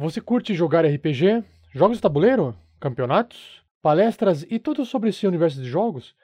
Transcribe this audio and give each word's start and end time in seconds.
Você 0.00 0.18
curte 0.18 0.54
jogar 0.54 0.86
RPG? 0.86 1.44
Jogos 1.74 1.98
de 1.98 2.02
tabuleiro? 2.02 2.56
Campeonatos? 2.80 3.62
Palestras 3.82 4.46
e 4.48 4.58
tudo 4.58 4.86
sobre 4.86 5.10
esse 5.10 5.26
universo 5.26 5.60
de 5.60 5.68
jogos? 5.68 6.16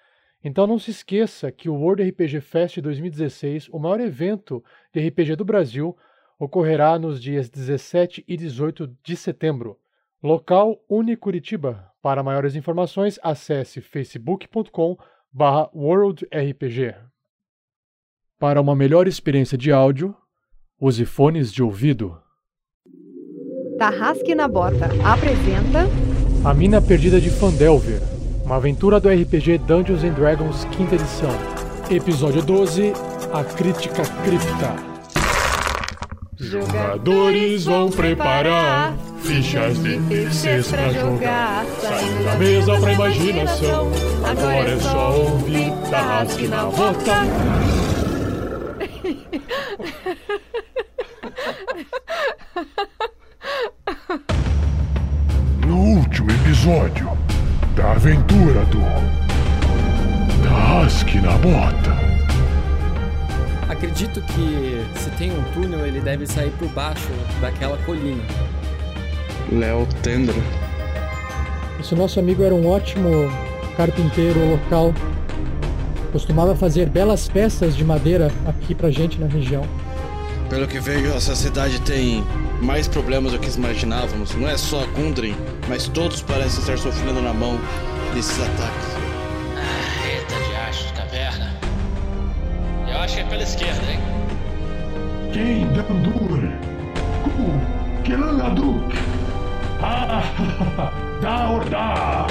Então 0.42 0.66
não 0.66 0.78
se 0.78 0.90
esqueça 0.90 1.52
que 1.52 1.68
o 1.68 1.74
World 1.74 2.02
RPG 2.02 2.40
Fest 2.40 2.80
2016, 2.80 3.68
o 3.68 3.78
maior 3.78 4.00
evento 4.00 4.64
de 4.94 5.06
RPG 5.06 5.36
do 5.36 5.44
Brasil, 5.44 5.94
ocorrerá 6.38 6.98
nos 6.98 7.20
dias 7.20 7.50
17 7.50 8.24
e 8.26 8.34
18 8.34 8.96
de 9.04 9.14
setembro. 9.14 9.78
Local 10.22 10.82
Unicuritiba. 10.88 11.92
Para 12.00 12.22
maiores 12.22 12.56
informações, 12.56 13.20
acesse 13.22 13.82
facebook.com 13.82 14.96
worldrpg. 15.74 16.94
Para 18.38 18.58
uma 18.58 18.74
melhor 18.74 19.06
experiência 19.06 19.58
de 19.58 19.70
áudio, 19.70 20.16
use 20.80 21.04
fones 21.04 21.52
de 21.52 21.62
ouvido. 21.62 22.18
Tarrasque 23.78 24.34
na 24.34 24.48
Bota 24.48 24.88
apresenta 25.04 25.86
A 26.42 26.54
Mina 26.54 26.80
Perdida 26.80 27.20
de 27.20 27.28
Fandelver, 27.28 28.00
uma 28.44 28.56
aventura 28.56 28.98
do 28.98 29.08
RPG 29.10 29.58
Dungeons 29.58 30.02
and 30.02 30.12
Dragons 30.12 30.64
quinta 30.72 30.94
edição. 30.94 31.30
Episódio 31.90 32.40
12, 32.42 32.94
A 33.32 33.44
Crítica 33.44 34.02
Cripta. 34.24 34.74
Jogadores 36.38 37.66
vão 37.66 37.90
preparar 37.90 38.94
fichas 39.22 39.78
de 39.82 39.98
terceiros 40.08 40.68
pra 40.68 40.92
jogar. 40.92 41.66
Saindo 41.80 42.24
da 42.24 42.34
mesa 42.36 42.80
pra 42.80 42.92
imaginação. 42.92 43.90
Agora 44.24 44.70
é 44.70 44.78
só 44.80 45.18
ouvir 45.18 45.72
Tarrasque 45.90 46.48
na 46.48 46.64
Bota. 46.64 47.26
último 56.16 56.30
episódio 56.30 57.10
da 57.74 57.92
aventura 57.92 58.64
do 58.66 58.80
Tarrasque 60.42 61.20
na 61.20 61.32
Bota. 61.32 61.94
Acredito 63.68 64.22
que 64.22 64.82
se 64.98 65.10
tem 65.10 65.30
um 65.30 65.42
túnel, 65.52 65.84
ele 65.86 66.00
deve 66.00 66.26
sair 66.26 66.50
por 66.52 66.68
baixo 66.68 67.10
daquela 67.38 67.76
colina. 67.84 68.22
Léo 69.52 69.86
Tendra. 70.02 70.34
Esse 71.78 71.94
nosso 71.94 72.18
amigo 72.18 72.42
era 72.42 72.54
um 72.54 72.66
ótimo 72.66 73.30
carpinteiro 73.76 74.52
local. 74.52 74.94
Costumava 76.12 76.56
fazer 76.56 76.88
belas 76.88 77.28
peças 77.28 77.76
de 77.76 77.84
madeira 77.84 78.32
aqui 78.46 78.74
pra 78.74 78.90
gente 78.90 79.20
na 79.20 79.26
região. 79.26 79.64
Pelo 80.48 80.66
que 80.66 80.80
vejo, 80.80 81.12
essa 81.12 81.36
cidade 81.36 81.78
tem 81.82 82.24
mais 82.60 82.88
problemas 82.88 83.32
do 83.32 83.38
que 83.38 83.50
imaginávamos. 83.50 84.34
Não 84.34 84.48
é 84.48 84.56
só 84.56 84.82
a 84.82 84.86
Gundren, 84.86 85.34
mas 85.68 85.88
todos 85.88 86.22
parecem 86.22 86.60
estar 86.60 86.78
sofrendo 86.78 87.20
na 87.20 87.32
mão 87.32 87.58
desses 88.14 88.38
ataques. 88.40 88.96
Ah, 89.56 90.08
eita 90.08 90.34
de 90.34 90.56
acho 90.56 90.86
de 90.86 90.92
caverna. 90.94 91.54
Eu 92.88 92.98
acho 92.98 93.14
que 93.14 93.20
é 93.20 93.24
pela 93.24 93.42
esquerda, 93.42 93.90
hein? 93.90 94.00
Quem 95.32 95.66
Dandur? 95.68 96.50
Ku 97.24 98.02
Kelanaduk. 98.04 98.96
Ah, 99.82 100.22
da 101.20 101.50
Ordá. 101.50 102.26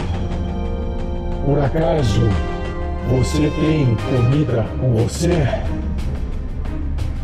Por 1.45 1.59
acaso 1.59 2.21
você 3.07 3.51
tem 3.51 3.95
comida 3.95 4.65
com 4.79 4.93
você? 4.93 5.47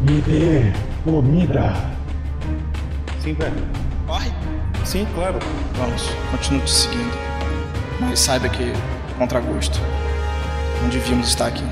Me 0.01 0.21
dê 0.21 0.71
comida. 1.03 1.90
Sim, 3.21 3.33
velho. 3.35 3.53
Corre. 4.07 4.31
Sim, 4.83 5.07
claro. 5.13 5.37
Vamos, 5.75 6.09
continuo 6.31 6.65
te 6.65 6.71
seguindo. 6.71 7.15
Mas 7.99 8.19
saiba 8.19 8.49
que, 8.49 8.73
contra 9.15 9.39
gosto, 9.39 9.79
não 10.81 10.89
devíamos 10.89 11.27
estar 11.27 11.45
aqui. 11.45 11.63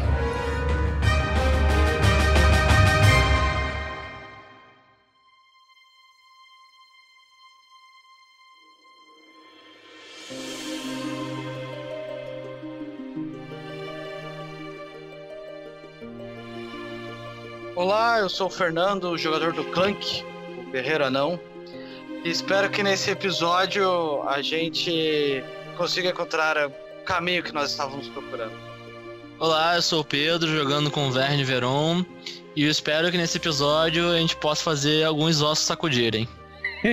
Olá, 17.75 18.19
eu 18.19 18.29
sou 18.29 18.45
o 18.45 18.49
Fernando, 18.51 19.17
jogador 19.17 19.51
do 19.51 19.63
Clank, 19.63 20.23
o 20.69 20.71
Guerreiro 20.71 21.03
Anão. 21.03 21.37
E 22.23 22.29
espero 22.29 22.69
que 22.69 22.83
nesse 22.83 23.09
episódio 23.11 24.21
a 24.27 24.41
gente 24.41 25.43
consiga 25.75 26.09
encontrar 26.09 26.55
o 26.67 26.71
caminho 27.03 27.43
que 27.43 27.51
nós 27.51 27.71
estávamos 27.71 28.07
procurando. 28.09 28.53
Olá, 29.39 29.75
eu 29.75 29.81
sou 29.81 30.01
o 30.01 30.05
Pedro, 30.05 30.47
jogando 30.47 30.91
com 30.91 31.07
o 31.07 31.11
Verne 31.11 31.43
Veron. 31.43 32.05
E 32.55 32.63
eu 32.65 32.69
espero 32.69 33.09
que 33.09 33.17
nesse 33.17 33.37
episódio 33.37 34.11
a 34.11 34.19
gente 34.19 34.35
possa 34.35 34.63
fazer 34.63 35.03
alguns 35.05 35.41
ossos 35.41 35.65
sacudirem. 35.65 36.27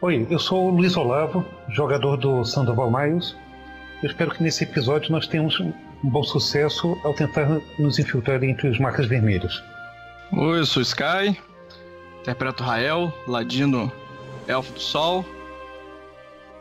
Oi, 0.00 0.26
eu 0.30 0.38
sou 0.38 0.68
o 0.68 0.70
Luiz 0.70 0.96
Olavo, 0.96 1.44
jogador 1.70 2.16
do 2.16 2.44
Sandoval 2.44 2.90
Miles. 2.90 3.34
Eu 4.02 4.08
espero 4.10 4.30
que 4.32 4.42
nesse 4.42 4.64
episódio 4.64 5.12
nós 5.12 5.26
tenhamos 5.26 5.60
um 6.04 6.10
bom 6.10 6.22
sucesso 6.22 6.98
ao 7.04 7.14
tentar 7.14 7.60
nos 7.78 7.98
infiltrar 7.98 8.42
entre 8.42 8.68
os 8.68 8.78
marcas 8.78 9.06
vermelhas. 9.06 9.62
Oi, 10.32 10.60
eu 10.60 10.66
sou 10.66 10.82
Sky, 10.82 11.38
interpreto 12.20 12.62
Rael, 12.62 13.12
ladino 13.26 13.90
Elfo 14.48 14.72
do 14.72 14.80
Sol. 14.80 15.24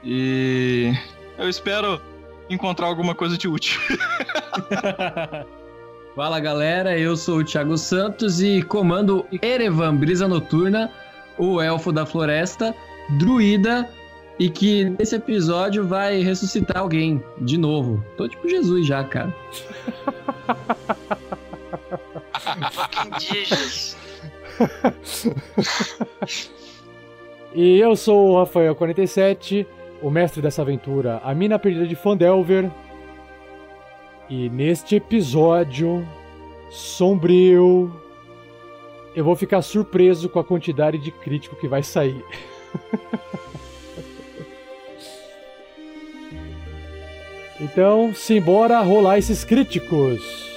E 0.03 0.93
eu 1.37 1.49
espero 1.49 2.01
encontrar 2.49 2.87
alguma 2.87 3.15
coisa 3.15 3.37
de 3.37 3.47
útil. 3.47 3.79
Fala 6.15 6.39
galera, 6.39 6.97
eu 6.97 7.15
sou 7.15 7.39
o 7.39 7.43
Thiago 7.43 7.77
Santos 7.77 8.41
e 8.41 8.61
comando 8.61 9.25
Erevan 9.41 9.95
Brisa 9.95 10.27
Noturna, 10.27 10.91
o 11.37 11.61
elfo 11.61 11.91
da 11.91 12.05
floresta, 12.05 12.75
druida 13.17 13.89
e 14.39 14.49
que 14.49 14.85
nesse 14.85 15.15
episódio 15.15 15.87
vai 15.87 16.21
ressuscitar 16.21 16.77
alguém 16.77 17.23
de 17.39 17.57
novo. 17.57 18.03
Tô 18.17 18.27
tipo 18.27 18.49
Jesus 18.49 18.87
já, 18.87 19.03
cara. 19.03 19.35
E 27.53 27.79
eu 27.79 27.97
sou 27.97 28.29
o 28.29 28.45
Rafael47, 28.45 29.65
o 30.01 30.09
mestre 30.09 30.41
dessa 30.41 30.61
aventura, 30.61 31.19
a 31.23 31.35
Mina 31.35 31.59
Perdida 31.59 31.85
de 31.85 31.95
Fandelver. 31.95 32.71
E 34.29 34.49
neste 34.49 34.95
episódio 34.95 36.07
sombrio, 36.69 37.93
eu 39.13 39.25
vou 39.25 39.35
ficar 39.35 39.61
surpreso 39.61 40.29
com 40.29 40.39
a 40.39 40.45
quantidade 40.45 40.97
de 40.97 41.11
crítico 41.11 41.57
que 41.57 41.67
vai 41.67 41.83
sair. 41.83 42.23
então, 47.61 48.13
simbora 48.13 48.81
rolar 48.81 49.19
esses 49.19 49.43
críticos. 49.43 50.51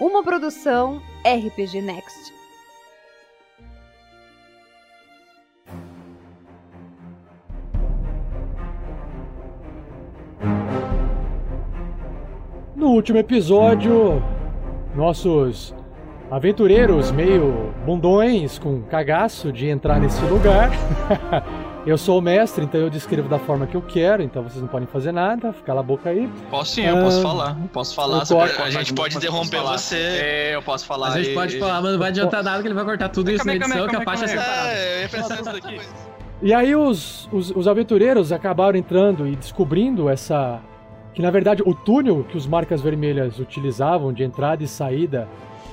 uma 0.00 0.22
produção 0.22 1.00
RPG 1.24 1.80
Next. 1.80 2.34
No 12.74 12.88
último 12.88 13.18
episódio, 13.18 14.22
nossos 14.94 15.74
aventureiros 16.30 17.10
meio 17.10 17.72
bundões 17.84 18.58
com 18.58 18.82
cagaço 18.82 19.52
de 19.52 19.68
entrar 19.68 19.98
nesse 20.00 20.22
lugar. 20.26 20.70
eu 21.86 21.98
sou 21.98 22.18
o 22.18 22.22
mestre, 22.22 22.64
então 22.64 22.80
eu 22.80 22.88
descrevo 22.88 23.28
da 23.28 23.38
forma 23.38 23.66
que 23.66 23.74
eu 23.76 23.82
quero, 23.82 24.22
então 24.22 24.42
vocês 24.42 24.60
não 24.60 24.68
podem 24.68 24.86
fazer 24.86 25.12
nada, 25.12 25.52
cala 25.66 25.80
a 25.80 25.82
boca 25.82 26.10
aí. 26.10 26.28
Posso 26.50 26.72
sim, 26.76 26.82
eu 26.86 26.96
posso 26.98 27.18
Ah, 27.18 27.22
falar. 27.22 27.56
Posso 27.72 27.94
falar. 27.94 28.22
A 28.22 28.26
cortar 28.26 28.70
gente 28.70 28.86
de 28.86 28.94
pode 28.94 29.16
interromper 29.16 29.56
falar. 29.58 29.78
você. 29.78 29.96
É, 29.96 30.54
eu 30.54 30.62
posso 30.62 30.86
falar. 30.86 31.08
A 31.08 31.16
gente 31.18 31.30
e- 31.30 31.34
pode 31.34 31.58
falar, 31.58 31.80
mas 31.82 31.92
não 31.92 31.98
vai 31.98 32.08
adiantar 32.10 32.42
nada 32.44 32.62
que 32.62 32.68
ele 32.68 32.74
vai 32.74 32.84
cortar 32.84 33.08
tudo 33.08 33.30
isso 33.30 33.44
na 33.46 33.54
edição, 33.56 33.88
que 33.88 33.96
a 33.96 34.02
faixa 34.02 34.24
é 34.24 34.28
separada. 34.28 34.68
É, 34.72 34.96
eu 34.98 35.02
ia 35.02 35.08
pensar 35.08 35.36
nisso 35.36 35.52
daqui. 35.52 35.80
E 36.42 36.54
aí 36.54 36.74
os, 36.74 37.28
os, 37.30 37.50
os 37.50 37.68
aventureiros 37.68 38.32
acabaram 38.32 38.78
entrando 38.78 39.26
e 39.28 39.36
descobrindo 39.36 40.08
essa. 40.08 40.58
Que 41.12 41.20
na 41.20 41.30
verdade 41.30 41.62
o 41.66 41.74
túnel 41.74 42.24
que 42.24 42.34
os 42.34 42.46
marcas 42.46 42.80
vermelhas 42.80 43.38
utilizavam 43.38 44.10
de 44.10 44.24
entrada 44.24 44.64
e 44.64 44.66
saída, 44.66 45.28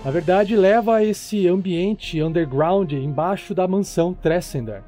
na 0.07 0.12
verdade 0.12 0.56
leva 0.56 0.95
a 0.95 1.04
esse 1.04 1.50
ambiente 1.50 2.24
underground 2.24 2.94
embaixo 2.94 3.54
da 3.54 3.68
mansão 3.68 4.13
Tressender. 4.13 4.81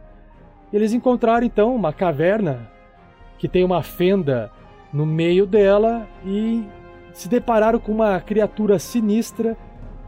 Eles 0.71 0.93
encontraram 0.93 1.45
então 1.45 1.75
uma 1.75 1.91
caverna 1.91 2.71
que 3.37 3.45
tem 3.45 3.65
uma 3.65 3.83
fenda 3.83 4.49
no 4.93 5.05
meio 5.05 5.45
dela 5.45 6.07
e 6.25 6.63
se 7.11 7.27
depararam 7.27 7.79
com 7.79 7.91
uma 7.91 8.21
criatura 8.21 8.79
sinistra 8.79 9.57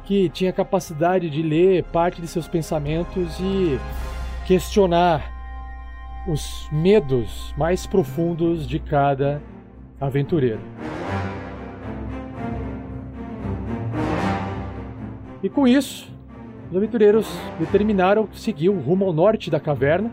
que 0.05 0.29
tinha 0.29 0.53
capacidade 0.53 1.29
de 1.29 1.41
ler 1.41 1.83
parte 1.83 2.21
de 2.21 2.27
seus 2.27 2.47
pensamentos 2.47 3.37
e 3.41 3.77
questionar 4.47 5.29
os 6.25 6.69
medos 6.71 7.53
mais 7.57 7.85
profundos 7.85 8.65
de 8.65 8.79
cada 8.79 9.41
aventureiro. 9.99 10.61
E 15.43 15.49
com 15.49 15.67
isso, 15.67 16.07
os 16.69 16.77
aventureiros 16.77 17.27
determinaram 17.59 18.29
seguir 18.33 18.69
o 18.69 18.79
rumo 18.79 19.05
ao 19.05 19.13
norte 19.13 19.49
da 19.49 19.59
caverna 19.59 20.11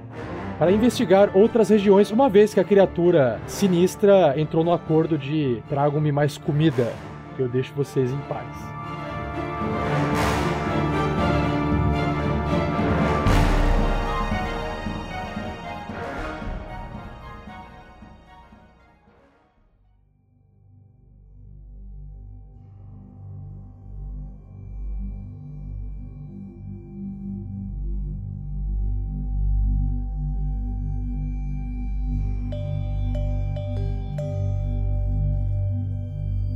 para 0.58 0.72
investigar 0.72 1.36
outras 1.36 1.68
regiões, 1.68 2.10
uma 2.10 2.28
vez 2.28 2.52
que 2.52 2.58
a 2.58 2.64
criatura 2.64 3.40
sinistra 3.46 4.34
entrou 4.36 4.64
no 4.64 4.72
acordo 4.72 5.16
de 5.16 5.62
tragam-me 5.68 6.10
mais 6.10 6.36
comida, 6.36 6.92
que 7.36 7.42
eu 7.42 7.48
deixo 7.48 7.72
vocês 7.74 8.10
em 8.10 8.18
paz. 8.22 10.07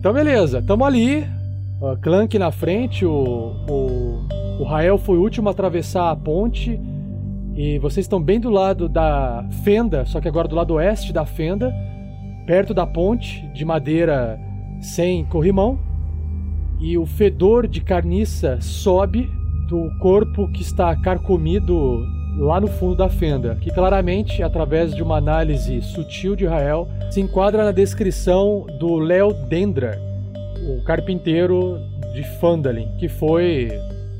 Então, 0.02 0.12
beleza, 0.12 0.60
tamo 0.60 0.84
ali. 0.84 1.20
Uh, 1.80 1.96
Clank 2.02 2.36
na 2.36 2.50
frente, 2.50 3.06
o, 3.06 3.54
o, 3.70 4.26
o 4.58 4.64
Rael 4.64 4.98
foi 4.98 5.16
o 5.16 5.20
último 5.20 5.48
a 5.48 5.52
atravessar 5.52 6.10
a 6.10 6.16
ponte. 6.16 6.76
E 7.54 7.78
vocês 7.78 8.04
estão 8.04 8.20
bem 8.20 8.40
do 8.40 8.50
lado 8.50 8.88
da 8.88 9.46
fenda, 9.62 10.04
só 10.04 10.20
que 10.20 10.26
agora 10.26 10.48
do 10.48 10.56
lado 10.56 10.74
oeste 10.74 11.12
da 11.12 11.24
fenda, 11.24 11.72
perto 12.44 12.74
da 12.74 12.84
ponte 12.84 13.46
de 13.54 13.64
madeira 13.64 14.40
sem 14.80 15.24
corrimão. 15.26 15.78
E 16.80 16.98
o 16.98 17.06
fedor 17.06 17.68
de 17.68 17.80
carniça 17.80 18.60
sobe 18.60 19.30
do 19.68 19.88
corpo 20.00 20.50
que 20.50 20.62
está 20.62 20.96
carcomido 20.96 22.04
lá 22.36 22.60
no 22.60 22.66
fundo 22.66 22.96
da 22.96 23.08
fenda, 23.08 23.56
que 23.60 23.70
claramente, 23.70 24.42
através 24.42 24.94
de 24.94 25.02
uma 25.02 25.16
análise 25.16 25.80
sutil 25.82 26.34
de 26.34 26.46
Rael, 26.46 26.88
se 27.10 27.20
enquadra 27.20 27.64
na 27.64 27.72
descrição 27.72 28.66
do 28.78 28.96
Léo 28.98 29.32
Dendra, 29.48 30.00
o 30.60 30.82
carpinteiro 30.84 31.78
de 32.14 32.22
Fandalin, 32.38 32.88
que 32.98 33.08
foi 33.08 33.70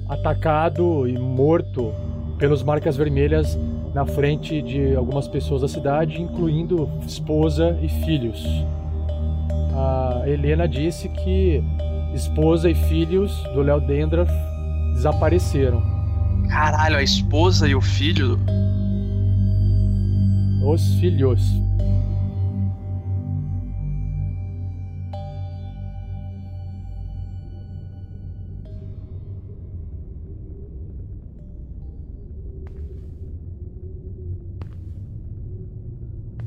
atacado 0.09 1.07
e 1.09 1.19
morto 1.19 1.93
pelas 2.39 2.63
marcas 2.63 2.97
vermelhas 2.97 3.59
na 3.95 4.05
frente 4.05 4.61
de 4.63 4.97
algumas 4.97 5.29
pessoas 5.29 5.63
da 5.63 5.69
cidade, 5.69 6.21
incluindo 6.21 6.89
esposa 7.07 7.79
e 7.83 7.89
filhos. 7.89 8.45
A 9.75 10.23
Helena 10.27 10.67
disse 10.67 11.09
que 11.09 11.63
esposa 12.15 12.69
e 12.71 12.75
filhos 12.75 13.43
do 13.55 13.63
Léo 13.63 13.81
Dendra 13.81 14.27
desapareceram. 14.95 16.02
Caralho, 16.49 16.97
a 16.97 17.03
esposa 17.03 17.69
e 17.69 17.75
o 17.75 17.81
filho? 17.81 18.39
Os 20.65 20.95
filhos. 21.01 21.43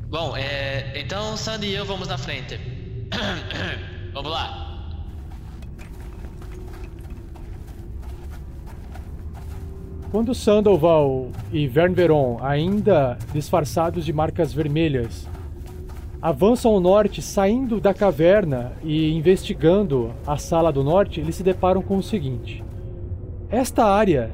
Bom, 0.08 0.34
é, 0.34 0.98
então 0.98 1.36
Sandy 1.36 1.66
e 1.66 1.74
eu 1.74 1.84
vamos 1.84 2.08
na 2.08 2.16
frente. 2.16 2.58
vamos 4.14 4.30
lá. 4.30 4.65
Quando 10.10 10.34
Sandoval 10.34 11.30
e 11.52 11.66
Vernveron, 11.66 12.38
ainda 12.40 13.18
disfarçados 13.32 14.04
de 14.04 14.12
marcas 14.12 14.52
vermelhas, 14.52 15.28
avançam 16.22 16.72
ao 16.72 16.80
norte, 16.80 17.20
saindo 17.20 17.80
da 17.80 17.92
caverna 17.92 18.72
e 18.84 19.12
investigando 19.12 20.12
a 20.24 20.36
sala 20.36 20.72
do 20.72 20.84
norte, 20.84 21.20
eles 21.20 21.34
se 21.34 21.42
deparam 21.42 21.82
com 21.82 21.96
o 21.96 22.02
seguinte: 22.02 22.64
esta 23.50 23.84
área 23.84 24.30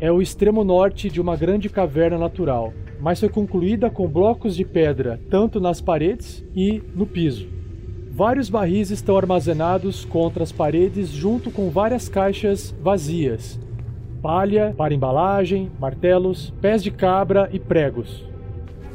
é 0.00 0.10
o 0.10 0.20
extremo 0.20 0.64
norte 0.64 1.08
de 1.08 1.20
uma 1.20 1.36
grande 1.36 1.68
caverna 1.68 2.18
natural, 2.18 2.74
mas 3.00 3.20
foi 3.20 3.28
concluída 3.28 3.88
com 3.88 4.08
blocos 4.08 4.56
de 4.56 4.64
pedra 4.64 5.20
tanto 5.30 5.60
nas 5.60 5.80
paredes 5.80 6.44
e 6.54 6.82
no 6.94 7.06
piso. 7.06 7.48
Vários 8.10 8.48
barris 8.48 8.90
estão 8.90 9.16
armazenados 9.16 10.04
contra 10.04 10.42
as 10.42 10.52
paredes, 10.52 11.08
junto 11.08 11.50
com 11.50 11.70
várias 11.70 12.08
caixas 12.08 12.74
vazias, 12.82 13.58
palha 14.24 14.74
para 14.74 14.94
embalagem, 14.94 15.70
martelos, 15.78 16.50
pés 16.58 16.82
de 16.82 16.90
cabra 16.90 17.50
e 17.52 17.60
pregos. 17.60 18.24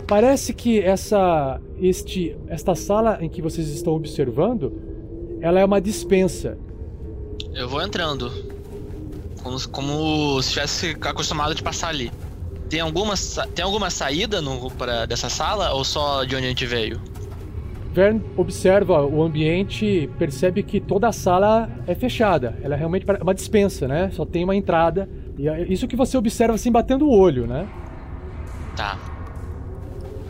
Parece 0.07 0.55
que 0.55 0.79
essa 0.79 1.61
este 1.79 2.35
esta 2.47 2.73
sala 2.73 3.19
em 3.21 3.29
que 3.29 3.39
vocês 3.39 3.67
estão 3.69 3.93
observando, 3.93 4.73
ela 5.39 5.59
é 5.59 5.63
uma 5.63 5.79
dispensa. 5.79 6.57
Eu 7.53 7.69
vou 7.69 7.79
entrando. 7.79 8.31
Como, 9.43 9.69
como 9.69 10.41
se 10.41 10.49
estivesse 10.49 10.97
acostumado 10.99 11.53
de 11.53 11.61
passar 11.61 11.89
ali. 11.89 12.11
Tem 12.67 12.79
alguma, 12.79 13.13
tem 13.53 13.63
alguma 13.63 13.91
saída 13.91 14.41
no, 14.41 14.71
pra, 14.71 15.05
dessa 15.05 15.29
sala 15.29 15.73
ou 15.73 15.83
só 15.83 16.23
de 16.23 16.35
onde 16.35 16.45
a 16.45 16.49
gente 16.49 16.65
veio? 16.65 16.99
Vern 17.93 18.21
observa 18.35 19.05
o 19.05 19.21
ambiente 19.23 19.85
e 19.85 20.07
percebe 20.07 20.63
que 20.63 20.79
toda 20.79 21.07
a 21.07 21.11
sala 21.11 21.69
é 21.87 21.93
fechada. 21.93 22.57
Ela 22.63 22.75
é 22.75 22.77
realmente 22.77 23.05
uma 23.21 23.33
dispensa, 23.33 23.87
né? 23.87 24.09
Só 24.11 24.25
tem 24.25 24.43
uma 24.43 24.55
entrada. 24.55 25.07
E 25.39 25.47
é 25.47 25.61
isso 25.71 25.87
que 25.87 25.95
você 25.95 26.17
observa 26.17 26.55
assim 26.55 26.69
batendo 26.69 27.07
o 27.07 27.17
olho, 27.17 27.47
né? 27.47 27.65
Tá. 28.75 28.99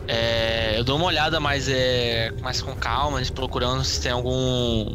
É, 0.06 0.78
eu 0.78 0.84
dou 0.84 0.96
uma 0.96 1.06
olhada 1.06 1.40
mais, 1.40 1.68
é, 1.68 2.30
mais 2.40 2.62
com 2.62 2.72
calma, 2.76 3.20
procurando 3.34 3.82
se 3.82 4.00
tem 4.00 4.12
algum 4.12 4.94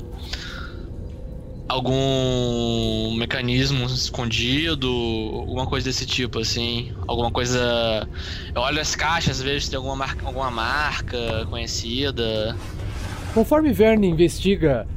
algum 1.67 3.13
mecanismo 3.17 3.85
escondido, 3.87 4.87
alguma 5.33 5.67
coisa 5.67 5.89
desse 5.89 6.05
tipo, 6.05 6.39
assim. 6.39 6.93
Alguma 7.05 7.29
coisa. 7.29 8.07
Eu 8.53 8.61
olho 8.61 8.79
as 8.79 8.95
caixas, 8.95 9.41
vejo 9.41 9.65
se 9.65 9.71
tem 9.71 9.75
alguma 9.75 9.97
marca, 9.97 10.25
alguma 10.25 10.49
marca 10.49 11.45
conhecida. 11.49 12.55
Conforme 13.33 13.73
Verne 13.73 14.07
investiga 14.07 14.87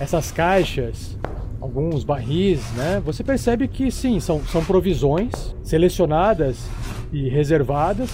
essas 0.00 0.32
caixas, 0.32 1.16
alguns 1.60 2.04
barris, 2.04 2.60
né? 2.74 3.02
Você 3.04 3.24
percebe 3.24 3.68
que 3.68 3.90
sim, 3.90 4.20
são, 4.20 4.40
são 4.46 4.64
provisões 4.64 5.54
selecionadas 5.62 6.66
e 7.12 7.28
reservadas. 7.28 8.10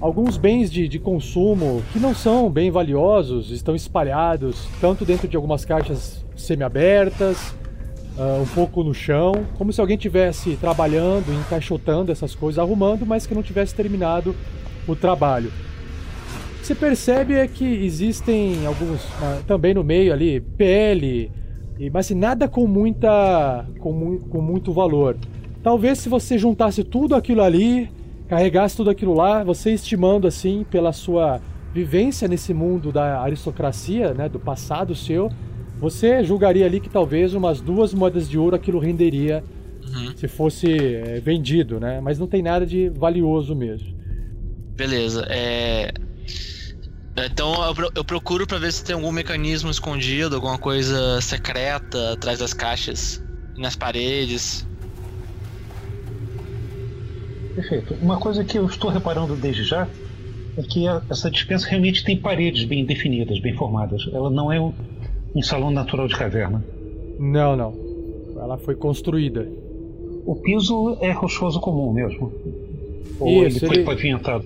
Alguns 0.00 0.36
bens 0.36 0.70
de, 0.70 0.86
de 0.86 0.98
consumo 0.98 1.82
que 1.92 1.98
não 1.98 2.14
são 2.14 2.48
bem 2.48 2.70
valiosos 2.70 3.50
estão 3.50 3.74
espalhados 3.74 4.68
tanto 4.80 5.04
dentro 5.04 5.26
de 5.26 5.36
algumas 5.36 5.64
caixas 5.64 6.24
semi-abertas, 6.36 7.52
uh, 8.16 8.40
um 8.40 8.46
pouco 8.46 8.84
no 8.84 8.94
chão, 8.94 9.44
como 9.56 9.72
se 9.72 9.80
alguém 9.80 9.96
tivesse 9.96 10.56
trabalhando, 10.56 11.32
encaixotando 11.32 12.12
essas 12.12 12.34
coisas, 12.34 12.60
arrumando, 12.60 13.04
mas 13.04 13.26
que 13.26 13.34
não 13.34 13.42
tivesse 13.42 13.74
terminado 13.74 14.36
o 14.86 14.94
trabalho. 14.94 15.50
O 16.56 16.60
que 16.60 16.66
você 16.66 16.74
percebe 16.76 17.34
é 17.34 17.48
que 17.48 17.64
existem 17.64 18.64
alguns, 18.66 19.02
uh, 19.02 19.42
também 19.48 19.74
no 19.74 19.82
meio 19.82 20.12
ali, 20.12 20.40
pele, 20.40 21.32
mas 21.90 22.06
assim, 22.06 22.14
nada 22.14 22.48
com 22.48 22.66
muita, 22.66 23.64
com, 23.78 23.92
mu 23.92 24.18
com 24.20 24.40
muito 24.40 24.72
valor. 24.72 25.16
Talvez 25.62 25.98
se 25.98 26.08
você 26.08 26.36
juntasse 26.36 26.82
tudo 26.82 27.14
aquilo 27.14 27.42
ali, 27.42 27.90
carregasse 28.28 28.76
tudo 28.76 28.90
aquilo 28.90 29.14
lá, 29.14 29.44
você 29.44 29.72
estimando 29.72 30.26
assim 30.26 30.66
pela 30.70 30.92
sua 30.92 31.40
vivência 31.72 32.26
nesse 32.26 32.52
mundo 32.52 32.90
da 32.90 33.20
aristocracia, 33.20 34.12
né, 34.12 34.28
do 34.28 34.38
passado 34.38 34.94
seu, 34.94 35.30
você 35.80 36.24
julgaria 36.24 36.66
ali 36.66 36.80
que 36.80 36.88
talvez 36.88 37.34
umas 37.34 37.60
duas 37.60 37.94
moedas 37.94 38.28
de 38.28 38.38
ouro 38.38 38.56
aquilo 38.56 38.78
renderia 38.78 39.44
uhum. 39.86 40.16
se 40.16 40.26
fosse 40.26 40.76
é, 40.76 41.20
vendido, 41.20 41.78
né? 41.78 42.00
Mas 42.00 42.18
não 42.18 42.26
tem 42.26 42.42
nada 42.42 42.66
de 42.66 42.88
valioso 42.88 43.54
mesmo. 43.54 43.96
Beleza. 44.74 45.26
É... 45.28 45.92
Então 47.26 47.54
eu 47.94 48.04
procuro 48.04 48.46
para 48.46 48.58
ver 48.58 48.72
se 48.72 48.84
tem 48.84 48.94
algum 48.94 49.10
mecanismo 49.12 49.70
escondido, 49.70 50.36
alguma 50.36 50.58
coisa 50.58 51.20
secreta 51.20 52.12
atrás 52.12 52.38
das 52.38 52.52
caixas, 52.52 53.22
nas 53.56 53.74
paredes. 53.76 54.66
Perfeito. 57.54 57.94
Uma 58.00 58.18
coisa 58.18 58.44
que 58.44 58.58
eu 58.58 58.66
estou 58.66 58.90
reparando 58.90 59.34
desde 59.34 59.64
já 59.64 59.88
é 60.56 60.62
que 60.62 60.86
essa 61.10 61.30
dispensa 61.30 61.66
realmente 61.68 62.04
tem 62.04 62.16
paredes 62.16 62.64
bem 62.64 62.84
definidas, 62.84 63.40
bem 63.40 63.54
formadas. 63.54 64.02
Ela 64.12 64.30
não 64.30 64.52
é 64.52 64.60
um, 64.60 64.72
um 65.34 65.42
salão 65.42 65.70
natural 65.70 66.06
de 66.06 66.16
caverna. 66.16 66.64
Não, 67.18 67.56
não. 67.56 67.74
Ela 68.36 68.58
foi 68.58 68.76
construída. 68.76 69.48
O 70.24 70.36
piso 70.36 70.96
é 71.00 71.10
rochoso 71.10 71.58
comum 71.60 71.92
mesmo. 71.92 72.32
Ou 73.18 73.44
Isso, 73.46 73.58
ele 73.58 73.66
foi 73.66 73.76
ele- 73.78 73.84
pavimentado. 73.84 74.44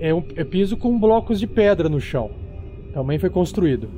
É, 0.00 0.12
um, 0.14 0.22
é 0.36 0.44
piso 0.44 0.76
com 0.76 0.98
blocos 0.98 1.38
de 1.40 1.46
pedra 1.46 1.88
no 1.88 2.00
chão. 2.00 2.30
Também 2.92 3.18
foi 3.18 3.30
construído. 3.30 3.88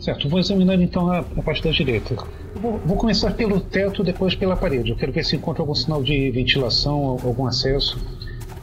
Certo, 0.00 0.28
vou 0.28 0.38
examinar 0.38 0.74
então 0.80 1.10
a, 1.10 1.18
a 1.20 1.42
parte 1.42 1.62
da 1.62 1.70
direita. 1.70 2.14
Vou, 2.54 2.78
vou 2.84 2.96
começar 2.96 3.32
pelo 3.32 3.60
teto, 3.60 4.04
depois 4.04 4.34
pela 4.34 4.54
parede. 4.56 4.90
Eu 4.90 4.96
quero 4.96 5.10
ver 5.12 5.24
se 5.24 5.36
encontro 5.36 5.62
algum 5.62 5.74
sinal 5.74 6.02
de 6.02 6.30
ventilação, 6.30 7.04
al- 7.06 7.20
algum 7.24 7.46
acesso. 7.46 7.98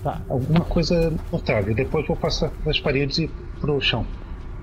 Tá. 0.03 0.21
Alguma 0.29 0.61
coisa 0.61 1.11
notável. 1.31 1.73
Depois 1.73 2.05
vou 2.07 2.15
passar 2.15 2.51
das 2.63 2.79
paredes 2.79 3.17
e 3.17 3.29
pro 3.59 3.79
chão. 3.81 4.05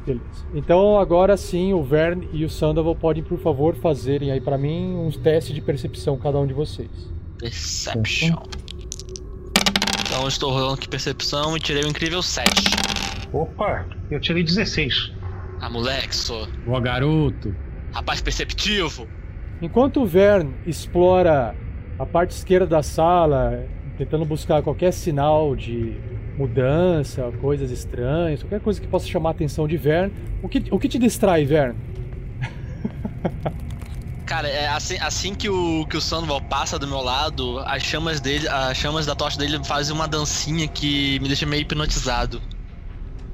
Beleza. 0.07 0.23
Então 0.55 0.99
agora 0.99 1.37
sim, 1.37 1.73
o 1.73 1.83
Vern 1.83 2.29
e 2.33 2.45
o 2.45 2.49
Sandoval 2.50 2.95
podem, 2.95 3.23
por 3.23 3.38
favor, 3.38 3.75
fazerem 3.75 4.31
aí 4.31 4.40
pra 4.40 4.57
mim 4.57 4.95
uns 4.97 5.17
testes 5.17 5.55
de 5.55 5.61
percepção, 5.61 6.17
cada 6.17 6.38
um 6.38 6.47
de 6.47 6.55
vocês. 6.55 6.88
Perception. 7.38 8.37
Então 10.11 10.26
estou 10.26 10.50
rolando 10.50 10.75
aqui 10.75 10.88
percepção 10.88 11.57
e 11.57 11.61
tirei 11.61 11.85
o 11.85 11.87
incrível 11.87 12.21
7. 12.21 12.50
Opa, 13.33 13.87
eu 14.11 14.19
tirei 14.21 14.43
16. 14.43 15.12
Ah, 15.61 15.71
moleque, 15.71 16.12
sou. 16.12 16.49
Boa, 16.67 16.81
garoto. 16.81 17.55
Rapaz 17.93 18.21
perceptivo. 18.21 19.07
Enquanto 19.62 20.02
o 20.02 20.07
Vern 20.07 20.52
explora 20.67 21.55
a 21.97 22.05
parte 22.05 22.33
esquerda 22.33 22.67
da 22.67 22.83
sala, 22.83 23.64
tentando 23.97 24.25
buscar 24.25 24.62
qualquer 24.62 24.93
sinal 24.93 25.55
de 25.55 25.97
mudança, 26.37 27.31
coisas 27.40 27.71
estranhas, 27.71 28.43
qualquer 28.43 28.61
coisa 28.61 28.81
que 28.81 28.88
possa 28.88 29.07
chamar 29.07 29.29
a 29.29 29.33
atenção 29.33 29.69
de 29.69 29.76
Vern, 29.76 30.12
o 30.43 30.49
que, 30.49 30.64
o 30.73 30.79
que 30.81 30.88
te 30.88 30.99
distrai, 30.99 31.45
Vern? 31.45 31.76
Cara, 34.30 34.46
é 34.46 34.68
assim, 34.68 34.96
assim 35.00 35.34
que 35.34 35.49
o 35.49 35.84
que 35.87 35.96
o 35.96 36.00
Sandoval 36.00 36.40
passa 36.40 36.78
do 36.78 36.87
meu 36.87 37.00
lado, 37.00 37.58
as 37.66 37.82
chamas 37.82 38.20
dele, 38.20 38.46
as 38.46 38.76
chamas 38.76 39.04
da 39.04 39.12
tocha 39.12 39.37
dele 39.37 39.58
fazem 39.64 39.92
uma 39.92 40.06
dancinha 40.06 40.68
que 40.68 41.18
me 41.18 41.26
deixa 41.26 41.44
meio 41.44 41.62
hipnotizado. 41.62 42.40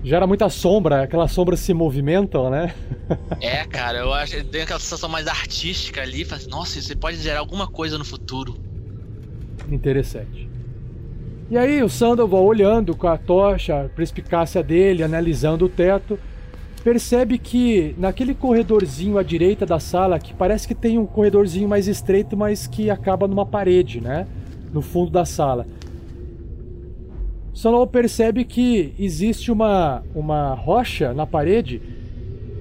Gera 0.02 0.26
muita 0.26 0.48
sombra, 0.48 1.02
aquelas 1.02 1.32
sombras 1.32 1.60
se 1.60 1.74
movimentam, 1.74 2.48
né? 2.48 2.74
É, 3.42 3.62
cara, 3.66 3.98
eu 3.98 4.14
acho 4.14 4.42
tem 4.44 4.62
aquela 4.62 4.80
sensação 4.80 5.10
mais 5.10 5.26
artística 5.26 6.00
ali, 6.00 6.24
faz, 6.24 6.46
nossa, 6.46 6.78
isso 6.78 6.96
pode 6.96 7.18
gerar 7.18 7.40
alguma 7.40 7.66
coisa 7.66 7.98
no 7.98 8.04
futuro. 8.04 8.56
Interessante. 9.68 10.48
E 11.50 11.58
aí 11.58 11.82
o 11.82 11.90
Sandoval 11.90 12.42
olhando 12.42 12.96
com 12.96 13.06
a 13.06 13.18
tocha, 13.18 13.82
a 13.82 13.88
perspicácia 13.90 14.62
dele, 14.62 15.02
analisando 15.02 15.66
o 15.66 15.68
teto, 15.68 16.18
percebe 16.86 17.36
que 17.36 17.96
naquele 17.98 18.32
corredorzinho 18.32 19.18
à 19.18 19.22
direita 19.24 19.66
da 19.66 19.80
sala, 19.80 20.20
que 20.20 20.32
parece 20.32 20.68
que 20.68 20.74
tem 20.74 20.96
um 20.98 21.04
corredorzinho 21.04 21.68
mais 21.68 21.88
estreito, 21.88 22.36
mas 22.36 22.68
que 22.68 22.90
acaba 22.90 23.26
numa 23.26 23.44
parede, 23.44 24.00
né? 24.00 24.24
No 24.72 24.80
fundo 24.80 25.10
da 25.10 25.24
sala. 25.24 25.66
Sandoval 27.52 27.88
percebe 27.88 28.44
que 28.44 28.94
existe 29.00 29.50
uma, 29.50 30.04
uma 30.14 30.54
rocha 30.54 31.12
na 31.12 31.26
parede 31.26 31.82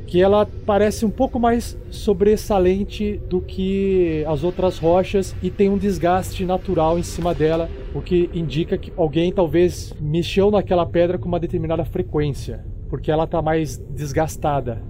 que 0.08 0.20
ela 0.20 0.48
parece 0.66 1.06
um 1.06 1.12
pouco 1.12 1.40
mais 1.40 1.78
sobressalente 1.92 3.22
do 3.30 3.40
que 3.40 4.26
as 4.28 4.44
outras 4.44 4.80
rochas 4.80 5.36
e 5.44 5.52
tem 5.52 5.70
um 5.70 5.78
desgaste 5.78 6.46
natural 6.46 6.98
em 6.98 7.04
cima 7.04 7.32
dela, 7.32 7.70
o 7.94 8.02
que 8.02 8.28
indica 8.34 8.76
que 8.76 8.92
alguém 8.98 9.32
talvez 9.32 9.94
mexeu 10.02 10.50
naquela 10.50 10.86
pedra 10.86 11.20
com 11.20 11.28
uma 11.28 11.40
determinada 11.40 11.86
frequência, 11.86 12.66
porque 12.96 13.12
ela 13.12 13.26
está 13.26 13.42
mais 13.42 13.78
desgastada. 13.78 14.82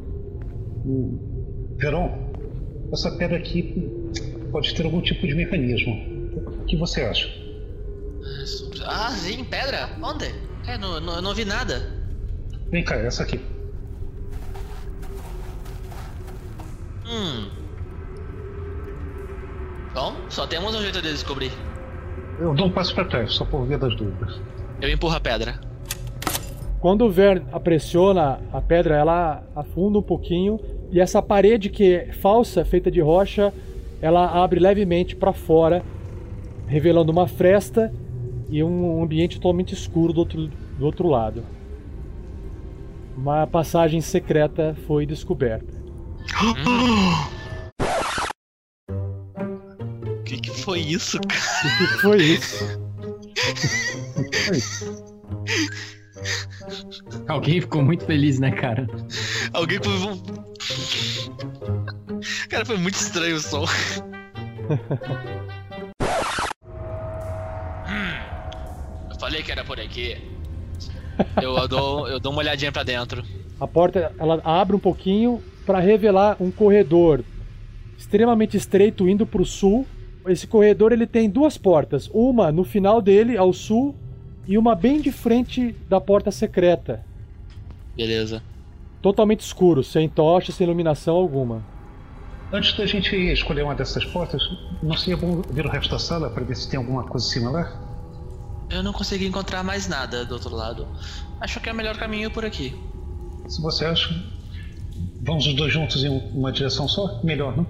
Veron, 1.75 2.31
essa 2.93 3.09
pedra 3.17 3.37
aqui 3.37 3.89
pode 4.51 4.75
ter 4.75 4.85
algum 4.85 5.01
tipo 5.01 5.25
de 5.25 5.33
mecanismo. 5.33 5.91
O 6.61 6.65
que 6.65 6.77
você 6.77 7.01
acha? 7.01 7.27
Ah, 8.85 9.09
sim, 9.09 9.43
pedra? 9.43 9.89
Onde? 10.03 10.25
É, 10.67 10.77
não, 10.77 10.99
não, 10.99 11.15
eu 11.15 11.21
não 11.23 11.33
vi 11.33 11.45
nada. 11.45 11.81
Vem 12.69 12.83
cá, 12.83 12.95
essa 12.95 13.23
aqui. 13.23 13.39
Hum. 17.07 17.49
Bom, 19.95 20.15
só 20.29 20.45
temos 20.45 20.75
um 20.75 20.81
jeito 20.81 21.01
de 21.01 21.11
descobrir. 21.11 21.51
Eu 22.39 22.53
dou 22.53 22.67
um 22.67 22.71
passo 22.71 22.93
para 22.93 23.05
trás, 23.05 23.33
só 23.33 23.45
por 23.45 23.65
via 23.65 23.79
das 23.79 23.95
dúvidas. 23.95 24.39
Eu 24.79 24.89
empurro 24.89 25.15
a 25.15 25.19
pedra. 25.19 25.59
Quando 26.85 27.01
o 27.03 27.09
Vern 27.09 27.41
pressiona 27.63 28.39
a 28.53 28.61
pedra, 28.61 28.95
ela 28.95 29.43
afunda 29.55 29.97
um 29.97 30.03
pouquinho 30.03 30.59
e 30.91 30.99
essa 30.99 31.19
parede 31.19 31.67
que 31.67 31.95
é 31.95 32.13
falsa, 32.13 32.63
feita 32.63 32.91
de 32.91 33.01
rocha, 33.01 33.51
ela 33.99 34.43
abre 34.43 34.59
levemente 34.59 35.15
para 35.15 35.33
fora, 35.33 35.83
revelando 36.67 37.11
uma 37.11 37.27
fresta 37.27 37.91
e 38.51 38.63
um 38.63 39.01
ambiente 39.01 39.37
totalmente 39.39 39.73
escuro 39.73 40.13
do 40.13 40.19
outro, 40.19 40.47
do 40.77 40.85
outro 40.85 41.07
lado. 41.07 41.43
Uma 43.17 43.47
passagem 43.47 43.99
secreta 43.99 44.77
foi 44.85 45.07
descoberta. 45.07 45.73
O 50.07 50.23
que, 50.23 50.37
que 50.37 50.51
foi 50.51 50.81
isso, 50.81 51.19
cara? 51.19 51.41
O 51.65 51.77
que 51.79 51.87
foi 51.99 52.17
isso? 52.21 52.79
Alguém 57.27 57.61
ficou 57.61 57.81
muito 57.83 58.05
feliz, 58.05 58.39
né, 58.39 58.51
cara? 58.51 58.87
Alguém 59.53 59.79
foi. 59.83 59.93
Cara, 62.49 62.65
foi 62.65 62.77
muito 62.77 62.95
estranho 62.95 63.35
o 63.35 63.39
som. 63.39 63.65
Hum, 67.87 69.09
eu 69.11 69.19
falei 69.19 69.43
que 69.43 69.51
era 69.51 69.63
por 69.63 69.79
aqui. 69.79 70.17
Eu 71.41 71.67
dou, 71.67 72.07
eu 72.07 72.19
dou 72.19 72.31
uma 72.31 72.41
olhadinha 72.41 72.71
pra 72.71 72.83
dentro. 72.83 73.23
A 73.59 73.67
porta 73.67 74.11
ela 74.19 74.41
abre 74.43 74.75
um 74.75 74.79
pouquinho 74.79 75.41
para 75.65 75.79
revelar 75.79 76.35
um 76.39 76.51
corredor 76.51 77.23
extremamente 77.97 78.57
estreito 78.57 79.07
indo 79.07 79.25
para 79.25 79.41
o 79.41 79.45
sul. 79.45 79.85
Esse 80.27 80.47
corredor 80.47 80.91
ele 80.91 81.05
tem 81.05 81.29
duas 81.29 81.57
portas, 81.57 82.09
uma 82.13 82.51
no 82.51 82.63
final 82.63 83.01
dele 83.01 83.37
ao 83.37 83.53
sul 83.53 83.95
e 84.47 84.57
uma 84.57 84.75
bem 84.75 85.01
de 85.01 85.11
frente 85.11 85.75
da 85.89 85.99
porta 85.99 86.31
secreta. 86.31 87.03
Beleza. 87.95 88.41
Totalmente 89.01 89.41
escuro, 89.41 89.83
sem 89.83 90.09
tocha, 90.09 90.51
sem 90.51 90.65
iluminação 90.65 91.15
alguma. 91.15 91.63
Antes 92.51 92.75
da 92.77 92.85
gente 92.85 93.15
escolher 93.15 93.63
uma 93.63 93.75
dessas 93.75 94.05
portas, 94.05 94.41
não 94.81 94.95
seria 94.95 95.17
bom 95.17 95.41
ver 95.41 95.65
o 95.65 95.69
resto 95.69 95.91
da 95.91 95.99
sala 95.99 96.29
para 96.29 96.43
ver 96.43 96.55
se 96.55 96.69
tem 96.69 96.77
alguma 96.77 97.03
coisa 97.03 97.25
similar? 97.25 97.81
Eu 98.69 98.81
não 98.81 98.93
consegui 98.93 99.27
encontrar 99.27 99.63
mais 99.63 99.87
nada 99.87 100.25
do 100.25 100.33
outro 100.33 100.55
lado. 100.55 100.87
Acho 101.39 101.59
que 101.59 101.69
é 101.69 101.71
o 101.71 101.75
melhor 101.75 101.97
caminho 101.97 102.31
por 102.31 102.45
aqui. 102.45 102.75
Se 103.47 103.61
você 103.61 103.85
acha, 103.85 104.09
vamos 105.21 105.45
os 105.45 105.53
dois 105.53 105.71
juntos 105.71 106.03
em 106.03 106.09
uma 106.33 106.51
direção 106.51 106.87
só? 106.87 107.21
Melhor, 107.23 107.55
não? 107.55 107.67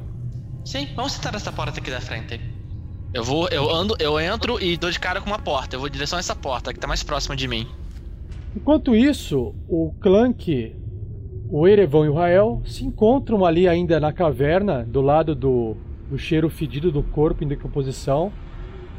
Sim, 0.63 0.87
vamos 0.95 1.13
sentar 1.13 1.33
nessa 1.33 1.51
porta 1.51 1.79
aqui 1.79 1.91
da 1.91 2.01
frente. 2.01 2.39
Eu 3.15 3.23
vou, 3.23 3.47
eu 3.47 3.73
ando, 3.73 3.95
eu 3.97 4.19
entro 4.19 4.61
e 4.61 4.75
dou 4.75 4.91
de 4.91 4.99
cara 4.99 5.21
com 5.21 5.27
uma 5.27 5.39
porta. 5.39 5.77
Eu 5.77 5.79
vou 5.79 5.87
em 5.87 5.91
direção 5.91 6.17
a 6.17 6.19
essa 6.19 6.35
porta 6.35 6.73
que 6.73 6.79
tá 6.81 6.85
mais 6.85 7.01
próxima 7.01 7.33
de 7.33 7.47
mim. 7.47 7.65
Enquanto 8.53 8.93
isso, 8.93 9.55
o 9.69 9.93
Clank, 10.01 10.75
o 11.49 11.65
Erevan 11.65 12.07
e 12.07 12.09
o 12.09 12.13
Rael 12.13 12.61
se 12.65 12.83
encontram 12.83 13.45
ali 13.45 13.69
ainda 13.69 14.01
na 14.01 14.11
caverna, 14.11 14.83
do 14.83 14.99
lado 14.99 15.33
do, 15.33 15.77
do 16.09 16.17
cheiro 16.17 16.49
fedido 16.49 16.91
do 16.91 17.01
corpo 17.01 17.41
em 17.41 17.47
decomposição. 17.47 18.33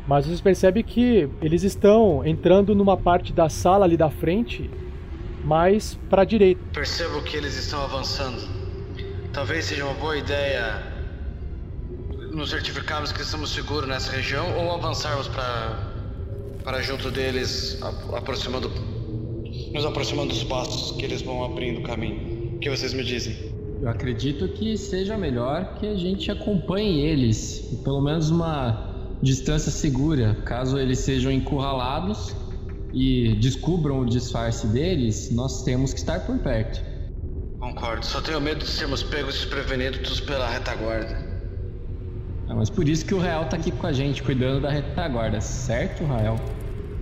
Mas 0.08 0.24
vocês 0.24 0.40
percebem 0.40 0.82
que 0.82 1.28
eles 1.42 1.62
estão 1.62 2.24
entrando 2.24 2.74
numa 2.74 2.96
parte 2.96 3.34
da 3.34 3.50
sala 3.50 3.84
ali 3.84 3.98
da 3.98 4.08
frente, 4.08 4.70
mais 5.44 6.00
para 6.08 6.22
a 6.22 6.24
direita. 6.24 6.62
Percebo 6.72 7.20
que 7.20 7.36
eles 7.36 7.54
estão 7.54 7.82
avançando. 7.82 8.48
Talvez 9.30 9.66
seja 9.66 9.84
uma 9.84 9.92
boa 9.92 10.16
ideia 10.16 10.95
nos 12.36 12.50
certificarmos 12.50 13.12
que 13.12 13.22
estamos 13.22 13.50
seguros 13.50 13.88
nessa 13.88 14.12
região 14.12 14.56
ou 14.58 14.72
avançarmos 14.72 15.26
para 15.28 15.94
para 16.62 16.82
junto 16.82 17.10
deles, 17.10 17.80
aproximando 18.12 18.70
nos 19.72 19.84
aproximando 19.84 20.34
dos 20.34 20.44
passos 20.44 20.96
que 20.96 21.04
eles 21.04 21.22
vão 21.22 21.44
abrindo 21.44 21.80
o 21.80 21.82
caminho. 21.82 22.56
O 22.56 22.58
que 22.58 22.68
vocês 22.68 22.92
me 22.92 23.04
dizem? 23.04 23.54
Eu 23.80 23.88
acredito 23.88 24.48
que 24.48 24.76
seja 24.76 25.16
melhor 25.16 25.74
que 25.74 25.86
a 25.86 25.94
gente 25.94 26.30
acompanhe 26.30 27.00
eles, 27.06 27.60
pelo 27.84 28.00
menos 28.00 28.30
uma 28.30 29.16
distância 29.22 29.70
segura, 29.70 30.34
caso 30.44 30.78
eles 30.78 30.98
sejam 30.98 31.30
encurralados 31.30 32.34
e 32.92 33.36
descubram 33.36 34.00
o 34.00 34.06
disfarce 34.06 34.66
deles, 34.66 35.30
nós 35.30 35.62
temos 35.62 35.92
que 35.92 36.00
estar 36.00 36.20
por 36.26 36.38
perto. 36.38 36.82
Concordo. 37.60 38.04
Só 38.04 38.20
tenho 38.20 38.40
medo 38.40 38.64
de 38.64 38.70
sermos 38.70 39.02
pegos 39.02 39.34
desprevenidos 39.34 40.20
pela 40.20 40.48
retaguarda. 40.48 41.25
Ah, 42.48 42.54
mas 42.54 42.70
por 42.70 42.88
isso 42.88 43.04
que 43.04 43.14
o 43.14 43.18
Rael 43.18 43.48
tá 43.48 43.56
aqui 43.56 43.72
com 43.72 43.86
a 43.86 43.92
gente, 43.92 44.22
cuidando 44.22 44.60
da 44.60 44.70
retaguarda, 44.70 45.40
certo, 45.40 46.04
Rael? 46.04 46.36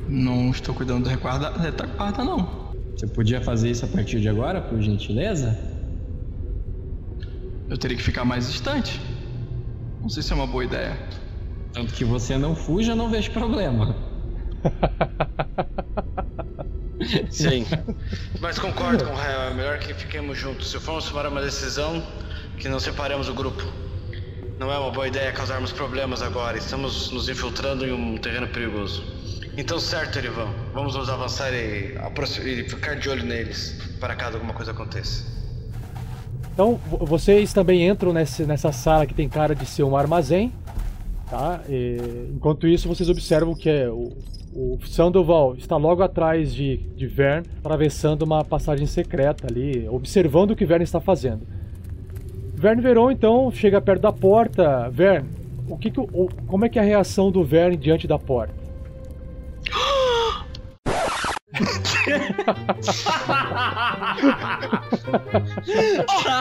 Não 0.09 0.51
estou 0.51 0.75
cuidando 0.75 1.05
da 1.05 1.11
retaguarda, 1.11 1.51
retaguarda 1.59 2.25
não. 2.25 2.73
Você 2.97 3.07
podia 3.09 3.41
fazer 3.41 3.71
isso 3.71 3.85
a 3.85 3.89
partir 3.89 4.21
de 4.21 4.29
agora, 4.29 4.63
por 4.63 4.81
gentileza? 4.81 5.59
Eu 7.69 7.77
teria 7.77 7.97
que 7.97 8.03
ficar 8.03 8.25
mais 8.25 8.51
distante. 8.51 9.01
Não 10.01 10.09
sei 10.09 10.23
se 10.23 10.33
é 10.33 10.37
uma 10.37 10.47
boa 10.47 10.65
ideia. 10.65 10.99
Tanto 11.73 11.93
que 11.93 12.05
você 12.05 12.39
não 12.39 12.55
fuja, 12.55 12.95
não 12.95 13.11
vejo 13.11 13.31
problema. 13.33 13.97
Sim. 17.31 17.67
Mas 18.41 18.59
concordo 18.59 19.05
com 19.05 19.13
o 19.13 19.17
Rael, 19.17 19.51
é 19.51 19.55
melhor 19.55 19.79
que 19.79 19.93
fiquemos 19.93 20.39
juntos. 20.39 20.71
Se 20.71 20.79
formos 20.79 21.09
tomar 21.09 21.27
uma 21.27 21.43
decisão, 21.43 22.03
que 22.59 22.69
não 22.69 22.79
separemos 22.79 23.29
o 23.29 23.35
grupo. 23.35 23.84
Não 24.59 24.73
é 24.73 24.79
uma 24.79 24.91
boa 24.91 25.09
ideia 25.09 25.33
causarmos 25.33 25.73
problemas 25.73 26.23
agora. 26.23 26.57
Estamos 26.57 27.11
nos 27.11 27.29
infiltrando 27.29 27.85
em 27.85 27.93
um 27.93 28.17
terreno 28.17 28.47
perigoso. 28.47 29.03
Então, 29.57 29.81
certo, 29.81 30.17
Erivan. 30.19 30.49
Vamos 30.73 30.95
nos 30.95 31.09
avançar 31.09 31.53
e, 31.53 31.97
e 32.45 32.69
ficar 32.69 32.95
de 32.95 33.09
olho 33.09 33.25
neles, 33.25 33.77
para 33.99 34.15
caso 34.15 34.37
alguma 34.37 34.55
coisa 34.55 34.71
aconteça. 34.71 35.25
Então, 36.53 36.81
vocês 37.01 37.53
também 37.53 37.89
entram 37.89 38.13
nesse, 38.13 38.45
nessa 38.45 38.71
sala 38.71 39.07
que 39.07 39.15
tem 39.15 39.29
cara 39.29 39.57
de 39.57 39.67
ser 39.67 39.83
um 39.83 39.97
armazém, 39.97 40.53
tá? 41.29 41.61
E, 41.69 42.31
enquanto 42.33 42.69
isso, 42.69 42.87
vocês 42.87 43.09
observam 43.09 43.57
que 43.57 43.69
é 43.69 43.89
o, 43.89 44.17
o 44.53 44.79
Sandoval 44.87 45.57
está 45.57 45.77
logo 45.77 46.01
atrás 46.01 46.55
de, 46.55 46.77
de 46.95 47.09
Vern, 47.09 47.45
atravessando 47.59 48.23
uma 48.23 48.45
passagem 48.45 48.87
secreta 48.87 49.49
ali, 49.51 49.89
observando 49.89 50.53
o 50.53 50.57
que 50.57 50.65
Vern 50.65 50.85
está 50.85 51.01
fazendo. 51.01 51.45
Vern 52.55 52.81
Veron 52.81 53.11
então 53.11 53.51
chega 53.53 53.81
perto 53.81 54.03
da 54.03 54.13
porta. 54.13 54.89
Vern, 54.91 55.27
o 55.69 55.77
que, 55.77 55.91
que 55.91 56.01
o, 56.01 56.29
como 56.47 56.65
é 56.65 56.69
que 56.69 56.79
é 56.79 56.83
a 56.83 56.85
reação 56.85 57.31
do 57.31 57.45
Vern 57.45 57.77
diante 57.77 58.07
da 58.07 58.19
porta? 58.19 58.65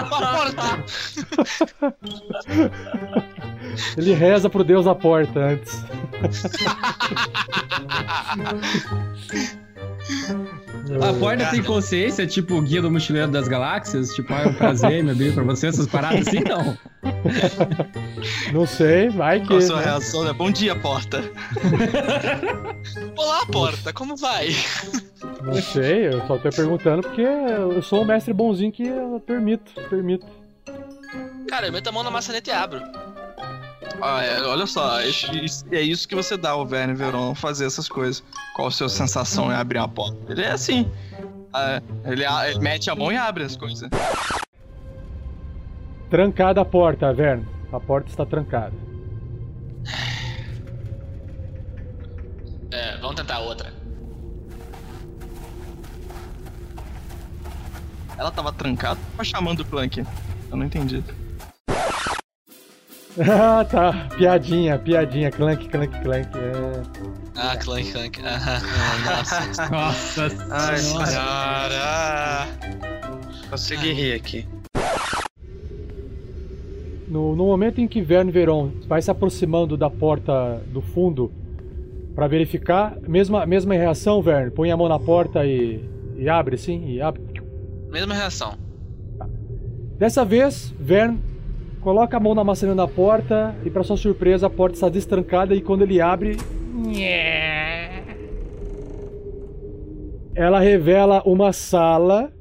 porta! 0.09 0.83
Ele 3.97 4.13
reza 4.13 4.49
pro 4.49 4.63
Deus 4.63 4.85
da 4.85 4.95
porta 4.95 5.39
antes. 5.39 5.83
A 11.01 11.13
porta 11.13 11.45
tem 11.49 11.63
consciência, 11.63 12.27
tipo 12.27 12.55
o 12.55 12.61
guia 12.61 12.81
do 12.81 12.91
mochileiro 12.91 13.31
das 13.31 13.47
galáxias? 13.47 14.09
Tipo, 14.09 14.33
ah, 14.33 14.41
é 14.41 14.47
um 14.47 14.53
prazer, 14.53 15.03
meu 15.03 15.15
bem, 15.15 15.31
pra 15.31 15.43
você, 15.43 15.67
essas 15.67 15.87
paradas 15.87 16.27
assim, 16.27 16.41
não. 16.41 16.77
Não 18.53 18.65
sei, 18.65 19.09
vai 19.09 19.41
que. 19.41 19.47
Qual 19.47 19.59
a 19.59 19.61
sua 19.61 19.81
reação? 19.81 20.27
É 20.27 20.33
bom 20.33 20.51
dia, 20.51 20.75
porta. 20.75 21.21
Olá, 23.17 23.45
porta, 23.45 23.91
como 23.91 24.15
vai? 24.15 24.55
Não 25.41 25.61
sei, 25.61 26.07
eu 26.07 26.25
só 26.27 26.37
tô 26.37 26.49
perguntando 26.49 27.01
porque 27.01 27.21
eu 27.21 27.81
sou 27.81 28.03
um 28.03 28.05
mestre 28.05 28.33
bonzinho 28.33 28.71
que 28.71 28.87
eu 28.87 29.21
permito, 29.25 29.71
permito. 29.89 30.25
Cara, 31.49 31.67
eu 31.67 31.73
meto 31.73 31.87
a 31.87 31.91
mão 31.91 32.03
na 32.03 32.11
maçaneta 32.11 32.49
e 32.49 32.53
abro. 32.53 32.81
Ah, 34.05 34.21
é, 34.21 34.41
olha 34.41 34.67
só, 34.67 34.99
é 34.99 35.07
isso 35.81 36.05
que 36.09 36.13
você 36.13 36.35
dá 36.35 36.49
ao 36.49 36.67
Verne 36.67 36.93
Veron 36.93 37.33
fazer 37.33 37.65
essas 37.65 37.87
coisas. 37.87 38.21
Qual 38.53 38.67
a 38.67 38.71
sua 38.71 38.89
sensação 38.89 39.49
em 39.49 39.55
abrir 39.55 39.77
a 39.77 39.87
porta? 39.87 40.17
Ele 40.29 40.41
é 40.41 40.51
assim. 40.51 40.91
É, 41.55 41.81
ele, 42.11 42.25
ele 42.25 42.59
mete 42.59 42.89
a 42.89 42.95
mão 42.95 43.13
e 43.13 43.15
abre 43.15 43.45
as 43.45 43.55
coisas. 43.55 43.89
Trancada 46.09 46.59
a 46.59 46.65
porta, 46.65 47.13
Verne. 47.13 47.47
A 47.71 47.79
porta 47.79 48.09
está 48.09 48.25
trancada. 48.25 48.73
É, 52.71 52.97
vamos 52.97 53.15
tentar 53.15 53.39
outra. 53.39 53.71
Ela 58.17 58.31
tava 58.31 58.51
trancada 58.51 58.99
ou 59.17 59.23
chamando 59.23 59.61
o 59.61 59.65
Clank? 59.65 60.05
Eu 60.51 60.57
não 60.57 60.65
entendi. 60.65 61.01
Ah, 63.19 63.65
tá. 63.65 64.09
Piadinha, 64.17 64.79
piadinha. 64.79 65.31
Clank, 65.31 65.69
clank, 65.69 66.01
clank. 66.01 66.29
É... 66.35 66.81
Ah, 67.35 67.55
clank, 67.57 67.91
clank. 67.91 68.19
Ah, 68.23 68.61
nossa. 69.05 69.69
nossa 69.69 70.47
Ai, 70.49 70.77
senhora. 70.77 72.47
Consegui 73.49 73.93
rir 73.93 74.13
aqui. 74.13 74.47
No, 77.07 77.35
no, 77.35 77.45
momento 77.45 77.79
em 77.79 77.87
que 77.87 78.01
Verne 78.01 78.31
Veron 78.31 78.71
vai 78.87 78.99
se 78.99 79.11
aproximando 79.11 79.77
da 79.77 79.89
porta 79.89 80.59
do 80.67 80.81
fundo 80.81 81.31
para 82.15 82.27
verificar, 82.27 82.97
mesma, 83.07 83.45
mesma 83.45 83.75
reação, 83.75 84.21
Verne? 84.21 84.49
Põe 84.49 84.71
a 84.71 84.77
mão 84.77 84.89
na 84.89 84.97
porta 84.97 85.45
e, 85.45 85.83
e 86.17 86.27
abre, 86.27 86.57
sim? 86.57 86.87
E 86.87 87.01
abre. 87.01 87.21
Mesma 87.91 88.15
reação. 88.15 88.57
Dessa 89.99 90.25
vez, 90.25 90.73
Verne 90.79 91.32
coloca 91.83 92.15
a 92.15 92.19
mão 92.19 92.33
na 92.33 92.43
maçaneta 92.43 92.77
da 92.77 92.87
porta 92.87 93.53
e, 93.65 93.69
para 93.69 93.83
sua 93.83 93.97
surpresa, 93.97 94.47
a 94.47 94.49
porta 94.49 94.75
está 94.75 94.89
destrancada 94.89 95.53
e 95.53 95.61
quando 95.61 95.81
ele 95.81 95.99
abre. 95.99 96.37
Ela 100.33 100.59
revela 100.59 101.21
uma 101.25 101.51
sala. 101.51 102.31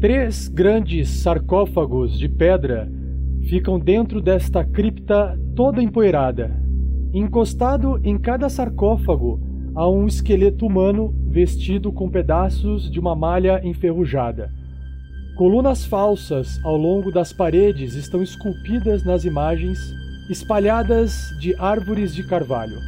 Três 0.00 0.46
grandes 0.48 1.08
sarcófagos 1.08 2.18
de 2.18 2.28
pedra 2.28 2.90
ficam 3.48 3.78
dentro 3.78 4.20
desta 4.20 4.64
cripta 4.64 5.38
toda 5.54 5.82
empoeirada. 5.82 6.62
Encostado 7.12 8.00
em 8.04 8.18
cada 8.18 8.48
sarcófago 8.48 9.40
há 9.74 9.88
um 9.88 10.06
esqueleto 10.06 10.66
humano 10.66 11.14
vestido 11.28 11.92
com 11.92 12.08
pedaços 12.08 12.90
de 12.90 13.00
uma 13.00 13.16
malha 13.16 13.60
enferrujada. 13.64 14.55
Colunas 15.36 15.84
falsas 15.84 16.58
ao 16.62 16.78
longo 16.78 17.12
das 17.12 17.30
paredes 17.30 17.94
estão 17.94 18.22
esculpidas 18.22 19.04
nas 19.04 19.26
imagens, 19.26 19.94
espalhadas 20.30 21.34
de 21.38 21.54
árvores 21.58 22.14
de 22.14 22.24
carvalho. 22.24 22.80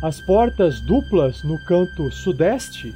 As 0.00 0.20
portas 0.20 0.80
duplas 0.80 1.42
no 1.42 1.58
canto 1.58 2.08
sudeste 2.12 2.94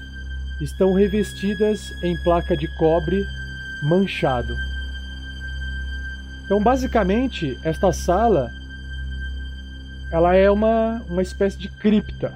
estão 0.61 0.95
revestidas 0.95 1.91
em 2.05 2.17
placa 2.23 2.57
de 2.57 2.69
cobre 2.79 3.27
manchado. 3.83 4.55
Então, 6.45 6.63
basicamente, 6.63 7.59
esta 7.65 7.93
sala 7.93 8.53
ela 10.13 10.37
é 10.37 10.49
uma, 10.49 11.03
uma 11.09 11.23
espécie 11.23 11.59
de 11.59 11.69
cripta. 11.69 12.33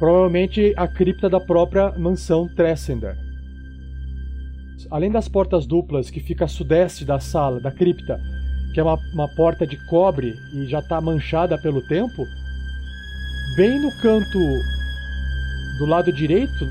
Provavelmente 0.00 0.74
a 0.76 0.88
cripta 0.88 1.30
da 1.30 1.38
própria 1.38 1.92
mansão 1.92 2.48
Tressender. 2.48 3.29
Além 4.90 5.10
das 5.10 5.28
portas 5.28 5.66
duplas 5.66 6.10
que 6.10 6.20
fica 6.20 6.44
a 6.44 6.48
sudeste 6.48 7.04
da 7.04 7.18
sala, 7.18 7.60
da 7.60 7.70
cripta, 7.70 8.20
que 8.72 8.80
é 8.80 8.82
uma, 8.82 8.96
uma 9.12 9.28
porta 9.28 9.66
de 9.66 9.76
cobre 9.86 10.34
e 10.52 10.66
já 10.66 10.78
está 10.78 11.00
manchada 11.00 11.58
pelo 11.58 11.82
tempo, 11.82 12.26
bem 13.56 13.80
no 13.80 13.90
canto 14.00 14.38
do 15.78 15.86
lado 15.86 16.12
direito 16.12 16.68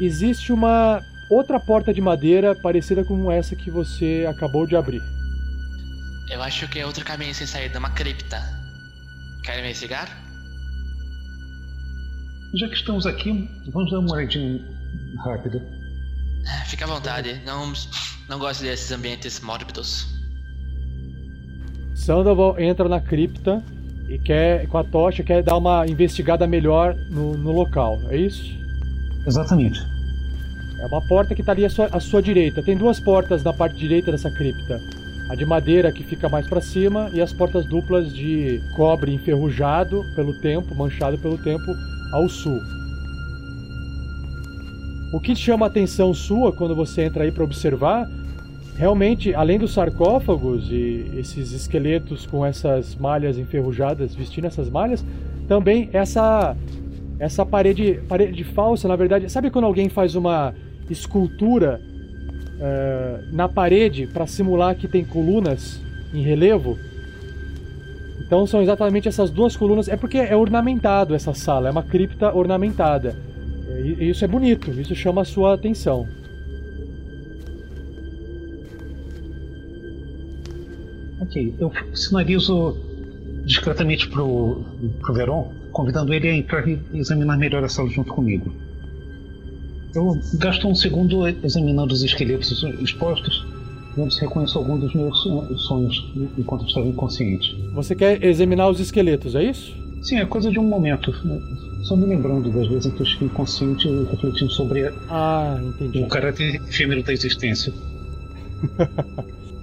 existe 0.00 0.52
uma 0.52 1.02
outra 1.30 1.60
porta 1.60 1.92
de 1.92 2.00
madeira 2.00 2.54
parecida 2.54 3.04
com 3.04 3.30
essa 3.30 3.54
que 3.56 3.70
você 3.70 4.26
acabou 4.28 4.66
de 4.66 4.76
abrir. 4.76 5.02
Eu 6.30 6.42
acho 6.42 6.68
que 6.68 6.78
é 6.78 6.86
outro 6.86 7.04
caminho 7.04 7.34
sem 7.34 7.46
saída, 7.46 7.78
uma 7.78 7.90
cripta. 7.90 8.40
Querem 9.44 9.64
me 9.64 9.74
cigarro? 9.74 10.10
Já 12.54 12.68
que 12.68 12.74
estamos 12.74 13.06
aqui, 13.06 13.48
vamos 13.72 13.90
dar 13.90 13.98
uma 13.98 14.14
olhadinha 14.14 14.62
rápida. 15.24 15.81
Fique 16.66 16.82
à 16.82 16.86
vontade, 16.86 17.40
não, 17.44 17.72
não 18.28 18.38
gosto 18.38 18.62
desses 18.62 18.90
ambientes 18.90 19.40
mórbidos. 19.40 20.06
Sandoval 21.94 22.58
entra 22.58 22.88
na 22.88 23.00
cripta 23.00 23.62
e 24.08 24.18
quer, 24.18 24.66
com 24.66 24.78
a 24.78 24.84
tocha, 24.84 25.22
quer 25.22 25.42
dar 25.42 25.56
uma 25.56 25.86
investigada 25.86 26.46
melhor 26.46 26.94
no, 27.10 27.36
no 27.36 27.52
local, 27.52 27.98
é 28.08 28.16
isso? 28.16 28.42
Exatamente. 29.26 29.80
É 30.80 30.86
uma 30.86 31.00
porta 31.06 31.34
que 31.34 31.42
está 31.42 31.52
ali 31.52 31.64
à 31.64 31.70
sua, 31.70 31.86
à 31.92 32.00
sua 32.00 32.20
direita. 32.20 32.60
Tem 32.62 32.76
duas 32.76 32.98
portas 32.98 33.44
na 33.44 33.52
parte 33.52 33.76
direita 33.76 34.10
dessa 34.10 34.30
cripta. 34.32 34.80
A 35.30 35.36
de 35.36 35.46
madeira 35.46 35.92
que 35.92 36.02
fica 36.02 36.28
mais 36.28 36.46
para 36.48 36.60
cima 36.60 37.08
e 37.12 37.20
as 37.20 37.32
portas 37.32 37.64
duplas 37.64 38.12
de 38.12 38.60
cobre 38.74 39.14
enferrujado 39.14 40.04
pelo 40.16 40.34
tempo, 40.34 40.74
manchado 40.74 41.16
pelo 41.18 41.38
tempo, 41.38 41.72
ao 42.12 42.28
sul. 42.28 42.60
O 45.12 45.20
que 45.20 45.36
chama 45.36 45.66
a 45.66 45.68
atenção 45.68 46.14
sua 46.14 46.52
quando 46.52 46.74
você 46.74 47.02
entra 47.02 47.24
aí 47.24 47.30
para 47.30 47.44
observar, 47.44 48.08
realmente, 48.76 49.34
além 49.34 49.58
dos 49.58 49.74
sarcófagos 49.74 50.70
e 50.70 51.04
esses 51.16 51.52
esqueletos 51.52 52.26
com 52.26 52.44
essas 52.44 52.96
malhas 52.96 53.36
enferrujadas, 53.36 54.14
vestindo 54.14 54.46
essas 54.46 54.70
malhas, 54.70 55.04
também 55.46 55.90
essa 55.92 56.56
essa 57.18 57.46
parede 57.46 58.00
parede 58.08 58.42
falsa, 58.42 58.88
na 58.88 58.96
verdade, 58.96 59.30
sabe 59.30 59.50
quando 59.50 59.66
alguém 59.66 59.88
faz 59.88 60.16
uma 60.16 60.54
escultura 60.90 61.80
uh, 62.56 63.36
na 63.36 63.48
parede 63.48 64.06
para 64.06 64.26
simular 64.26 64.74
que 64.74 64.88
tem 64.88 65.04
colunas 65.04 65.80
em 66.12 66.22
relevo? 66.22 66.78
Então 68.18 68.46
são 68.46 68.62
exatamente 68.62 69.08
essas 69.08 69.30
duas 69.30 69.54
colunas. 69.54 69.88
É 69.88 69.96
porque 69.96 70.16
é 70.16 70.34
ornamentado 70.34 71.14
essa 71.14 71.34
sala, 71.34 71.68
é 71.68 71.70
uma 71.70 71.82
cripta 71.82 72.34
ornamentada. 72.34 73.14
E 73.80 74.10
isso 74.10 74.24
é 74.24 74.28
bonito, 74.28 74.70
isso 74.70 74.94
chama 74.94 75.22
a 75.22 75.24
sua 75.24 75.54
atenção. 75.54 76.06
Ok, 81.20 81.54
eu 81.58 81.72
sinalizo 81.94 82.76
discretamente 83.44 84.08
pro, 84.08 84.64
pro 85.00 85.14
Veron, 85.14 85.52
convidando 85.72 86.12
ele 86.12 86.28
a 86.28 86.36
entrar 86.36 86.68
e 86.68 86.78
examinar 86.94 87.38
melhor 87.38 87.64
a 87.64 87.68
sala 87.68 87.88
junto 87.88 88.12
comigo. 88.12 88.52
Eu 89.94 90.18
gasto 90.34 90.66
um 90.66 90.74
segundo 90.74 91.26
examinando 91.44 91.92
os 91.92 92.02
esqueletos 92.02 92.62
expostos, 92.80 93.46
vendo 93.96 94.10
se 94.10 94.20
reconheço 94.22 94.58
algum 94.58 94.78
dos 94.78 94.94
meus 94.94 95.16
sonhos 95.66 96.12
enquanto 96.38 96.66
estava 96.66 96.86
inconsciente. 96.86 97.54
Você 97.74 97.94
quer 97.94 98.22
examinar 98.24 98.68
os 98.68 98.80
esqueletos, 98.80 99.34
é 99.34 99.44
isso? 99.44 99.81
Sim, 100.02 100.18
é 100.18 100.26
coisa 100.26 100.50
de 100.50 100.58
um 100.58 100.64
momento. 100.64 101.12
Só 101.84 101.96
me 101.96 102.06
lembrando 102.06 102.50
das 102.50 102.66
vezes 102.68 102.86
em 102.86 102.90
que 102.90 103.00
eu 103.00 103.06
estive 103.06 103.24
inconsciente 103.26 103.88
e 103.88 104.04
refletindo 104.04 104.50
sobre 104.50 104.92
ah, 105.08 105.56
o 105.94 106.08
caráter 106.08 106.56
efêmero 106.68 107.02
da 107.02 107.12
existência. 107.12 107.72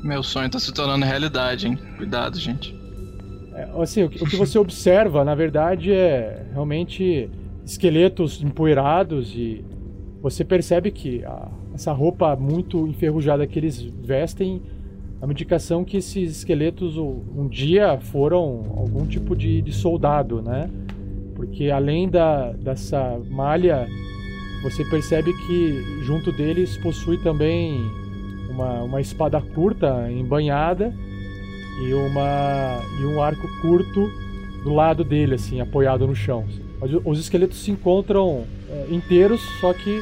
Meu 0.02 0.24
sonho 0.24 0.48
está 0.48 0.60
se 0.60 0.74
tornando 0.74 1.06
realidade, 1.06 1.68
hein? 1.68 1.78
Cuidado, 1.98 2.40
gente. 2.40 2.74
É, 3.54 3.68
assim, 3.82 4.04
o 4.04 4.10
que, 4.10 4.24
o 4.24 4.26
que 4.26 4.38
você 4.38 4.58
observa, 4.58 5.26
na 5.26 5.36
verdade, 5.36 5.92
é 5.92 6.46
realmente 6.54 7.30
esqueletos 7.66 8.42
empoeirados 8.42 9.34
e 9.36 9.64
você 10.22 10.46
percebe 10.46 10.92
que 10.92 11.24
a, 11.26 11.50
essa 11.74 11.92
roupa 11.92 12.36
muito 12.38 12.88
enferrujada 12.88 13.46
que 13.46 13.60
eles 13.60 13.82
vestem 13.82 14.62
é 15.22 15.26
uma 15.26 15.34
indicação 15.34 15.84
que 15.84 15.98
esses 15.98 16.38
esqueletos 16.38 16.98
um 16.98 17.48
dia 17.48 18.00
foram 18.00 18.64
algum 18.78 19.06
tipo 19.06 19.36
de, 19.36 19.62
de 19.62 19.74
soldado, 19.74 20.42
né? 20.42 20.70
Porque 21.36 21.70
além 21.70 22.08
da, 22.08 22.52
dessa 22.54 23.20
malha, 23.30 23.88
você 24.64 24.84
percebe 24.86 25.32
que 25.46 26.04
junto 26.04 26.32
deles 26.32 26.78
possui 26.78 27.18
também 27.18 27.78
uma, 28.50 28.84
uma 28.84 29.02
espada 29.02 29.42
curta 29.42 30.10
embanhada 30.10 30.94
e, 31.86 31.94
uma, 31.94 32.80
e 33.02 33.06
um 33.06 33.22
arco 33.22 33.48
curto 33.62 34.10
do 34.64 34.74
lado 34.74 35.04
dele, 35.04 35.36
assim, 35.36 35.60
apoiado 35.62 36.08
no 36.08 36.16
chão. 36.16 36.46
Os 37.06 37.20
esqueletos 37.20 37.58
se 37.58 37.72
encontram 37.72 38.44
é, 38.70 38.88
inteiros, 38.90 39.42
só 39.60 39.74
que 39.74 40.02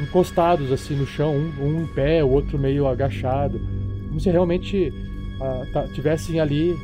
encostados 0.00 0.70
assim 0.70 0.94
no 0.94 1.06
chão, 1.06 1.34
um, 1.34 1.64
um 1.64 1.82
em 1.82 1.86
pé, 1.86 2.22
o 2.22 2.30
outro 2.30 2.58
meio 2.58 2.86
agachado, 2.86 3.60
como 4.08 4.20
se 4.20 4.30
realmente 4.30 4.92
ah, 5.40 5.64
tá, 5.72 5.86
tivessem 5.88 6.40
ali 6.40 6.76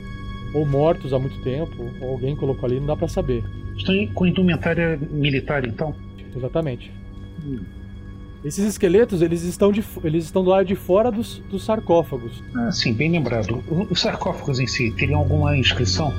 ou 0.54 0.64
mortos 0.64 1.12
há 1.12 1.18
muito 1.18 1.40
tempo, 1.42 1.90
ou 2.00 2.10
alguém 2.10 2.36
colocou 2.36 2.66
ali, 2.66 2.78
não 2.78 2.86
dá 2.86 2.96
para 2.96 3.08
saber. 3.08 3.42
Estão 3.76 3.94
com 4.14 4.26
indumentária 4.26 4.98
militar, 5.10 5.66
então? 5.66 5.94
Exatamente. 6.34 6.92
Hum. 7.44 7.58
Esses 8.44 8.64
esqueletos, 8.64 9.22
eles 9.22 9.42
estão, 9.42 9.72
de, 9.72 9.82
eles 10.04 10.26
estão 10.26 10.44
do 10.44 10.50
lado 10.50 10.66
de 10.66 10.74
fora 10.74 11.10
dos, 11.10 11.38
dos 11.50 11.64
sarcófagos. 11.64 12.42
Ah, 12.54 12.70
sim, 12.70 12.92
bem 12.92 13.10
lembrado. 13.10 13.64
Os 13.90 14.00
sarcófagos 14.00 14.60
em 14.60 14.66
si 14.66 14.92
teriam 14.92 15.20
alguma 15.20 15.56
inscrição? 15.56 16.12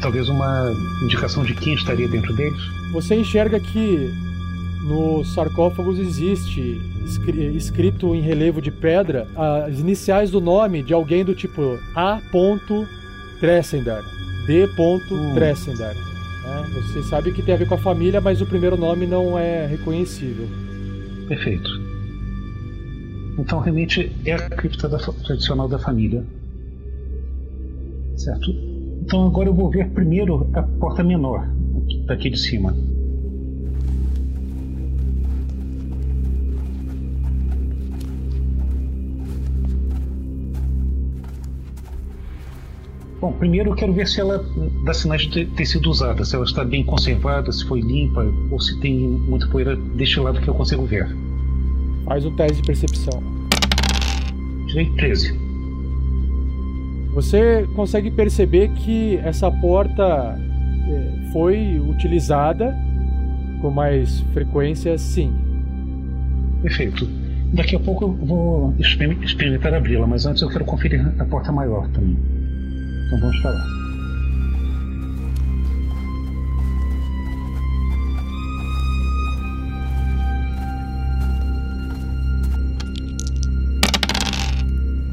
Talvez 0.00 0.28
uma 0.28 0.72
indicação 1.04 1.44
de 1.44 1.54
quem 1.54 1.74
estaria 1.74 2.08
dentro 2.08 2.34
deles? 2.34 2.58
Você 2.92 3.14
enxerga 3.14 3.60
que 3.60 4.10
nos 4.86 5.34
sarcófagos 5.34 5.98
existe 5.98 6.80
escrito 7.56 8.14
em 8.14 8.20
relevo 8.20 8.62
de 8.62 8.70
pedra 8.70 9.26
as 9.36 9.80
iniciais 9.80 10.30
do 10.30 10.40
nome 10.40 10.82
de 10.82 10.94
alguém 10.94 11.24
do 11.24 11.34
tipo 11.34 11.78
A. 11.94 12.20
Tressender, 13.40 14.02
D. 14.46 14.68
Tressender. 15.34 15.94
Né? 15.94 16.64
Você 16.74 17.02
sabe 17.02 17.32
que 17.32 17.42
tem 17.42 17.54
a 17.54 17.58
ver 17.58 17.68
com 17.68 17.74
a 17.74 17.78
família, 17.78 18.20
mas 18.20 18.40
o 18.40 18.46
primeiro 18.46 18.76
nome 18.76 19.06
não 19.06 19.38
é 19.38 19.66
reconhecível. 19.66 20.46
Perfeito. 21.28 21.68
Então 23.38 23.58
realmente 23.58 24.10
é 24.24 24.34
a 24.34 24.48
cripta 24.48 24.88
da, 24.88 24.98
tradicional 24.98 25.68
da 25.68 25.78
família. 25.78 26.24
Certo. 28.14 28.50
Então 29.02 29.26
agora 29.26 29.48
eu 29.48 29.54
vou 29.54 29.68
ver 29.68 29.90
primeiro 29.90 30.48
a 30.54 30.62
porta 30.62 31.02
menor, 31.02 31.46
daqui 32.06 32.30
de 32.30 32.38
cima. 32.38 32.74
Bom, 43.26 43.32
primeiro 43.32 43.70
eu 43.70 43.74
quero 43.74 43.92
ver 43.92 44.06
se 44.06 44.20
ela 44.20 44.46
dá 44.84 44.94
sinais 44.94 45.22
de 45.22 45.46
ter 45.46 45.66
sido 45.66 45.90
usada, 45.90 46.24
se 46.24 46.36
ela 46.36 46.44
está 46.44 46.64
bem 46.64 46.84
conservada, 46.84 47.50
se 47.50 47.66
foi 47.66 47.80
limpa 47.80 48.24
ou 48.52 48.60
se 48.60 48.78
tem 48.78 48.96
muita 48.96 49.48
poeira 49.48 49.74
deste 49.74 50.20
lado 50.20 50.40
que 50.40 50.46
eu 50.46 50.54
consigo 50.54 50.86
ver. 50.86 51.08
Faz 52.04 52.24
o 52.24 52.30
teste 52.30 52.58
de 52.58 52.62
percepção. 52.62 53.20
Tirei 54.68 54.88
13. 54.92 55.36
Você 57.14 57.68
consegue 57.74 58.12
perceber 58.12 58.68
que 58.74 59.16
essa 59.16 59.50
porta 59.50 60.38
é, 60.88 61.32
foi 61.32 61.80
utilizada 61.80 62.76
com 63.60 63.72
mais 63.72 64.20
frequência, 64.32 64.96
sim. 64.98 65.32
Perfeito. 66.62 67.08
Daqui 67.52 67.74
a 67.74 67.80
pouco 67.80 68.04
eu 68.04 68.12
vou 68.12 68.74
experimentar 68.78 69.74
abri-la, 69.74 70.06
mas 70.06 70.26
antes 70.26 70.42
eu 70.42 70.48
quero 70.48 70.64
conferir 70.64 71.04
a 71.18 71.24
porta 71.24 71.50
maior 71.50 71.88
também. 71.88 72.35
Então 73.06 73.18
vamos 73.20 73.40
para 73.40 73.50
lá. 73.52 73.64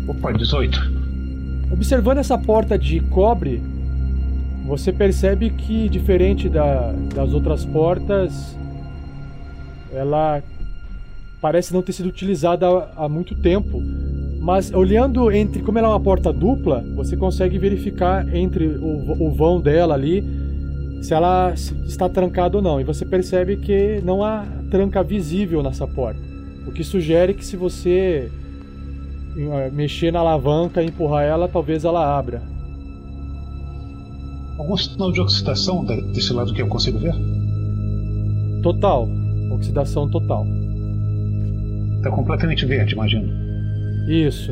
Opa, 0.08 0.34
18. 0.34 0.93
Observando 1.71 2.17
essa 2.17 2.38
porta 2.38 2.77
de 2.77 2.99
cobre, 2.99 3.62
você 4.65 4.91
percebe 4.91 5.51
que, 5.51 5.88
diferente 5.88 6.49
da, 6.49 6.91
das 7.13 7.32
outras 7.34 7.65
portas, 7.65 8.58
ela 9.91 10.41
parece 11.39 11.73
não 11.73 11.82
ter 11.82 11.93
sido 11.93 12.08
utilizada 12.10 12.67
há, 12.67 13.06
há 13.06 13.10
muito 13.10 13.36
tempo. 13.36 13.82
Mas 14.43 14.73
olhando 14.73 15.32
entre, 15.32 15.62
como 15.62 15.79
ela 15.79 15.88
é 15.88 15.91
uma 15.91 15.99
porta 16.01 16.34
dupla, 16.34 16.84
você 16.95 17.15
consegue 17.15 17.58
verificar 17.58 18.27
entre 18.36 18.67
o, 18.67 19.27
o 19.27 19.32
vão 19.32 19.62
dela 19.62 19.93
ali 19.93 20.21
se 21.01 21.13
ela 21.13 21.53
está 21.86 22.10
trancada 22.10 22.58
ou 22.58 22.62
não. 22.62 22.79
E 22.79 22.84
você 22.84 23.06
percebe 23.06 23.56
que 23.56 24.01
não 24.03 24.21
há 24.21 24.45
tranca 24.69 25.01
visível 25.01 25.63
nessa 25.63 25.88
porta. 25.88 26.19
O 26.67 26.73
que 26.73 26.84
sugere 26.84 27.34
que 27.34 27.45
se 27.45 27.56
você 27.56 28.29
eh, 29.38 29.71
mexer 29.71 30.12
na 30.12 30.19
alavanca 30.19 30.84
e 30.84 30.88
empurrar 30.88 31.23
ela, 31.23 31.47
talvez 31.47 31.86
ela 31.86 32.06
abra. 32.17 32.41
Algum 34.58 34.75
sinal 34.75 35.13
de 35.13 35.21
oxidação 35.21 35.86
desse 35.86 36.34
lado 36.34 36.53
que 36.53 36.62
eu 36.62 36.67
consigo 36.67 36.99
ver? 36.99 37.15
Total. 38.62 39.08
Oxidação 39.51 40.10
total. 40.10 40.45
Está 41.97 42.12
completamente 42.12 42.65
verde, 42.65 42.93
imagino. 42.93 43.42
Isso. 44.07 44.51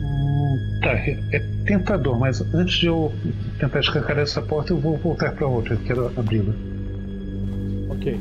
Hum, 0.00 0.78
tá, 0.80 0.92
é, 0.92 1.18
é, 1.32 1.38
tentador, 1.66 2.18
mas 2.18 2.40
antes 2.54 2.78
de 2.78 2.86
eu 2.86 3.12
tentar 3.58 3.80
escancar 3.80 4.18
essa 4.18 4.40
porta, 4.40 4.72
eu 4.72 4.78
vou 4.78 4.96
voltar 4.96 5.32
para 5.32 5.46
outra. 5.46 5.74
Eu 5.74 5.80
quero 5.80 6.06
abri-la. 6.18 6.54
Ok. 7.90 8.18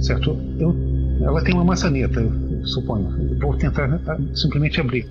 Certo. 0.00 0.36
Eu, 0.58 0.74
ela 1.22 1.42
tem 1.42 1.54
uma 1.54 1.64
maçaneta, 1.64 2.20
eu 2.20 2.66
suponho. 2.66 3.30
Eu 3.30 3.38
vou 3.38 3.56
tentar 3.56 3.88
ah, 4.06 4.18
simplesmente 4.34 4.80
abrir. 4.80 5.06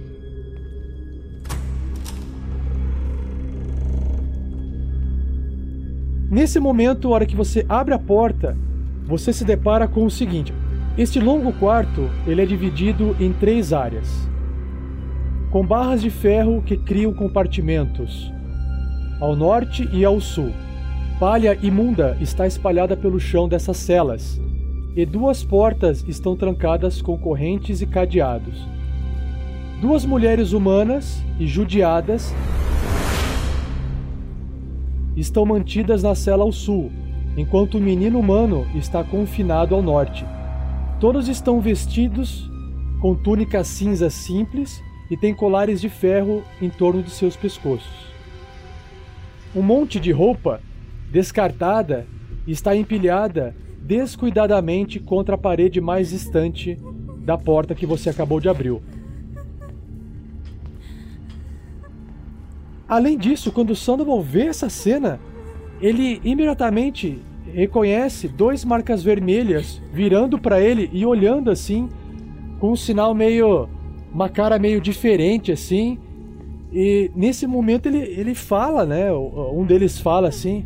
Nesse 6.29 6.59
momento, 6.59 7.07
a 7.07 7.11
hora 7.11 7.25
que 7.25 7.35
você 7.35 7.65
abre 7.67 7.93
a 7.93 7.97
porta, 7.97 8.55
você 9.03 9.33
se 9.33 9.43
depara 9.43 9.87
com 9.87 10.05
o 10.05 10.11
seguinte: 10.11 10.53
este 10.95 11.19
longo 11.19 11.51
quarto 11.53 12.07
ele 12.27 12.41
é 12.41 12.45
dividido 12.45 13.15
em 13.19 13.33
três 13.33 13.73
áreas, 13.73 14.29
com 15.49 15.65
barras 15.65 16.01
de 16.01 16.11
ferro 16.11 16.61
que 16.61 16.77
criam 16.77 17.13
compartimentos 17.13 18.31
ao 19.19 19.35
norte 19.35 19.89
e 19.91 20.05
ao 20.05 20.21
sul. 20.21 20.51
Palha 21.19 21.57
imunda 21.61 22.15
está 22.21 22.45
espalhada 22.45 22.95
pelo 22.95 23.19
chão 23.19 23.49
dessas 23.49 23.77
celas, 23.77 24.39
e 24.95 25.05
duas 25.05 25.43
portas 25.43 26.05
estão 26.07 26.35
trancadas 26.35 27.01
com 27.01 27.17
correntes 27.17 27.81
e 27.81 27.87
cadeados. 27.87 28.67
Duas 29.81 30.05
mulheres 30.05 30.53
humanas 30.53 31.23
e 31.39 31.47
judiadas 31.47 32.33
estão 35.19 35.45
mantidas 35.45 36.03
na 36.03 36.15
cela 36.15 36.43
ao 36.43 36.51
sul, 36.51 36.91
enquanto 37.38 37.77
o 37.77 37.82
menino 37.82 38.19
humano 38.19 38.65
está 38.75 39.03
confinado 39.03 39.75
ao 39.75 39.82
norte. 39.82 40.25
Todos 40.99 41.27
estão 41.27 41.60
vestidos 41.60 42.49
com 43.01 43.15
túnicas 43.15 43.67
cinzas 43.67 44.13
simples 44.13 44.82
e 45.10 45.17
têm 45.17 45.34
colares 45.34 45.82
de 45.82 45.89
ferro 45.89 46.43
em 46.62 46.69
torno 46.69 47.01
de 47.01 47.10
seus 47.10 47.36
pescoços. 47.36 48.10
Um 49.55 49.62
monte 49.62 49.99
de 49.99 50.12
roupa 50.12 50.62
descartada 51.12 52.05
está 52.45 52.75
empilhada 52.75 53.55
descuidadamente 53.82 54.99
contra 54.99 55.36
a 55.36 55.38
parede 55.38 55.82
mais 55.82 56.10
distante 56.10 56.77
da 57.21 57.38
porta 57.38 57.73
que 57.73 57.86
você 57.86 58.10
acabou 58.10 58.39
de 58.39 58.47
abrir. 58.47 58.79
Além 62.89 63.17
disso, 63.17 63.52
quando 63.52 63.75
Sandoval 63.75 64.21
vê 64.21 64.47
essa 64.47 64.67
cena, 64.67 65.19
ele 65.80 66.19
imediatamente 66.23 67.21
reconhece 67.54 68.28
dois 68.28 68.65
marcas 68.65 69.04
vermelhas 69.04 69.82
virando 69.93 70.39
para 70.39 70.60
ele 70.60 70.89
e 70.91 71.06
olhando 71.06 71.52
assim, 71.52 71.88
com 72.60 72.71
um 72.71 72.75
sinal 72.75 73.13
meio. 73.13 73.69
uma 74.12 74.28
cara 74.28 74.58
meio 74.58 74.82
diferente 74.82 75.52
assim. 75.52 75.99
E 76.73 77.12
nesse 77.15 77.45
momento 77.47 77.86
ele, 77.86 77.99
ele 77.99 78.34
fala, 78.36 78.86
né? 78.86 79.12
Um 79.13 79.65
deles 79.65 79.99
fala 79.99 80.28
assim 80.28 80.65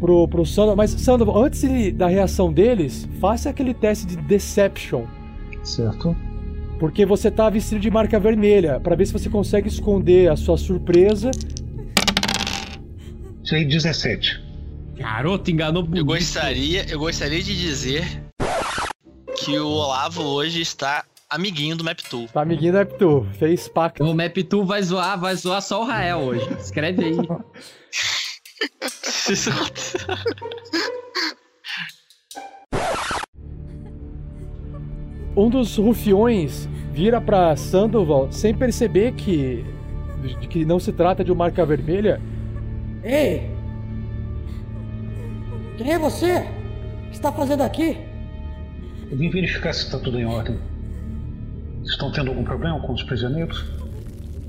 pro, 0.00 0.26
pro 0.28 0.44
Sandoval. 0.44 0.76
Mas, 0.76 0.90
Sandoval, 0.90 1.44
antes 1.44 1.62
da 1.94 2.06
reação 2.06 2.52
deles, 2.52 3.08
faça 3.20 3.50
aquele 3.50 3.74
teste 3.74 4.06
de 4.06 4.16
Deception. 4.16 5.04
Certo. 5.62 6.16
Porque 6.78 7.06
você 7.06 7.30
tá 7.30 7.48
vestido 7.48 7.80
de 7.80 7.90
marca 7.90 8.18
vermelha, 8.20 8.78
para 8.80 8.94
ver 8.94 9.06
se 9.06 9.12
você 9.12 9.30
consegue 9.30 9.68
esconder 9.68 10.30
a 10.30 10.36
sua 10.36 10.58
surpresa. 10.58 11.30
Tirei 13.42 13.64
17. 13.64 14.42
Garoto, 14.96 15.50
enganou 15.50 15.82
bonito. 15.82 16.00
Eu 16.00 16.04
gostaria, 16.04 16.84
eu 16.90 16.98
gostaria 16.98 17.42
de 17.42 17.56
dizer 17.56 18.04
que 19.36 19.58
o 19.58 19.66
Olavo 19.68 20.22
hoje 20.22 20.60
está 20.60 21.04
amiguinho 21.30 21.76
do 21.76 21.84
Map2. 21.84 22.30
Tá 22.30 22.42
amiguinho 22.42 22.72
do 22.72 22.78
Map2, 22.78 23.32
fez 23.34 23.68
pacto. 23.68 24.04
O 24.04 24.14
Map2 24.14 24.66
vai 24.66 24.82
zoar, 24.82 25.18
vai 25.18 25.34
zoar 25.36 25.62
só 25.62 25.82
o 25.82 25.84
Rael 25.84 26.18
hoje. 26.18 26.48
Escreve 26.58 27.04
aí. 27.04 27.16
um 35.36 35.50
dos 35.50 35.76
rufiões 35.76 36.68
vira 36.92 37.20
para 37.20 37.54
Sandoval 37.56 38.32
sem 38.32 38.54
perceber 38.54 39.12
que 39.12 39.64
de 40.40 40.48
que 40.48 40.64
não 40.64 40.80
se 40.80 40.92
trata 40.92 41.22
de 41.22 41.30
uma 41.30 41.44
marca 41.44 41.64
vermelha. 41.64 42.20
Ei! 43.04 43.50
Quem 45.76 45.92
é 45.92 45.98
você? 45.98 46.38
O 46.38 47.10
que 47.10 47.14
está 47.14 47.30
fazendo 47.30 47.62
aqui? 47.62 47.98
Eu 49.10 49.16
vim 49.16 49.30
verificar 49.30 49.72
se 49.72 49.84
está 49.84 49.98
tudo 49.98 50.18
em 50.18 50.24
ordem. 50.24 50.58
Estão 51.84 52.10
tendo 52.10 52.30
algum 52.30 52.42
problema 52.42 52.80
com 52.80 52.92
os 52.92 53.02
prisioneiros? 53.02 53.64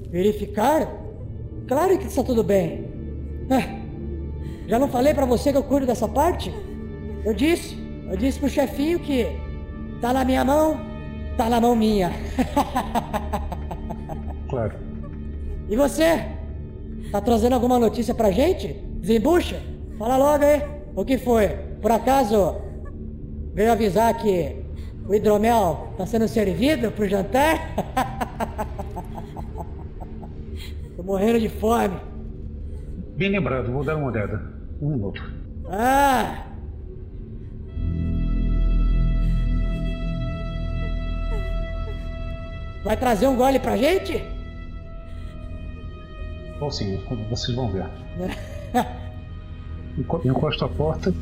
Verificar? 0.09 0.87
Claro 1.67 1.97
que 1.99 2.07
está 2.07 2.23
tudo 2.23 2.43
bem. 2.43 2.85
É. 3.49 4.67
Já 4.67 4.79
não 4.79 4.87
falei 4.87 5.13
para 5.13 5.25
você 5.25 5.51
que 5.51 5.57
eu 5.57 5.63
cuido 5.63 5.85
dessa 5.85 6.07
parte? 6.07 6.51
Eu 7.23 7.33
disse, 7.33 7.77
eu 8.09 8.17
disse 8.17 8.39
pro 8.39 8.49
chefinho 8.49 8.99
que 8.99 9.27
tá 10.01 10.13
na 10.13 10.23
minha 10.23 10.43
mão, 10.43 10.79
tá 11.35 11.49
na 11.49 11.59
mão 11.59 11.75
minha. 11.75 12.11
claro. 14.49 14.75
E 15.69 15.75
você? 15.75 16.25
Tá 17.11 17.21
trazendo 17.21 17.53
alguma 17.53 17.79
notícia 17.79 18.13
pra 18.13 18.31
gente? 18.31 18.73
Desembucha? 18.99 19.61
Fala 19.97 20.17
logo 20.17 20.43
aí. 20.43 20.61
O 20.95 21.05
que 21.05 21.17
foi? 21.17 21.49
Por 21.81 21.91
acaso 21.91 22.55
veio 23.53 23.71
avisar 23.71 24.13
que 24.17 24.55
o 25.07 25.13
hidromel 25.13 25.93
tá 25.97 26.05
sendo 26.05 26.27
servido 26.27 26.91
pro 26.91 27.07
jantar? 27.07 27.57
Tô 30.95 31.03
morrendo 31.03 31.39
de 31.39 31.49
fome. 31.49 31.97
Bem 33.15 33.29
lembrado, 33.29 33.71
vou 33.71 33.83
dar 33.83 33.95
uma 33.95 34.07
olhada. 34.07 34.41
Um 34.81 34.89
minuto. 34.89 35.23
Ah! 35.69 36.45
Vai 42.83 42.97
trazer 42.97 43.27
um 43.27 43.35
gole 43.35 43.59
pra 43.59 43.75
gente? 43.75 44.23
Bom, 46.59 46.71
sim, 46.71 46.99
vocês 47.29 47.55
vão 47.55 47.69
ver. 47.69 47.85
Encosto 50.25 50.65
a 50.65 50.69
porta. 50.69 51.13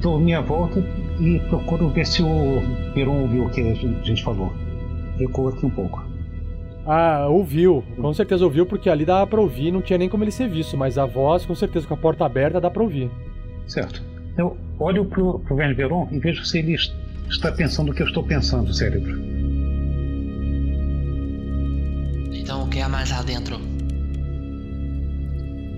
Dou 0.00 0.18
minha 0.18 0.42
volta 0.42 0.80
e 1.20 1.38
procuro 1.48 1.88
ver 1.88 2.06
se 2.06 2.22
o 2.22 2.60
Peron 2.94 3.22
ouviu 3.22 3.46
o 3.46 3.50
que 3.50 3.60
a 3.60 3.74
gente 3.74 4.22
falou. 4.22 4.52
Recuo 5.18 5.48
aqui 5.48 5.64
um 5.64 5.70
pouco. 5.70 6.04
Ah, 6.86 7.26
ouviu. 7.28 7.84
Com 7.96 8.12
certeza 8.12 8.44
ouviu, 8.44 8.66
porque 8.66 8.90
ali 8.90 9.04
dá 9.04 9.26
pra 9.26 9.40
ouvir, 9.40 9.70
não 9.70 9.80
tinha 9.80 9.98
nem 9.98 10.08
como 10.08 10.24
ele 10.24 10.30
ser 10.30 10.48
visto, 10.48 10.76
mas 10.76 10.98
a 10.98 11.06
voz, 11.06 11.46
com 11.46 11.54
certeza, 11.54 11.86
com 11.86 11.94
a 11.94 11.96
porta 11.96 12.24
aberta, 12.24 12.60
dá 12.60 12.70
pra 12.70 12.82
ouvir. 12.82 13.10
Certo. 13.66 14.02
Eu 14.36 14.56
olho 14.78 15.04
pro, 15.04 15.38
pro 15.40 15.56
Verne 15.56 15.74
Veron 15.74 16.08
e 16.10 16.18
vejo 16.18 16.44
se 16.44 16.58
ele 16.58 16.76
está 17.28 17.52
pensando 17.52 17.90
o 17.90 17.94
que 17.94 18.02
eu 18.02 18.06
estou 18.06 18.24
pensando, 18.24 18.72
cérebro. 18.72 19.20
Então 22.32 22.64
o 22.64 22.68
que 22.68 22.80
há 22.80 22.88
mais 22.88 23.10
lá 23.10 23.22
dentro? 23.22 23.58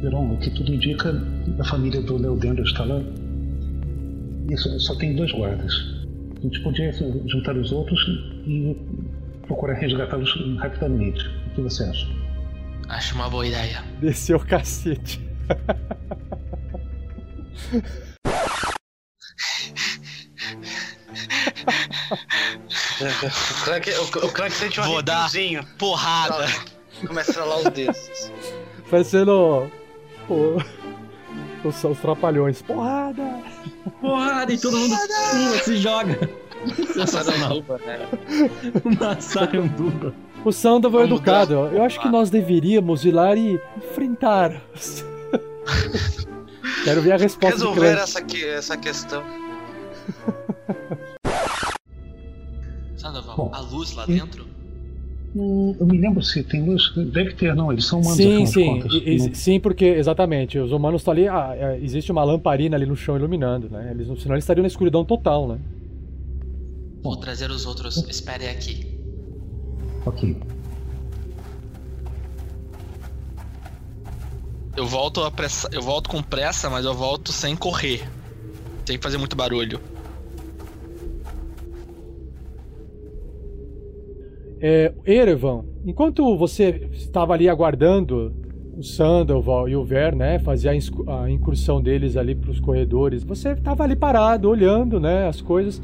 Veron, 0.02 0.34
o 0.34 0.38
que 0.38 0.50
tudo 0.50 0.72
indica, 0.72 1.14
a 1.58 1.64
família 1.64 2.02
do 2.02 2.16
Leodendo 2.16 2.62
está 2.62 2.84
lá. 2.84 3.00
Isso, 4.50 4.78
só 4.80 4.94
tem 4.96 5.16
dois 5.16 5.32
guardas. 5.32 5.72
A 6.38 6.40
gente 6.40 6.60
podia 6.62 6.92
juntar 7.26 7.56
os 7.56 7.72
outros 7.72 8.00
e 8.46 8.76
procurar 9.46 9.74
resgatá-los 9.74 10.30
rapidamente. 10.58 11.26
O 11.46 11.50
que 11.54 11.60
você 11.62 11.84
acha? 11.84 12.06
Acho 12.88 13.14
uma 13.14 13.30
boa 13.30 13.46
ideia. 13.46 13.82
Desceu 14.00 14.36
o 14.36 14.44
cacete. 14.44 15.20
o 23.00 23.64
Clank, 23.64 23.90
o, 23.90 24.26
o 24.26 24.32
Clank 24.32 24.52
sente 24.52 24.80
um 24.80 24.84
Vou 24.84 25.02
dar 25.02 25.30
porrada. 25.78 26.46
Começa 27.06 27.40
a 27.40 27.56
os 27.56 27.64
dedos. 27.64 28.30
Parecendo 28.90 29.70
o, 30.28 30.58
os, 31.64 31.84
os 31.84 31.98
trapalhões. 31.98 32.62
Porrada! 32.62 33.42
Porrada! 34.00 34.52
E 34.52 34.58
todo 34.58 34.78
mundo 34.78 34.96
pula, 34.96 35.58
se 35.62 35.76
joga. 35.76 36.30
Sensacional. 36.92 37.62
Uma 38.84 39.20
saranduba. 39.20 40.14
O 40.44 40.52
Sandoval 40.52 41.02
é 41.02 41.04
educado. 41.04 41.54
Eu 41.54 41.82
acho 41.82 42.00
que 42.00 42.08
nós 42.08 42.30
deveríamos 42.30 43.04
ir 43.04 43.12
lá 43.12 43.34
e 43.34 43.60
enfrentar. 43.76 44.62
Quero 46.84 47.00
ver 47.00 47.12
a 47.12 47.16
resposta 47.16 47.56
Resolver 47.56 47.98
essa, 47.98 48.22
que, 48.22 48.44
essa 48.44 48.76
questão. 48.76 49.24
Sandoval, 52.96 53.36
Bom, 53.36 53.50
a 53.52 53.60
luz 53.60 53.94
lá 53.94 54.06
dentro? 54.06 54.46
Hum, 55.36 55.76
eu 55.80 55.86
me 55.86 55.98
lembro 55.98 56.22
se 56.22 56.42
tem 56.44 56.64
luz. 56.64 56.92
Deve 57.12 57.32
ter, 57.34 57.54
não. 57.54 57.72
Eles 57.72 57.84
são 57.86 58.00
humanos. 58.00 58.16
Sim, 58.16 58.46
sim. 58.46 58.80
Contas, 58.80 58.92
e, 59.04 59.34
sim, 59.34 59.58
porque, 59.58 59.84
exatamente. 59.84 60.58
Os 60.58 60.70
humanos 60.70 61.00
estão 61.00 61.12
ali. 61.12 61.26
Ah, 61.28 61.54
é, 61.56 61.78
existe 61.82 62.12
uma 62.12 62.22
lamparina 62.22 62.76
ali 62.76 62.86
no 62.86 62.94
chão 62.94 63.16
iluminando, 63.16 63.68
né? 63.68 63.90
Eles, 63.90 64.06
senão 64.22 64.34
eles 64.34 64.44
estariam 64.44 64.62
na 64.62 64.68
escuridão 64.68 65.04
total, 65.04 65.48
né? 65.48 65.58
Vou 67.02 67.16
trazer 67.16 67.50
os 67.50 67.66
outros. 67.66 67.96
Espere 68.08 68.48
aqui. 68.48 68.96
Ok. 70.06 70.36
Eu 74.76 74.86
volto, 74.86 75.22
a 75.22 75.30
pressa, 75.30 75.68
eu 75.72 75.82
volto 75.82 76.08
com 76.08 76.22
pressa, 76.22 76.70
mas 76.70 76.84
eu 76.84 76.94
volto 76.94 77.32
sem 77.32 77.54
correr. 77.56 78.08
Sem 78.86 78.98
fazer 78.98 79.18
muito 79.18 79.36
barulho. 79.36 79.80
É, 84.66 84.94
Erevan, 85.04 85.62
enquanto 85.84 86.38
você 86.38 86.88
estava 86.90 87.34
ali 87.34 87.50
aguardando 87.50 88.32
o 88.74 88.82
Sandoval 88.82 89.68
e 89.68 89.76
o 89.76 89.84
Ver, 89.84 90.16
né, 90.16 90.38
fazer 90.38 90.70
a 90.70 91.30
incursão 91.30 91.82
deles 91.82 92.16
ali 92.16 92.34
para 92.34 92.50
os 92.50 92.60
corredores, 92.60 93.22
você 93.22 93.50
estava 93.50 93.84
ali 93.84 93.94
parado, 93.94 94.48
olhando, 94.48 94.98
né, 94.98 95.28
as 95.28 95.42
coisas. 95.42 95.82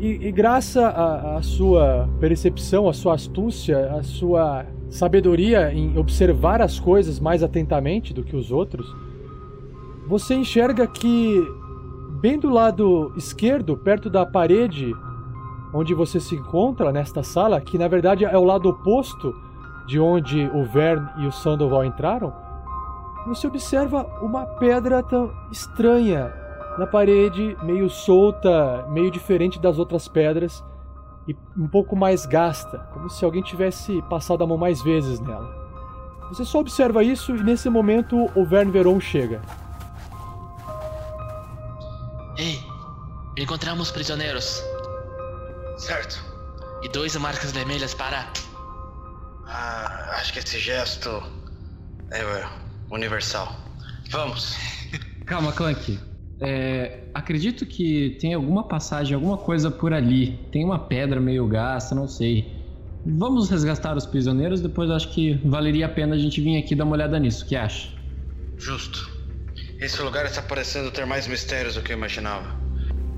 E, 0.00 0.18
e 0.26 0.32
graças 0.32 0.82
à 0.82 1.38
sua 1.42 2.08
percepção, 2.18 2.88
à 2.88 2.92
sua 2.92 3.14
astúcia, 3.14 3.92
à 3.92 4.02
sua 4.02 4.66
sabedoria 4.90 5.72
em 5.72 5.96
observar 5.96 6.60
as 6.60 6.80
coisas 6.80 7.20
mais 7.20 7.40
atentamente 7.40 8.12
do 8.12 8.24
que 8.24 8.34
os 8.34 8.50
outros, 8.50 8.84
você 10.08 10.34
enxerga 10.34 10.88
que 10.88 11.40
bem 12.20 12.36
do 12.36 12.50
lado 12.50 13.12
esquerdo, 13.16 13.76
perto 13.76 14.10
da 14.10 14.26
parede 14.26 14.92
onde 15.72 15.94
você 15.94 16.20
se 16.20 16.36
encontra 16.36 16.92
nesta 16.92 17.22
sala, 17.22 17.60
que 17.60 17.78
na 17.78 17.88
verdade 17.88 18.24
é 18.24 18.36
o 18.36 18.44
lado 18.44 18.68
oposto 18.68 19.34
de 19.86 19.98
onde 19.98 20.48
o 20.54 20.64
Vern 20.64 21.08
e 21.18 21.26
o 21.26 21.32
Sandoval 21.32 21.84
entraram, 21.84 22.32
você 23.26 23.46
observa 23.46 24.04
uma 24.20 24.44
pedra 24.44 25.02
tão 25.02 25.32
estranha 25.50 26.32
na 26.78 26.86
parede, 26.86 27.56
meio 27.62 27.88
solta, 27.88 28.86
meio 28.88 29.10
diferente 29.10 29.60
das 29.60 29.78
outras 29.78 30.08
pedras 30.08 30.64
e 31.28 31.36
um 31.56 31.68
pouco 31.68 31.94
mais 31.94 32.26
gasta, 32.26 32.78
como 32.92 33.08
se 33.08 33.24
alguém 33.24 33.42
tivesse 33.42 34.02
passado 34.02 34.42
a 34.42 34.46
mão 34.46 34.58
mais 34.58 34.82
vezes 34.82 35.20
nela. 35.20 35.62
Você 36.28 36.44
só 36.44 36.60
observa 36.60 37.04
isso 37.04 37.36
e 37.36 37.42
nesse 37.42 37.68
momento 37.68 38.28
o 38.34 38.44
Verne 38.44 38.72
Veron 38.72 38.98
chega. 38.98 39.42
Ei, 42.36 42.58
encontramos 43.36 43.90
prisioneiros. 43.90 44.64
Certo. 45.82 46.24
E 46.84 46.88
dois 46.88 47.16
marcas 47.16 47.50
vermelhas 47.50 47.92
para. 47.92 48.32
Ah, 49.46 50.16
acho 50.20 50.32
que 50.32 50.38
esse 50.38 50.58
gesto 50.60 51.10
é 52.12 52.22
universal. 52.88 53.52
Vamos. 54.10 54.56
Calma, 55.26 55.52
Clank. 55.52 55.98
É, 56.40 57.08
acredito 57.12 57.66
que 57.66 58.16
tem 58.20 58.34
alguma 58.34 58.68
passagem, 58.68 59.14
alguma 59.16 59.36
coisa 59.36 59.72
por 59.72 59.92
ali. 59.92 60.38
Tem 60.52 60.64
uma 60.64 60.78
pedra 60.78 61.20
meio 61.20 61.48
gasta, 61.48 61.96
não 61.96 62.06
sei. 62.06 62.62
Vamos 63.04 63.50
resgatar 63.50 63.96
os 63.96 64.06
prisioneiros, 64.06 64.60
depois 64.60 64.88
acho 64.88 65.12
que 65.12 65.34
valeria 65.44 65.86
a 65.86 65.88
pena 65.88 66.14
a 66.14 66.18
gente 66.18 66.40
vir 66.40 66.58
aqui 66.58 66.76
dar 66.76 66.84
uma 66.84 66.94
olhada 66.94 67.18
nisso. 67.18 67.44
O 67.44 67.48
que 67.48 67.56
acha? 67.56 67.88
Justo. 68.56 69.10
Esse 69.80 70.00
lugar 70.00 70.26
está 70.26 70.42
parecendo 70.42 70.92
ter 70.92 71.04
mais 71.04 71.26
mistérios 71.26 71.74
do 71.74 71.82
que 71.82 71.92
eu 71.92 71.96
imaginava. 71.96 72.56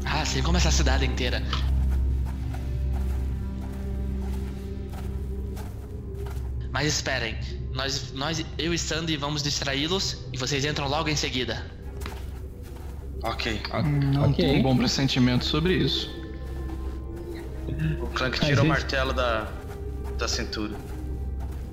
Ah, 0.06 0.24
sim, 0.24 0.42
como 0.42 0.56
essa 0.56 0.70
cidade 0.70 1.04
inteira. 1.04 1.42
Mas 6.74 6.88
esperem, 6.88 7.36
nós, 7.72 8.12
nós 8.14 8.44
eu 8.58 8.74
e 8.74 8.78
Sandy 8.78 9.16
vamos 9.16 9.44
distraí-los 9.44 10.26
e 10.32 10.36
vocês 10.36 10.64
entram 10.64 10.88
logo 10.88 11.08
em 11.08 11.14
seguida. 11.14 11.64
Ok. 13.22 13.62
Não 14.12 14.30
ok. 14.30 14.44
tenho 14.44 14.58
um 14.58 14.62
bom 14.64 14.76
pressentimento 14.76 15.44
sobre 15.44 15.74
isso. 15.74 16.10
O 18.02 18.08
Clank 18.08 18.40
tira 18.40 18.60
o 18.60 18.66
martelo 18.66 19.12
da, 19.12 19.46
da 20.18 20.26
cintura. 20.26 20.74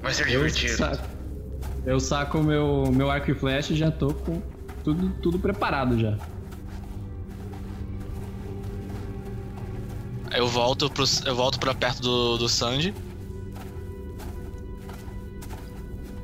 Vai 0.03 0.13
ser 0.13 0.27
Eu 0.27 0.47
divertido. 0.47 0.77
saco, 0.77 1.09
eu 1.83 1.99
saco 1.99 2.37
o 2.37 2.43
meu, 2.43 2.91
meu 2.91 3.09
arco 3.09 3.31
e 3.31 3.33
flecha 3.33 3.73
e 3.73 3.75
já 3.75 3.89
tô 3.89 4.13
com 4.13 4.39
tudo, 4.83 5.09
tudo 5.19 5.39
preparado 5.39 5.99
já. 5.99 6.15
Eu 10.31 10.47
volto, 10.47 10.91
pro, 10.91 11.05
eu 11.25 11.35
volto 11.35 11.59
pra 11.59 11.73
perto 11.73 12.03
do, 12.03 12.37
do 12.37 12.47
Sandy. 12.47 12.93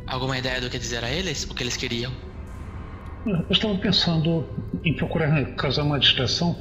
Alguma 0.07 0.37
ideia 0.37 0.61
do 0.61 0.69
que 0.69 0.77
dizer 0.79 1.03
a 1.03 1.11
eles? 1.11 1.43
O 1.45 1.53
que 1.53 1.63
eles 1.63 1.75
queriam? 1.75 2.11
Eu 3.25 3.45
estava 3.49 3.75
pensando 3.77 4.45
em 4.83 4.93
procurar 4.95 5.45
causar 5.55 5.83
uma 5.83 5.99
distração 5.99 6.55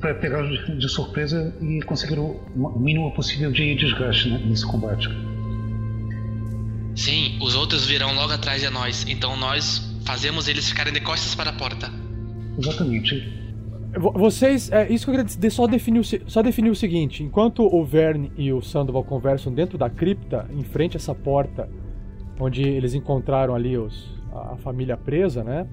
para 0.00 0.14
pegar 0.14 0.42
de 0.42 0.88
surpresa 0.88 1.54
e 1.60 1.80
conseguir 1.82 2.18
o 2.18 2.40
mínimo 2.78 3.12
possível 3.12 3.52
de 3.52 3.74
desgaste 3.74 4.28
né, 4.30 4.38
nesse 4.44 4.66
combate. 4.66 5.08
Sim, 6.96 7.38
os 7.40 7.54
outros 7.54 7.86
virão 7.86 8.14
logo 8.14 8.32
atrás 8.32 8.60
de 8.62 8.68
nós, 8.70 9.04
então 9.08 9.36
nós 9.36 9.94
fazemos 10.04 10.48
eles 10.48 10.68
ficarem 10.68 10.92
de 10.92 11.00
costas 11.00 11.34
para 11.34 11.50
a 11.50 11.52
porta. 11.52 11.90
Exatamente. 12.58 13.40
Vo- 13.96 14.12
Vocês, 14.12 14.70
é, 14.72 14.90
isso 14.92 15.04
que 15.04 15.10
eu 15.10 15.14
queria 15.14 15.24
dizer, 15.24 15.50
só 15.50 15.66
definir, 15.66 16.00
o, 16.00 16.04
só 16.30 16.42
definir 16.42 16.70
o 16.70 16.74
seguinte: 16.74 17.22
enquanto 17.22 17.62
o 17.64 17.84
Verne 17.84 18.32
e 18.36 18.52
o 18.52 18.60
Sandoval 18.62 19.04
conversam 19.04 19.52
dentro 19.52 19.78
da 19.78 19.88
cripta, 19.88 20.48
em 20.52 20.64
frente 20.64 20.96
a 20.96 20.98
essa 20.98 21.14
porta, 21.14 21.68
onde 22.38 22.62
eles 22.62 22.94
encontraram 22.94 23.54
ali 23.54 23.76
os, 23.76 24.14
a, 24.32 24.52
a 24.52 24.56
família 24.56 24.96
presa, 24.96 25.42
né? 25.44 25.66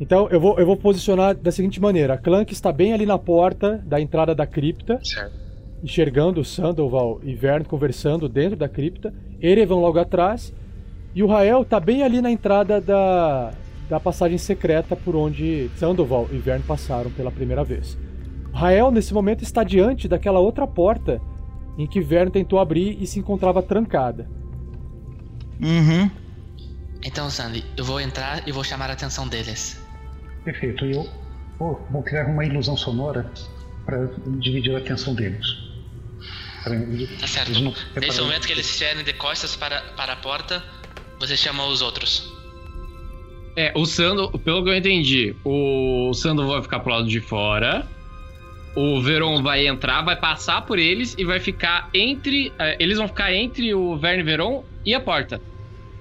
Então 0.00 0.28
eu 0.28 0.40
vou, 0.40 0.58
eu 0.58 0.66
vou 0.66 0.76
posicionar 0.76 1.34
da 1.36 1.52
seguinte 1.52 1.80
maneira: 1.80 2.14
a 2.14 2.18
Clank 2.18 2.52
está 2.52 2.72
bem 2.72 2.92
ali 2.92 3.06
na 3.06 3.18
porta 3.18 3.82
da 3.86 4.00
entrada 4.00 4.34
da 4.34 4.46
cripta, 4.46 4.98
Certo. 5.02 5.32
enxergando 5.82 6.44
Sandoval 6.44 7.20
e 7.22 7.34
Verne 7.34 7.64
conversando 7.64 8.28
dentro 8.28 8.56
da 8.56 8.68
cripta, 8.68 9.14
Erevan 9.40 9.76
logo 9.76 9.98
atrás, 9.98 10.52
e 11.14 11.22
o 11.22 11.26
Rael 11.26 11.62
está 11.62 11.78
bem 11.78 12.02
ali 12.02 12.20
na 12.20 12.30
entrada 12.30 12.80
da, 12.80 13.52
da 13.88 14.00
passagem 14.00 14.38
secreta 14.38 14.96
por 14.96 15.14
onde 15.14 15.70
Sandoval 15.76 16.28
e 16.32 16.38
Verne 16.38 16.64
passaram 16.66 17.10
pela 17.10 17.30
primeira 17.30 17.62
vez. 17.62 17.96
Rael, 18.52 18.90
nesse 18.90 19.12
momento, 19.14 19.42
está 19.42 19.62
diante 19.64 20.08
daquela 20.08 20.38
outra 20.38 20.66
porta 20.66 21.20
em 21.78 21.86
que 21.86 22.00
Verne 22.00 22.30
tentou 22.30 22.58
abrir 22.58 22.96
e 23.00 23.06
se 23.06 23.18
encontrava 23.18 23.62
trancada. 23.62 24.28
Uhum. 25.60 26.10
Então, 27.04 27.28
Sandy, 27.30 27.64
eu 27.76 27.84
vou 27.84 28.00
entrar 28.00 28.46
e 28.48 28.52
vou 28.52 28.64
chamar 28.64 28.90
a 28.90 28.94
atenção 28.94 29.28
deles. 29.28 29.80
Perfeito. 30.44 30.84
Eu 30.86 31.06
vou, 31.58 31.86
vou 31.90 32.02
criar 32.02 32.26
uma 32.26 32.44
ilusão 32.44 32.76
sonora 32.76 33.30
para 33.84 34.08
dividir 34.38 34.74
a 34.74 34.78
atenção 34.78 35.14
deles. 35.14 35.46
Pra 36.62 36.74
eles- 36.74 37.20
Tá 37.20 37.26
certo. 37.26 37.60
não 37.60 37.74
Nesse 38.00 38.20
momento 38.20 38.46
que 38.46 38.52
eles 38.52 38.66
estiverem 38.66 39.04
de 39.04 39.12
costas 39.12 39.54
para, 39.54 39.80
para 39.96 40.14
a 40.14 40.16
porta, 40.16 40.64
você 41.20 41.36
chama 41.36 41.66
os 41.66 41.82
outros. 41.82 42.32
É, 43.56 43.72
o 43.76 43.84
Sando, 43.84 44.30
pelo 44.40 44.64
que 44.64 44.70
eu 44.70 44.76
entendi, 44.76 45.36
o 45.44 46.12
Sando 46.14 46.46
vai 46.48 46.62
ficar 46.62 46.80
pro 46.80 46.90
lado 46.92 47.06
de 47.06 47.20
fora. 47.20 47.86
O 48.74 49.00
Veron 49.00 49.40
vai 49.42 49.66
entrar, 49.68 50.02
vai 50.02 50.16
passar 50.16 50.62
por 50.62 50.78
eles 50.78 51.14
e 51.16 51.24
vai 51.24 51.38
ficar 51.38 51.88
entre. 51.94 52.52
eh, 52.58 52.76
eles 52.80 52.98
vão 52.98 53.06
ficar 53.06 53.32
entre 53.32 53.72
o 53.72 53.96
Verne 53.96 54.24
Veron 54.24 54.64
e 54.84 54.94
a 54.94 55.00
porta. 55.00 55.40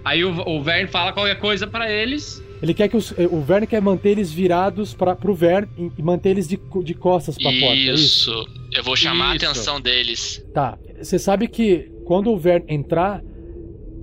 Aí 0.05 0.23
o, 0.25 0.31
o 0.49 0.61
Verne 0.61 0.87
fala 0.89 1.13
qualquer 1.13 1.39
coisa 1.39 1.65
pra 1.65 1.89
eles. 1.91 2.43
Ele 2.61 2.73
quer 2.73 2.87
que 2.87 2.95
os, 2.97 3.11
o 3.11 3.41
Verne 3.41 3.67
quer 3.67 3.81
manter 3.81 4.09
eles 4.09 4.31
virados 4.31 4.93
para 4.93 5.15
pro 5.15 5.33
Verne 5.33 5.69
e- 5.77 5.91
e 5.97 6.01
manter 6.03 6.29
eles 6.29 6.47
de, 6.47 6.59
de 6.83 6.93
costas 6.93 7.37
para 7.37 7.49
a 7.49 7.53
porta. 7.59 7.65
é 7.73 7.75
isso? 7.75 8.31
Eu 8.73 8.83
vou 8.83 8.95
chamar 8.95 9.35
Isso. 9.35 9.45
a 9.45 9.49
atenção 9.49 9.79
deles. 9.81 10.45
Tá. 10.53 10.77
Você 11.01 11.19
sabe 11.19 11.47
que 11.47 11.91
quando 12.05 12.31
o 12.31 12.37
Verne 12.37 12.65
entrar, 12.69 13.21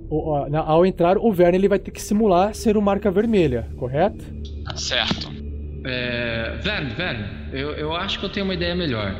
o- 0.09 0.35
ao 0.57 0.85
entrar, 0.85 1.17
o 1.17 1.31
Verne 1.31 1.57
ele 1.57 1.67
vai 1.67 1.79
ter 1.79 1.91
que 1.91 2.01
simular 2.01 2.53
ser 2.55 2.77
uma 2.77 2.85
marca 2.85 3.09
vermelha, 3.11 3.67
correto? 3.77 4.23
Certo. 4.75 5.31
É, 5.85 6.57
Verne, 6.61 6.93
Verne, 6.93 7.25
eu, 7.53 7.71
eu 7.71 7.93
acho 7.93 8.19
que 8.19 8.25
eu 8.25 8.29
tenho 8.29 8.45
uma 8.45 8.53
ideia 8.53 8.75
melhor. 8.75 9.15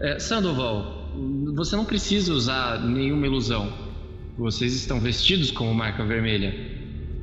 É, 0.00 0.18
Sandoval, 0.18 1.10
você 1.54 1.76
não 1.76 1.84
precisa 1.84 2.32
usar 2.32 2.80
nenhuma 2.84 3.26
ilusão. 3.26 3.85
Vocês 4.36 4.74
estão 4.74 5.00
vestidos 5.00 5.50
como 5.50 5.72
marca 5.74 6.04
vermelha. 6.04 6.54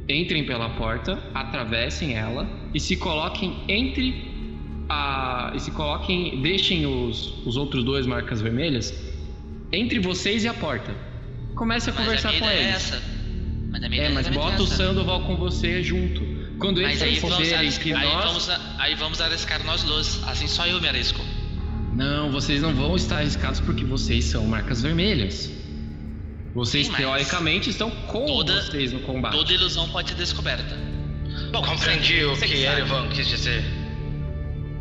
Entrem 0.09 0.45
pela 0.45 0.69
porta, 0.71 1.21
atravessem 1.33 2.13
ela 2.15 2.49
e 2.73 2.79
se 2.79 2.95
coloquem 2.97 3.63
entre 3.67 4.31
a. 4.89 5.53
E 5.55 5.59
se 5.59 5.71
coloquem. 5.71 6.41
Deixem 6.41 6.85
os, 6.85 7.45
os 7.45 7.55
outros 7.55 7.83
dois 7.83 8.05
marcas 8.05 8.41
vermelhas 8.41 8.93
entre 9.71 9.99
vocês 9.99 10.43
e 10.43 10.47
a 10.47 10.53
porta. 10.53 10.93
Comece 11.55 11.89
a 11.89 11.93
Mas 11.93 12.01
a 12.01 12.05
conversar 12.05 12.29
minha 12.29 12.41
com 12.41 12.49
é 12.49 12.61
eles. 12.63 12.75
essa. 12.75 13.01
Mas 13.71 13.83
a 13.83 13.89
minha 13.89 14.01
É, 14.03 14.09
mas 14.09 14.27
exatamente 14.27 14.51
bota 14.51 14.61
o 14.61 14.65
essa. 14.65 14.75
Sandoval 14.75 15.21
com 15.21 15.35
você 15.37 15.81
junto. 15.83 16.21
Quando 16.59 16.79
eles 16.81 16.99
Mas 16.99 17.01
aí 17.03 17.19
vamos, 17.19 17.53
arriscar, 17.53 17.83
que 17.83 17.93
aí, 17.93 18.03
nós. 18.13 18.25
vamos, 18.25 18.49
a- 18.49 18.75
aí 18.79 18.95
vamos 18.95 19.21
arriscar 19.21 19.63
nós 19.65 19.83
dois. 19.83 20.21
Assim 20.27 20.47
só 20.47 20.65
eu 20.67 20.81
me 20.81 20.87
arrisco. 20.87 21.21
Não, 21.93 22.31
vocês 22.31 22.61
não 22.61 22.73
vão 22.73 22.95
estar 22.95 23.17
arriscados 23.19 23.59
porque 23.59 23.83
vocês 23.85 24.25
são 24.25 24.45
marcas 24.47 24.81
vermelhas. 24.81 25.51
Vocês 26.53 26.87
Sim, 26.87 26.93
teoricamente 26.93 27.69
estão 27.71 27.89
com 27.89 28.25
toda- 28.25 28.61
vocês 28.61 28.93
no 28.93 28.99
combate. 28.99 29.33
Toda 29.35 29.51
ilusão 29.53 29.89
pode 29.89 30.09
ser 30.09 30.15
descoberta. 30.15 30.77
Bom, 31.51 31.63
Compreendi 31.63 32.03
Sandy, 32.13 32.25
o 32.25 32.29
você 32.35 32.47
que. 32.47 32.63
Erevan 32.63 33.09
quis 33.09 33.27
dizer. 33.27 33.63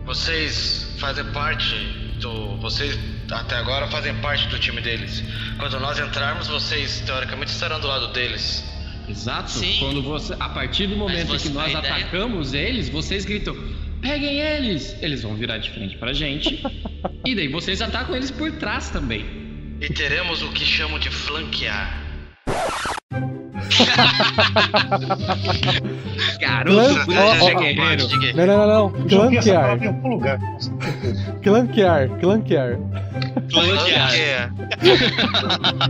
Vocês 0.04 0.94
fazem 0.98 1.24
parte 1.32 1.74
do. 2.20 2.56
Vocês 2.58 2.98
até 3.30 3.56
agora 3.56 3.86
fazem 3.88 4.14
parte 4.16 4.46
do 4.48 4.58
time 4.58 4.80
deles. 4.80 5.22
Quando 5.58 5.78
nós 5.80 5.98
entrarmos, 5.98 6.48
vocês 6.48 7.00
teoricamente 7.06 7.50
estarão 7.52 7.80
do 7.80 7.86
lado 7.86 8.08
deles. 8.08 8.64
Exato. 9.08 9.50
Sim. 9.50 9.76
Quando 9.78 10.02
você, 10.02 10.34
a 10.38 10.48
partir 10.48 10.86
do 10.88 10.96
momento 10.96 11.28
você- 11.28 11.48
que 11.48 11.54
nós 11.54 11.72
ideia- 11.72 11.94
atacamos 11.94 12.52
eles, 12.52 12.88
vocês 12.88 13.24
gritam: 13.24 13.56
"Peguem 14.00 14.38
eles!" 14.38 14.94
Eles 15.00 15.22
vão 15.22 15.34
virar 15.34 15.58
de 15.58 15.70
frente 15.70 15.96
pra 15.96 16.12
gente. 16.12 16.62
e 17.24 17.34
daí 17.34 17.48
vocês 17.48 17.80
atacam 17.80 18.14
eles 18.16 18.30
por 18.30 18.50
trás 18.52 18.90
também. 18.90 19.41
E 19.82 19.88
teremos 19.92 20.42
o 20.44 20.52
que 20.52 20.64
chamam 20.64 20.96
de 20.96 21.10
flanquear. 21.10 21.92
Garoto, 26.40 26.76
Clan- 26.76 27.04
por 27.04 27.16
ó, 27.16 27.34
isso 27.34 27.44
ó, 27.44 27.54
guerreiro. 27.58 28.06
Diga. 28.06 28.32
Não, 28.34 28.46
não, 28.46 28.58
não, 28.58 28.68
não. 28.90 29.08
Clankear. 29.08 29.76
certeza. 29.80 31.34
Clankear. 31.42 32.08
Clankear. 32.20 32.78
Flanquear. 33.50 34.54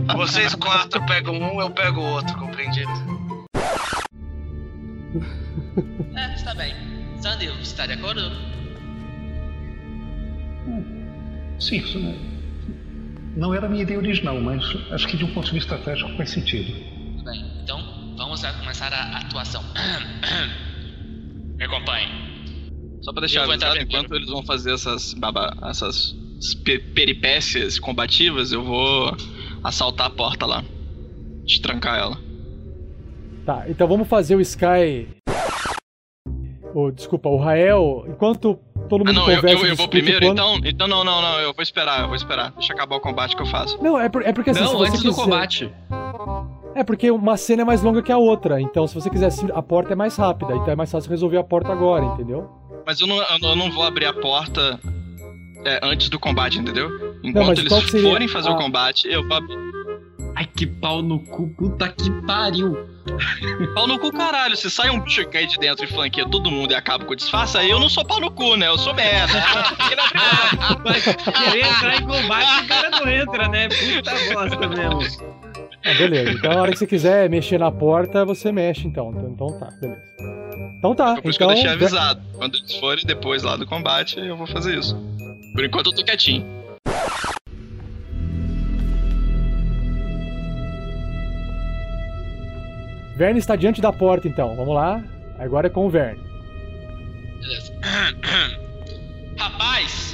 Vocês 0.17 0.55
quatro 0.55 1.05
pegam 1.05 1.35
um, 1.35 1.61
eu 1.61 1.69
pego 1.69 2.01
o 2.01 2.13
outro, 2.13 2.35
compreendido? 2.35 2.89
É, 6.15 6.33
está 6.33 6.55
bem. 6.55 6.73
Sandy, 7.21 7.45
você 7.47 7.61
está 7.61 7.85
de 7.85 7.93
acordo? 7.93 8.31
Sim, 11.59 11.77
isso 11.77 11.99
não- 13.35 13.53
era 13.53 13.65
a 13.65 13.69
minha 13.69 13.83
ideia 13.83 13.97
original, 13.99 14.39
mas 14.39 14.63
acho 14.91 15.07
que 15.07 15.17
de 15.17 15.23
um 15.25 15.33
ponto 15.33 15.45
de 15.47 15.53
vista 15.53 15.75
estratégico 15.75 16.15
faz 16.17 16.29
sentido. 16.31 16.71
Tudo 17.17 17.23
bem. 17.25 17.43
Então, 17.63 17.79
vamos 18.17 18.43
a 18.43 18.51
começar 18.53 18.91
a 18.93 19.17
atuação. 19.19 19.63
Me 21.57 21.63
acompanhe. 21.65 22.07
Só 23.01 23.11
pra 23.11 23.21
deixar 23.21 23.43
avisado, 23.43 23.77
enquanto 23.79 24.13
eles 24.15 24.29
vão 24.29 24.43
fazer 24.43 24.73
essas, 24.73 25.13
baba, 25.13 25.53
essas 25.69 26.15
pe- 26.63 26.79
peripécias 26.79 27.77
combativas, 27.77 28.51
eu 28.51 28.63
vou 28.63 29.15
assaltar 29.63 30.07
a 30.07 30.09
porta 30.09 30.45
lá. 30.45 30.63
Destrancar 31.45 31.99
ela. 31.99 32.17
Tá, 33.45 33.65
então 33.67 33.87
vamos 33.87 34.07
fazer 34.07 34.35
o 34.37 34.41
Sky. 34.41 35.09
Oh, 36.73 36.89
desculpa, 36.91 37.27
o 37.29 37.37
Rael, 37.37 38.05
enquanto 38.07 38.57
todo 38.89 38.99
mundo 39.05 39.09
Ah, 39.09 39.13
não, 39.13 39.29
eu, 39.31 39.35
conversa. 39.37 39.61
eu, 39.63 39.67
eu 39.67 39.73
e 39.73 39.75
vou 39.75 39.87
primeiro, 39.87 40.25
então? 40.25 40.59
Então 40.63 40.87
não, 40.87 41.03
não, 41.03 41.21
não, 41.21 41.39
eu 41.39 41.53
vou 41.53 41.61
esperar, 41.63 42.01
eu 42.01 42.07
vou 42.07 42.15
esperar. 42.15 42.51
Deixa 42.51 42.73
acabar 42.73 42.95
o 42.95 42.99
combate 42.99 43.35
que 43.35 43.41
eu 43.41 43.45
faço. 43.45 43.81
Não, 43.81 43.99
é, 43.99 44.09
por- 44.09 44.23
é 44.25 44.31
porque 44.33 44.49
assim. 44.51 44.61
Não, 44.61 44.67
se 44.69 44.75
você 44.75 44.89
antes 44.91 45.03
do 45.03 45.09
quiser- 45.09 45.21
combate. 45.23 45.73
É 46.75 46.83
porque 46.83 47.11
uma 47.11 47.37
cena 47.37 47.61
é 47.61 47.65
mais 47.65 47.81
longa 47.83 48.01
que 48.01 48.11
a 48.11 48.17
outra. 48.17 48.59
Então, 48.59 48.87
se 48.87 48.95
você 48.95 49.07
quiser, 49.09 49.27
assim, 49.27 49.47
a 49.53 49.61
porta 49.61 49.93
é 49.93 49.95
mais 49.95 50.15
rápida. 50.15 50.55
Então 50.55 50.71
é 50.71 50.75
mais 50.75 50.91
fácil 50.91 51.09
resolver 51.09 51.37
a 51.37 51.43
porta 51.43 51.71
agora, 51.71 52.03
entendeu? 52.05 52.49
Mas 52.85 52.99
eu 52.99 53.05
não, 53.07 53.15
eu 53.17 53.39
não- 53.39 53.49
eu 53.49 53.55
não 53.55 53.71
vou 53.71 53.83
abrir 53.83 54.05
a 54.05 54.13
porta 54.13 54.79
é, 55.65 55.79
antes 55.83 56.09
do 56.09 56.19
combate, 56.19 56.57
entendeu? 56.59 56.89
Enquanto 57.23 57.47
mas 57.47 57.59
eles 57.59 58.01
forem 58.01 58.27
fazer 58.27 58.49
a- 58.49 58.53
o 58.53 58.57
combate, 58.57 59.07
eu 59.07 59.25
vou 59.27 59.37
abrir. 59.37 59.55
Ai, 60.35 60.47
que 60.55 60.65
pau 60.65 61.01
no 61.01 61.19
cu, 61.19 61.47
puta 61.49 61.89
que 61.89 62.09
pariu. 62.25 62.75
Pau 63.75 63.85
no 63.85 63.99
cu, 63.99 64.11
caralho. 64.11 64.55
Se 64.55 64.69
sai 64.69 64.89
um 64.89 64.99
bicho 64.99 65.27
que 65.27 65.45
de 65.45 65.57
dentro 65.57 65.83
e 65.83 65.87
flanqueia 65.87 66.27
todo 66.27 66.49
mundo 66.49 66.71
e 66.71 66.75
acaba 66.75 67.03
com 67.03 67.11
o 67.11 67.15
disfarce, 67.15 67.57
aí 67.57 67.69
eu 67.69 67.79
não 67.79 67.89
sou 67.89 68.05
pau 68.05 68.19
no 68.19 68.31
cu, 68.31 68.55
né? 68.55 68.67
Eu 68.67 68.77
sou 68.77 68.93
merda. 68.93 69.33
Mas 70.83 71.03
querer 71.03 71.65
entrar 71.65 71.95
em 71.97 72.07
combate, 72.07 72.63
o 72.63 72.67
cara 72.67 72.89
não 72.89 73.07
entra, 73.07 73.47
né? 73.49 73.67
Puta 73.67 74.11
bosta 74.33 74.67
mesmo. 74.67 75.33
Ah, 75.85 75.93
beleza. 75.95 76.31
Então, 76.31 76.51
a 76.51 76.61
hora 76.61 76.71
que 76.71 76.77
você 76.77 76.87
quiser 76.87 77.29
mexer 77.29 77.59
na 77.59 77.71
porta, 77.71 78.23
você 78.23 78.51
mexe, 78.51 78.87
então. 78.87 79.11
Então, 79.11 79.29
então 79.29 79.59
tá, 79.59 79.69
beleza. 79.81 80.01
Então 80.77 80.95
tá. 80.95 81.15
Por 81.21 81.29
isso 81.29 81.37
então, 81.37 81.37
que 81.37 81.43
eu 81.43 81.47
deixei 81.49 81.69
avisado. 81.69 82.21
Quando 82.33 82.55
eles 82.55 82.75
forem 82.75 83.05
depois 83.05 83.43
lá 83.43 83.55
do 83.57 83.65
combate, 83.65 84.19
eu 84.19 84.37
vou 84.37 84.47
fazer 84.47 84.77
isso. 84.77 84.97
Por 85.53 85.63
enquanto 85.63 85.87
eu 85.87 85.95
tô 85.95 86.03
quietinho. 86.03 86.45
Verne 93.23 93.39
está 93.39 93.55
diante 93.55 93.79
da 93.79 93.93
porta, 93.93 94.27
então. 94.27 94.53
Vamos 94.53 94.75
lá. 94.75 95.01
Agora 95.39 95.67
é 95.67 95.69
com 95.69 95.85
o 95.85 95.89
Verne. 95.89 96.21
Beleza. 97.39 97.73
Rapaz, 99.39 100.13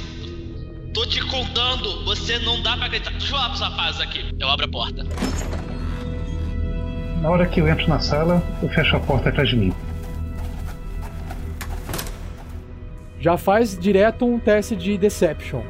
tô 0.94 1.04
te 1.06 1.20
contando, 1.26 2.04
você 2.04 2.38
não 2.38 2.62
dá 2.62 2.76
pra 2.76 2.86
gritar. 2.86 3.10
Deixa 3.10 3.26
eu 3.26 3.30
falar 3.30 3.48
pros 3.48 3.60
rapazes 3.60 4.00
aqui. 4.00 4.32
Eu 4.38 4.48
abro 4.48 4.66
a 4.66 4.68
porta. 4.68 5.04
Na 7.20 7.30
hora 7.30 7.48
que 7.48 7.60
eu 7.60 7.66
entro 7.66 7.88
na 7.88 7.98
sala, 7.98 8.40
eu 8.62 8.68
fecho 8.68 8.94
a 8.94 9.00
porta 9.00 9.30
atrás 9.30 9.48
de 9.48 9.56
mim. 9.56 9.74
Já 13.18 13.36
faz 13.36 13.76
direto 13.76 14.24
um 14.24 14.38
teste 14.38 14.76
de 14.76 14.96
Deception. 14.96 15.64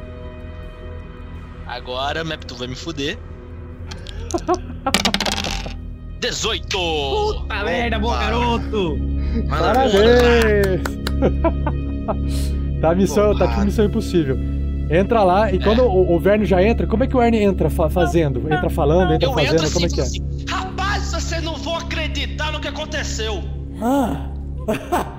Agora, 1.66 2.22
Map, 2.22 2.44
tu 2.44 2.54
vai 2.54 2.68
me 2.68 2.76
fuder. 2.76 3.18
18! 6.20 6.68
Puta 6.76 7.64
merda, 7.64 7.98
bom 7.98 8.10
garoto! 8.10 8.98
Parabéns! 9.48 10.82
tá, 12.80 12.94
missão, 12.94 13.36
tá 13.36 13.48
tipo 13.48 13.60
missão 13.62 13.84
impossível. 13.86 14.38
Entra 14.90 15.22
lá, 15.22 15.52
e 15.52 15.58
quando 15.62 15.82
o, 15.84 16.14
o 16.16 16.18
Verne 16.18 16.44
já 16.44 16.62
entra, 16.62 16.86
como 16.86 17.04
é 17.04 17.06
que 17.06 17.16
o 17.16 17.20
Verne 17.20 17.38
entra 17.42 17.70
fa- 17.70 17.88
fazendo? 17.88 18.52
Entra 18.52 18.68
falando, 18.68 19.14
entra 19.14 19.28
Eu 19.28 19.32
fazendo, 19.32 19.54
entro 19.64 19.70
como 19.72 19.84
é 19.84 19.88
assim, 19.88 19.94
que 19.94 20.00
é? 20.00 20.04
assim, 20.04 20.20
rapaz, 20.50 21.12
vocês 21.12 21.42
não 21.42 21.54
vão 21.56 21.76
acreditar 21.76 22.50
no 22.52 22.60
que 22.60 22.68
aconteceu. 22.68 23.42
Ah! 23.80 24.26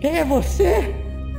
Quem 0.00 0.16
é 0.18 0.24
você? 0.24 0.94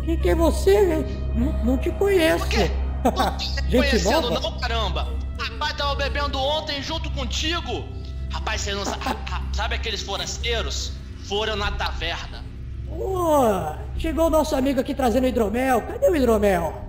Quem 0.06 0.18
que 0.18 0.30
é 0.30 0.36
você? 0.36 0.86
velho? 0.86 1.06
Não, 1.36 1.64
não 1.66 1.78
te 1.78 1.90
conheço. 1.92 2.46
Gente 3.70 3.90
Conhecendo 3.90 4.30
nova? 4.32 4.40
não, 4.40 4.58
caramba. 4.60 5.08
Rapaz, 5.38 5.74
tava 5.74 5.96
bebendo 5.96 6.40
ontem 6.40 6.82
junto 6.82 7.10
contigo. 7.12 7.84
Rapaz, 8.36 8.62
você 8.62 8.74
não 8.76 8.84
sabe. 8.84 9.02
Sabe 9.54 9.76
aqueles 9.76 10.02
forasteiros? 10.02 10.92
Foram 11.30 11.56
na 11.56 11.72
taverna. 11.72 12.44
Pô, 12.88 13.40
chegou 13.98 14.28
o 14.28 14.30
nosso 14.30 14.56
amigo 14.56 14.80
aqui 14.82 14.94
trazendo 14.94 15.26
hidromel. 15.26 15.82
Cadê 15.84 16.10
o 16.10 16.16
hidromel? 16.16 16.84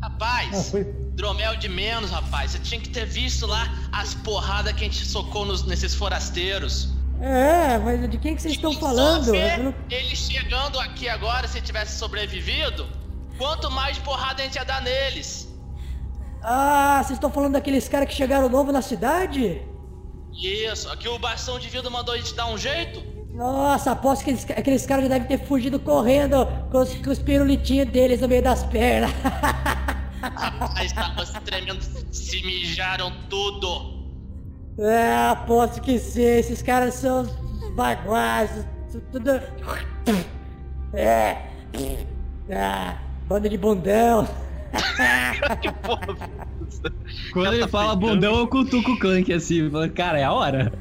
Rapaz, 0.00 0.72
hidromel 0.72 1.56
de 1.56 1.68
menos, 1.68 2.10
rapaz. 2.12 2.52
Você 2.52 2.58
tinha 2.60 2.80
que 2.80 2.88
ter 2.90 3.06
visto 3.06 3.44
lá 3.46 3.68
as 3.92 4.14
porradas 4.14 4.72
que 4.72 4.82
a 4.82 4.84
gente 4.84 5.04
socou 5.04 5.44
nos- 5.44 5.66
nesses 5.66 5.94
forasteiros. 5.96 6.90
É, 7.20 7.76
mas 7.78 8.08
de 8.08 8.16
quem 8.18 8.36
que 8.36 8.42
vocês 8.42 8.54
estão 8.54 8.72
falando? 8.74 9.32
Não- 9.62 9.74
eles 9.90 10.18
chegando 10.18 10.78
aqui 10.78 11.08
agora, 11.08 11.48
se 11.48 11.60
tivesse 11.60 11.98
sobrevivido, 11.98 12.86
quanto 13.36 13.68
mais 13.70 13.98
porrada 13.98 14.42
a 14.42 14.44
gente 14.44 14.54
ia 14.56 14.64
dar 14.64 14.80
neles. 14.80 15.48
Ah, 16.42 17.00
vocês 17.02 17.16
estão 17.16 17.30
falando 17.32 17.54
daqueles 17.54 17.88
caras 17.88 18.08
que 18.08 18.14
chegaram 18.14 18.48
novo 18.48 18.70
na 18.70 18.82
cidade? 18.82 19.60
Isso, 20.36 20.90
aqui 20.90 21.08
o 21.08 21.18
bastão 21.18 21.58
de 21.58 21.68
vida 21.68 21.88
mandou 21.88 22.14
a 22.14 22.18
gente 22.18 22.34
dar 22.34 22.46
um 22.46 22.58
jeito. 22.58 23.02
Nossa, 23.34 23.92
aposto 23.92 24.24
que 24.24 24.30
aqueles, 24.30 24.50
aqueles 24.58 24.86
caras 24.86 25.04
já 25.04 25.08
devem 25.08 25.26
ter 25.26 25.44
fugido 25.44 25.78
correndo 25.80 26.46
com 26.70 26.78
os, 26.78 26.94
com 26.94 27.10
os 27.10 27.18
pirulitinhos 27.18 27.88
deles 27.88 28.20
no 28.20 28.28
meio 28.28 28.42
das 28.42 28.62
pernas. 28.64 29.10
Rapaz, 30.22 30.92
tava 30.94 31.26
se 31.26 31.40
tremendo, 31.40 31.82
se 32.12 32.42
mijaram 32.44 33.12
tudo. 33.28 34.04
É, 34.78 35.30
aposto 35.30 35.80
que 35.80 35.98
sim, 35.98 36.22
esses 36.22 36.62
caras 36.62 36.94
são 36.94 37.22
os 37.22 37.74
baguais, 37.74 38.50
são 38.88 39.00
tudo. 39.12 39.30
É. 40.92 41.36
Ah, 42.50 42.98
banda 43.26 43.48
de 43.48 43.58
bundão. 43.58 44.28
Quando 47.32 47.54
ele 47.54 47.66
fala 47.68 47.94
bundão, 47.96 48.36
eu 48.38 48.46
cutuco 48.46 48.92
o 48.92 48.98
Clank 48.98 49.32
assim. 49.32 49.70
falo, 49.70 49.88
Cara, 49.90 50.18
é 50.18 50.24
a 50.24 50.32
hora. 50.32 50.72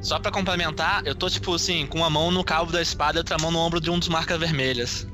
Só 0.00 0.18
pra 0.20 0.30
complementar, 0.30 1.02
eu 1.04 1.14
tô 1.14 1.28
tipo 1.28 1.54
assim, 1.54 1.84
com 1.86 1.98
uma 1.98 2.10
mão 2.10 2.30
no 2.30 2.44
cabo 2.44 2.70
da 2.70 2.80
espada 2.80 3.18
e 3.18 3.20
outra 3.20 3.36
mão 3.40 3.50
no 3.50 3.58
ombro 3.58 3.80
de 3.80 3.90
um 3.90 3.98
dos 3.98 4.08
marcas 4.08 4.38
vermelhas. 4.38 5.08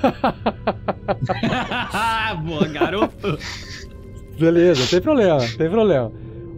Boa, 2.44 2.66
garoto. 2.68 3.38
Beleza, 4.38 4.86
tem 4.88 5.00
problema, 5.00 5.40
tem 5.58 5.68
problema. 5.70 6.10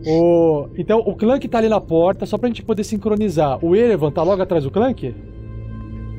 O... 0.06 0.68
Então, 0.76 0.98
o 1.00 1.14
Clank 1.14 1.46
tá 1.48 1.58
ali 1.58 1.68
na 1.68 1.80
porta, 1.80 2.26
só 2.26 2.36
pra 2.38 2.48
gente 2.48 2.62
poder 2.62 2.84
sincronizar. 2.84 3.58
O 3.64 3.74
Erevan 3.74 4.10
tá 4.10 4.22
logo 4.22 4.42
atrás 4.42 4.64
do 4.64 4.70
Clank? 4.70 5.14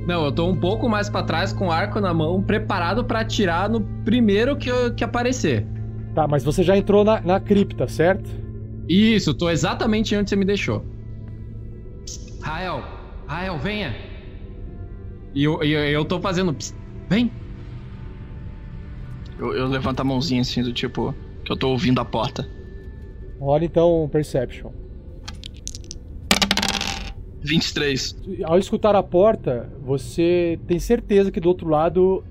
Não, 0.07 0.25
eu 0.25 0.31
tô 0.31 0.45
um 0.47 0.55
pouco 0.55 0.89
mais 0.89 1.09
pra 1.09 1.23
trás 1.23 1.53
com 1.53 1.67
o 1.67 1.71
arco 1.71 1.99
na 2.01 2.13
mão, 2.13 2.41
preparado 2.41 3.05
pra 3.05 3.21
atirar 3.21 3.69
no 3.69 3.81
primeiro 4.03 4.57
que, 4.57 4.69
eu- 4.69 4.93
que 4.93 5.03
aparecer. 5.03 5.65
Tá, 6.13 6.27
mas 6.27 6.43
você 6.43 6.61
já 6.61 6.77
entrou 6.77 7.03
na, 7.03 7.19
na 7.21 7.39
cripta, 7.39 7.87
certo? 7.87 8.29
Isso, 8.87 9.33
tô 9.33 9.49
exatamente 9.49 10.15
onde 10.15 10.29
você 10.29 10.35
me 10.35 10.45
deixou. 10.45 10.85
Rael, 12.41 12.83
Rael, 13.25 13.57
venha. 13.57 13.95
E 15.33 15.43
eu, 15.43 15.63
e 15.63 15.71
eu, 15.71 15.83
eu 15.85 16.05
tô 16.05 16.19
fazendo. 16.19 16.53
psst, 16.53 16.75
Vem. 17.09 17.31
Eu, 19.39 19.53
eu 19.55 19.67
levanto 19.67 19.99
a 19.99 20.03
mãozinha 20.03 20.41
assim, 20.41 20.61
do 20.61 20.71
tipo, 20.71 21.13
que 21.43 21.51
eu 21.51 21.57
tô 21.57 21.69
ouvindo 21.69 21.99
a 21.99 22.05
porta. 22.05 22.47
Olha 23.39 23.65
então 23.65 24.07
Perception. 24.11 24.71
23. 27.41 28.15
Ao 28.45 28.57
escutar 28.57 28.95
a 28.95 29.03
porta, 29.03 29.69
você 29.81 30.59
tem 30.65 30.79
certeza 30.79 31.31
que 31.31 31.41
do 31.41 31.49
outro 31.49 31.67
lado 31.67 32.23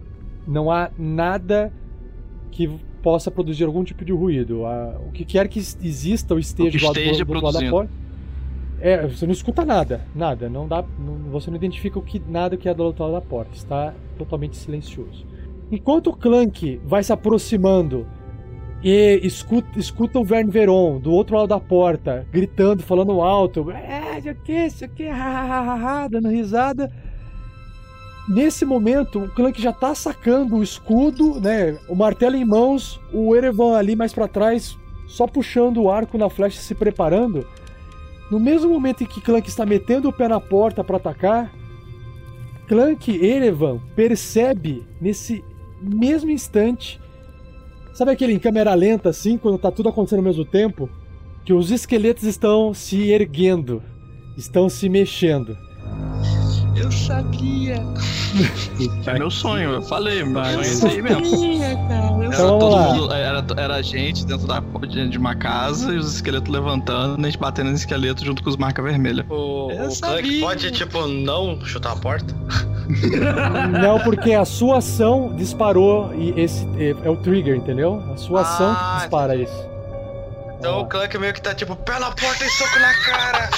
não 0.47 0.71
há 0.71 0.91
nada 0.99 1.73
que 2.51 2.71
possa 3.03 3.31
produzir 3.31 3.65
algum 3.65 3.83
tipo 3.85 4.05
de 4.05 4.13
ruído. 4.13 4.65
A- 4.65 5.01
o 5.07 5.11
que 5.13 5.25
quer 5.25 5.49
que 5.49 5.59
exista 5.59 6.35
ou 6.35 6.41
esteja, 6.41 6.71
do, 6.71 6.77
esteja 7.01 7.25
do 7.25 7.33
outro 7.33 7.45
lado 7.47 7.55
da 7.55 7.71
porta. 7.71 7.93
É, 8.81 9.07
você 9.07 9.27
não 9.27 9.33
escuta 9.33 9.65
nada, 9.65 10.01
nada. 10.15 10.49
Não 10.49 10.67
dá, 10.67 10.85
não- 10.99 11.31
você 11.31 11.51
não 11.51 11.57
identifica 11.57 11.99
o 11.99 12.03
que 12.03 12.21
nada 12.29 12.57
que 12.57 12.69
é 12.69 12.75
do 12.75 12.83
outro 12.83 13.05
lado 13.05 13.13
da 13.15 13.21
porta. 13.21 13.51
Está 13.55 13.95
totalmente 14.19 14.57
silencioso. 14.57 15.25
Enquanto 15.71 16.09
o 16.11 16.17
Clank 16.17 16.81
vai 16.85 17.03
se 17.03 17.13
aproximando 17.13 18.07
e 18.83 19.21
escuta, 19.23 19.79
escuta 19.79 20.19
o 20.19 20.25
Verne 20.25 20.51
Veron 20.51 20.99
do 20.99 21.13
outro 21.13 21.37
lado 21.37 21.49
da 21.49 21.61
porta, 21.61 22.27
gritando, 22.33 22.83
falando 22.83 23.21
alto, 23.23 23.71
é, 23.71 24.19
isso 24.19 24.29
aqui, 24.29 24.53
isso 24.53 24.85
aqui, 24.85 25.07
ha, 25.09 25.15
ha, 25.17 26.03
ha", 26.05 26.09
dando 26.09 26.29
risada. 26.29 26.91
Nesse 28.29 28.65
momento, 28.65 29.25
o 29.25 29.29
Clank 29.29 29.61
já 29.61 29.73
tá 29.73 29.95
sacando 29.95 30.57
o 30.57 30.63
escudo, 30.63 31.41
né? 31.41 31.79
O 31.89 31.95
martelo 31.95 32.37
em 32.37 32.45
mãos, 32.45 33.01
o 33.13 33.35
Erevan 33.35 33.77
ali 33.77 33.97
mais 33.97 34.13
pra 34.13 34.29
trás, 34.29 34.79
só 35.09 35.27
puxando 35.27 35.83
o 35.83 35.91
arco 35.91 36.17
na 36.17 36.31
flecha, 36.31 36.61
se 36.61 36.75
preparando. 36.75 37.47
No 38.31 38.39
mesmo 38.39 38.71
momento 38.71 39.03
em 39.03 39.07
que 39.07 39.21
Clank 39.21 39.49
está 39.49 39.67
metendo 39.67 40.09
o 40.09 40.13
pé 40.13 40.29
na 40.29 40.41
porta 40.41 40.85
pra 40.85 40.97
atacar, 40.97 41.53
Clank 42.69 43.13
Erevan 43.23 43.81
percebe 43.95 44.87
nesse 45.01 45.45
mesmo 45.81 46.31
instante. 46.31 47.01
Sabe 47.93 48.13
aquele 48.13 48.33
em 48.33 48.39
câmera 48.39 48.73
lenta 48.73 49.11
assim, 49.11 49.37
quando 49.37 49.59
tá 49.59 49.71
tudo 49.71 49.89
acontecendo 49.89 50.21
ao 50.21 50.25
mesmo 50.25 50.45
tempo? 50.45 50.89
Que 51.45 51.53
os 51.53 51.71
esqueletos 51.73 52.23
estão 52.23 52.73
se 52.73 53.11
erguendo, 53.11 53.83
estão 54.39 54.69
se 54.69 54.89
mexendo. 54.89 55.59
Eu 56.75 56.91
sabia. 56.91 57.77
É 59.07 59.19
meu 59.19 59.31
sonho, 59.31 59.71
eu 59.73 59.83
falei, 59.83 60.25
meu 60.25 60.43
sonho 60.43 60.61
é 60.61 60.67
isso 60.67 60.87
aí 60.87 61.03
mesmo. 61.03 61.59
cara. 61.89 62.03
Era, 62.25 62.27
Então, 62.35 62.59
todo 62.59 62.71
vamos 62.71 62.75
lá. 62.75 62.95
mundo- 62.95 63.13
era, 63.13 63.45
era 63.57 63.75
a 63.77 63.83
gente 63.83 64.25
dentro 64.25 64.47
da, 64.47 64.61
de, 65.09 65.19
uma 65.19 65.35
casa 65.35 65.93
e 65.93 65.99
os 65.99 66.15
esqueletos 66.15 66.51
levantando, 66.53 67.19
e 67.21 67.23
a 67.23 67.31
gente 67.31 67.39
batendo 67.39 67.71
no 67.71 67.77
esqueleto 67.77 68.25
junto 68.25 68.43
com 68.43 68.49
os 68.51 68.57
marcas 68.57 68.85
vermelhas. 68.85 69.27
O, 69.29 69.71
Eu 69.71 69.89
o 69.89 69.91
sabia. 69.91 70.41
Pode, 70.41 70.71
tipo, 70.71 71.07
não 71.07 71.61
chutar 71.65 71.93
a 71.93 71.97
porta? 71.97 72.35
Não, 73.81 74.01
porque 74.01 74.33
a 74.33 74.45
sua 74.45 74.79
ação 74.79 75.33
disparou 75.37 76.13
e 76.15 76.39
esse 76.39 76.67
é, 76.79 77.09
o 77.09 77.17
trigger, 77.17 77.57
entendeu? 77.57 78.03
A 78.13 78.17
sua 78.17 78.41
ação 78.43 78.73
Ah, 78.73 78.93
que 78.95 79.01
dispara 79.03 79.37
isso. 79.37 79.67
Então 80.59 80.81
o 80.83 80.87
Clank 80.87 81.17
meio 81.19 81.33
que 81.33 81.41
tá 81.41 81.55
tipo, 81.55 81.75
pé 81.77 81.99
na 81.99 82.11
porta 82.11 82.45
e 82.45 82.49
soco 82.51 82.79
na 82.81 82.95
cara. 82.95 83.51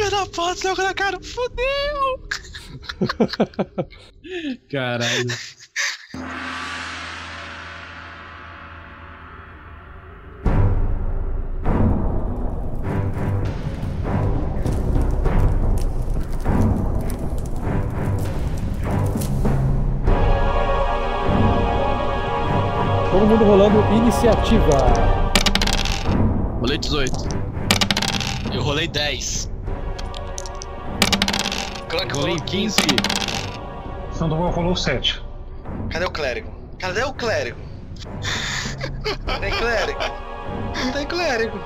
Filho 0.00 0.10
da 0.12 0.24
porta, 0.24 0.74
saiu 0.74 0.76
na 0.76 0.94
cara. 0.94 1.18
Fudeu! 1.20 2.28
Caralho. 4.70 5.26
Todo 23.10 23.26
mundo 23.26 23.44
rolando 23.44 23.80
iniciativa. 23.94 24.94
Rolei 26.58 26.78
18. 26.78 27.12
Eu 28.54 28.62
rolei 28.62 28.88
10. 28.88 29.49
Clank 31.90 32.12
Rolei 32.14 32.32
rolou 32.34 32.44
15. 32.46 32.76
Sandoval 34.12 34.50
rolou 34.50 34.76
7. 34.76 35.22
Cadê 35.90 36.04
o 36.04 36.10
clérigo? 36.10 36.50
Cadê 36.78 37.02
o 37.04 37.12
clérigo? 37.12 37.58
Tem 39.40 39.50
clérigo? 39.50 40.00
Não 40.84 40.92
tem 40.92 41.06
clérigo. 41.06 41.58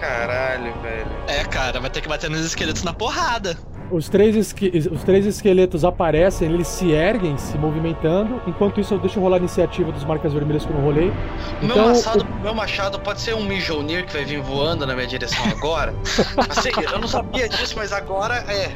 Caralho, 0.00 0.72
velho. 0.80 1.06
É, 1.28 1.44
cara, 1.44 1.78
vai 1.80 1.90
ter 1.90 2.00
que 2.00 2.08
bater 2.08 2.30
nos 2.30 2.40
esqueletos 2.40 2.82
na 2.82 2.92
porrada. 2.92 3.56
Os 3.90 4.08
três, 4.08 4.36
esque- 4.36 4.70
os 4.90 5.02
três 5.02 5.26
esqueletos 5.26 5.84
aparecem, 5.84 6.48
eles 6.50 6.68
se 6.68 6.92
erguem, 6.92 7.36
se 7.36 7.58
movimentando. 7.58 8.40
Enquanto 8.46 8.80
isso, 8.80 8.94
eu 8.94 8.98
deixo 9.00 9.20
rolar 9.20 9.36
a 9.36 9.40
iniciativa 9.40 9.90
dos 9.90 10.04
marcas 10.04 10.32
vermelhas 10.32 10.64
que 10.64 10.70
eu 10.72 10.76
não 10.76 10.84
rolei. 10.84 11.12
Meu, 11.60 11.70
Então, 11.76 11.88
machado, 11.88 12.26
meu 12.40 12.54
machado 12.54 13.00
pode 13.00 13.20
ser 13.20 13.34
um 13.34 13.44
Mjolnir 13.44 14.06
que 14.06 14.12
vai 14.12 14.24
vir 14.24 14.40
voando 14.40 14.86
na 14.86 14.94
minha 14.94 15.08
direção 15.08 15.44
agora. 15.50 15.92
Assim, 16.48 16.70
eu 16.90 16.98
não 17.00 17.08
sabia 17.08 17.48
disso, 17.48 17.74
mas 17.76 17.92
agora 17.92 18.36
é. 18.48 18.70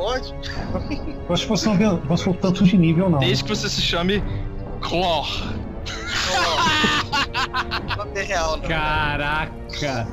Pode? 0.00 0.34
Eu 1.28 1.34
acho 1.34 1.42
que 1.42 1.48
você 1.50 1.68
não 1.68 1.90
avançou 1.96 2.32
tanto 2.32 2.64
de 2.64 2.76
nível, 2.78 3.10
não. 3.10 3.18
Desde 3.18 3.44
que 3.44 3.50
você 3.50 3.68
se 3.68 3.82
chame 3.82 4.24
Clor. 4.80 5.26
Nome 7.98 8.12
é 8.16 8.22
real, 8.22 8.56
né? 8.56 8.66
Caraca. 8.66 10.08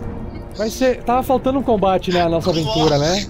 vai 0.57 0.69
ser. 0.69 1.03
Tava 1.03 1.23
faltando 1.23 1.59
um 1.59 1.63
combate 1.63 2.11
na 2.11 2.27
nossa 2.27 2.49
aventura, 2.49 2.97
né? 2.97 3.27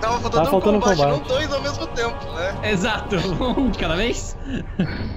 Tava 0.00 0.20
faltando, 0.20 0.46
um 0.46 0.50
faltando 0.50 0.78
um 0.78 0.80
combate, 0.80 0.98
não 0.98 1.18
combate. 1.18 1.28
dois 1.28 1.52
ao 1.52 1.60
mesmo 1.60 1.86
tempo, 1.88 2.24
né? 2.32 2.70
Exato. 2.70 3.16
Um 3.58 3.70
de 3.70 3.78
cada 3.78 3.96
vez? 3.96 4.38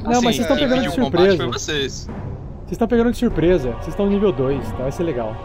Não, 0.01 0.22
mas 0.24 0.36
vocês 0.36 0.39
estão 0.39 0.57
quem 0.57 0.68
pegando 0.68 0.88
de 0.88 0.95
surpresa. 0.95 1.38
Foi 1.38 1.51
vocês. 1.51 1.93
Vocês 2.05 2.72
estão 2.72 2.88
pegando 2.88 3.12
de 3.12 3.18
surpresa. 3.18 3.72
Vocês 3.74 3.89
estão 3.89 4.07
no 4.07 4.12
nível 4.12 4.32
2, 4.32 4.72
tá? 4.72 4.78
Vai 4.78 4.91
ser 4.91 5.03
legal. 5.03 5.36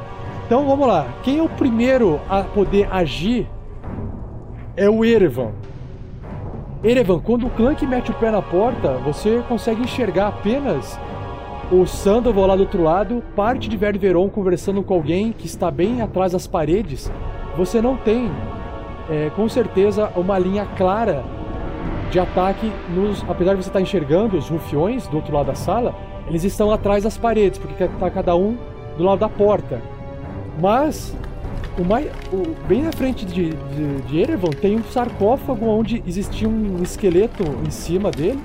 Então 0.47 0.67
vamos 0.67 0.89
lá. 0.89 1.07
Quem 1.23 1.39
é 1.39 1.43
o 1.43 1.51
primeiro 1.51 2.19
a 2.31 2.43
poder 2.43 2.89
agir 2.91 3.47
é 4.77 4.89
o 4.89 5.05
Erevan. 5.05 5.53
Erevan, 6.83 7.20
quando 7.20 7.47
o 7.47 7.51
Clank 7.51 7.87
mete 7.87 8.11
o 8.11 8.14
pé 8.14 8.31
na 8.31 8.43
porta, 8.43 8.99
você 8.99 9.43
consegue 9.49 9.83
enxergar 9.83 10.29
apenas 10.29 10.99
o 11.72 11.87
Sandoval 11.87 12.47
lá 12.47 12.57
do 12.57 12.62
outro 12.62 12.83
lado, 12.83 13.22
parte 13.35 13.68
de 13.68 13.77
Ververon 13.77 14.29
conversando 14.29 14.83
com 14.83 14.95
alguém 14.95 15.33
que 15.33 15.47
está 15.47 15.70
bem 15.70 16.03
atrás 16.03 16.33
das 16.33 16.47
paredes. 16.47 17.11
Você 17.57 17.81
não 17.81 17.97
tem, 17.97 18.31
é, 19.09 19.31
com 19.35 19.49
certeza, 19.49 20.11
uma 20.14 20.39
linha 20.39 20.66
clara 20.77 21.25
de 22.11 22.20
ataque 22.20 22.70
nos. 22.95 23.25
Apesar 23.29 23.55
de 23.55 23.62
você 23.62 23.70
estar 23.70 23.81
enxergando 23.81 24.37
os 24.37 24.49
rufiões 24.49 25.07
do 25.09 25.16
outro 25.16 25.35
lado 25.35 25.47
da 25.47 25.55
sala, 25.55 25.95
eles 26.29 26.45
estão 26.45 26.70
atrás 26.70 27.05
das 27.05 27.16
paredes, 27.16 27.59
porque 27.59 27.85
está 27.85 28.11
cada 28.11 28.37
um 28.37 28.57
do 28.99 29.05
lado 29.05 29.20
da 29.20 29.29
porta. 29.29 29.81
Mas 30.61 31.16
o 31.79 31.85
mais, 31.85 32.07
o- 32.33 32.55
bem 32.66 32.83
na 32.83 32.93
frente 32.93 33.25
de, 33.25 33.51
de, 33.51 33.97
de 34.07 34.18
Erevan 34.20 34.51
tem 34.51 34.77
um 34.77 34.85
sarcófago 34.85 35.66
onde 35.66 36.03
existia 36.07 36.49
um 36.49 36.83
esqueleto 36.83 37.43
em 37.66 37.70
cima 37.70 38.11
dele 38.11 38.41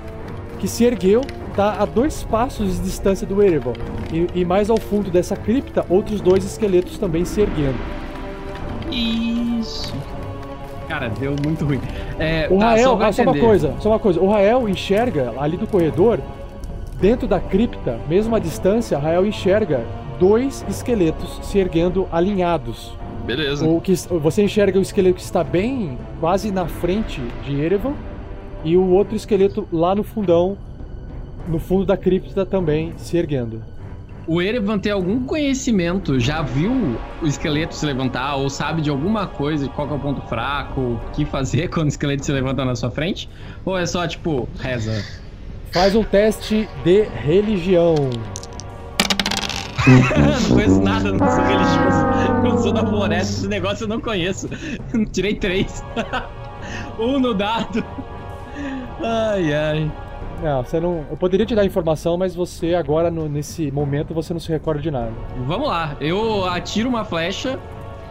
que 0.58 0.68
se 0.68 0.84
ergueu, 0.84 1.22
tá 1.56 1.76
a 1.80 1.84
dois 1.86 2.22
passos 2.22 2.76
de 2.76 2.82
distância 2.82 3.26
do 3.26 3.42
Erevan. 3.42 3.72
E, 4.12 4.40
e 4.40 4.44
mais 4.44 4.68
ao 4.68 4.76
fundo 4.76 5.10
dessa 5.10 5.34
cripta, 5.34 5.86
outros 5.88 6.20
dois 6.20 6.44
esqueletos 6.44 6.98
também 6.98 7.24
se 7.24 7.40
erguendo. 7.40 7.78
Isso. 8.90 9.94
Cara, 10.88 11.08
deu 11.08 11.34
muito 11.44 11.64
ruim. 11.64 11.80
É, 12.18 12.48
O 12.50 12.58
tá, 12.58 12.70
Rael, 12.70 12.84
só 12.98 13.02
ah, 13.02 13.12
só 13.12 13.22
uma 13.22 13.38
coisa, 13.38 13.74
só 13.78 13.88
uma 13.90 13.98
coisa. 13.98 14.20
O 14.20 14.28
Rael 14.28 14.68
enxerga 14.68 15.32
ali 15.38 15.56
do 15.56 15.66
corredor, 15.66 16.18
dentro 17.00 17.26
da 17.28 17.38
cripta, 17.40 17.98
mesmo 18.08 18.34
à 18.34 18.38
distância, 18.38 18.98
Rael 18.98 19.24
enxerga 19.24 19.84
dois 20.18 20.64
esqueletos 20.68 21.38
se 21.42 21.58
erguendo 21.58 22.06
alinhados. 22.12 22.92
Beleza. 23.36 23.64
O 23.64 23.80
que 23.80 23.94
você 23.94 24.42
enxerga 24.42 24.78
o 24.78 24.82
esqueleto 24.82 25.16
que 25.16 25.22
está 25.22 25.44
bem 25.44 25.96
quase 26.18 26.50
na 26.50 26.66
frente 26.66 27.20
de 27.44 27.60
Erevan 27.60 27.94
e 28.64 28.76
o 28.76 28.88
outro 28.88 29.14
esqueleto 29.14 29.68
lá 29.72 29.94
no 29.94 30.02
fundão, 30.02 30.58
no 31.46 31.60
fundo 31.60 31.84
da 31.86 31.96
cripta 31.96 32.44
também 32.44 32.92
se 32.96 33.16
erguendo. 33.16 33.62
O 34.26 34.42
Erevan 34.42 34.78
tem 34.78 34.92
algum 34.92 35.24
conhecimento, 35.24 36.18
já 36.18 36.42
viu 36.42 36.96
o 37.22 37.26
esqueleto 37.26 37.74
se 37.74 37.86
levantar, 37.86 38.36
ou 38.36 38.50
sabe 38.50 38.82
de 38.82 38.90
alguma 38.90 39.26
coisa, 39.26 39.68
qual 39.68 39.88
é 39.88 39.92
o 39.92 39.98
ponto 39.98 40.20
fraco, 40.22 40.80
o 40.80 41.00
que 41.12 41.24
fazer 41.24 41.66
quando 41.70 41.86
o 41.86 41.88
esqueleto 41.88 42.24
se 42.24 42.32
levanta 42.32 42.64
na 42.64 42.74
sua 42.74 42.90
frente? 42.90 43.28
Ou 43.64 43.78
é 43.78 43.86
só, 43.86 44.06
tipo, 44.06 44.48
reza? 44.58 45.04
Faz 45.72 45.94
um 45.94 46.02
teste 46.02 46.68
de 46.84 47.02
religião. 47.02 47.94
não 50.48 50.56
conheço 50.56 50.80
nada, 50.82 51.12
não 51.12 51.18
sou 51.30 51.44
religioso. 51.44 52.10
Eu 52.44 52.58
sou 52.58 52.72
da 52.72 52.84
floresta, 52.86 53.32
esse 53.32 53.48
negócio 53.48 53.84
eu 53.84 53.88
não 53.88 54.00
conheço. 54.00 54.48
Tirei 55.12 55.34
três. 55.34 55.84
um 56.98 57.18
no 57.18 57.34
dado. 57.34 57.84
Ai, 59.02 59.52
ai. 59.54 59.92
Não, 60.42 60.62
você 60.64 60.80
não. 60.80 61.04
Eu 61.10 61.16
poderia 61.16 61.44
te 61.46 61.54
dar 61.54 61.64
informação, 61.64 62.16
mas 62.16 62.34
você 62.34 62.74
agora, 62.74 63.10
no- 63.10 63.28
nesse 63.28 63.70
momento, 63.70 64.14
você 64.14 64.32
não 64.32 64.40
se 64.40 64.50
recorda 64.50 64.80
de 64.80 64.90
nada. 64.90 65.12
Vamos 65.46 65.68
lá, 65.68 65.96
eu 66.00 66.44
atiro 66.46 66.88
uma 66.88 67.04
flecha 67.04 67.58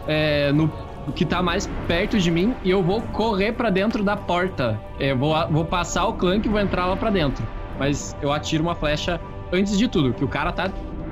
é, 0.06 0.52
no 0.52 0.70
que 1.14 1.24
tá 1.24 1.42
mais 1.42 1.68
perto 1.88 2.18
de 2.18 2.30
mim 2.30 2.54
e 2.62 2.70
eu 2.70 2.82
vou 2.82 3.00
correr 3.12 3.52
pra 3.52 3.68
dentro 3.70 4.04
da 4.04 4.16
porta. 4.16 4.78
É, 4.98 5.12
vou, 5.14 5.34
vou 5.50 5.64
passar 5.64 6.06
o 6.06 6.12
clã 6.12 6.36
e 6.36 6.48
vou 6.48 6.60
entrar 6.60 6.86
lá 6.86 6.96
pra 6.96 7.10
dentro. 7.10 7.44
Mas 7.78 8.14
eu 8.22 8.32
atiro 8.32 8.62
uma 8.62 8.74
flecha 8.74 9.20
antes 9.52 9.76
de 9.76 9.88
tudo, 9.88 10.12
que 10.12 10.24
o 10.24 10.28
cara 10.28 10.52
tá 10.52 10.70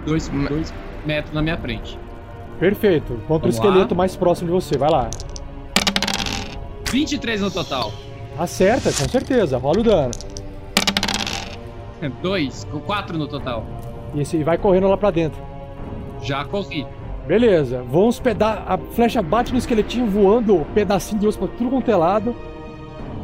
dois, 0.09 0.29
dois 0.49 0.75
metros 1.07 1.33
na 1.35 1.43
minha 1.43 1.57
frente. 1.57 1.99
Perfeito. 2.59 3.15
Contra 3.29 3.49
o 3.49 3.53
Vamos 3.53 3.55
esqueleto 3.55 3.95
lá. 3.95 3.99
mais 3.99 4.17
próximo 4.17 4.49
de 4.49 4.53
você. 4.55 4.77
Vai 4.77 4.91
lá. 4.91 5.11
23 6.91 7.41
no 7.41 7.51
total. 7.51 7.93
Acerta, 8.39 8.91
com 8.93 9.09
certeza. 9.09 9.59
Rola 9.59 9.81
o 9.81 9.83
dano. 9.83 10.11
Dois, 12.23 12.65
com 12.71 12.81
quatro 12.81 13.19
no 13.19 13.27
total. 13.27 13.65
E 14.15 14.43
vai 14.43 14.57
correndo 14.57 14.89
lá 14.89 14.97
pra 14.97 15.11
dentro. 15.11 15.41
Já 16.23 16.45
corri. 16.45 16.87
Beleza. 17.27 17.83
Vão 17.83 18.09
uns 18.09 18.19
peda 18.19 18.63
A 18.67 18.79
flecha 18.79 19.21
bate 19.21 19.53
no 19.53 19.59
esqueletinho 19.59 20.07
voando, 20.07 20.67
pedacinho 20.75 21.21
de 21.21 21.27
osso 21.27 21.39
pra 21.39 21.49
tudo 21.49 21.71
quanto 21.71 21.91
é 21.91 21.97
lado. 21.97 22.35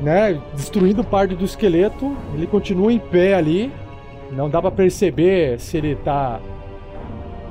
Né? 0.03 0.41
Destruindo 0.55 1.03
parte 1.03 1.35
do 1.35 1.45
esqueleto. 1.45 2.15
Ele 2.35 2.47
continua 2.47 2.93
em 2.93 2.99
pé 2.99 3.35
ali. 3.35 3.73
Não 4.33 4.51
dá 4.51 4.61
pra 4.61 4.71
perceber 4.71 5.59
se 5.61 5.77
ele 5.77 5.95
tá 5.97 6.41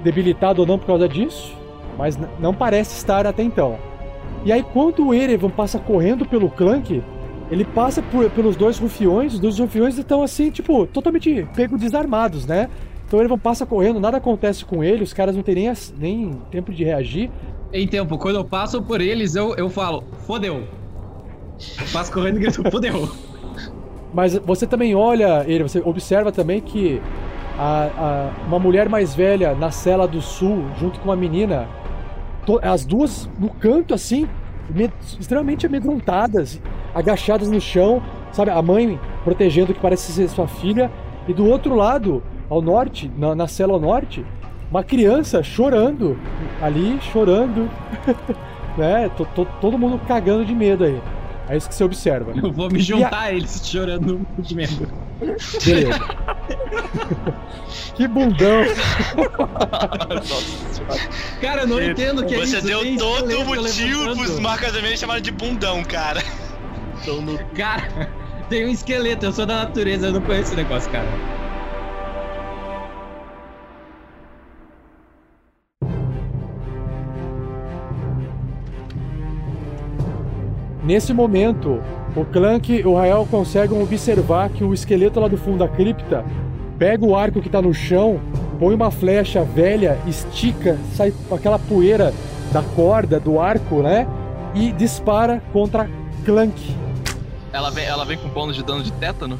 debilitado 0.03 0.61
ou 0.61 0.67
não 0.67 0.77
por 0.77 0.87
causa 0.87 1.07
disso. 1.07 1.55
Mas 1.97 2.17
não 2.39 2.53
parece 2.53 2.95
estar 2.97 3.25
até 3.25 3.43
então. 3.43 3.77
E 4.45 4.51
aí, 4.51 4.63
quando 4.63 5.07
o 5.07 5.13
Erevan 5.13 5.49
passa 5.49 5.79
correndo 5.79 6.25
pelo 6.25 6.49
Clank, 6.49 7.01
ele 7.51 7.63
passa 7.63 8.01
por- 8.01 8.29
pelos 8.31 8.55
dois 8.55 8.77
rufiões. 8.79 9.35
Os 9.35 9.39
dois 9.39 9.59
rufiões 9.59 9.97
estão 9.97 10.21
assim, 10.23 10.49
tipo, 10.49 10.85
totalmente 10.87 11.47
pego 11.55 11.77
desarmados, 11.77 12.45
né? 12.45 12.69
Então 13.05 13.19
o 13.19 13.21
Erevan 13.21 13.37
passa 13.37 13.65
correndo, 13.65 13.99
nada 13.99 14.17
acontece 14.17 14.65
com 14.65 14.83
ele, 14.83 15.03
os 15.03 15.13
caras 15.13 15.35
não 15.35 15.43
têm 15.43 15.55
nem, 15.55 15.71
nem 15.97 16.31
tempo 16.49 16.73
de 16.73 16.83
reagir. 16.83 17.29
Em 17.71 17.87
tempo, 17.87 18.17
quando 18.17 18.37
eu 18.37 18.43
passo 18.45 18.81
por 18.81 19.01
eles, 19.01 19.35
eu, 19.35 19.55
eu 19.55 19.69
falo, 19.69 20.03
fodeu. 20.25 20.63
Eu 21.79 21.87
passo 21.93 22.11
correndo 22.11 22.37
e 22.37 22.39
grito, 22.41 22.63
fodeu. 22.71 23.09
Mas 24.13 24.35
você 24.37 24.65
também 24.67 24.93
olha 24.95 25.43
ele, 25.47 25.63
você 25.63 25.79
observa 25.79 26.31
também 26.31 26.59
que 26.59 27.01
a- 27.57 27.89
a- 27.97 28.47
uma 28.47 28.59
mulher 28.59 28.89
mais 28.89 29.13
velha 29.15 29.53
na 29.55 29.71
cela 29.71 30.07
do 30.07 30.21
sul, 30.21 30.65
junto 30.79 30.99
com 30.99 31.09
uma 31.09 31.15
menina, 31.15 31.67
to- 32.45 32.59
as 32.61 32.85
duas 32.85 33.29
no 33.39 33.49
canto 33.49 33.93
assim, 33.93 34.27
me- 34.69 34.91
extremamente 35.19 35.65
amedrontadas, 35.65 36.61
agachadas 36.95 37.49
no 37.49 37.59
chão, 37.61 38.01
sabe? 38.31 38.51
A 38.51 38.61
mãe 38.61 38.99
protegendo 39.23 39.71
o 39.71 39.75
que 39.75 39.81
parece 39.81 40.11
ser 40.11 40.27
sua 40.29 40.47
filha, 40.47 40.91
e 41.27 41.33
do 41.33 41.45
outro 41.47 41.75
lado, 41.75 42.21
ao 42.49 42.61
norte, 42.61 43.09
na, 43.17 43.33
na 43.35 43.47
cela 43.47 43.73
ao 43.73 43.79
norte, 43.79 44.25
uma 44.69 44.83
criança 44.83 45.41
chorando 45.43 46.17
ali, 46.61 46.99
chorando, 47.01 47.69
né? 48.77 49.09
To- 49.15 49.25
to- 49.35 49.47
todo 49.61 49.77
mundo 49.77 49.99
cagando 50.07 50.43
de 50.45 50.53
medo 50.55 50.83
aí. 50.83 50.99
É 51.47 51.57
isso 51.57 51.67
que 51.69 51.75
você 51.75 51.83
observa. 51.83 52.31
Eu 52.41 52.51
vou 52.51 52.69
me 52.69 52.79
juntar 52.79 53.19
a 53.19 53.33
eles 53.33 53.61
chorando 53.65 54.25
de 54.39 54.55
medo. 54.55 54.87
Beleza. 55.19 55.99
que 57.95 58.07
bundão. 58.07 58.63
Cara, 61.41 61.61
eu 61.61 61.67
não 61.67 61.81
entendo 61.81 62.21
o 62.21 62.25
que 62.25 62.35
é 62.35 62.39
Você 62.39 62.57
isso. 62.57 62.67
deu 62.67 62.81
tem 62.81 62.97
todo 62.97 63.39
o 63.41 63.45
motivo 63.45 64.15
pros 64.15 64.39
marcas 64.39 64.71
vermelhas 64.73 64.99
chamarem 64.99 65.23
de 65.23 65.31
bundão, 65.31 65.83
cara. 65.83 66.21
Cara, 67.55 68.09
tem 68.49 68.65
um 68.65 68.69
esqueleto, 68.69 69.25
eu 69.25 69.33
sou 69.33 69.45
da 69.45 69.63
natureza, 69.65 70.07
eu 70.07 70.13
não 70.13 70.21
conheço 70.21 70.53
esse 70.53 70.55
negócio, 70.55 70.89
cara. 70.91 71.07
Nesse 80.83 81.13
momento, 81.13 81.81
o 82.15 82.23
Clank 82.25 82.71
e 82.71 82.85
o 82.85 82.95
Rael 82.95 83.27
conseguem 83.29 83.81
observar 83.81 84.49
que 84.49 84.63
o 84.63 84.73
esqueleto 84.73 85.19
lá 85.19 85.27
do 85.27 85.37
fundo 85.37 85.57
da 85.59 85.67
cripta 85.67 86.23
pega 86.77 87.03
o 87.05 87.15
arco 87.15 87.41
que 87.41 87.49
tá 87.49 87.61
no 87.61 87.73
chão, 87.73 88.19
põe 88.59 88.75
uma 88.75 88.91
flecha 88.91 89.43
velha, 89.43 89.97
estica, 90.05 90.77
sai 90.95 91.13
aquela 91.31 91.57
poeira 91.57 92.13
da 92.51 92.61
corda, 92.61 93.19
do 93.19 93.39
arco, 93.39 93.81
né? 93.81 94.07
E 94.53 94.71
dispara 94.71 95.41
contra 95.51 95.89
Clank. 96.23 96.75
Ela 97.51 97.71
vem, 97.71 97.85
ela 97.85 98.05
vem 98.05 98.17
com 98.17 98.29
bônus 98.29 98.55
de 98.55 98.63
dano 98.63 98.83
de 98.83 98.91
tétano? 98.93 99.39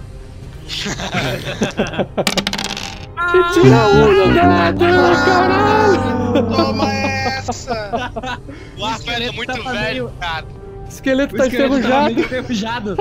E 3.33 3.53
tira 3.53 3.87
um 3.87 4.27
do 4.27 4.35
dado, 4.35 4.85
caralho! 5.25 6.55
Toma 6.55 6.91
essa! 6.91 7.91
O 8.77 8.85
arco 8.85 9.09
era 9.09 9.31
muito 9.31 9.63
velho, 9.63 10.11
cara. 10.19 10.62
O 10.85 10.89
esqueleto 10.89 11.35
O 11.35 11.37
tá 11.37 11.45
esqueleto 11.47 11.81
tava 11.81 12.11
enferrujado. 12.11 12.95
enferrujado. 12.95 12.97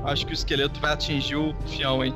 Acho 0.04 0.26
que 0.26 0.32
o 0.32 0.34
esqueleto 0.34 0.80
vai 0.80 0.92
atingir 0.92 1.36
o 1.36 1.54
fião, 1.66 2.04
hein? 2.04 2.14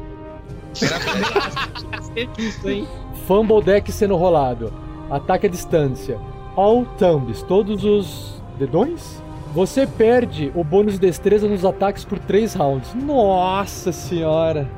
Fumble 3.27 3.63
deck 3.63 3.91
sendo 3.91 4.17
rolado. 4.17 4.73
Ataque 5.11 5.47
à 5.47 5.51
distância. 5.51 6.19
All 6.57 6.85
thumbs. 6.99 7.43
Todos 7.43 7.85
os 7.85 8.41
dedões? 8.59 9.21
Você 9.53 9.87
perde 9.87 10.53
o 10.55 10.63
bônus 10.63 10.95
de 10.95 11.01
destreza 11.01 11.49
nos 11.49 11.65
ataques 11.65 12.05
por 12.05 12.19
3 12.21 12.55
rounds. 12.55 12.95
Nossa 12.95 13.91
senhora. 13.91 14.69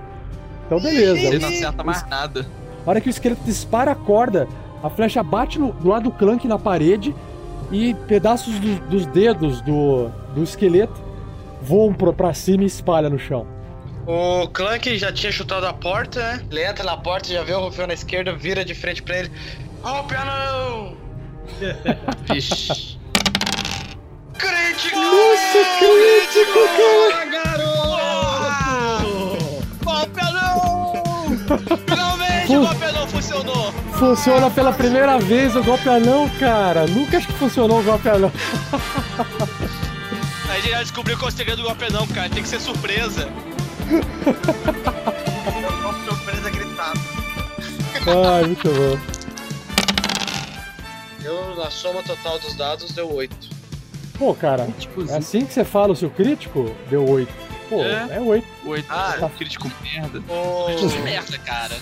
Então 0.66 0.80
beleza. 0.80 1.20
Ele 1.20 1.38
não 1.38 1.48
acerta 1.48 1.84
mais 1.84 2.06
nada. 2.08 2.46
A 2.86 2.90
hora 2.90 3.00
que 3.00 3.08
o 3.08 3.10
esqueleto 3.10 3.42
dispara 3.44 3.90
a 3.92 3.94
corda, 3.94 4.48
a 4.82 4.88
flecha 4.88 5.22
bate 5.22 5.58
no, 5.58 5.72
do 5.72 5.88
lado 5.88 6.04
do 6.04 6.10
Clank 6.10 6.48
na 6.48 6.58
parede 6.58 7.14
e 7.72 7.94
pedaços 8.06 8.58
do- 8.60 8.78
dos 8.88 9.06
dedos 9.06 9.60
do, 9.62 10.08
do 10.34 10.42
esqueleto 10.42 11.00
voam 11.62 11.92
pro, 11.94 12.12
pra 12.12 12.34
cima 12.34 12.62
e 12.64 12.66
espalha 12.66 13.08
no 13.08 13.18
chão. 13.18 13.46
O 14.06 14.48
Clank 14.48 14.98
já 14.98 15.12
tinha 15.12 15.30
chutado 15.30 15.64
a 15.66 15.72
porta, 15.72 16.20
né? 16.20 16.44
Ele 16.50 16.64
entra 16.64 16.84
na 16.84 16.96
porta, 16.96 17.28
já 17.28 17.42
vê 17.42 17.54
o 17.54 17.60
Rufião 17.60 17.86
na 17.86 17.94
esquerda, 17.94 18.34
vira 18.34 18.64
de 18.64 18.74
frente 18.74 19.02
pra 19.02 19.18
ele. 19.18 19.30
Ó, 19.82 20.00
oh, 20.02 20.06
não! 20.24 20.96
Vixe. 22.34 22.98
Crítico! 24.36 24.96
Nossa, 24.96 25.58
crítico, 25.78 26.58
cara! 26.76 27.62
Golpe 29.84 30.20
não! 30.22 30.31
Finalmente 31.86 32.56
o 32.56 32.60
golpe 32.60 32.92
não 32.92 33.08
funcionou! 33.08 33.72
Funciona 33.98 34.50
pela 34.50 34.72
primeira 34.72 35.18
vez 35.18 35.54
o 35.54 35.62
golpe 35.62 35.88
anão, 35.88 36.28
cara. 36.38 36.86
Nunca 36.86 37.18
acho 37.18 37.26
que 37.26 37.32
funcionou 37.34 37.80
o 37.80 37.82
golpe 37.82 38.08
anão. 38.08 38.32
A 40.48 40.54
gente 40.56 40.70
já 40.70 40.82
descobriu 40.82 41.16
qual 41.16 41.30
é 41.30 41.32
o 41.32 41.36
segredo 41.36 41.62
do 41.62 41.68
golpe 41.68 41.90
não, 41.92 42.06
cara. 42.08 42.28
Tem 42.28 42.42
que 42.42 42.48
ser 42.48 42.60
surpresa. 42.60 43.28
Surpresa 46.08 46.50
gritada. 46.50 47.00
Ai, 48.34 48.44
muito 48.44 48.68
bom. 48.68 48.98
Eu, 51.24 51.56
na 51.56 51.70
soma 51.70 52.02
total 52.02 52.38
dos 52.38 52.54
dados, 52.54 52.92
deu 52.92 53.12
8. 53.12 53.34
Pô, 54.18 54.34
cara, 54.34 54.68
é 55.08 55.16
assim 55.16 55.44
que 55.46 55.52
você 55.52 55.64
fala 55.64 55.92
o 55.92 55.96
seu 55.96 56.10
crítico? 56.10 56.74
Deu 56.90 57.08
8. 57.08 57.32
Pô, 57.72 57.82
É. 57.84 58.16
é 58.16 58.20
8. 58.20 58.46
Oito. 58.66 58.86
Ah, 58.90 59.16
Tá. 59.18 59.28
crítico 59.30 59.70
merda. 59.82 60.20
Que 60.78 60.98
merda, 61.00 61.38
cara. 61.38 61.76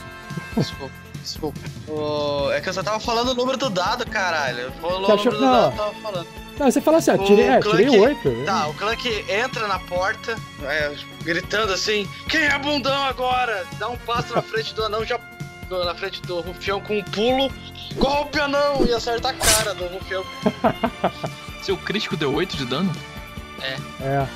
Desculpa, 0.57 0.93
desculpa. 1.23 1.61
Ô, 1.89 2.51
é 2.53 2.61
que 2.61 2.69
eu 2.69 2.73
só 2.73 2.83
tava 2.83 3.01
falando 3.01 3.31
o 3.31 3.35
número 3.35 3.57
do 3.59 3.69
dado, 3.71 4.05
caralho. 4.09 4.71
Falou 4.81 5.01
Você 5.07 5.13
o 5.13 5.17
número 5.17 5.31
que 5.31 5.37
do 5.37 5.41
não? 5.41 5.53
dado, 5.53 5.73
eu 5.73 5.77
tava 5.77 5.95
falando. 6.01 6.27
Não, 6.59 6.71
você 6.71 6.81
fala 6.81 6.99
assim, 6.99 7.11
ah, 7.13 7.15
O 7.15 7.25
tirei, 7.25 7.47
é, 7.49 7.61
tirei 7.61 7.89
8. 7.99 8.45
Tá, 8.45 8.69
o 8.69 8.75
Clank 8.75 9.25
entra 9.31 9.67
na 9.67 9.79
porta, 9.79 10.37
é, 10.63 10.95
gritando 11.23 11.73
assim: 11.73 12.07
Quem 12.29 12.43
é 12.43 12.59
bundão 12.59 13.03
agora? 13.05 13.65
Dá 13.79 13.89
um 13.89 13.97
passo 13.97 14.35
na 14.35 14.43
frente 14.43 14.75
do 14.75 14.85
anão, 14.85 15.03
já 15.05 15.19
do- 15.69 15.85
na 15.85 15.95
frente 15.95 16.21
do 16.23 16.41
rufião 16.43 16.81
com 16.83 16.99
um 16.99 17.03
pulo. 17.05 17.51
Golpe 17.97 18.39
anão! 18.39 18.85
E 18.87 18.93
acerta 18.93 19.31
a 19.31 19.35
cara 19.35 19.75
do 19.75 19.87
rufião. 19.87 20.23
Seu 21.63 21.77
crítico 21.79 22.15
deu 22.17 22.33
8 22.35 22.57
de 22.57 22.67
dano? 22.67 22.93
É. 23.63 24.27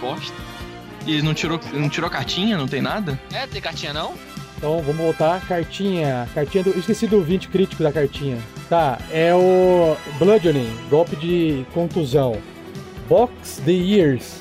Bosta. 0.00 0.34
E 1.06 1.20
não 1.22 1.34
tirou, 1.34 1.60
não 1.72 1.88
tirou 1.88 2.08
cartinha? 2.08 2.56
Não 2.56 2.68
tem 2.68 2.80
nada? 2.80 3.18
É, 3.32 3.46
tem 3.46 3.60
cartinha 3.60 3.92
não? 3.92 4.14
Então 4.56 4.80
vamos 4.80 4.96
voltar. 4.96 5.40
Cartinha. 5.46 6.28
Cartinha 6.34 6.64
do. 6.64 6.70
Esqueci 6.78 7.06
do 7.06 7.20
20 7.20 7.48
crítico 7.48 7.82
da 7.82 7.92
cartinha. 7.92 8.38
Tá, 8.68 8.98
é 9.10 9.34
o 9.34 9.96
Bludgeoning, 10.18 10.70
golpe 10.88 11.16
de 11.16 11.66
contusão. 11.74 12.40
Box 13.08 13.60
the 13.64 13.72
Ears. 13.72 14.38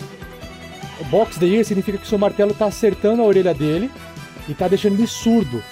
Box 1.10 1.40
the 1.40 1.48
Ears 1.48 1.68
significa 1.68 1.98
que 1.98 2.06
o 2.06 2.08
seu 2.08 2.18
martelo 2.18 2.54
tá 2.54 2.68
acertando 2.68 3.22
a 3.22 3.26
orelha 3.26 3.54
dele 3.54 3.92
e 4.48 4.54
tá 4.54 4.68
deixando 4.68 4.94
ele 4.94 5.08
surdo. 5.08 5.64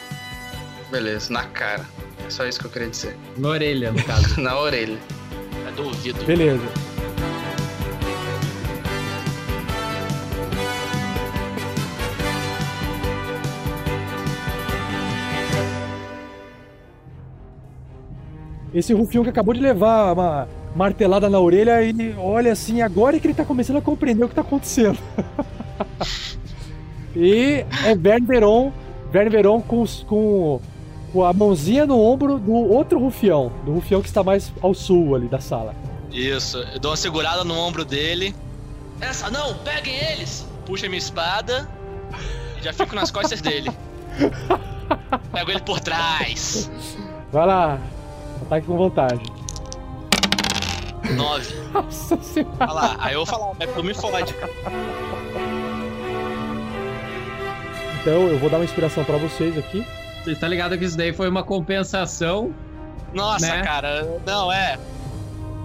Beleza, 0.91 1.31
na 1.31 1.43
cara. 1.43 1.85
É 2.25 2.29
só 2.29 2.45
isso 2.45 2.59
que 2.59 2.65
eu 2.65 2.71
queria 2.71 2.89
dizer. 2.89 3.15
Na 3.37 3.49
orelha, 3.49 3.91
no 3.91 4.03
caso. 4.03 4.37
na 4.41 4.57
orelha. 4.57 4.97
É 5.67 5.71
do 5.71 5.85
ouvido. 5.85 6.25
Beleza. 6.25 6.63
Esse 18.73 18.93
rufião 18.93 19.23
que 19.23 19.29
acabou 19.29 19.53
de 19.53 19.59
levar 19.59 20.13
uma 20.13 20.47
martelada 20.75 21.29
na 21.29 21.39
orelha, 21.39 21.81
ele 21.81 22.15
olha 22.17 22.51
assim, 22.51 22.81
agora 22.81 23.17
é 23.17 23.19
que 23.19 23.27
ele 23.27 23.33
tá 23.33 23.43
começando 23.43 23.77
a 23.77 23.81
compreender 23.81 24.23
o 24.23 24.29
que 24.29 24.35
tá 24.35 24.41
acontecendo. 24.41 24.97
e 27.15 27.65
é 27.85 27.95
Verne 27.95 28.27
Veron, 28.27 28.71
Verne 29.11 29.29
Veron 29.29 29.61
com, 29.61 29.83
com, 30.07 30.61
com 31.11 31.25
a 31.25 31.33
mãozinha 31.33 31.85
no 31.85 31.99
ombro 31.99 32.37
do 32.37 32.53
outro 32.53 32.99
rufião, 32.99 33.51
do 33.65 33.73
rufião 33.73 34.01
que 34.01 34.07
está 34.07 34.23
mais 34.23 34.51
ao 34.61 34.73
sul 34.73 35.15
ali 35.15 35.27
da 35.27 35.39
sala. 35.39 35.73
Isso, 36.11 36.57
eu 36.73 36.79
dou 36.79 36.91
uma 36.91 36.97
segurada 36.97 37.43
no 37.43 37.55
ombro 37.55 37.83
dele. 37.83 38.35
Essa 39.01 39.29
não, 39.29 39.55
peguem 39.55 39.95
eles! 40.11 40.45
Puxa 40.65 40.87
minha 40.87 40.99
espada 40.99 41.67
e 42.59 42.63
já 42.63 42.71
fico 42.71 42.93
nas 42.93 43.09
costas 43.09 43.41
dele. 43.41 43.71
Pego 45.31 45.51
ele 45.51 45.61
por 45.61 45.79
trás. 45.79 46.69
Vai 47.31 47.45
lá, 47.45 47.79
ataque 48.43 48.67
com 48.67 48.77
vantagem. 48.77 49.25
Nove. 51.15 51.53
Nossa 51.73 52.17
senhora. 52.21 52.55
Olha 52.59 52.71
lá, 52.73 52.95
aí 52.99 53.13
eu 53.13 53.19
vou 53.19 53.25
falar, 53.25 53.53
mas 53.57 53.73
tu 53.73 53.83
me 53.83 53.93
fode. 53.93 54.35
Então 58.01 58.27
eu 58.27 58.37
vou 58.39 58.49
dar 58.49 58.57
uma 58.57 58.63
inspiração 58.63 59.03
pra 59.03 59.17
vocês 59.17 59.57
aqui. 59.57 59.85
Você 60.23 60.31
está 60.31 60.47
ligado 60.47 60.77
que 60.77 60.85
isso 60.85 60.97
daí 60.97 61.13
foi 61.13 61.27
uma 61.29 61.43
compensação? 61.43 62.53
Nossa, 63.13 63.47
Né? 63.47 63.63
cara, 63.63 64.19
não 64.25 64.51
é. 64.51 64.77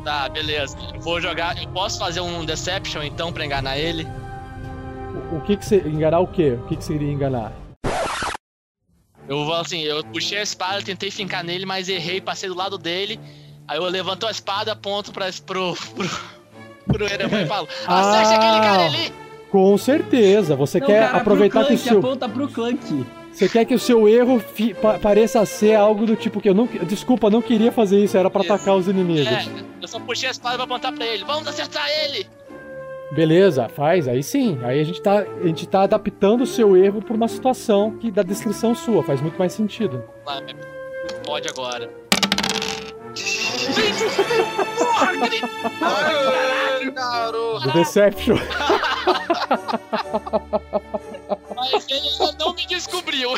Tá, 0.05 0.29
beleza. 0.29 0.77
Eu 0.95 1.01
vou 1.01 1.20
jogar. 1.20 1.61
Eu 1.62 1.68
posso 1.70 1.99
fazer 1.99 2.20
um 2.20 2.45
Deception 2.45 3.03
então 3.03 3.33
pra 3.33 3.45
enganar 3.45 3.79
ele? 3.79 4.07
O, 5.33 5.37
o 5.37 5.41
que 5.43 5.57
que 5.57 5.64
você. 5.64 5.77
Enganar 5.79 6.20
o 6.20 6.27
quê? 6.27 6.59
O 6.62 6.66
que 6.66 6.77
que 6.77 6.85
você 6.85 6.95
iria 6.95 7.12
enganar? 7.12 7.53
Eu 9.29 9.45
vou 9.45 9.55
assim, 9.55 9.81
eu 9.81 10.05
puxei 10.05 10.39
a 10.39 10.43
espada, 10.43 10.83
tentei 10.83 11.11
fincar 11.11 11.43
nele, 11.45 11.64
mas 11.64 11.89
errei, 11.89 12.20
passei 12.20 12.49
do 12.49 12.55
lado 12.57 12.77
dele. 12.77 13.18
Aí 13.66 13.79
eu 13.79 13.85
levanto 13.85 14.27
a 14.27 14.31
espada, 14.31 14.72
aponto 14.72 15.12
pra, 15.12 15.27
pro, 15.47 15.75
pro, 15.95 16.11
pro 16.87 17.05
Erevan 17.12 17.43
e 17.43 17.47
falo: 17.47 17.66
Acerte 17.87 18.35
aquele 18.35 18.61
cara 18.61 18.85
ali! 18.87 19.12
Com 19.51 19.79
certeza. 19.79 20.55
Você 20.57 20.81
Não, 20.81 20.87
quer 20.87 21.07
cara, 21.07 21.18
aproveitar 21.18 21.61
pro 21.61 21.68
que 21.68 21.75
o 21.75 21.79
seu. 21.79 21.99
aponta 21.99 22.29
pro 22.29 22.49
Clank. 22.49 23.07
Você 23.33 23.49
quer 23.49 23.64
que 23.64 23.75
o 23.75 23.79
seu 23.79 24.07
erro 24.09 24.39
fi- 24.39 24.75
pa- 24.75 24.99
pareça 24.99 25.45
ser 25.47 25.75
algo 25.75 26.05
do 26.07 26.14
tipo 26.14 26.41
que 26.41 26.49
eu 26.49 26.55
não. 26.55 26.66
Desculpa, 26.66 27.31
não 27.31 27.41
queria 27.41 27.72
fazer 27.72 28.03
isso, 28.03 28.16
era 28.16 28.29
pra 28.31 28.43
atacar 28.43 28.77
os 28.77 28.87
inimigos. 28.89 29.27
É, 29.27 29.45
eu 29.81 29.89
só 29.89 29.99
puxei 29.99 30.29
a 30.29 30.33
espada 30.33 30.57
pra 30.57 30.64
apontar 30.64 30.93
pra 30.93 31.05
ele. 31.07 31.25
Vamos 31.25 31.47
acertar 31.49 31.85
ele! 32.05 32.27
Beleza, 33.13 33.69
faz, 33.69 34.09
aí 34.09 34.23
sim. 34.23 34.59
Aí 34.63 34.81
a 34.81 34.85
gente 34.85 35.01
tá, 35.01 35.19
a 35.21 35.47
gente 35.47 35.67
tá 35.67 35.83
adaptando 35.83 36.43
o 36.43 36.47
seu 36.47 36.77
erro 36.77 37.01
pra 37.03 37.15
uma 37.15 37.29
situação 37.29 37.97
que 37.99 38.11
da 38.11 38.23
descrição 38.23 38.75
sua, 38.75 39.03
faz 39.03 39.21
muito 39.21 39.39
mais 39.39 39.53
sentido. 39.53 40.05
Pode 41.25 41.49
agora. 41.49 41.91
Porra, 45.79 46.91
garoto! 46.91 47.67
Do 47.67 47.73
Deception. 47.73 48.37
Mas 51.55 51.87
ele 51.89 52.09
ainda 52.09 52.33
não 52.39 52.55
me 52.55 52.67
descobriu. 52.67 53.31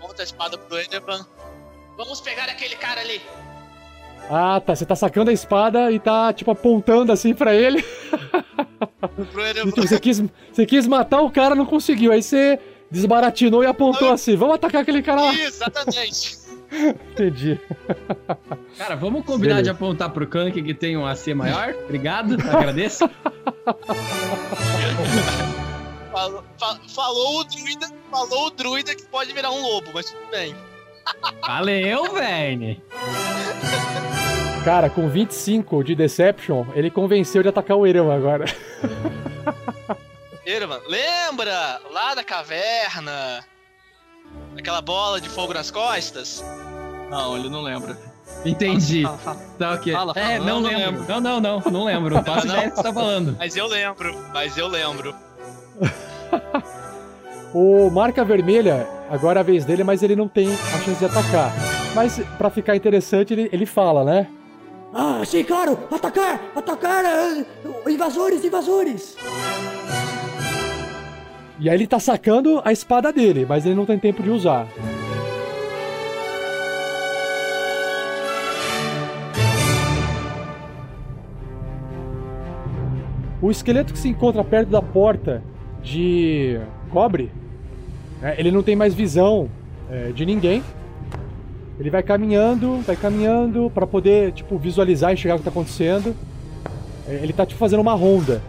Monta 0.00 0.22
a 0.22 0.24
espada 0.24 0.58
pro 0.58 0.80
Enderman. 0.80 1.24
Vamos 1.96 2.20
pegar 2.20 2.44
aquele 2.44 2.76
cara 2.76 3.00
ali. 3.00 3.22
Ah, 4.30 4.60
tá. 4.60 4.74
Você 4.74 4.84
tá 4.84 4.96
sacando 4.96 5.30
a 5.30 5.32
espada 5.32 5.90
e 5.92 5.98
tá, 5.98 6.32
tipo, 6.32 6.50
apontando 6.50 7.12
assim 7.12 7.34
pra 7.34 7.54
ele. 7.54 7.84
E, 9.18 9.64
tipo, 9.70 9.82
você, 9.86 9.98
quis, 10.00 10.22
você 10.52 10.66
quis 10.66 10.86
matar 10.86 11.20
o 11.20 11.30
cara, 11.30 11.54
não 11.54 11.64
conseguiu. 11.66 12.12
Aí 12.12 12.22
você 12.22 12.58
desbaratinou 12.90 13.62
e 13.62 13.66
apontou 13.66 14.10
assim: 14.12 14.36
vamos 14.36 14.56
atacar 14.56 14.82
aquele 14.82 15.02
cara 15.02 15.20
lá. 15.22 15.32
Isso, 15.32 15.62
exatamente. 15.62 16.38
Entendi. 17.12 17.60
Cara, 18.76 18.96
vamos 18.96 19.24
combinar 19.24 19.54
Beleza. 19.56 19.62
de 19.62 19.70
apontar 19.70 20.10
pro 20.10 20.26
Kank 20.26 20.60
que 20.60 20.74
tem 20.74 20.96
um 20.96 21.06
AC 21.06 21.28
maior? 21.28 21.74
Obrigado, 21.84 22.36
agradeço. 22.52 23.08
Falou, 26.12 26.42
fa- 26.58 26.80
falou 26.94 27.40
o 27.40 27.44
druida, 27.44 27.86
falou 28.10 28.46
o 28.46 28.50
druida 28.50 28.94
que 28.94 29.04
pode 29.06 29.32
virar 29.32 29.50
um 29.50 29.62
lobo, 29.62 29.90
mas 29.94 30.06
tudo 30.10 30.30
bem. 30.30 30.54
Valeu, 31.46 32.12
Verne. 32.12 32.82
Cara, 34.64 34.90
com 34.90 35.08
25 35.08 35.84
de 35.84 35.94
Deception, 35.94 36.64
ele 36.74 36.90
convenceu 36.90 37.42
de 37.42 37.48
atacar 37.48 37.76
o 37.76 37.86
Erevan 37.86 38.16
agora. 38.16 38.44
Enderman, 40.44 40.80
lembra 40.88 41.80
lá 41.92 42.14
da 42.14 42.24
caverna? 42.24 43.44
Aquela 44.58 44.80
bola 44.80 45.20
de 45.20 45.28
fogo 45.28 45.52
nas 45.54 45.70
costas? 45.70 46.44
Não, 47.10 47.36
ele 47.36 47.48
não 47.48 47.62
lembra. 47.62 47.96
Entendi. 48.44 49.02
Fala, 49.04 49.18
fala. 49.18 49.40
Tá 49.58 49.72
ok. 49.74 49.92
Fala, 49.92 50.14
fala. 50.14 50.26
é, 50.32 50.38
não, 50.38 50.46
Não, 50.46 50.60
não 50.60 50.68
lembro. 50.70 50.84
lembro. 51.00 51.06
Não, 51.08 51.20
não, 51.20 51.40
não. 51.40 51.70
Não 51.70 51.84
lembro. 51.84 52.14
Não 52.16 52.24
faço 52.24 52.46
Não? 52.46 52.54
ideia 52.54 52.68
do 52.68 52.70
que 52.70 52.76
você 52.76 52.82
tá 52.82 52.92
falando. 52.92 53.36
Mas 53.38 53.56
eu 53.56 53.66
lembro, 53.66 54.16
mas 54.32 54.56
eu 54.58 54.66
lembro. 54.66 55.14
O 57.58 57.88
Marca 57.88 58.22
Vermelha, 58.22 58.86
agora 59.08 59.40
é 59.40 59.40
a 59.40 59.42
vez 59.42 59.64
dele, 59.64 59.82
mas 59.82 60.02
ele 60.02 60.14
não 60.14 60.28
tem 60.28 60.46
a 60.46 60.78
chance 60.78 60.98
de 60.98 61.06
atacar. 61.06 61.54
Mas 61.94 62.20
pra 62.36 62.50
ficar 62.50 62.76
interessante, 62.76 63.32
ele, 63.32 63.48
ele 63.50 63.64
fala, 63.64 64.04
né? 64.04 64.26
Ah, 64.92 65.22
sim, 65.24 65.42
claro! 65.42 65.78
Atacar! 65.90 66.38
Atacar! 66.54 67.02
eh, 67.06 67.46
invasores, 67.88 68.44
invasores! 68.44 69.16
E 71.58 71.70
aí 71.70 71.74
ele 71.74 71.86
tá 71.86 71.98
sacando 71.98 72.60
a 72.62 72.72
espada 72.72 73.10
dele, 73.10 73.46
mas 73.48 73.64
ele 73.64 73.74
não 73.74 73.86
tem 73.86 73.98
tempo 73.98 74.22
de 74.22 74.28
usar. 74.28 74.66
O 83.40 83.50
esqueleto 83.50 83.94
que 83.94 83.98
se 83.98 84.10
encontra 84.10 84.44
perto 84.44 84.68
da 84.68 84.82
porta 84.82 85.42
de 85.82 86.60
cobre, 86.90 87.32
né, 88.20 88.34
ele 88.38 88.50
não 88.50 88.62
tem 88.62 88.76
mais 88.76 88.94
visão 88.94 89.48
é, 89.90 90.12
de 90.12 90.24
ninguém. 90.26 90.62
Ele 91.78 91.90
vai 91.90 92.02
caminhando, 92.02 92.80
vai 92.86 92.96
caminhando 92.96 93.70
pra 93.74 93.86
poder 93.86 94.32
tipo 94.32 94.56
visualizar 94.58 95.10
e 95.10 95.14
enxergar 95.14 95.34
o 95.34 95.38
que 95.38 95.44
tá 95.44 95.50
acontecendo. 95.50 96.14
É, 97.06 97.20
Ele 97.22 97.32
tá 97.32 97.44
tipo 97.44 97.58
fazendo 97.58 97.80
uma 97.80 97.94
ronda 97.94 98.40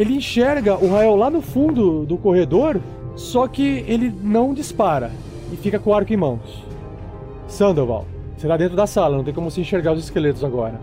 ele 0.00 0.14
enxerga 0.14 0.76
o 0.82 0.90
Rael 0.90 1.14
lá 1.16 1.28
no 1.28 1.42
fundo 1.42 2.06
do 2.06 2.16
corredor, 2.16 2.80
só 3.16 3.46
que 3.46 3.84
ele 3.86 4.10
não 4.22 4.54
dispara 4.54 5.10
e 5.52 5.56
fica 5.56 5.78
com 5.78 5.90
o 5.90 5.94
arco 5.94 6.12
em 6.12 6.16
mãos. 6.16 6.64
Sandoval, 7.46 8.06
você 8.36 8.46
tá 8.46 8.56
dentro 8.56 8.76
da 8.76 8.86
sala, 8.86 9.16
não 9.16 9.24
tem 9.24 9.34
como 9.34 9.50
se 9.50 9.60
enxergar 9.60 9.92
os 9.92 10.04
esqueletos 10.04 10.44
agora. 10.44 10.80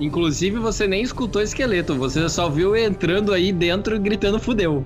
Inclusive, 0.00 0.58
você 0.58 0.86
nem 0.86 1.02
escutou 1.02 1.42
esqueleto. 1.42 1.94
Você 1.96 2.28
só 2.28 2.48
viu 2.48 2.76
entrando 2.76 3.32
aí 3.32 3.52
dentro 3.52 3.98
gritando 3.98 4.38
fudeu. 4.38 4.84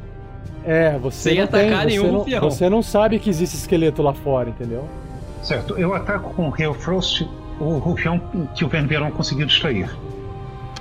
É, 0.65 0.97
você 0.99 1.31
Sem 1.31 1.41
não 1.41 1.47
tem, 1.47 1.61
atacar 1.61 1.83
você 1.83 1.87
nenhum 1.89 2.13
não, 2.13 2.19
rufião. 2.21 2.41
você 2.41 2.69
não 2.69 2.83
sabe 2.83 3.19
que 3.19 3.29
existe 3.29 3.57
esqueleto 3.57 4.03
lá 4.03 4.13
fora, 4.15 4.49
entendeu? 4.51 4.89
Certo, 5.43 5.77
eu 5.77 5.93
ataco 5.93 6.33
com 6.35 6.49
o 6.49 6.55
Hail 6.55 6.73
Frost 6.75 7.27
o 7.61 7.79
rufião 7.79 8.21
que 8.55 8.65
o 8.65 8.69
Vermeron 8.69 9.11
conseguiu 9.11 9.47
distrair. 9.47 9.91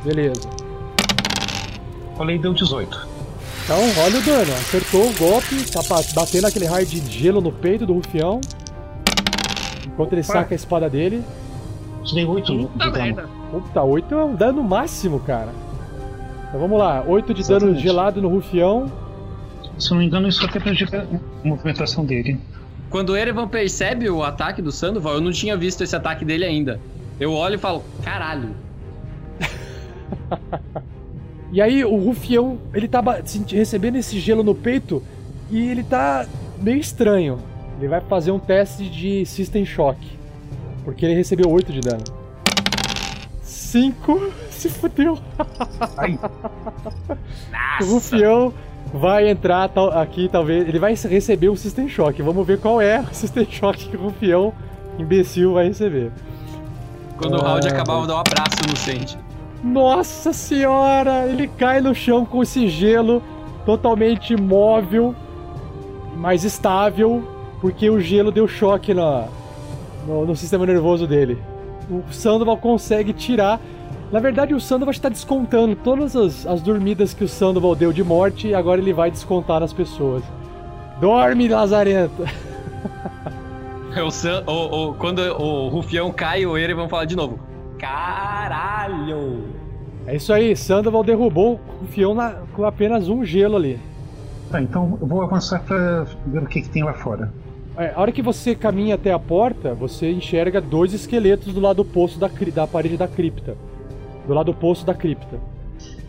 Beleza. 0.03 0.41
Falei, 2.17 2.37
deu 2.37 2.53
18. 2.53 3.07
Então, 3.63 3.77
olha 4.03 4.19
o 4.19 4.21
dano, 4.21 4.51
acertou 4.53 5.07
o 5.09 5.13
golpe, 5.13 5.63
tá 5.71 5.81
batendo 6.13 6.47
aquele 6.47 6.65
raio 6.65 6.85
de 6.85 6.97
gelo 7.11 7.41
no 7.41 7.51
peito 7.51 7.85
do 7.85 7.93
rufião. 7.93 8.41
Enquanto 9.85 10.13
ele 10.13 10.21
Opa. 10.21 10.33
saca 10.33 10.53
a 10.53 10.55
espada 10.55 10.89
dele. 10.89 11.23
Tirei 12.03 12.25
8 12.25 12.69
de 12.75 12.91
dano. 12.91 13.29
Puta, 13.51 13.83
8 13.83 14.15
é 14.15 14.23
um 14.25 14.35
dano 14.35 14.63
máximo, 14.63 15.19
cara. 15.19 15.49
Então 16.47 16.59
vamos 16.59 16.79
lá, 16.79 17.03
8 17.07 17.33
de 17.33 17.43
dano 17.43 17.55
Exatamente. 17.57 17.81
gelado 17.83 18.21
no 18.21 18.29
rufião. 18.29 18.91
Se 19.81 19.89
não 19.91 19.97
me 19.97 20.05
engano, 20.05 20.27
isso 20.27 20.45
até 20.45 20.59
prejudica 20.59 21.07
a 21.43 21.47
movimentação 21.47 22.05
dele. 22.05 22.39
Quando 22.89 23.09
o 23.09 23.17
Erevan 23.17 23.47
percebe 23.47 24.09
o 24.09 24.21
ataque 24.21 24.61
do 24.61 24.71
Sandoval, 24.71 25.15
eu 25.15 25.21
não 25.21 25.31
tinha 25.31 25.57
visto 25.57 25.81
esse 25.81 25.95
ataque 25.95 26.23
dele 26.23 26.45
ainda. 26.45 26.79
Eu 27.19 27.33
olho 27.33 27.55
e 27.55 27.57
falo, 27.57 27.83
caralho. 28.03 28.55
E 31.53 31.61
aí 31.61 31.83
o 31.83 31.97
rufião, 31.97 32.57
ele 32.73 32.87
tá 32.87 33.03
recebendo 33.49 33.97
esse 33.97 34.17
gelo 34.21 34.41
no 34.41 34.55
peito 34.55 35.03
e 35.49 35.69
ele 35.69 35.83
tá 35.83 36.25
meio 36.61 36.77
estranho. 36.77 37.39
Ele 37.77 37.89
vai 37.89 37.99
fazer 37.99 38.31
um 38.31 38.39
teste 38.39 38.87
de 38.89 39.25
System 39.25 39.65
Shock. 39.65 39.99
Porque 40.85 41.05
ele 41.05 41.13
recebeu 41.13 41.49
8 41.49 41.73
de 41.73 41.81
dano. 41.81 42.03
5 43.41 44.31
se 44.49 44.69
fudeu. 44.69 45.19
O 47.81 47.85
rufião 47.85 48.53
vai 48.93 49.29
entrar 49.29 49.69
tal- 49.69 49.91
aqui, 49.97 50.29
talvez. 50.29 50.67
Ele 50.67 50.79
vai 50.79 50.93
receber 50.95 51.49
um 51.49 51.55
System 51.55 51.87
Shock. 51.87 52.21
Vamos 52.21 52.45
ver 52.45 52.59
qual 52.59 52.81
é 52.81 52.99
o 52.99 53.07
System 53.13 53.45
Shock 53.49 53.89
que 53.89 53.97
o 53.97 54.01
rufião 54.01 54.53
imbecil 54.99 55.53
vai 55.53 55.67
receber. 55.67 56.11
Quando 57.17 57.35
o 57.37 57.41
round 57.41 57.67
Ah, 57.67 57.71
acabar, 57.71 57.93
eu 57.93 57.97
vou 57.99 58.07
dar 58.07 58.15
um 58.15 58.19
abraço 58.19 58.57
no 58.69 58.75
Sente. 58.75 59.17
Nossa 59.63 60.33
senhora! 60.33 61.27
Ele 61.27 61.47
cai 61.47 61.79
no 61.81 61.93
chão 61.93 62.25
com 62.25 62.41
esse 62.41 62.67
gelo 62.67 63.21
totalmente 63.65 64.33
imóvel, 64.33 65.13
mas 66.17 66.43
estável, 66.43 67.23
porque 67.61 67.87
o 67.89 67.99
gelo 67.99 68.31
deu 68.31 68.47
choque 68.47 68.91
na, 68.91 69.25
no, 70.07 70.25
no 70.25 70.35
sistema 70.35 70.65
nervoso 70.65 71.05
dele. 71.05 71.37
O 71.89 72.11
Sandoval 72.11 72.57
consegue 72.57 73.13
tirar. 73.13 73.59
Na 74.11 74.19
verdade, 74.19 74.53
o 74.53 74.59
Sandoval 74.59 74.91
está 74.91 75.07
descontando 75.09 75.75
todas 75.75 76.15
as, 76.15 76.45
as 76.45 76.61
dormidas 76.61 77.13
que 77.13 77.23
o 77.23 77.27
Sandoval 77.29 77.75
deu 77.75 77.93
de 77.93 78.03
morte 78.03 78.47
e 78.49 78.53
agora 78.53 78.81
ele 78.81 78.91
vai 78.91 79.09
descontar 79.09 79.59
nas 79.61 79.71
pessoas. 79.71 80.23
Dorme, 80.99 81.47
Lazarento! 81.47 82.23
O 84.05 84.09
San- 84.09 84.41
o- 84.47 84.91
o- 84.91 84.93
quando 84.93 85.19
o 85.19 85.67
Rufião 85.67 86.11
cai, 86.13 86.45
o 86.45 86.57
Erevan 86.57 86.87
fala 86.87 87.05
de 87.05 87.13
novo. 87.13 87.37
Caralho! 87.77 89.43
É 90.07 90.15
isso 90.15 90.31
aí, 90.31 90.55
Sandoval 90.55 91.03
derrubou 91.03 91.59
o 91.81 91.85
Fião 91.87 92.13
na- 92.15 92.35
com 92.55 92.63
apenas 92.63 93.09
um 93.09 93.25
gelo 93.25 93.57
ali. 93.57 93.77
Tá, 94.49 94.61
então 94.61 94.97
eu 95.01 95.05
vou 95.05 95.21
avançar 95.21 95.61
pra 95.63 96.05
ver 96.25 96.41
o 96.41 96.45
que, 96.45 96.61
que 96.61 96.69
tem 96.69 96.83
lá 96.83 96.93
fora. 96.93 97.33
É, 97.77 97.91
a 97.93 97.99
hora 97.99 98.13
que 98.13 98.21
você 98.21 98.55
caminha 98.55 98.95
até 98.95 99.11
a 99.11 99.19
porta, 99.19 99.73
você 99.73 100.09
enxerga 100.09 100.61
dois 100.61 100.93
esqueletos 100.93 101.53
do 101.53 101.59
lado 101.59 101.81
oposto 101.81 102.17
da, 102.17 102.29
da 102.55 102.65
parede 102.65 102.95
da 102.95 103.09
cripta. 103.09 103.57
Do 104.27 104.33
lado 104.33 104.51
oposto 104.51 104.85
da 104.85 104.93
cripta. 104.93 105.39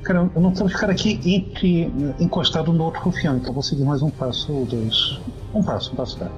Cara, 0.03 0.29
eu 0.35 0.41
não 0.41 0.53
quero 0.53 0.69
ficar 0.69 0.91
aqui 0.91 1.19
entre, 1.25 1.91
encostado 2.19 2.73
no 2.73 2.85
outro 2.85 3.01
rufião, 3.03 3.37
então 3.37 3.51
eu 3.51 3.55
vou 3.55 3.63
seguir 3.63 3.85
mais 3.85 4.03
um 4.03 4.11
passo 4.11 4.53
ou 4.53 4.65
dois. 4.67 5.21
Um 5.55 5.63
passo, 5.63 5.93
um 5.93 5.95
passo, 5.95 6.19
tá. 6.19 6.29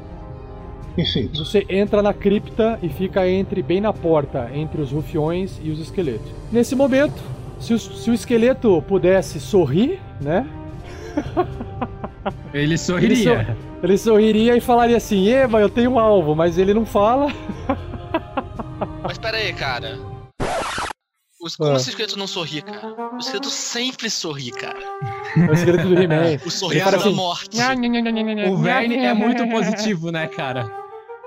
Perfeito. 0.95 1.39
Você 1.45 1.65
entra 1.69 2.03
na 2.03 2.13
cripta 2.13 2.79
e 2.83 2.89
fica 2.89 3.27
entre 3.29 3.63
bem 3.63 3.81
na 3.81 3.93
porta, 3.93 4.51
entre 4.55 4.81
os 4.83 4.93
rufiões 4.93 5.59
e 5.63 5.71
os 5.71 5.81
esqueletos. 5.81 6.31
Nesse 6.53 6.77
momento, 6.77 7.21
se 7.59 7.73
o, 7.75 7.79
se 7.79 8.11
o 8.11 8.15
esqueleto 8.15 8.81
pudesse 8.87 9.41
sorrir, 9.41 9.99
né? 10.21 10.47
Ele 12.53 12.65
Ele, 12.65 12.79
sorriria. 12.79 13.45
sor- 13.45 13.57
ele 13.83 13.99
sorriria 13.99 14.57
e 14.57 14.61
falaria 14.61 14.97
assim: 14.97 15.29
Eva, 15.29 15.61
eu 15.61 15.69
tenho 15.69 15.91
um 15.93 15.99
alvo, 15.99 16.35
mas 16.35 16.57
ele 16.57 16.73
não 16.73 16.87
fala. 16.87 17.31
Mas 19.03 19.19
pera 19.19 19.37
aí, 19.37 19.53
cara. 19.53 19.99
Os- 21.45 21.57
Como 21.57 21.73
Ah. 21.73 21.77
esse 21.77 21.91
esqueleto 21.91 22.19
não 22.19 22.27
sorri, 22.27 22.63
cara? 22.63 22.89
O 23.13 23.19
esqueleto 23.19 23.51
sempre 23.51 24.09
sorri, 24.09 24.51
cara. 24.51 24.79
É 25.37 25.51
o 25.51 25.53
esqueleto 25.53 25.87
do 25.89 26.01
He-Man. 26.01 26.39
O 26.47 26.51
sorriso 26.51 26.91
da 26.91 26.97
assim, 26.97 27.13
morte. 27.13 27.59
O 28.51 28.57
Verne 28.57 28.97
é 28.97 29.13
muito 29.13 29.47
positivo, 29.49 30.11
né, 30.11 30.27
cara? 30.27 30.71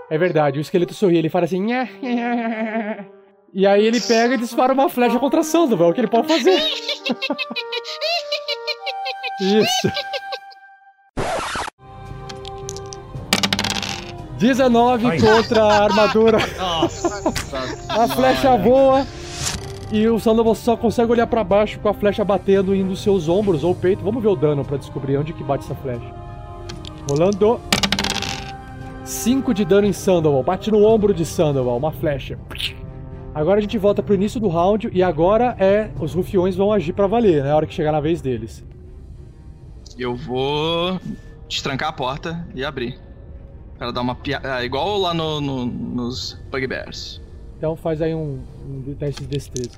É 0.10 0.18
verdade, 0.18 0.58
o 0.58 0.62
esqueleto 0.62 0.96
sorri, 0.96 1.18
ele 1.18 1.30
fala 1.30 1.46
assim. 1.46 1.62
"Nha, 1.62 1.88
nha, 2.02 2.14
nha, 2.16 2.36
nha". 2.36 3.06
E 3.54 3.68
aí 3.68 3.86
ele 3.86 4.02
pega 4.02 4.34
e 4.34 4.38
dispara 4.38 4.74
uma 4.74 4.90
flecha 4.90 5.20
contra 5.20 5.44
Sandoval, 5.44 5.90
é 5.90 5.92
o 5.92 5.94
que 5.94 6.02
ele 6.02 6.08
pode 6.08 6.28
fazer. 6.28 6.60
Isso. 9.40 9.92
19 14.40 15.08
Ai. 15.08 15.20
contra 15.20 15.64
a 15.64 15.84
armadura. 15.86 16.38
Nossa. 16.58 17.22
A 17.90 18.08
flecha 18.08 18.56
voa 18.58 19.06
e 19.92 20.08
o 20.08 20.20
Sandoval 20.20 20.54
só 20.56 20.76
consegue 20.76 21.12
olhar 21.12 21.28
pra 21.28 21.44
baixo 21.44 21.80
com 21.80 21.88
a 21.90 21.94
flecha 21.94 22.24
batendo 22.26 22.74
um 22.74 22.88
dos 22.88 23.02
seus 23.02 23.28
ombros 23.30 23.64
ou 23.64 23.74
peito. 23.74 24.04
Vamos 24.04 24.22
ver 24.22 24.30
o 24.30 24.36
dano 24.36 24.64
pra 24.66 24.78
descobrir 24.78 25.18
onde 25.18 25.34
que 25.34 25.44
bate 25.44 25.64
essa 25.66 25.76
flecha. 25.76 26.14
Rolando. 27.10 27.60
5 29.06 29.54
de 29.54 29.64
dano 29.64 29.88
em 29.88 29.94
Sandoval. 29.94 30.44
Bate 30.44 30.70
no 30.70 30.84
ombro 30.86 31.14
de 31.14 31.26
Sandoval, 31.26 31.78
uma 31.78 31.92
flecha. 31.92 32.38
Agora 33.34 33.60
a 33.60 33.62
gente 33.62 33.78
volta 33.78 34.04
pro 34.04 34.16
início 34.16 34.40
do 34.40 34.50
round 34.50 34.90
e 34.92 35.02
agora 35.02 35.56
é 35.60 35.90
os 36.00 36.14
rufiões 36.14 36.56
vão 36.56 36.74
agir 36.74 36.92
pra 36.94 37.08
valer, 37.08 37.44
né? 37.44 37.52
A 37.52 37.56
hora 37.56 37.66
que 37.68 37.74
chegar 37.74 37.92
na 37.94 38.02
vez 38.02 38.22
deles. 38.22 38.66
Eu 39.98 40.16
vou 40.16 41.00
destrancar 41.48 41.90
a 41.90 41.94
porta 41.94 42.46
e 42.54 42.66
abrir. 42.66 43.00
Pra 43.78 43.92
dar 43.92 44.02
uma 44.02 44.16
piada. 44.16 44.66
igual 44.66 44.98
lá 44.98 45.14
no, 45.14 45.40
no- 45.40 45.66
nos 45.66 46.34
Bugbears. 46.52 47.22
Então 47.58 47.76
faz 47.76 48.02
aí 48.02 48.14
um, 48.14 48.40
um 48.68 48.94
teste 48.98 49.22
de 49.22 49.28
destreza. 49.28 49.78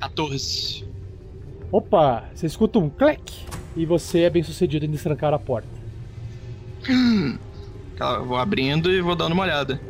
14. 0.00 0.84
Opa, 1.72 2.24
você 2.34 2.46
escuta 2.46 2.78
um 2.78 2.88
clec 2.88 3.20
e 3.76 3.84
você 3.84 4.20
é 4.20 4.30
bem 4.30 4.42
sucedido 4.42 4.84
em 4.86 4.90
destrancar 4.90 5.34
a 5.34 5.38
porta. 5.38 5.68
Tá, 7.98 8.12
Eu 8.14 8.26
vou 8.26 8.36
abrindo 8.36 8.92
e 8.92 9.00
vou 9.00 9.16
dando 9.16 9.32
uma 9.32 9.42
olhada. 9.42 9.80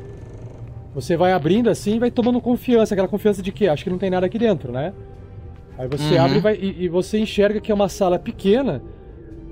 Você 0.95 1.15
vai 1.15 1.31
abrindo 1.35 1.69
assim 1.69 1.97
e 1.97 1.99
vai 1.99 2.11
tomando 2.11 2.41
confiança, 2.41 2.95
aquela 2.95 3.07
confiança 3.07 3.43
de 3.43 3.53
que 3.53 3.69
acho 3.69 3.85
que 3.85 3.91
não 3.91 3.99
tem 3.99 4.09
nada 4.09 4.25
aqui 4.25 4.39
dentro, 4.39 4.73
né? 4.73 4.95
Aí 5.77 5.87
você 5.87 6.15
Uhum. 6.15 6.23
abre 6.25 6.39
e, 6.39 6.41
vai- 6.41 6.55
e- 6.57 6.85
e 6.85 6.89
você 6.89 7.19
enxerga 7.19 7.61
que 7.61 7.71
é 7.71 7.75
uma 7.75 7.91
sala 7.91 8.19
pequena. 8.19 8.83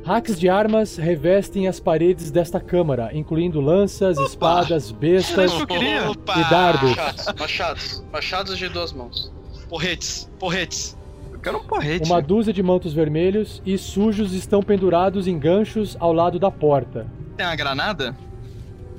Racks 0.07 0.39
de 0.39 0.49
armas 0.49 0.97
revestem 0.97 1.67
as 1.67 1.81
paredes 1.81 2.31
desta 2.31 2.61
câmara, 2.61 3.11
incluindo 3.13 3.61
lanças, 3.61 4.17
espadas, 4.19 4.93
bestas 4.93 5.53
que. 5.65 5.99
Opa! 6.09 6.39
e 6.39 6.49
dardos. 6.49 6.91
Machados, 6.91 7.35
machados. 7.37 8.05
Machados 8.13 8.57
de 8.57 8.69
duas 8.69 8.93
mãos. 8.93 9.33
Porretes, 9.69 10.31
porretes. 10.39 10.97
Eu 11.33 11.41
quero 11.41 11.59
um 11.59 11.65
porrete. 11.65 12.09
Uma 12.09 12.23
dúzia 12.23 12.53
de 12.53 12.63
mantos 12.63 12.93
vermelhos 12.93 13.61
e 13.67 13.77
sujos 13.77 14.33
estão 14.33 14.63
pendurados 14.63 15.27
em 15.27 15.37
ganchos 15.41 15.97
ao 15.99 16.13
lado 16.13 16.39
da 16.39 16.53
porta. 16.53 17.09
Tem 17.37 17.45
uma 17.45 17.57
granada? 17.57 18.17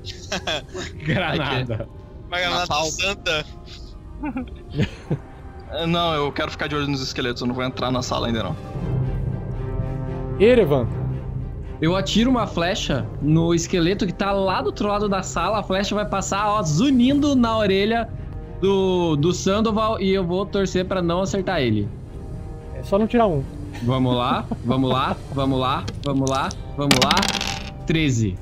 Granada. 1.06 1.88
Uma 2.28 2.38
granada 2.38 2.84
santa. 2.92 3.46
Não, 5.88 6.14
eu 6.16 6.32
quero 6.34 6.52
ficar 6.52 6.68
de 6.68 6.76
olho 6.76 6.88
nos 6.88 7.02
esqueletos, 7.02 7.42
eu 7.42 7.48
não 7.48 7.54
vou 7.54 7.64
entrar 7.64 7.92
na 7.92 8.02
sala 8.02 8.28
ainda 8.28 8.42
não. 8.42 8.56
Erevan, 10.40 10.88
Eu 11.82 11.96
atiro 11.96 12.30
uma 12.30 12.46
flecha 12.46 13.06
no 13.22 13.54
esqueleto 13.54 14.06
que 14.06 14.14
tá 14.14 14.32
lá 14.32 14.62
do 14.62 14.68
outro 14.68 14.88
lado 14.88 15.10
da 15.10 15.22
sala. 15.24 15.60
A 15.60 15.64
flecha 15.64 15.94
vai 15.96 16.08
passar, 16.08 16.48
ó, 16.50 16.62
zunindo 16.64 17.36
na 17.36 17.58
orelha 17.58 18.10
do, 18.62 19.16
do 19.16 19.32
Sandoval 19.34 20.00
e 20.00 20.12
eu 20.12 20.24
vou 20.24 20.46
torcer 20.46 20.86
pra 20.86 21.02
não 21.02 21.22
acertar 21.22 21.62
ele. 21.62 21.88
é 22.76 22.84
só 22.84 22.98
não 22.98 23.08
tirar 23.08 23.28
um. 23.28 23.44
Vamos 23.84 24.16
lá, 24.16 24.46
vamos 24.66 24.90
lá, 24.90 25.16
vamos 25.34 25.60
lá, 25.60 25.84
vamos 26.04 26.30
lá, 26.30 26.50
vamos 26.76 26.98
lá. 27.04 27.12
13. 27.86 28.36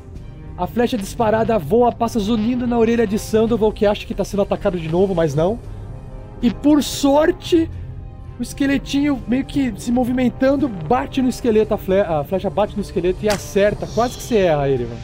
A 0.58 0.66
flecha 0.66 0.98
disparada 0.98 1.60
voa, 1.60 1.91
passa 1.91 2.20
zunindo 2.20 2.66
na 2.66 2.78
orelha 2.78 3.06
de 3.06 3.20
Sandoval, 3.20 3.72
que 3.74 3.86
acha 3.86 4.06
que 4.06 4.14
tá 4.14 4.24
sendo 4.24 4.43
atacado 4.43 4.80
de 4.80 4.88
novo, 4.88 5.14
mas 5.14 5.36
não. 5.36 5.60
E 6.41 6.50
por 6.50 6.82
sorte, 6.82 7.70
o 8.39 8.43
esqueletinho 8.43 9.21
meio 9.27 9.45
que 9.45 9.73
se 9.77 9.91
movimentando, 9.91 10.67
bate 10.67 11.21
no 11.21 11.29
esqueleto, 11.29 11.73
a, 11.73 11.77
fle- 11.77 12.01
a 12.01 12.23
flecha 12.23 12.49
bate 12.49 12.75
no 12.75 12.81
esqueleto 12.81 13.19
e 13.23 13.29
acerta. 13.29 13.88
Quase 13.88 14.17
que 14.17 14.23
você 14.23 14.38
erra 14.38 14.67
ele, 14.69 14.86
mano. 14.86 14.99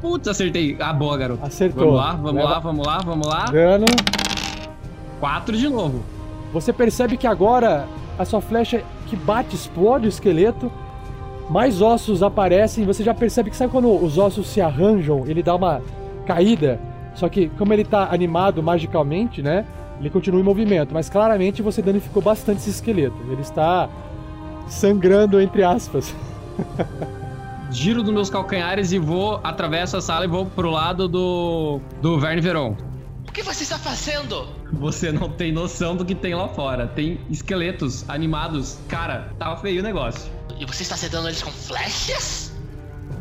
Putz, 0.00 0.28
acertei. 0.28 0.76
Ah, 0.80 0.92
boa, 0.92 1.16
garoto. 1.16 1.44
Acertou. 1.44 1.84
Vamos 1.84 1.98
lá, 1.98 2.12
vamos 2.12 2.34
Leva 2.34 2.48
lá, 2.48 2.58
vamos 2.58 2.86
lá, 2.86 2.98
vamos 3.04 3.26
lá. 3.26 3.44
Dano. 3.46 3.86
4 5.20 5.56
de 5.56 5.68
novo. 5.68 6.02
Você 6.52 6.72
percebe 6.72 7.16
que 7.16 7.26
agora 7.26 7.86
a 8.18 8.24
sua 8.24 8.40
flecha 8.40 8.82
que 9.06 9.16
bate 9.16 9.54
explode 9.54 10.06
o 10.06 10.08
esqueleto. 10.08 10.70
Mais 11.50 11.80
ossos 11.80 12.22
aparecem. 12.22 12.84
Você 12.84 13.02
já 13.04 13.14
percebe 13.14 13.50
que 13.50 13.56
sabe 13.56 13.70
quando 13.72 13.88
os 14.02 14.18
ossos 14.18 14.46
se 14.48 14.60
arranjam, 14.60 15.24
ele 15.26 15.42
dá 15.42 15.54
uma 15.54 15.80
caída. 16.26 16.78
Só 17.14 17.28
que 17.28 17.48
como 17.50 17.72
ele 17.72 17.84
tá 17.84 18.08
animado 18.10 18.62
magicamente, 18.62 19.40
né? 19.42 19.64
Ele 19.98 20.10
continua 20.10 20.40
em 20.40 20.44
movimento, 20.44 20.92
mas 20.92 21.08
claramente 21.08 21.62
você 21.62 21.80
danificou 21.80 22.22
bastante 22.22 22.58
esse 22.58 22.70
esqueleto. 22.70 23.16
Ele 23.30 23.40
está 23.40 23.88
sangrando 24.68 25.40
entre 25.40 25.62
aspas. 25.62 26.14
Giro 27.70 28.02
dos 28.02 28.12
meus 28.12 28.30
calcanhares 28.30 28.92
e 28.92 28.98
vou, 28.98 29.40
atravesso 29.42 29.96
a 29.96 30.00
sala 30.00 30.24
e 30.24 30.28
vou 30.28 30.46
pro 30.46 30.70
lado 30.70 31.08
do, 31.08 31.80
do 32.00 32.18
Verne 32.18 32.40
Veron. 32.40 32.76
O 33.28 33.32
que 33.32 33.42
você 33.42 33.64
está 33.64 33.78
fazendo? 33.78 34.48
Você 34.72 35.12
não 35.12 35.28
tem 35.28 35.52
noção 35.52 35.96
do 35.96 36.04
que 36.04 36.14
tem 36.14 36.34
lá 36.34 36.48
fora. 36.48 36.86
Tem 36.86 37.20
esqueletos 37.28 38.08
animados. 38.08 38.78
Cara, 38.88 39.30
tá 39.38 39.54
feio 39.56 39.80
o 39.80 39.82
negócio. 39.82 40.30
E 40.58 40.64
você 40.64 40.82
está 40.82 40.94
acertando 40.94 41.28
eles 41.28 41.42
com 41.42 41.50
flechas? 41.50 42.52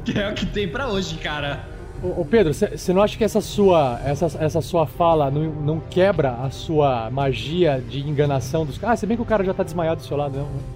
Que 0.06 0.18
é 0.20 0.30
o 0.30 0.34
que 0.34 0.46
tem 0.46 0.70
pra 0.70 0.88
hoje, 0.88 1.16
cara. 1.18 1.68
Ô, 2.04 2.26
Pedro, 2.26 2.54
você 2.54 2.94
não 2.94 3.02
acha 3.02 3.18
que 3.18 3.24
essa 3.24 3.42
sua, 3.42 4.00
essa, 4.06 4.26
essa 4.40 4.62
sua 4.62 4.86
fala 4.86 5.32
não, 5.32 5.44
não 5.44 5.80
quebra 5.80 6.34
a 6.34 6.50
sua 6.50 7.10
magia 7.10 7.82
de 7.82 8.00
enganação 8.00 8.66
dos 8.66 8.78
caras? 8.78 8.94
Ah, 8.94 8.98
se 8.98 9.08
bem 9.08 9.18
que 9.18 9.24
o 9.24 9.26
cara 9.26 9.44
já 9.44 9.54
tá 9.54 9.64
desmaiado 9.64 10.02
do 10.02 10.08
seu 10.08 10.18
lado, 10.18 10.38
não. 10.38 10.75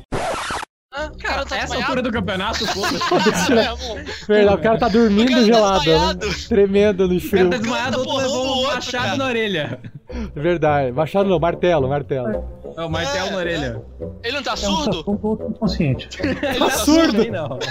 Cara, 1.20 1.46
tá 1.46 1.58
Essa 1.58 1.76
altura 1.76 2.02
do 2.02 2.12
campeonato, 2.12 2.66
foda-se. 2.68 3.54
É, 3.54 3.66
amor. 3.68 4.04
Verdade, 4.28 4.58
o 4.58 4.62
cara 4.64 4.78
tá 4.80 4.88
dormindo 4.88 5.30
cara 5.30 5.42
tá 5.42 5.46
gelado, 5.46 5.86
né? 6.28 6.36
Tremendo 6.48 7.08
no 7.08 7.16
O 7.16 7.20
cara 7.20 7.30
frio. 7.30 7.50
tá 7.50 7.58
desmaiado, 7.58 7.98
o 7.98 8.00
outro 8.00 8.14
Porra, 8.14 8.24
levou 8.28 8.46
um 8.46 8.50
outro, 8.60 8.76
machado 8.76 9.04
cara. 9.06 9.18
na 9.18 9.26
orelha. 9.26 9.80
Verdade. 10.36 10.92
Machado 10.92 11.30
não, 11.30 11.40
martelo, 11.40 11.88
martelo. 11.90 12.46
É 12.78 12.84
o 12.86 12.90
martelo 12.90 13.32
na 13.32 13.38
orelha. 13.38 13.82
Ele 14.24 14.36
não 14.38 14.44
tá 14.44 14.54
É 14.54 14.56
surdo? 14.56 15.00
um 15.08 15.18
pouco 15.18 15.50
inconsciente. 15.50 16.08
Ele 16.24 16.36
Tá 16.60 16.70
surdo. 16.72 17.12
também, 17.14 17.32
não. 17.32 17.60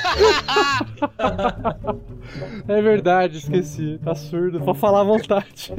É 2.68 2.82
verdade, 2.82 3.38
esqueci. 3.38 3.98
Tá 4.04 4.14
surdo. 4.14 4.60
Pode 4.60 4.78
falar 4.78 5.00
à 5.00 5.04
vontade. 5.04 5.72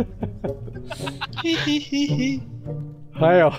Rael. 3.13 3.53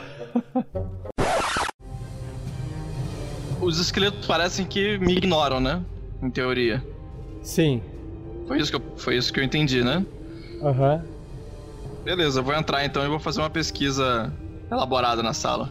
Os 3.60 3.78
esqueletos 3.78 4.26
parecem 4.26 4.64
que 4.64 4.98
me 4.98 5.12
ignoram, 5.12 5.60
né? 5.60 5.82
Em 6.22 6.30
teoria. 6.30 6.84
Sim. 7.42 7.82
Foi 8.46 8.58
isso 8.58 8.70
que 8.70 8.76
eu, 8.76 8.82
foi 8.96 9.16
isso 9.16 9.32
que 9.32 9.40
eu 9.40 9.44
entendi, 9.44 9.84
né? 9.84 10.04
Aham. 10.62 11.04
Beleza, 12.04 12.40
eu 12.40 12.44
vou 12.44 12.54
entrar 12.54 12.84
então 12.84 13.04
e 13.04 13.08
vou 13.08 13.18
fazer 13.18 13.40
uma 13.40 13.50
pesquisa 13.50 14.32
elaborada 14.70 15.22
na 15.22 15.32
sala. 15.32 15.70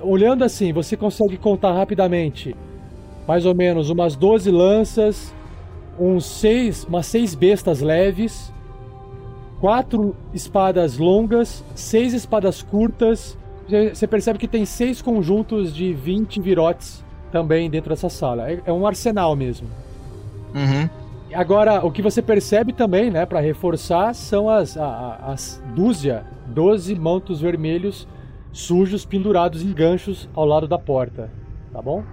Olhando 0.00 0.44
assim, 0.44 0.72
você 0.72 0.96
consegue 0.96 1.38
contar 1.38 1.72
rapidamente 1.72 2.54
mais 3.26 3.44
ou 3.44 3.54
menos 3.54 3.90
umas 3.90 4.14
12 4.14 4.50
lanças, 4.50 5.34
uns 5.98 6.24
seis, 6.26 6.84
umas 6.84 7.06
seis 7.06 7.34
bestas 7.34 7.80
leves, 7.80 8.52
quatro 9.60 10.14
espadas 10.32 10.98
longas, 10.98 11.64
seis 11.74 12.12
espadas 12.12 12.62
curtas. 12.62 13.36
Você 13.68 14.06
percebe 14.06 14.38
que 14.38 14.46
tem 14.48 14.64
seis 14.64 15.02
conjuntos 15.02 15.74
de 15.74 15.92
20 15.92 16.40
virotes 16.40 17.04
também 17.32 17.68
dentro 17.68 17.90
dessa 17.90 18.08
sala. 18.08 18.50
É, 18.50 18.62
é 18.66 18.72
um 18.72 18.86
arsenal 18.86 19.34
mesmo. 19.34 19.68
Uhum. 20.54 20.88
Agora, 21.34 21.84
o 21.84 21.90
que 21.90 22.00
você 22.00 22.22
percebe 22.22 22.72
também, 22.72 23.10
né, 23.10 23.26
para 23.26 23.40
reforçar, 23.40 24.14
são 24.14 24.48
as, 24.48 24.76
a- 24.76 25.18
as 25.26 25.60
dúzia, 25.74 26.24
12 26.46 26.94
mantos 26.94 27.40
vermelhos 27.40 28.06
sujos 28.52 29.04
pendurados 29.04 29.62
em 29.62 29.72
ganchos 29.72 30.28
ao 30.34 30.46
lado 30.46 30.68
da 30.68 30.78
porta. 30.78 31.30
Tá 31.72 31.82
bom? 31.82 32.04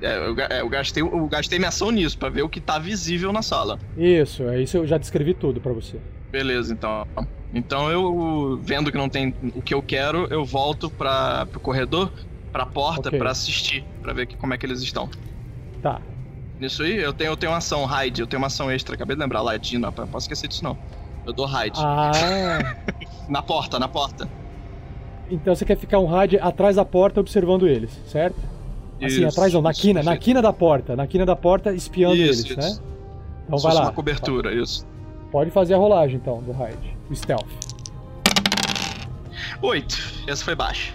É, 0.00 0.16
eu, 0.16 0.36
é, 0.38 0.60
eu 0.60 0.68
gastei, 0.68 1.02
eu 1.02 1.26
gastei 1.26 1.58
minha 1.58 1.68
ação 1.68 1.90
nisso, 1.90 2.16
pra 2.16 2.28
ver 2.28 2.42
o 2.42 2.48
que 2.48 2.60
tá 2.60 2.78
visível 2.78 3.32
na 3.32 3.42
sala. 3.42 3.76
Isso, 3.98 4.44
é 4.44 4.62
isso 4.62 4.76
eu 4.76 4.86
já 4.86 4.96
descrevi 4.96 5.34
tudo 5.34 5.60
para 5.60 5.72
você. 5.72 5.98
Beleza, 6.30 6.72
então. 6.72 7.04
Então 7.52 7.90
eu, 7.90 8.58
vendo 8.62 8.92
que 8.92 8.98
não 8.98 9.08
tem 9.08 9.34
o 9.54 9.60
que 9.60 9.74
eu 9.74 9.82
quero, 9.82 10.26
eu 10.30 10.44
volto 10.44 10.88
para 10.88 11.46
pro 11.46 11.58
corredor, 11.58 12.12
pra 12.52 12.64
porta, 12.64 13.08
Ok. 13.08 13.18
pra 13.18 13.30
assistir, 13.30 13.84
pra 14.00 14.12
ver 14.12 14.26
que, 14.26 14.36
como 14.36 14.54
é 14.54 14.58
que 14.58 14.64
eles 14.64 14.80
estão. 14.82 15.08
Tá. 15.82 16.00
Nisso 16.60 16.82
aí, 16.82 16.96
eu 16.96 17.12
tenho, 17.12 17.30
eu 17.32 17.36
tenho 17.36 17.50
uma 17.52 17.58
ação 17.58 17.86
hide, 17.86 18.20
eu 18.20 18.26
tenho 18.26 18.40
uma 18.40 18.46
ação 18.48 18.70
extra, 18.70 18.94
acabei 18.94 19.16
de 19.16 19.22
lembrar, 19.22 19.40
Ladino, 19.40 19.80
não 19.96 20.06
posso 20.06 20.24
esquecer 20.24 20.46
disso 20.46 20.62
não. 20.62 20.76
Eu 21.26 21.32
dou 21.32 21.46
hide. 21.46 21.78
Ah, 21.82 22.76
Na 23.28 23.42
porta, 23.42 23.78
na 23.78 23.88
porta. 23.88 24.28
Então 25.30 25.54
você 25.54 25.64
quer 25.64 25.76
ficar 25.76 25.98
um 26.00 26.06
rádio 26.06 26.38
atrás 26.42 26.76
da 26.76 26.84
porta 26.84 27.20
observando 27.20 27.66
eles, 27.68 27.90
certo? 28.06 28.36
Assim, 29.02 29.06
Isso, 29.06 29.26
atrás 29.28 29.52
não, 29.54 29.62
na 29.62 29.70
isso, 29.70 29.80
quina, 29.80 30.02
na 30.02 30.16
quina 30.16 30.42
da 30.42 30.52
porta, 30.52 30.94
na 30.96 31.06
quina 31.06 31.24
da 31.24 31.36
porta 31.36 31.72
espiando 31.72 32.16
eles, 32.16 32.44
isso. 32.44 32.56
né? 32.58 32.78
Então 33.46 33.58
vai 33.58 33.74
lá. 33.74 33.82
uma 33.82 33.92
cobertura, 33.92 34.52
isso. 34.52 34.86
Pode 35.30 35.50
fazer 35.50 35.74
a 35.74 35.78
rolagem 35.78 36.16
então 36.16 36.42
do 36.42 36.52
raid, 36.52 36.96
o 37.10 37.14
stealth. 37.14 37.46
Oito. 39.62 39.96
Essa 40.26 40.44
foi 40.44 40.54
baixa. 40.54 40.94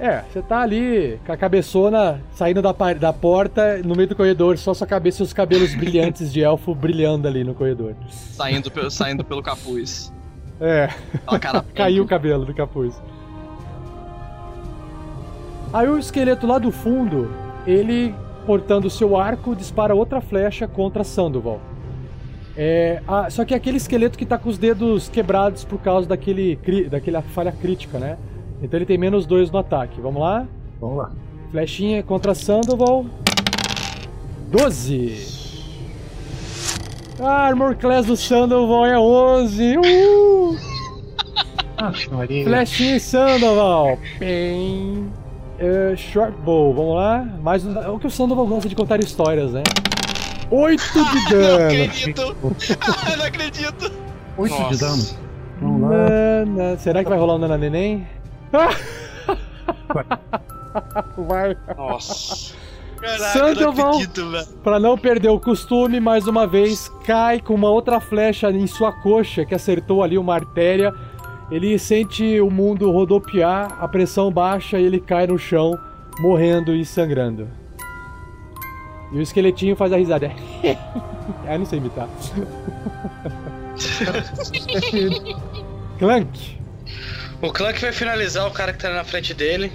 É, 0.00 0.22
você 0.32 0.42
tá 0.42 0.60
ali 0.62 1.20
com 1.24 1.32
a 1.32 1.36
cabeçona 1.36 2.20
saindo 2.34 2.60
da, 2.60 2.72
da 2.98 3.12
porta 3.12 3.78
no 3.84 3.94
meio 3.94 4.08
do 4.08 4.16
corredor, 4.16 4.58
só 4.58 4.74
sua 4.74 4.86
cabeça 4.86 5.22
e 5.22 5.24
os 5.24 5.32
cabelos 5.32 5.74
brilhantes 5.74 6.32
de 6.32 6.42
elfo 6.42 6.74
brilhando 6.74 7.28
ali 7.28 7.44
no 7.44 7.54
corredor. 7.54 7.94
Saindo, 8.08 8.70
pe- 8.70 8.90
saindo 8.90 9.22
pelo 9.24 9.42
capuz. 9.42 10.12
É, 10.60 10.88
caiu 11.74 12.02
o 12.04 12.06
cabelo 12.06 12.44
do 12.44 12.52
capuz. 12.54 13.00
Aí 15.72 15.88
o 15.88 15.98
esqueleto 15.98 16.46
lá 16.46 16.58
do 16.58 16.70
fundo, 16.72 17.30
ele, 17.66 18.14
portando 18.44 18.88
o 18.88 18.90
seu 18.90 19.16
arco, 19.16 19.54
dispara 19.54 19.94
outra 19.94 20.20
flecha 20.20 20.66
contra 20.66 21.04
Sandoval. 21.04 21.60
É, 22.56 23.02
ah, 23.08 23.30
só 23.30 23.44
que 23.44 23.54
é 23.54 23.56
aquele 23.56 23.78
esqueleto 23.78 24.18
que 24.18 24.26
tá 24.26 24.36
com 24.36 24.48
os 24.48 24.58
dedos 24.58 25.08
quebrados 25.08 25.64
por 25.64 25.78
causa 25.80 26.08
daquele, 26.08 26.58
daquela 26.90 27.22
falha 27.22 27.52
crítica, 27.52 27.98
né? 27.98 28.18
Então 28.62 28.78
ele 28.78 28.86
tem 28.86 28.98
menos 28.98 29.26
dois 29.26 29.50
no 29.50 29.58
ataque. 29.58 30.00
Vamos 30.00 30.20
lá? 30.20 30.46
Vamos 30.80 30.98
lá. 30.98 31.12
Flechinha 31.50 32.02
contra 32.02 32.34
Sandoval. 32.34 33.06
12. 34.48 35.42
A 37.20 37.46
Armor 37.46 37.76
Class 37.76 38.06
do 38.06 38.16
Sandoval 38.16 38.86
é 38.86 38.98
11. 38.98 39.78
Uh! 39.78 40.56
Ah. 41.74 41.90
Flechinha 42.44 42.94
em 42.94 42.98
Sandoval. 43.00 43.98
Bem. 44.16 45.10
É, 45.58 45.96
short 45.96 46.32
Bow, 46.44 46.72
vamos 46.72 46.94
lá. 46.94 47.26
Mais 47.42 47.64
um. 47.64 47.72
O 47.94 47.98
que 47.98 48.06
o 48.06 48.10
Sandoval 48.10 48.46
gosta 48.46 48.68
de 48.68 48.76
contar 48.76 49.00
histórias, 49.00 49.52
né? 49.52 49.64
8 50.54 50.82
de 50.92 50.98
Não 51.34 51.40
dano. 51.40 51.64
acredito! 51.64 52.36
Ah, 52.80 53.16
não 53.16 53.24
acredito! 53.24 53.92
8 54.36 54.68
de 54.68 54.78
dano. 54.78 55.02
Vamos 55.60 55.80
lá. 55.82 55.88
Nana. 55.88 56.76
Será 56.78 57.02
que 57.02 57.08
vai 57.08 57.18
rolar 57.18 57.34
um 57.36 57.38
Nana 57.38 57.56
Neném? 57.56 58.06
Vai. 61.16 61.56
Nossa. 61.76 62.54
Caraca, 63.00 63.24
Sandoval. 63.32 63.92
não 63.98 64.30
velho. 64.30 64.46
Pra 64.62 64.78
não 64.78 64.96
perder 64.96 65.28
o 65.30 65.40
costume, 65.40 65.98
mais 65.98 66.26
uma 66.28 66.46
vez, 66.46 66.88
cai 67.04 67.40
com 67.40 67.54
uma 67.54 67.68
outra 67.70 67.98
flecha 67.98 68.50
em 68.50 68.66
sua 68.66 68.92
coxa 68.92 69.44
que 69.44 69.54
acertou 69.54 70.02
ali 70.02 70.16
uma 70.18 70.34
artéria. 70.34 70.92
Ele 71.50 71.78
sente 71.78 72.40
o 72.40 72.50
mundo 72.50 72.90
rodopiar, 72.90 73.76
a 73.80 73.88
pressão 73.88 74.30
baixa 74.30 74.78
e 74.78 74.84
ele 74.84 75.00
cai 75.00 75.26
no 75.26 75.38
chão, 75.38 75.76
morrendo 76.20 76.74
e 76.74 76.84
sangrando. 76.84 77.48
E 79.12 79.18
o 79.18 79.22
esqueletinho 79.22 79.76
faz 79.76 79.92
a 79.92 79.96
risada. 79.96 80.32
ah, 81.46 81.58
não 81.58 81.66
sei 81.66 81.78
imitar. 81.78 82.08
Clank. 85.98 86.58
O 87.40 87.52
Clank 87.52 87.80
vai 87.80 87.92
finalizar 87.92 88.46
o 88.46 88.50
cara 88.50 88.72
que 88.72 88.78
tá 88.78 88.90
na 88.90 89.04
frente 89.04 89.34
dele, 89.34 89.72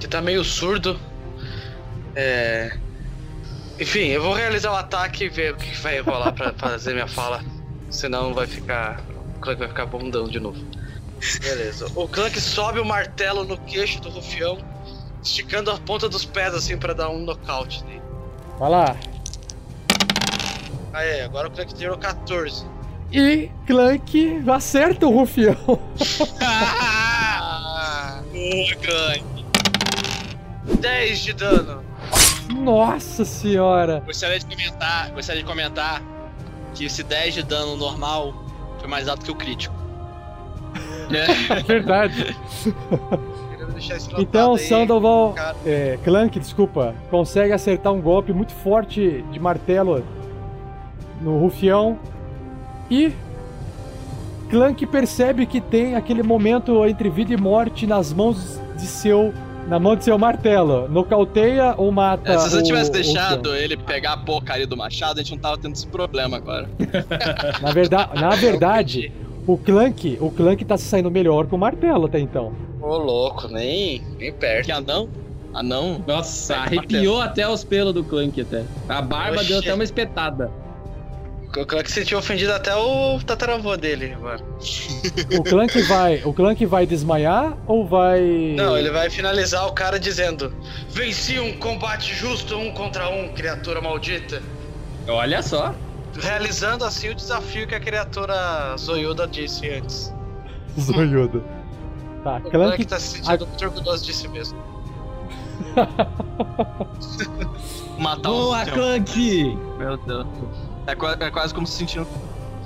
que 0.00 0.08
tá 0.08 0.20
meio 0.20 0.42
surdo. 0.42 0.98
É. 2.16 2.76
Enfim, 3.78 4.08
eu 4.08 4.22
vou 4.22 4.34
realizar 4.34 4.72
o 4.72 4.76
ataque 4.76 5.24
e 5.24 5.28
ver 5.28 5.52
o 5.52 5.56
que 5.56 5.76
vai 5.80 6.00
rolar 6.00 6.32
pra 6.32 6.52
fazer 6.58 6.94
minha 6.94 7.06
fala. 7.06 7.42
Senão 7.90 8.34
vai 8.34 8.46
ficar. 8.46 9.00
O 9.36 9.40
Clank 9.40 9.58
vai 9.58 9.68
ficar 9.68 9.86
bundão 9.86 10.28
de 10.28 10.40
novo. 10.40 10.58
Beleza. 11.40 11.86
O 11.94 12.08
Clank 12.08 12.40
sobe 12.40 12.80
o 12.80 12.84
martelo 12.84 13.44
no 13.44 13.56
queixo 13.58 14.00
do 14.00 14.10
rufião, 14.10 14.58
esticando 15.22 15.70
a 15.70 15.78
ponta 15.78 16.08
dos 16.08 16.24
pés 16.24 16.54
assim 16.54 16.76
pra 16.76 16.92
dar 16.92 17.08
um 17.08 17.20
nocaute 17.20 17.84
nele. 17.84 18.03
Vai 18.58 18.70
lá. 18.70 18.96
Aí, 20.92 21.22
agora 21.22 21.48
o 21.48 21.50
Clank 21.50 21.74
tirou 21.74 21.98
14. 21.98 22.64
E 23.12 23.50
Clank 23.66 24.42
acerta 24.50 25.06
o 25.06 25.10
rufião. 25.10 25.56
Ah, 26.40 28.20
Boa, 28.32 28.74
Clank. 28.82 29.44
10 30.80 31.18
de 31.20 31.32
dano. 31.32 31.82
Nossa 32.50 33.24
senhora. 33.24 34.02
Gostaria 34.06 34.38
de 34.38 34.46
comentar, 34.46 35.10
gostaria 35.10 35.42
de 35.42 35.48
comentar 35.48 36.02
que 36.74 36.84
esse 36.84 37.02
10 37.02 37.34
de 37.34 37.42
dano 37.42 37.76
normal 37.76 38.34
foi 38.78 38.88
mais 38.88 39.08
alto 39.08 39.24
que 39.24 39.30
o 39.30 39.34
crítico. 39.34 39.74
É 41.10 41.60
verdade. 41.62 42.34
Então 44.18 44.52
aí, 44.54 44.58
Sandoval, 44.60 45.34
é, 45.66 45.98
Clank, 46.04 46.38
desculpa, 46.38 46.94
consegue 47.10 47.52
acertar 47.52 47.92
um 47.92 48.00
golpe 48.00 48.32
muito 48.32 48.52
forte 48.52 49.24
de 49.32 49.38
martelo 49.40 50.04
no 51.20 51.38
rufião 51.38 51.98
e 52.90 53.12
Clank 54.50 54.84
percebe 54.86 55.46
que 55.46 55.60
tem 55.60 55.94
aquele 55.96 56.22
momento 56.22 56.84
entre 56.86 57.08
vida 57.08 57.32
e 57.32 57.36
morte 57.36 57.86
nas 57.86 58.12
mãos 58.12 58.60
de 58.76 58.86
seu 58.86 59.32
na 59.66 59.78
mão 59.78 59.96
de 59.96 60.04
seu 60.04 60.18
martelo. 60.18 60.86
Nocauteia 60.90 61.74
ou 61.78 61.90
mata 61.90 62.30
É, 62.34 62.38
se 62.38 62.50
você 62.50 62.58
o- 62.58 62.62
tivesse 62.62 62.90
o 62.90 62.92
deixado 62.92 63.56
ele 63.56 63.78
pegar 63.78 64.12
a 64.12 64.16
porcaria 64.18 64.66
do 64.66 64.76
machado, 64.76 65.18
a 65.18 65.22
gente 65.22 65.32
não 65.32 65.38
tava 65.38 65.56
tendo 65.56 65.72
esse 65.72 65.86
problema 65.86 66.36
agora. 66.36 66.68
Na 67.62 67.72
verdade, 67.72 68.20
na 68.20 68.28
verdade, 68.30 69.10
o 69.46 69.58
Clank, 69.58 70.18
o 70.20 70.30
Clank 70.30 70.64
tá 70.64 70.76
se 70.76 70.84
saindo 70.84 71.10
melhor 71.10 71.46
com 71.46 71.56
o 71.56 71.58
martelo 71.58 72.06
até 72.06 72.18
então. 72.18 72.52
Ô, 72.80 72.96
louco, 72.96 73.48
nem, 73.48 74.02
nem 74.18 74.32
perto. 74.32 74.66
Que 74.66 74.72
anão? 74.72 75.08
Anão? 75.52 76.02
Nossa, 76.06 76.56
arrepiou 76.56 77.20
até 77.20 77.48
os 77.48 77.62
pelos 77.62 77.94
do 77.94 78.02
Clank 78.02 78.40
até. 78.40 78.64
A 78.88 79.00
barba 79.00 79.36
Oxi. 79.36 79.48
deu 79.48 79.58
até 79.58 79.72
uma 79.72 79.84
espetada. 79.84 80.50
O 81.56 81.64
Clank 81.64 81.88
se 81.88 82.00
sentiu 82.00 82.18
ofendido 82.18 82.52
até 82.52 82.74
o 82.74 83.20
tataravô 83.20 83.76
dele 83.76 84.12
agora. 84.12 84.42
O 85.38 85.44
Clank 85.44 85.80
vai, 85.82 86.20
o 86.24 86.32
Clank 86.32 86.66
vai 86.66 86.84
desmaiar 86.84 87.56
ou 87.68 87.86
vai 87.86 88.54
Não, 88.56 88.76
ele 88.76 88.90
vai 88.90 89.08
finalizar 89.08 89.64
o 89.68 89.72
cara 89.72 90.00
dizendo: 90.00 90.52
Venci 90.90 91.38
um 91.38 91.56
combate 91.58 92.12
justo 92.12 92.56
um 92.56 92.72
contra 92.72 93.08
um, 93.08 93.28
criatura 93.28 93.80
maldita. 93.80 94.42
Olha 95.06 95.42
só. 95.42 95.72
Realizando 96.20 96.84
assim 96.84 97.10
o 97.10 97.14
desafio 97.14 97.66
que 97.66 97.74
a 97.74 97.80
criatura 97.80 98.76
zoiuda 98.78 99.26
disse 99.26 99.68
antes. 99.68 100.12
zoiudo. 100.78 101.44
Tá, 102.22 102.36
O 102.36 102.50
Clank 102.50 102.50
Clank 102.50 102.84
tá 102.86 102.98
se 102.98 103.18
sentindo 103.18 103.46
muito 103.46 103.64
orgulhoso 103.64 104.04
de 104.04 104.14
si 104.14 104.28
mesmo. 104.28 104.58
Matar 107.98 108.30
um 108.30 108.32
Boa, 108.32 108.58
rufião. 108.58 108.76
Clank! 108.76 109.56
Meu 109.78 109.96
Deus. 109.98 110.26
É, 110.86 110.92
é 111.26 111.30
quase 111.30 111.54
como 111.54 111.66
se 111.66 111.78
sentindo 111.78 112.06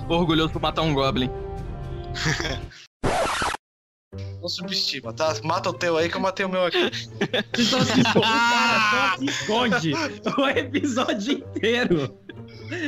orgulhoso 0.08 0.52
por 0.52 0.62
matar 0.62 0.82
um 0.82 0.94
Goblin. 0.94 1.30
Não 4.40 4.48
subestima, 4.48 5.12
tá? 5.12 5.34
Mata 5.42 5.70
o 5.70 5.72
teu 5.72 5.96
aí 5.96 6.08
que 6.08 6.16
eu 6.16 6.20
matei 6.20 6.46
o 6.46 6.48
meu 6.48 6.64
aqui. 6.64 6.90
Você 7.54 7.64
só 7.64 7.80
se 7.80 8.00
esconde, 8.00 8.18
o 8.18 8.20
cara 8.20 8.90
só 8.90 9.16
se 9.18 9.24
esconde 9.26 9.92
o 10.38 10.48
episódio 10.48 11.32
inteiro. 11.34 12.16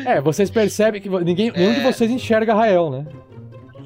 É, 0.06 0.20
vocês 0.20 0.50
percebem 0.50 1.00
que 1.00 1.08
ninguém, 1.08 1.50
nenhum 1.52 1.74
de 1.74 1.80
É. 1.80 1.92
vocês 1.92 2.10
enxerga 2.10 2.54
Rael, 2.54 2.90
né? 2.90 3.06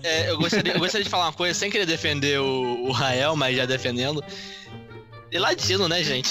É, 0.02 0.30
eu, 0.30 0.36
gostaria, 0.38 0.72
eu 0.74 0.78
gostaria 0.80 1.04
de 1.04 1.10
falar 1.10 1.26
uma 1.26 1.32
coisa 1.32 1.54
sem 1.58 1.70
querer 1.70 1.86
defender 1.86 2.38
o, 2.40 2.88
o 2.88 2.92
Rael, 2.92 3.34
mas 3.36 3.56
já 3.56 3.64
defendendo. 3.64 4.22
E 5.32 5.38
ladino, 5.38 5.88
né, 5.88 6.02
gente? 6.02 6.30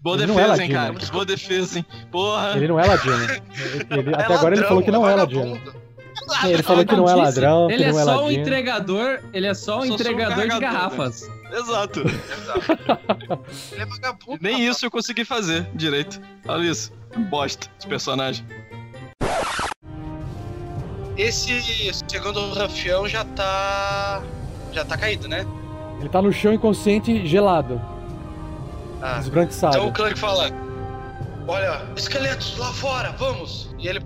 Boa 0.00 0.16
Ele 0.16 0.26
não 0.26 0.38
é 0.38 0.42
defesa, 0.44 0.62
hein, 0.64 0.72
ladino. 0.72 0.98
cara. 1.00 1.12
Boa 1.12 1.24
defesa, 1.24 1.78
hein. 1.78 1.86
Porra. 2.10 2.52
Ele 2.56 2.68
não 2.68 2.78
é 2.80 2.86
ladino. 2.86 3.14
Ele- 3.24 4.00
ele- 4.00 4.14
até 4.14 4.34
agora 4.34 4.54
ele 4.54 4.62
ladrão, 4.62 4.68
falou 4.68 4.82
que 4.82 4.90
não 4.90 5.08
é 5.08 5.14
ladino. 5.14 5.60
Ele 6.44 6.62
falou 6.62 6.84
que 6.84 6.94
não 6.96 7.08
é 7.08 7.14
ladrão, 7.14 7.68
que 7.68 7.74
Ele 7.74 7.84
é 7.84 7.88
é 7.88 7.92
só 7.92 8.24
um 8.26 8.30
entregador, 8.30 9.20
ele 9.32 9.46
é 9.46 9.54
só 9.54 9.80
um 9.80 9.84
entregador 9.84 10.48
de 10.48 10.58
garrafas. 10.60 11.28
Exato. 11.52 12.00
Ele 13.72 13.82
é 13.82 13.86
vagabundo. 13.86 14.38
Nem 14.40 14.52
rapaz. 14.54 14.76
isso 14.76 14.86
eu 14.86 14.90
consegui 14.90 15.24
fazer 15.24 15.68
direito. 15.74 16.20
Olha 16.48 16.62
isso. 16.70 16.92
Bosta 17.30 17.68
de 17.78 17.86
personagem. 17.86 18.44
Esse 21.16 21.60
segundo 22.08 22.52
rafião 22.54 23.06
já 23.06 23.24
tá. 23.24 24.22
Já 24.72 24.84
tá 24.84 24.96
caído, 24.96 25.28
né? 25.28 25.46
Ele 26.00 26.08
tá 26.08 26.22
no 26.22 26.32
chão 26.32 26.52
inconsciente, 26.52 27.26
gelado, 27.26 27.80
Ah. 29.00 29.18
esbranquiçado. 29.20 29.76
Então 29.76 29.88
o 29.88 29.92
Clank 29.92 30.18
fala: 30.18 30.48
Olha, 31.46 31.82
esqueletos 31.94 32.56
lá 32.56 32.72
fora, 32.72 33.12
vamos! 33.12 33.74
E 33.78 33.86
ele 33.86 34.00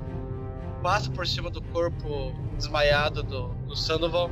passa 0.82 1.10
por 1.10 1.26
cima 1.26 1.48
do 1.48 1.62
corpo 1.62 2.34
desmaiado 2.56 3.22
do, 3.22 3.48
do 3.68 3.76
Sandoval. 3.76 4.28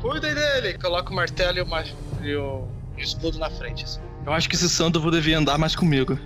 Cuidem 0.00 0.34
dele! 0.34 0.78
Coloca 0.78 1.10
o 1.10 1.14
martelo 1.14 1.58
e 1.58 1.60
o, 1.60 1.66
mar- 1.66 1.84
e 2.22 2.34
o- 2.34 2.66
e 2.96 3.00
o 3.00 3.04
escudo 3.04 3.38
na 3.38 3.50
frente. 3.50 3.84
assim. 3.84 4.00
Eu 4.26 4.32
acho 4.32 4.48
que 4.48 4.54
esse 4.56 4.68
Sandoval 4.68 5.10
devia 5.10 5.38
andar 5.38 5.58
mais 5.58 5.76
comigo. 5.76 6.18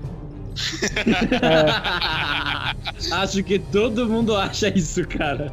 Acho 3.12 3.42
que 3.42 3.58
todo 3.58 4.08
mundo 4.08 4.36
acha 4.36 4.68
isso, 4.68 5.06
cara. 5.08 5.52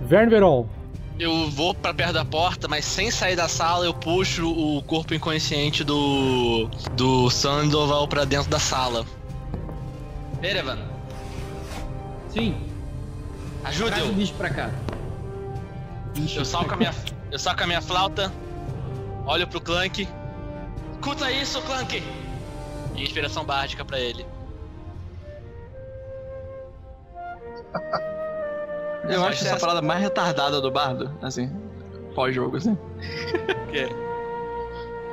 Vern 0.00 0.28
Veron, 0.30 0.66
Eu 1.18 1.50
vou 1.50 1.74
pra 1.74 1.92
perto 1.94 2.12
da 2.14 2.24
porta, 2.24 2.66
mas 2.68 2.84
sem 2.84 3.10
sair 3.10 3.36
da 3.36 3.48
sala, 3.48 3.84
eu 3.84 3.94
puxo 3.94 4.48
o 4.48 4.82
corpo 4.82 5.14
inconsciente 5.14 5.84
do. 5.84 6.68
do 6.92 7.30
Sandoval 7.30 8.06
pra 8.08 8.24
dentro 8.24 8.50
da 8.50 8.58
sala. 8.58 9.04
Erevan, 10.42 10.78
Sim, 12.30 12.56
ajude 13.64 13.90
traz 13.92 14.04
o 14.04 14.08
eu. 14.08 14.12
bicho 14.14 14.34
pra 14.34 14.50
cá. 14.50 14.70
Eu 16.36 16.44
saco 16.44 16.74
a 16.74 16.76
minha, 16.76 16.92
eu 17.34 17.38
saco 17.38 17.64
a 17.64 17.66
minha 17.66 17.82
flauta, 17.82 18.32
olho 19.26 19.44
pro 19.48 19.60
Clank. 19.60 20.08
Escuta 20.92 21.28
isso, 21.32 21.60
Clank! 21.62 22.00
E 22.94 23.02
inspiração 23.02 23.44
bárdica 23.44 23.84
pra 23.84 23.98
ele. 23.98 24.24
Eu 29.08 29.20
Só 29.20 29.28
acho 29.28 29.44
essa 29.44 29.56
essa- 29.56 29.66
parada 29.66 29.82
mais 29.82 30.00
retardada 30.00 30.60
do 30.62 30.70
bardo, 30.70 31.10
assim, 31.20 31.50
pós-jogo, 32.14 32.56
assim. 32.56 32.72
O 33.66 33.66
quê? 33.72 33.88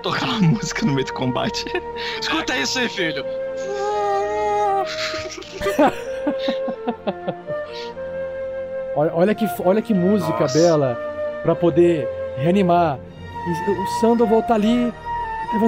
Tocar 0.03 0.25
uma 0.27 0.41
música 0.41 0.85
no 0.85 0.93
meio 0.93 1.05
do 1.07 1.13
combate. 1.13 1.65
Escuta 2.21 2.55
isso 2.55 2.77
aí, 2.77 2.87
filho! 2.87 3.25
Olha, 8.95 9.11
olha 9.13 9.35
que, 9.35 9.45
olha 9.63 9.81
que 9.81 9.93
música 9.93 10.39
Nossa. 10.41 10.57
bela 10.59 11.10
pra 11.43 11.55
poder 11.55 12.07
reanimar. 12.37 12.97
E 13.67 13.71
o 13.71 13.87
Sandoval 13.99 14.43
tá 14.43 14.53
ali. 14.55 14.93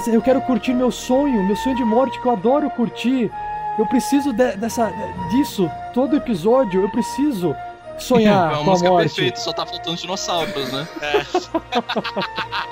Eu 0.07 0.21
quero 0.21 0.39
curtir 0.41 0.74
meu 0.74 0.91
sonho, 0.91 1.43
meu 1.43 1.55
sonho 1.55 1.76
de 1.76 1.84
morte 1.84 2.19
que 2.21 2.28
eu 2.28 2.32
adoro 2.32 2.69
curtir. 2.69 3.32
Eu 3.78 3.86
preciso 3.88 4.32
de- 4.32 4.55
dessa, 4.57 4.91
disso 5.32 5.69
todo 5.93 6.15
episódio. 6.15 6.82
Eu 6.84 6.89
preciso 6.89 7.51
é 7.95 7.99
sonhar 7.99 8.49
uma 8.49 8.55
com 8.57 8.61
a 8.61 8.63
música 8.65 8.89
morte. 8.89 9.03
perfeita, 9.07 9.39
só 9.39 9.51
tá 9.51 9.65
faltando 9.65 9.97
dinossauros, 9.97 10.71
né? 10.71 10.88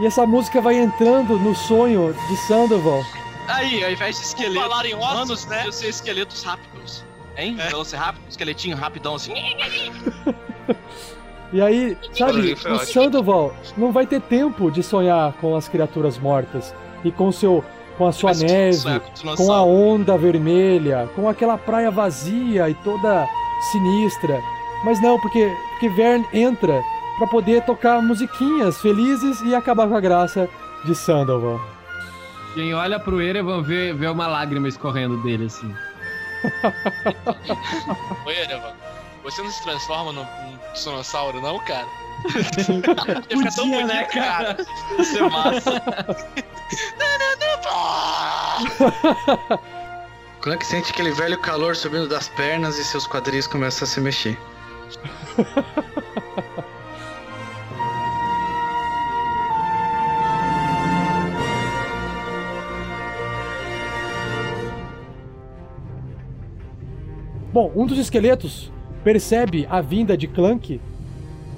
E 0.00 0.06
essa 0.06 0.26
música 0.26 0.58
vai 0.58 0.76
entrando 0.76 1.38
no 1.38 1.54
sonho 1.54 2.14
de 2.28 2.36
Sandoval. 2.38 3.02
Aí, 3.46 3.84
ao 3.84 3.90
invés 3.90 4.16
de 4.18 4.22
esqueleto. 4.24 4.66
Falar 4.66 4.86
em 4.86 4.94
ossos, 4.94 5.14
Manos, 5.14 5.46
né? 5.46 5.56
podia 5.58 5.72
ser 5.72 5.88
esqueletos 5.88 6.42
rápidos. 6.42 7.04
Hein? 7.36 7.56
É. 7.60 7.66
Velociraptor, 7.68 8.22
esqueletinho 8.28 8.74
rapidão 8.74 9.16
assim. 9.16 9.34
E 11.52 11.60
aí, 11.60 11.96
sabe, 12.12 12.52
o. 12.52 12.78
Sandoval 12.78 13.54
não 13.76 13.92
vai 13.92 14.06
ter 14.06 14.20
tempo 14.20 14.70
de 14.70 14.82
sonhar 14.82 15.32
com 15.34 15.54
as 15.54 15.68
criaturas 15.68 16.18
mortas 16.18 16.74
e 17.04 17.10
com 17.10 17.30
seu 17.30 17.64
com 17.98 18.06
a 18.06 18.12
sua 18.12 18.30
Mas 18.30 18.42
neve, 18.42 19.02
com 19.36 19.52
a 19.52 19.62
onda 19.62 20.16
vermelha, 20.16 21.10
com 21.14 21.28
aquela 21.28 21.58
praia 21.58 21.90
vazia 21.90 22.70
e 22.70 22.74
toda 22.76 23.28
sinistra. 23.70 24.40
Mas 24.82 25.00
não, 25.02 25.20
porque 25.20 25.54
porque 25.72 25.88
Vern 25.90 26.24
entra 26.32 26.82
pra 27.18 27.26
poder 27.26 27.62
tocar 27.64 28.00
musiquinhas 28.00 28.80
felizes 28.80 29.40
e 29.42 29.54
acabar 29.54 29.88
com 29.88 29.96
a 29.96 30.00
graça 30.00 30.48
de 30.84 30.94
Sandoval. 30.94 31.60
Quem 32.54 32.72
olha 32.74 33.00
pro 33.00 33.20
Erevan 33.20 33.62
vê, 33.62 33.92
vê 33.92 34.06
uma 34.06 34.26
lágrima 34.26 34.68
escorrendo 34.68 35.16
dele, 35.22 35.46
assim. 35.46 35.74
Ô 38.24 38.30
Erevan, 38.30 38.72
você 39.22 39.42
não 39.42 39.50
se 39.50 39.62
transforma 39.62 40.12
num 40.12 40.24
dinossauro, 40.72 41.40
não, 41.40 41.58
cara? 41.64 41.86
Ia 43.30 43.38
ficar 43.38 43.54
tão 43.54 43.64
Podia, 43.64 43.64
bonito, 43.64 43.86
né, 43.86 44.04
cara? 44.04 44.56
Ia 44.98 45.04
ser 45.04 45.30
massa. 45.30 45.82
Clank 50.40 50.66
sente 50.66 50.90
aquele 50.90 51.12
velho 51.12 51.38
calor 51.38 51.76
subindo 51.76 52.08
das 52.08 52.28
pernas 52.30 52.76
e 52.78 52.84
seus 52.84 53.06
quadris 53.06 53.46
começam 53.46 53.84
a 53.84 53.88
se 53.88 54.00
mexer. 54.00 54.36
Bom, 67.52 67.70
um 67.76 67.86
dos 67.86 67.98
esqueletos 67.98 68.72
percebe 69.04 69.66
a 69.70 69.80
vinda 69.80 70.16
de 70.16 70.26
Clank. 70.26 70.80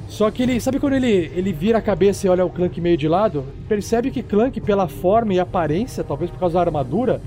Só 0.08 0.30
que 0.30 0.42
ele, 0.42 0.60
sabe 0.60 0.78
quando 0.78 0.94
ele, 0.94 1.30
ele 1.34 1.52
vira 1.52 1.78
a 1.78 1.82
cabeça 1.82 2.26
e 2.26 2.30
olha 2.30 2.44
o 2.44 2.50
Clank 2.50 2.80
meio 2.80 2.96
de 2.96 3.08
lado? 3.08 3.44
Percebe 3.68 4.10
que 4.10 4.22
Clank, 4.22 4.60
pela 4.60 4.86
forma 4.86 5.34
e 5.34 5.40
aparência, 5.40 6.04
talvez 6.04 6.30
por 6.30 6.38
causa 6.38 6.54
da 6.54 6.60
armadura, 6.60 7.20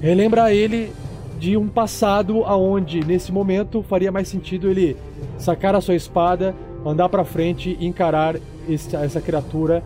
relembra 0.00 0.52
ele 0.52 0.92
de 1.38 1.56
um 1.56 1.68
passado 1.68 2.44
aonde, 2.44 3.04
nesse 3.04 3.32
momento, 3.32 3.82
faria 3.82 4.12
mais 4.12 4.28
sentido 4.28 4.68
ele 4.68 4.96
sacar 5.38 5.74
a 5.74 5.80
sua 5.80 5.94
espada, 5.94 6.54
andar 6.84 7.08
pra 7.08 7.24
frente 7.24 7.76
e 7.80 7.86
encarar 7.86 8.36
esse- 8.68 8.94
essa 8.94 9.20
criatura 9.20 9.82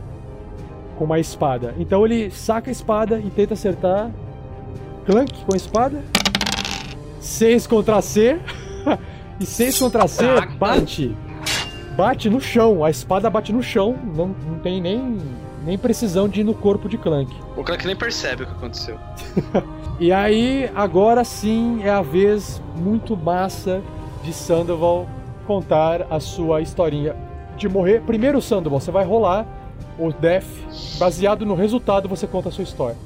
com 0.98 1.04
uma 1.04 1.18
espada. 1.20 1.74
Então 1.78 2.04
ele 2.04 2.30
saca 2.30 2.70
a 2.70 2.72
espada 2.72 3.18
e 3.18 3.30
tenta 3.30 3.54
acertar 3.54 4.10
Clank 5.06 5.32
com 5.44 5.54
a 5.54 5.56
espada. 5.56 6.02
6 7.20 7.66
contra 7.66 8.00
C. 8.02 8.38
e 9.42 9.46
6 9.46 9.78
contra 9.78 10.06
C 10.06 10.24
bate. 10.58 11.16
Bate 11.96 12.30
no 12.30 12.40
chão. 12.40 12.84
A 12.84 12.90
espada 12.90 13.28
bate 13.28 13.52
no 13.52 13.62
chão. 13.62 13.98
Não, 14.14 14.28
não 14.28 14.58
tem 14.60 14.80
nem, 14.80 15.18
nem 15.64 15.76
precisão 15.76 16.28
de 16.28 16.40
ir 16.40 16.44
no 16.44 16.54
corpo 16.54 16.88
de 16.88 16.96
Clank. 16.96 17.34
O 17.56 17.64
Clank 17.64 17.84
nem 17.86 17.96
percebe 17.96 18.44
o 18.44 18.46
que 18.46 18.52
aconteceu. 18.52 18.98
E 20.00 20.10
aí, 20.10 20.68
agora 20.74 21.22
sim 21.22 21.80
é 21.84 21.90
a 21.90 22.02
vez 22.02 22.60
muito 22.74 23.16
massa 23.16 23.80
de 24.24 24.32
Sandoval 24.32 25.06
contar 25.46 26.08
a 26.10 26.18
sua 26.18 26.60
historinha 26.60 27.14
de 27.56 27.68
morrer. 27.68 28.00
Primeiro, 28.00 28.42
Sandoval, 28.42 28.80
você 28.80 28.90
vai 28.90 29.04
rolar 29.04 29.46
o 29.96 30.10
Death. 30.10 30.46
Baseado 30.98 31.46
no 31.46 31.54
resultado, 31.54 32.08
você 32.08 32.26
conta 32.26 32.48
a 32.48 32.52
sua 32.52 32.64
história. 32.64 32.96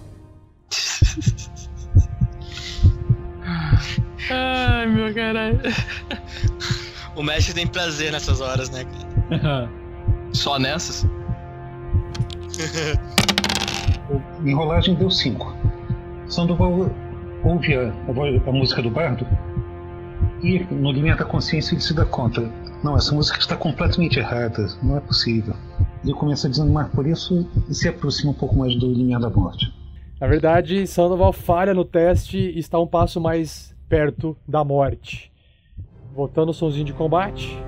Ai, 4.31 4.87
meu 4.87 5.15
caralho. 5.15 5.61
O 7.17 7.23
mestre 7.23 7.55
tem 7.55 7.67
prazer 7.67 8.13
nessas 8.13 8.43
horas, 8.43 8.69
né, 8.71 8.85
cara? 8.85 9.71
Só 10.33 10.59
nessas? 10.59 11.07
Em 14.45 14.55
rolagem 14.55 14.95
deu 14.95 15.11
5. 15.11 15.57
Sandoval 16.29 16.91
ouve 17.43 17.75
a, 17.75 17.89
a 17.89 18.51
a 18.51 18.53
música 18.53 18.83
do 18.83 18.91
bardo 18.91 19.27
e, 20.43 20.63
no 20.71 20.93
limiar 20.93 21.17
da 21.17 21.25
consciência, 21.25 21.75
ele 21.75 21.81
se 21.81 21.95
dá 21.95 22.05
conta. 22.05 22.43
Não, 22.85 22.97
essa 22.97 23.15
música 23.15 23.39
está 23.39 23.57
completamente 23.57 24.19
errada, 24.19 24.69
não 24.83 24.97
é 24.97 25.01
possível. 25.01 25.55
Ele 26.05 26.15
começa 26.15 26.47
a 26.47 26.51
desanimar 26.51 26.91
por 26.91 27.07
isso 27.07 27.49
e 27.69 27.75
se 27.75 27.89
aproxima 27.89 28.31
um 28.31 28.35
pouco 28.35 28.57
mais 28.57 28.77
do 28.77 28.93
limiar 28.93 29.21
da 29.21 29.31
morte. 29.31 29.73
Na 30.21 30.27
verdade, 30.27 30.87
Sandoval 30.87 31.33
falha 31.33 31.75
no 31.75 31.85
teste 31.85 32.39
e 32.39 32.59
está 32.59 32.79
um 32.79 32.87
passo 32.87 33.21
mais 33.21 33.75
perto 33.89 34.37
da 34.47 34.63
morte. 34.63 35.33
Voltando 36.17 36.49
o 36.49 36.55
somzinho 36.55 36.87
de 36.87 36.95
combate. 36.95 37.63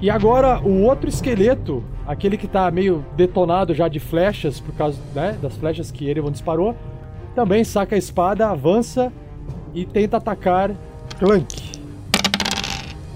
E 0.00 0.08
agora 0.08 0.60
o 0.60 0.84
outro 0.84 1.10
esqueleto, 1.10 1.84
aquele 2.06 2.38
que 2.38 2.46
está 2.46 2.70
meio 2.70 3.04
detonado 3.18 3.74
já 3.74 3.86
de 3.86 4.00
flechas, 4.00 4.58
por 4.58 4.74
causa 4.74 4.98
né, 5.14 5.36
das 5.42 5.54
flechas 5.54 5.90
que 5.90 6.08
Erevan 6.08 6.32
disparou, 6.32 6.74
também 7.34 7.62
saca 7.64 7.94
a 7.94 7.98
espada, 7.98 8.48
avança 8.48 9.12
e 9.74 9.84
tenta 9.84 10.16
atacar 10.16 10.70
Clank. 11.18 11.78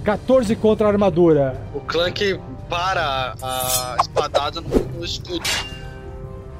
14 0.05 0.56
contra 0.56 0.89
a 0.89 0.90
armadura. 0.90 1.59
O 1.74 1.80
Clank 1.80 2.39
para 2.68 3.34
a 3.40 3.97
espadada 3.98 4.60
no, 4.60 4.68
no 4.98 5.05
escudo. 5.06 5.48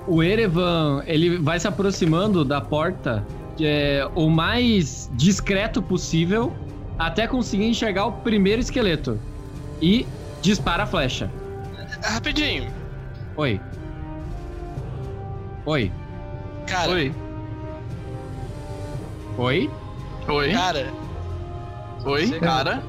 O 0.09 0.23
Erevan, 0.23 1.03
ele 1.07 1.37
vai 1.37 1.61
se 1.61 1.69
aproximando 1.69 2.47
da 2.47 2.63
porta 2.63 3.27
é, 3.61 4.09
o 4.15 4.31
mais 4.31 5.11
discreto 5.13 5.83
possível 5.83 6.51
até 6.99 7.27
conseguir 7.27 7.67
enxergar 7.67 8.07
o 8.07 8.13
primeiro 8.13 8.61
esqueleto. 8.61 9.19
E 9.81 10.07
dispara 10.41 10.85
a 10.85 10.87
flecha. 10.87 11.31
Rapidinho. 12.03 12.71
Oi. 13.37 13.61
Oi. 15.67 15.93
Cara, 16.67 16.91
Oi. 16.93 17.15
Oi? 19.39 19.71
Oi. 20.29 20.53
cara, 20.53 20.87
Oi, 22.05 22.27
Você- 22.27 22.39
cara. 22.41 22.83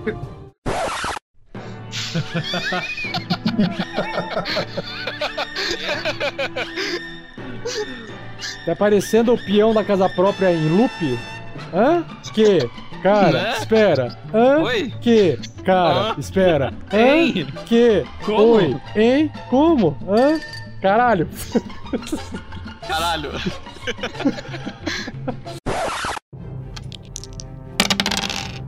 Tá 8.65 8.75
parecendo 8.75 9.33
o 9.33 9.37
peão 9.37 9.73
da 9.73 9.83
casa 9.83 10.07
própria 10.09 10.51
em 10.53 10.67
loop? 10.69 11.19
Hã? 11.73 12.03
Que? 12.33 12.69
Cara, 13.03 13.31
Né? 13.43 13.57
espera. 13.57 14.17
Hã? 14.33 14.59
Oi. 14.59 14.93
Que? 15.01 15.37
Cara, 15.65 16.15
espera. 16.17 16.73
Hein? 16.91 17.45
Que? 17.65 18.05
Como? 18.25 18.53
Oi. 18.55 18.77
Hein? 18.95 19.31
Como? 19.49 19.97
Hã? 20.09 20.39
Caralho. 20.81 21.27
Caralho. 22.87 23.31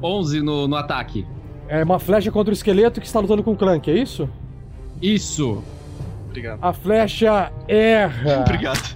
onze 0.01 0.41
no, 0.41 0.67
no 0.67 0.75
ataque. 0.75 1.25
É 1.67 1.83
uma 1.83 1.99
flecha 1.99 2.31
contra 2.31 2.51
o 2.51 2.53
esqueleto 2.53 2.99
que 3.01 3.07
está 3.07 3.19
lutando 3.19 3.43
com 3.43 3.53
o 3.53 3.55
Clank, 3.57 3.89
é 3.89 3.95
isso? 3.95 4.29
Isso. 5.01 5.63
Obrigado. 6.27 6.59
A 6.61 6.73
flecha 6.73 7.51
erra. 7.67 8.41
Obrigado. 8.41 8.95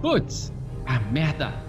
Putz. 0.00 0.52
Ah, 0.86 1.00
merda. 1.10 1.63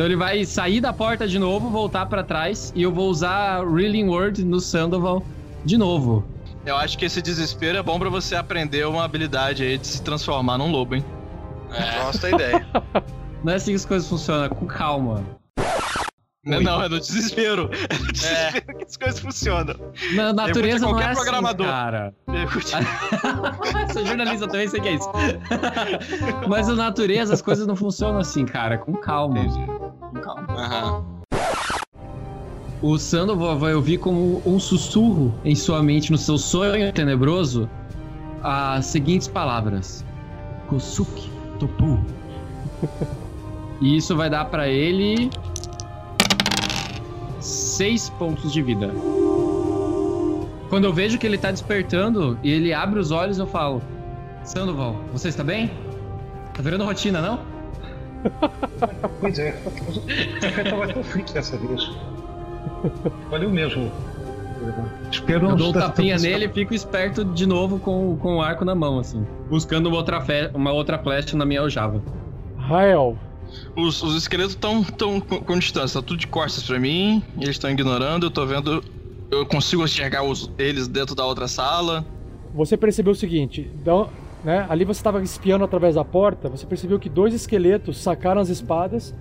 Então 0.00 0.06
ele 0.06 0.16
vai 0.16 0.46
sair 0.46 0.80
da 0.80 0.94
porta 0.94 1.28
de 1.28 1.38
novo, 1.38 1.68
voltar 1.68 2.06
pra 2.06 2.24
trás 2.24 2.72
e 2.74 2.82
eu 2.82 2.90
vou 2.90 3.10
usar 3.10 3.62
Reeling 3.70 4.08
Word 4.08 4.42
no 4.46 4.58
Sandoval 4.58 5.26
de 5.62 5.76
novo. 5.76 6.26
Eu 6.64 6.74
acho 6.74 6.96
que 6.96 7.04
esse 7.04 7.20
desespero 7.20 7.76
é 7.76 7.82
bom 7.82 7.98
pra 7.98 8.08
você 8.08 8.34
aprender 8.34 8.86
uma 8.86 9.04
habilidade 9.04 9.62
aí 9.62 9.76
de 9.76 9.86
se 9.86 10.00
transformar 10.00 10.56
num 10.56 10.70
lobo, 10.70 10.94
hein? 10.96 11.04
É. 11.70 12.02
Gosto 12.02 12.22
da 12.22 12.30
ideia. 12.30 12.66
Não 13.44 13.52
é 13.52 13.56
assim 13.56 13.72
que 13.72 13.76
as 13.76 13.84
coisas 13.84 14.08
funcionam, 14.08 14.48
com 14.48 14.66
calma. 14.66 15.22
Não, 16.44 16.60
não, 16.62 16.82
é 16.82 16.88
no 16.88 16.98
desespero. 16.98 17.68
É 17.90 17.98
no 17.98 18.12
desespero 18.12 18.78
que 18.78 18.84
as 18.84 18.96
coisas 18.96 19.20
funcionam. 19.20 19.74
Na 20.14 20.32
natureza 20.32 20.86
não 20.86 20.98
é 20.98 21.06
assim, 21.06 21.20
programador. 21.22 21.66
cara. 21.66 22.14
Sou 23.92 24.06
jornalista 24.06 24.48
também, 24.48 24.68
sei 24.68 24.80
que 24.80 24.88
é 24.88 24.94
isso. 24.94 25.10
Mas 26.48 26.68
na 26.68 26.74
natureza 26.76 27.34
as 27.34 27.42
coisas 27.42 27.66
não 27.66 27.76
funcionam 27.76 28.20
assim, 28.20 28.46
cara. 28.46 28.78
Com 28.78 28.94
calma. 28.94 29.44
Com 30.00 30.20
calma. 30.20 30.46
Aham. 30.56 31.04
O 32.82 32.96
Sandoval 32.96 33.58
vai 33.58 33.74
ouvir 33.74 33.98
como 33.98 34.42
um 34.46 34.58
sussurro 34.58 35.34
em 35.44 35.54
sua 35.54 35.82
mente, 35.82 36.10
no 36.10 36.16
seu 36.16 36.38
sonho 36.38 36.90
tenebroso, 36.90 37.68
as 38.42 38.86
seguintes 38.86 39.28
palavras: 39.28 40.02
Kosuki 40.68 41.30
Topu. 41.58 41.98
E 43.82 43.96
isso 43.98 44.16
vai 44.16 44.30
dar 44.30 44.46
pra 44.46 44.68
ele. 44.68 45.30
Seis 47.40 48.08
pontos 48.10 48.52
de 48.52 48.62
vida. 48.62 48.90
Quando 50.68 50.84
eu 50.84 50.92
vejo 50.92 51.18
que 51.18 51.26
ele 51.26 51.36
tá 51.38 51.50
despertando 51.50 52.38
e 52.42 52.50
ele 52.50 52.72
abre 52.72 52.98
os 53.00 53.10
olhos, 53.10 53.38
eu 53.38 53.46
falo: 53.46 53.82
Sandoval, 54.44 54.96
você 55.12 55.28
está 55.28 55.42
bem? 55.42 55.70
Tá 56.54 56.62
virando 56.62 56.84
rotina, 56.84 57.20
não? 57.20 57.40
Pois 59.20 59.38
é, 59.38 59.54
o 59.66 60.40
café 60.40 60.64
tava 60.64 60.88
tão 60.88 61.02
dessa 61.34 61.56
vez. 61.56 61.90
Valeu 63.30 63.50
mesmo. 63.50 63.90
Espero 65.10 65.46
Eu 65.46 65.50
não 65.50 65.56
dou 65.56 65.70
um 65.70 65.72
tapinha 65.72 66.18
nele 66.18 66.44
e 66.44 66.48
fico 66.48 66.74
esperto 66.74 67.24
de 67.24 67.46
novo 67.46 67.78
com, 67.78 68.16
com 68.18 68.36
o 68.36 68.42
arco 68.42 68.64
na 68.64 68.74
mão, 68.74 68.98
assim. 68.98 69.26
Buscando 69.48 69.86
uma 69.88 69.96
outra, 69.96 70.20
fe- 70.20 70.50
uma 70.54 70.70
outra 70.72 70.98
flecha 70.98 71.34
na 71.36 71.44
minha 71.46 71.60
aljava. 71.60 72.02
Rael. 72.58 73.16
Os, 73.76 74.02
os 74.02 74.14
esqueletos 74.16 74.54
estão 74.54 74.82
tão 74.82 75.20
com, 75.20 75.58
distância, 75.58 76.00
tá 76.00 76.06
tudo 76.06 76.18
de 76.18 76.26
costas 76.26 76.64
pra 76.64 76.78
mim, 76.78 77.22
eles 77.36 77.50
estão 77.50 77.70
ignorando, 77.70 78.26
eu 78.26 78.30
tô 78.30 78.44
vendo. 78.46 78.82
Eu 79.30 79.46
consigo 79.46 79.84
enxergar 79.84 80.22
os, 80.24 80.50
eles 80.58 80.88
dentro 80.88 81.14
da 81.14 81.24
outra 81.24 81.46
sala. 81.46 82.04
Você 82.54 82.76
percebeu 82.76 83.12
o 83.12 83.16
seguinte, 83.16 83.70
então, 83.80 84.10
né, 84.44 84.66
ali 84.68 84.84
você 84.84 84.98
estava 84.98 85.22
espiando 85.22 85.64
através 85.64 85.94
da 85.94 86.04
porta, 86.04 86.48
você 86.48 86.66
percebeu 86.66 86.98
que 86.98 87.08
dois 87.08 87.32
esqueletos 87.32 87.98
sacaram 87.98 88.40
as 88.40 88.48
espadas, 88.48 89.14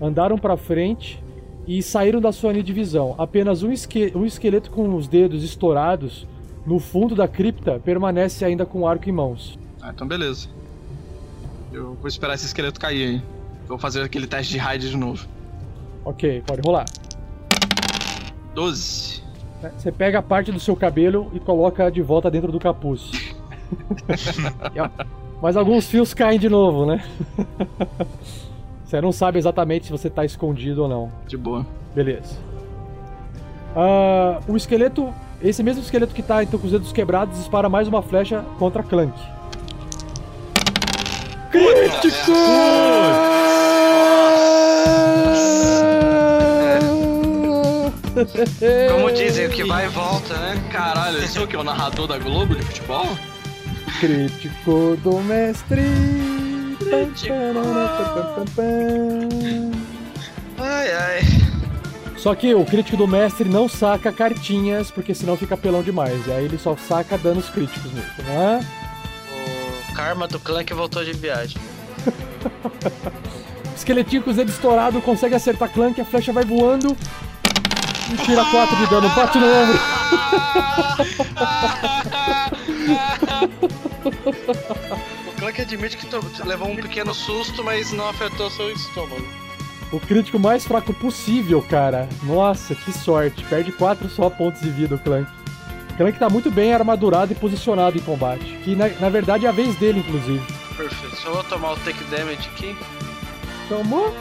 andaram 0.00 0.36
pra 0.36 0.56
frente 0.56 1.22
e 1.66 1.80
saíram 1.82 2.20
da 2.20 2.32
sua 2.32 2.50
linha 2.52 2.64
de 2.64 2.72
visão. 2.72 3.14
Apenas 3.18 3.62
um, 3.62 3.70
esque- 3.70 4.12
um 4.16 4.24
esqueleto 4.26 4.70
com 4.70 4.94
os 4.96 5.06
dedos 5.06 5.44
estourados 5.44 6.26
no 6.66 6.80
fundo 6.80 7.14
da 7.14 7.28
cripta 7.28 7.78
permanece 7.84 8.44
ainda 8.44 8.66
com 8.66 8.80
o 8.80 8.86
arco 8.88 9.08
em 9.08 9.12
mãos. 9.12 9.56
Ah, 9.80 9.90
então 9.94 10.06
beleza. 10.08 10.48
Eu 11.72 11.94
vou 12.00 12.08
esperar 12.08 12.34
esse 12.34 12.46
esqueleto 12.46 12.80
cair 12.80 13.22
Vou 13.66 13.78
fazer 13.78 14.02
aquele 14.02 14.26
teste 14.26 14.52
de 14.52 14.58
raid 14.58 14.90
de 14.90 14.96
novo. 14.96 15.26
Ok, 16.04 16.42
pode 16.46 16.62
rolar. 16.64 16.86
12. 18.54 19.22
né? 19.62 19.72
Você 19.76 19.92
pega 19.92 20.20
a 20.20 20.22
parte 20.22 20.52
do 20.52 20.60
seu 20.60 20.76
cabelo 20.76 21.30
e 21.34 21.40
coloca 21.40 21.90
de 21.90 22.00
volta 22.00 22.30
dentro 22.30 22.52
do 22.52 22.58
capuz. 22.58 23.10
Mas 25.42 25.56
alguns 25.56 25.86
fios 25.86 26.14
caem 26.14 26.38
de 26.38 26.48
novo, 26.48 26.86
né? 26.86 27.04
Você 28.84 29.00
não 29.00 29.10
sabe 29.10 29.36
exatamente 29.38 29.86
se 29.86 29.92
você 29.92 30.08
tá 30.08 30.24
escondido 30.24 30.82
ou 30.84 30.88
não. 30.88 31.10
De 31.26 31.36
boa. 31.36 31.66
Beleza. 31.92 32.36
Ah, 33.74 34.40
o 34.46 34.56
esqueleto. 34.56 35.12
Esse 35.42 35.60
mesmo 35.62 35.82
esqueleto 35.82 36.14
que 36.14 36.22
tá 36.22 36.42
então, 36.42 36.58
com 36.58 36.66
os 36.66 36.72
dedos 36.72 36.92
quebrados 36.92 37.36
dispara 37.36 37.68
mais 37.68 37.88
uma 37.88 38.00
flecha 38.00 38.44
contra 38.58 38.84
Clank. 38.84 39.12
Crítico! 41.56 42.32
Como 48.90 49.10
dizem, 49.12 49.46
o 49.46 49.50
que 49.50 49.64
vai 49.64 49.86
e 49.86 49.88
volta, 49.88 50.34
né? 50.34 50.62
Caralho, 50.70 51.18
esse 51.18 51.38
é 51.38 51.40
o 51.40 51.46
que? 51.46 51.56
O 51.56 51.64
narrador 51.64 52.06
da 52.06 52.18
Globo 52.18 52.54
de 52.54 52.62
futebol? 52.62 53.06
Crítico 54.00 54.98
do 55.02 55.18
mestre. 55.20 55.82
Ai, 60.58 60.92
ai. 60.92 61.20
Só 62.18 62.34
que 62.34 62.54
o 62.54 62.64
crítico 62.66 62.98
do 62.98 63.08
mestre 63.08 63.48
não 63.48 63.66
saca 63.66 64.12
cartinhas, 64.12 64.90
porque 64.90 65.14
senão 65.14 65.36
fica 65.38 65.56
pelão 65.56 65.82
demais. 65.82 66.26
E 66.26 66.32
aí 66.32 66.44
ele 66.44 66.58
só 66.58 66.76
saca 66.76 67.16
danos 67.16 67.48
críticos 67.48 67.92
mesmo, 67.92 68.24
né? 68.26 68.60
Karma 69.96 70.28
do 70.28 70.38
Clank 70.38 70.74
voltou 70.74 71.02
de 71.02 71.14
viagem. 71.14 71.56
Esqueletinho 73.74 74.22
com 74.22 74.28
os 74.28 74.36
dedos 74.36 74.52
estourados 74.52 75.02
consegue 75.02 75.34
acertar 75.34 75.70
Clank, 75.70 75.98
a 75.98 76.04
flecha 76.04 76.34
vai 76.34 76.44
voando 76.44 76.94
e 78.12 78.16
tira 78.18 78.44
4 78.44 78.76
de 78.76 78.86
dano, 78.88 79.08
bate 79.08 79.38
no 79.38 79.46
ombro. 79.46 79.78
O 85.26 85.32
Clank 85.38 85.60
admite 85.60 85.96
que 85.96 86.06
levou 86.44 86.68
um 86.68 86.76
pequeno 86.76 87.12
susto, 87.14 87.64
mas 87.64 87.92
não 87.92 88.08
afetou 88.08 88.50
seu 88.50 88.70
estômago. 88.70 89.26
O 89.92 90.00
crítico 90.00 90.38
mais 90.38 90.64
fraco 90.64 90.92
possível, 90.94 91.62
cara. 91.62 92.08
Nossa, 92.22 92.74
que 92.74 92.92
sorte. 92.92 93.44
Perde 93.44 93.72
4 93.72 94.08
só 94.08 94.28
pontos 94.30 94.60
de 94.60 94.70
vida 94.70 94.94
o 94.94 94.98
Clank. 94.98 95.30
O 95.96 95.96
Clank 95.96 96.18
tá 96.18 96.28
muito 96.28 96.50
bem 96.50 96.74
armadurado 96.74 97.32
e 97.32 97.34
posicionado 97.34 97.96
em 97.96 98.02
combate. 98.02 98.44
Que 98.62 98.76
na, 98.76 98.86
na 99.00 99.08
verdade 99.08 99.46
é 99.46 99.48
a 99.48 99.52
vez 99.52 99.74
dele, 99.76 100.00
inclusive. 100.00 100.44
Perfeito. 100.76 101.16
Só 101.16 101.32
vou 101.32 101.42
tomar 101.44 101.72
o 101.72 101.76
take 101.78 102.04
damage 102.04 102.46
aqui. 102.50 102.76
Tomou? 103.66 104.12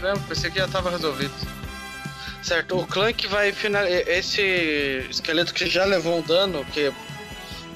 Não, 0.00 0.16
pensei 0.28 0.48
que 0.48 0.60
já 0.60 0.68
tava 0.68 0.90
resolvido. 0.90 1.34
Certo, 2.40 2.78
o 2.78 2.86
Clank 2.86 3.26
vai 3.26 3.50
finalizar. 3.50 4.06
Esse 4.06 5.08
esqueleto 5.10 5.52
que 5.52 5.68
já 5.68 5.84
levou 5.84 6.16
um 6.16 6.22
dano, 6.22 6.64
que 6.66 6.92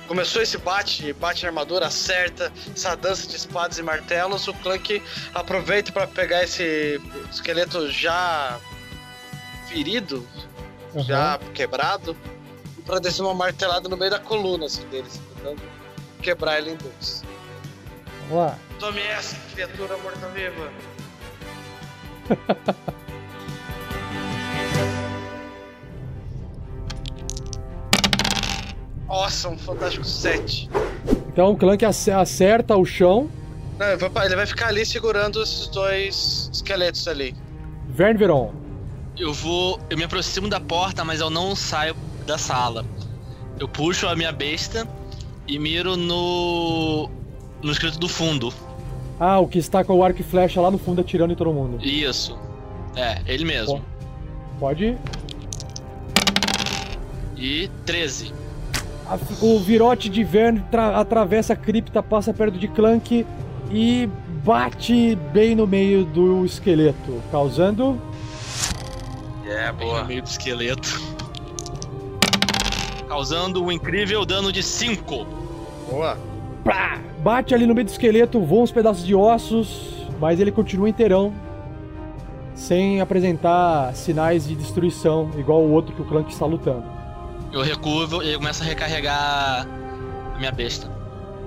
começou 0.06 0.40
esse 0.40 0.56
bate, 0.56 1.12
bate 1.14 1.42
na 1.42 1.48
armadura, 1.48 1.88
acerta, 1.88 2.52
essa 2.72 2.94
dança 2.94 3.26
de 3.26 3.34
espadas 3.34 3.78
e 3.78 3.82
martelos, 3.82 4.46
o 4.46 4.54
Clank 4.54 5.02
aproveita 5.34 5.90
para 5.90 6.06
pegar 6.06 6.44
esse 6.44 7.00
esqueleto 7.28 7.90
já 7.90 8.60
ferido, 9.74 10.24
já 10.98 11.36
quebrado, 11.52 12.16
e 12.78 12.82
pra 12.82 13.00
descer 13.00 13.22
uma 13.22 13.34
martelada 13.34 13.88
no 13.88 13.96
meio 13.96 14.12
da 14.12 14.20
coluna 14.20 14.66
assim, 14.66 14.86
deles, 14.88 15.20
tentando 15.34 15.60
quebrar 16.22 16.58
ele 16.58 16.70
em 16.70 16.76
dois. 16.76 17.24
Vamos 18.28 18.44
lá. 18.44 18.58
Tome 18.78 19.00
essa, 19.00 19.36
criatura 19.52 19.96
morta-viva! 19.98 20.70
Nossa, 29.08 29.48
um 29.48 29.58
fantástico 29.58 30.04
7. 30.04 30.68
Então 31.32 31.52
o 31.52 31.56
Clank 31.56 31.84
ace- 31.84 32.10
acerta 32.10 32.76
o 32.76 32.84
chão. 32.84 33.28
Não, 33.78 33.86
ele 33.86 33.96
vai, 34.08 34.26
ele 34.26 34.36
vai 34.36 34.46
ficar 34.46 34.68
ali 34.68 34.86
segurando 34.86 35.42
esses 35.42 35.66
dois 35.68 36.48
esqueletos 36.52 37.06
ali. 37.08 37.34
Vern 37.88 38.16
Veron. 38.16 38.63
Eu 39.18 39.32
vou. 39.32 39.78
Eu 39.88 39.96
me 39.96 40.04
aproximo 40.04 40.48
da 40.48 40.60
porta, 40.60 41.04
mas 41.04 41.20
eu 41.20 41.30
não 41.30 41.54
saio 41.54 41.94
da 42.26 42.36
sala. 42.38 42.84
Eu 43.58 43.68
puxo 43.68 44.06
a 44.08 44.16
minha 44.16 44.32
besta 44.32 44.88
e 45.46 45.58
miro 45.58 45.96
no. 45.96 47.08
no 47.62 47.70
escrito 47.72 47.98
do 47.98 48.08
fundo. 48.08 48.52
Ah, 49.20 49.38
o 49.38 49.46
que 49.46 49.58
está 49.58 49.84
com 49.84 49.94
o 49.94 50.02
arco 50.02 50.20
e 50.20 50.24
flecha 50.24 50.60
lá 50.60 50.70
no 50.70 50.78
fundo 50.78 51.00
atirando 51.00 51.32
em 51.32 51.36
todo 51.36 51.52
mundo. 51.52 51.78
Isso. 51.84 52.36
É, 52.96 53.20
ele 53.26 53.44
mesmo. 53.44 53.80
Pode 54.58 54.84
ir. 54.84 54.98
E 57.36 57.70
13. 57.86 58.32
A- 59.06 59.18
o 59.42 59.58
virote 59.60 60.08
de 60.08 60.24
Vern 60.24 60.60
tra- 60.70 60.98
atravessa 60.98 61.52
a 61.52 61.56
cripta, 61.56 62.02
passa 62.02 62.32
perto 62.32 62.58
de 62.58 62.66
Clank 62.68 63.26
e 63.70 64.08
bate 64.44 65.16
bem 65.32 65.54
no 65.54 65.66
meio 65.66 66.04
do 66.04 66.44
esqueleto, 66.44 67.20
causando. 67.30 68.00
É, 69.46 69.70
boa. 69.72 70.02
No 70.02 70.06
meio 70.08 70.22
do 70.22 70.28
esqueleto. 70.28 71.00
Causando 73.08 73.62
um 73.62 73.70
incrível 73.70 74.24
dano 74.24 74.50
de 74.52 74.62
5. 74.62 75.26
Boa. 75.90 76.18
Pá! 76.64 76.98
Bate 77.18 77.54
ali 77.54 77.66
no 77.66 77.74
meio 77.74 77.86
do 77.86 77.90
esqueleto, 77.90 78.40
voam 78.40 78.62
uns 78.62 78.72
pedaços 78.72 79.04
de 79.04 79.14
ossos, 79.14 80.06
mas 80.20 80.40
ele 80.40 80.50
continua 80.52 80.88
inteirão. 80.88 81.32
sem 82.54 83.00
apresentar 83.00 83.94
sinais 83.96 84.46
de 84.46 84.54
destruição, 84.54 85.28
igual 85.36 85.60
o 85.60 85.72
outro 85.72 85.94
que 85.94 86.02
o 86.02 86.04
Clank 86.04 86.32
está 86.32 86.46
lutando. 86.46 86.84
Eu 87.52 87.62
recuo 87.62 88.22
e 88.22 88.34
começo 88.36 88.62
a 88.62 88.66
recarregar 88.66 89.66
a 90.34 90.38
minha 90.38 90.52
besta. 90.52 90.88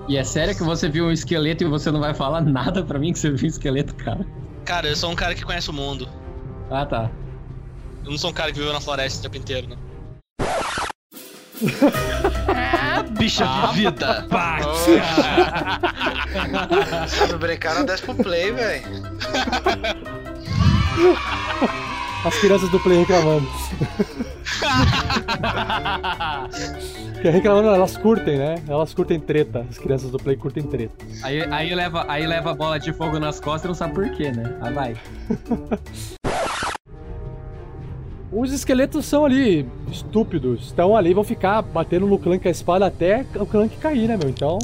E 0.07 0.18
é 0.18 0.24
sério 0.24 0.56
que 0.56 0.64
você 0.64 0.90
viu 0.90 1.06
um 1.06 1.11
esqueleto 1.11 1.64
e 1.64 1.68
você 1.68 1.91
não 1.91 1.99
vai 2.02 2.14
falar 2.14 2.41
nada 2.41 2.84
pra 2.84 2.99
mim 2.99 3.14
que 3.14 3.19
você 3.19 3.30
viu 3.32 3.45
um 3.45 3.48
esqueleto, 3.48 3.95
cara? 3.95 4.26
Cara, 4.65 4.88
eu 4.88 4.95
sou 4.95 5.10
um 5.11 5.15
cara 5.15 5.34
que 5.34 5.44
conhece 5.45 5.69
o 5.69 5.74
mundo. 5.74 6.07
Ah, 6.69 6.86
tá. 6.86 7.10
Eu 8.08 8.12
não 8.12 8.18
sou 8.18 8.30
um 8.30 8.34
cara 8.34 8.54
que 8.54 8.58
viveu 8.58 8.72
na 8.72 8.80
floresta 8.80 9.20
o 9.20 9.24
tempo 9.24 9.36
inteiro, 9.36 9.68
não. 9.68 9.78
Bicha 13.18 13.46
vivida! 13.74 14.26
Sabe 17.10 17.36
brincar, 17.38 17.76
não 17.76 17.84
desce 17.84 18.04
pro 18.04 18.16
play, 18.16 18.54
velho. 18.54 18.86
As 22.24 22.38
crianças 22.40 22.70
do 22.70 22.80
Play 22.80 23.00
reclamando. 23.00 23.46
Porque 27.14 27.30
reclamando, 27.30 27.68
elas 27.68 27.98
curtem, 27.98 28.38
né? 28.38 28.56
Elas 28.70 28.94
curtem 28.94 29.20
treta. 29.20 29.68
As 29.70 29.78
crianças 29.78 30.12
do 30.12 30.18
Play 30.18 30.38
curtem 30.38 30.64
treta. 30.64 30.96
Aí, 31.24 31.44
aí, 31.52 31.76
leva, 31.76 32.06
aí 32.08 32.26
leva 32.26 32.52
a 32.52 32.56
bola 32.56 32.80
de 32.80 32.94
fogo 32.94 33.20
nas 33.20 33.42
costas 33.42 33.66
e 33.66 33.68
não 33.68 33.76
sabe 33.76 33.94
por 33.94 34.10
quê, 34.12 34.32
né? 34.32 34.58
Ah, 34.62 34.72
vai. 34.72 34.96
Os 38.38 38.54
esqueletos 38.54 39.04
são 39.04 39.26
ali 39.26 39.68
estúpidos. 39.92 40.68
Estão 40.68 40.96
ali, 40.96 41.12
vão 41.12 41.24
ficar 41.24 41.64
batendo 41.64 42.06
no 42.06 42.20
Clank 42.20 42.48
a 42.48 42.52
espada 42.52 42.86
até 42.86 43.26
o 43.36 43.48
Clank 43.48 43.76
cair, 43.78 44.08
né, 44.08 44.16
meu? 44.16 44.30
Então. 44.30 44.60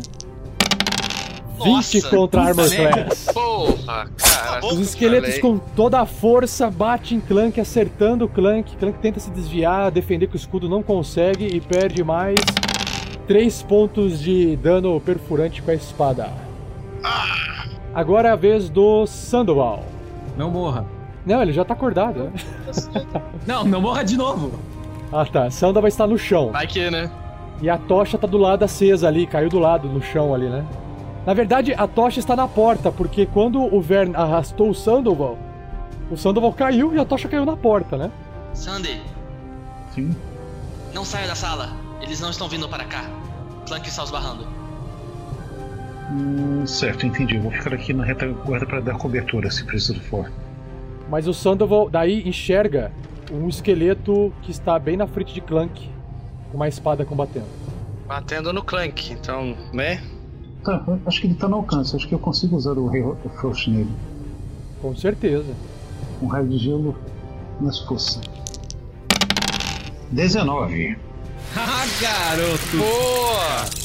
20 1.63 1.65
Nossa, 1.65 2.09
contra 2.09 2.41
Armor. 2.43 2.69
Class. 2.69 3.29
Porra, 3.33 4.09
cara. 4.15 4.65
Os 4.67 4.77
esqueletos 4.77 5.39
com 5.39 5.57
toda 5.57 5.99
a 5.99 6.05
força 6.05 6.69
batem 6.69 7.17
em 7.17 7.21
Clank, 7.21 7.59
acertando 7.59 8.25
o 8.25 8.29
Clank. 8.29 8.75
Clank 8.77 8.99
tenta 8.99 9.19
se 9.19 9.31
desviar, 9.31 9.89
defender 9.89 10.27
com 10.27 10.33
o 10.33 10.37
escudo, 10.37 10.69
não 10.69 10.83
consegue 10.83 11.47
e 11.47 11.59
perde 11.59 12.03
mais 12.03 12.39
3 13.25 13.63
pontos 13.63 14.19
de 14.19 14.55
dano 14.57 15.01
perfurante 15.01 15.63
com 15.63 15.71
a 15.71 15.73
espada. 15.73 16.29
Agora 17.91 18.29
é 18.29 18.31
a 18.31 18.35
vez 18.35 18.69
do 18.69 19.07
Sandoval. 19.07 19.83
Não 20.37 20.51
morra. 20.51 20.85
Não, 21.25 21.41
ele 21.41 21.53
já 21.53 21.63
tá 21.63 21.73
acordado, 21.73 22.25
né? 22.25 22.31
Não, 23.47 23.63
não 23.63 23.81
morra 23.81 24.03
de 24.03 24.17
novo. 24.17 24.59
Ah 25.11 25.25
tá, 25.25 25.49
Sandoval 25.49 25.87
está 25.87 26.07
no 26.07 26.17
chão. 26.17 26.51
Vai 26.51 26.65
que, 26.65 26.89
né? 26.89 27.09
E 27.61 27.69
a 27.69 27.77
tocha 27.77 28.17
tá 28.17 28.25
do 28.25 28.37
lado 28.37 28.63
acesa 28.63 29.07
ali, 29.07 29.27
caiu 29.27 29.49
do 29.49 29.59
lado, 29.59 29.87
no 29.87 30.01
chão 30.01 30.33
ali, 30.33 30.49
né? 30.49 30.65
Na 31.25 31.33
verdade, 31.33 31.73
a 31.73 31.87
tocha 31.87 32.19
está 32.19 32.35
na 32.35 32.47
porta, 32.47 32.91
porque 32.91 33.25
quando 33.25 33.61
o 33.61 33.81
Vern 33.81 34.13
arrastou 34.15 34.69
o 34.69 34.75
Sandoval, 34.75 35.37
o 36.11 36.17
Sandoval 36.17 36.51
caiu 36.51 36.93
e 36.93 36.99
a 36.99 37.05
tocha 37.05 37.29
caiu 37.29 37.45
na 37.45 37.55
porta, 37.55 37.97
né? 37.97 38.11
Sandy, 38.53 39.01
Sim. 39.93 40.15
não 40.93 41.05
saia 41.05 41.27
da 41.27 41.35
sala. 41.35 41.69
Eles 42.01 42.19
não 42.19 42.29
estão 42.29 42.49
vindo 42.49 42.67
para 42.67 42.83
cá. 42.83 43.05
Clank 43.65 43.87
está 43.87 44.03
os 44.03 44.11
barrando. 44.11 44.45
Hum, 46.11 46.65
certo, 46.67 47.05
entendi. 47.05 47.37
Vou 47.37 47.51
ficar 47.51 47.73
aqui 47.73 47.93
na 47.93 48.03
retaguarda 48.03 48.65
para 48.65 48.81
dar 48.81 48.97
cobertura, 48.97 49.49
se 49.49 49.63
preciso 49.63 50.01
for. 50.01 50.29
Mas 51.09 51.27
o 51.27 51.33
Sandoval 51.33 51.89
daí 51.89 52.27
enxerga 52.27 52.91
um 53.31 53.47
esqueleto 53.47 54.33
que 54.41 54.51
está 54.51 54.77
bem 54.77 54.97
na 54.97 55.07
frente 55.07 55.33
de 55.33 55.41
Clank, 55.41 55.89
com 56.51 56.57
uma 56.57 56.67
espada 56.67 57.05
combatendo. 57.05 57.47
Batendo 58.07 58.53
no 58.53 58.63
Clank, 58.63 59.13
então, 59.13 59.55
né? 59.73 60.03
Tá, 60.63 60.83
acho 61.05 61.19
que 61.19 61.27
ele 61.27 61.35
tá 61.35 61.47
no 61.47 61.57
alcance. 61.57 61.95
Acho 61.95 62.07
que 62.07 62.13
eu 62.13 62.19
consigo 62.19 62.55
usar 62.55 62.77
o 62.77 62.87
Rei 62.87 63.03
Frost 63.39 63.67
nele. 63.67 63.91
Com 64.81 64.95
certeza. 64.95 65.53
Um 66.21 66.27
raio 66.27 66.47
de 66.47 66.57
gelo 66.57 66.95
nas 67.59 67.79
forças. 67.79 68.21
19. 70.11 70.97
Ah, 71.55 71.85
garoto! 72.01 72.77
Boa! 72.77 73.83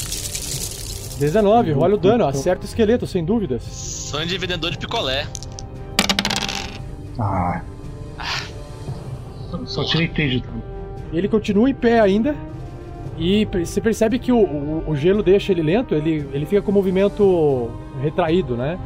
19, 1.19 1.73
olha 1.73 1.95
o 1.95 1.97
dano, 1.97 2.25
acerta 2.25 2.63
o 2.63 2.65
esqueleto, 2.65 3.05
sem 3.05 3.25
dúvidas. 3.25 3.63
Sandy 3.63 4.37
vendedor 4.37 4.71
de 4.71 4.77
picolé. 4.77 5.27
Ah. 7.19 7.61
Só 9.65 9.83
tirei 9.83 10.07
3 10.07 10.31
de 10.31 10.39
dano. 10.41 10.63
Ele 11.11 11.27
continua 11.27 11.69
em 11.69 11.73
pé 11.73 11.99
ainda. 11.99 12.35
E 13.17 13.45
você 13.45 13.81
percebe 13.81 14.17
que 14.17 14.31
o, 14.31 14.37
o- 14.37 14.83
o 14.87 14.95
gelo 14.95 15.21
deixa 15.21 15.51
ele 15.51 15.61
lento, 15.61 15.93
ele, 15.93 16.29
ele 16.31 16.45
fica 16.45 16.61
com 16.61 16.71
o 16.71 16.73
movimento 16.73 17.69
retraído, 18.01 18.55
né? 18.55 18.79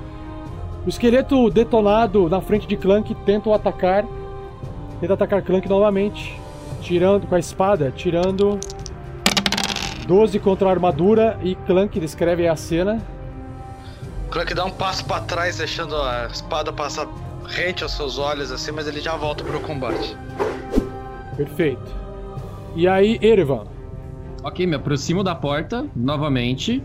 O 0.86 0.90
esqueleto 0.90 1.50
detonado 1.52 2.28
na 2.30 2.42
frente 2.42 2.68
de 2.68 2.76
Clank 2.76 3.14
tenta 3.26 3.50
o 3.50 3.54
atacar. 3.54 4.04
Tenta 5.00 5.14
atacar 5.14 5.42
Clank 5.44 5.70
novamente. 5.70 6.40
Tirando 6.82 7.28
com 7.28 7.36
a 7.36 7.40
espada, 7.40 7.94
tirando 7.96 8.60
12 10.08 10.40
contra 10.40 10.68
a 10.68 10.72
armadura 10.72 11.38
e 11.44 11.56
Clank 11.56 11.98
descreve 12.00 12.48
a 12.48 12.56
cena. 12.56 13.00
Clank 14.32 14.54
dá 14.54 14.66
um 14.66 14.72
passo 14.72 15.06
pra 15.06 15.20
trás, 15.22 15.58
deixando 15.60 15.96
a 15.96 16.28
espada 16.32 16.74
passar 16.74 17.08
rente 17.48 17.84
aos 17.84 17.92
seus 17.94 18.18
olhos, 18.18 18.52
assim, 18.52 18.72
mas 18.72 18.88
ele 18.88 19.00
já 19.00 19.16
volta 19.16 19.44
pro 19.44 19.60
combate. 19.60 20.16
Perfeito. 21.36 21.94
E 22.76 22.88
aí, 22.88 23.20
Erevan. 23.22 23.66
Ok, 24.44 24.66
me 24.68 24.76
aproximo 24.76 25.24
da 25.24 25.34
porta 25.36 25.86
novamente 25.96 26.84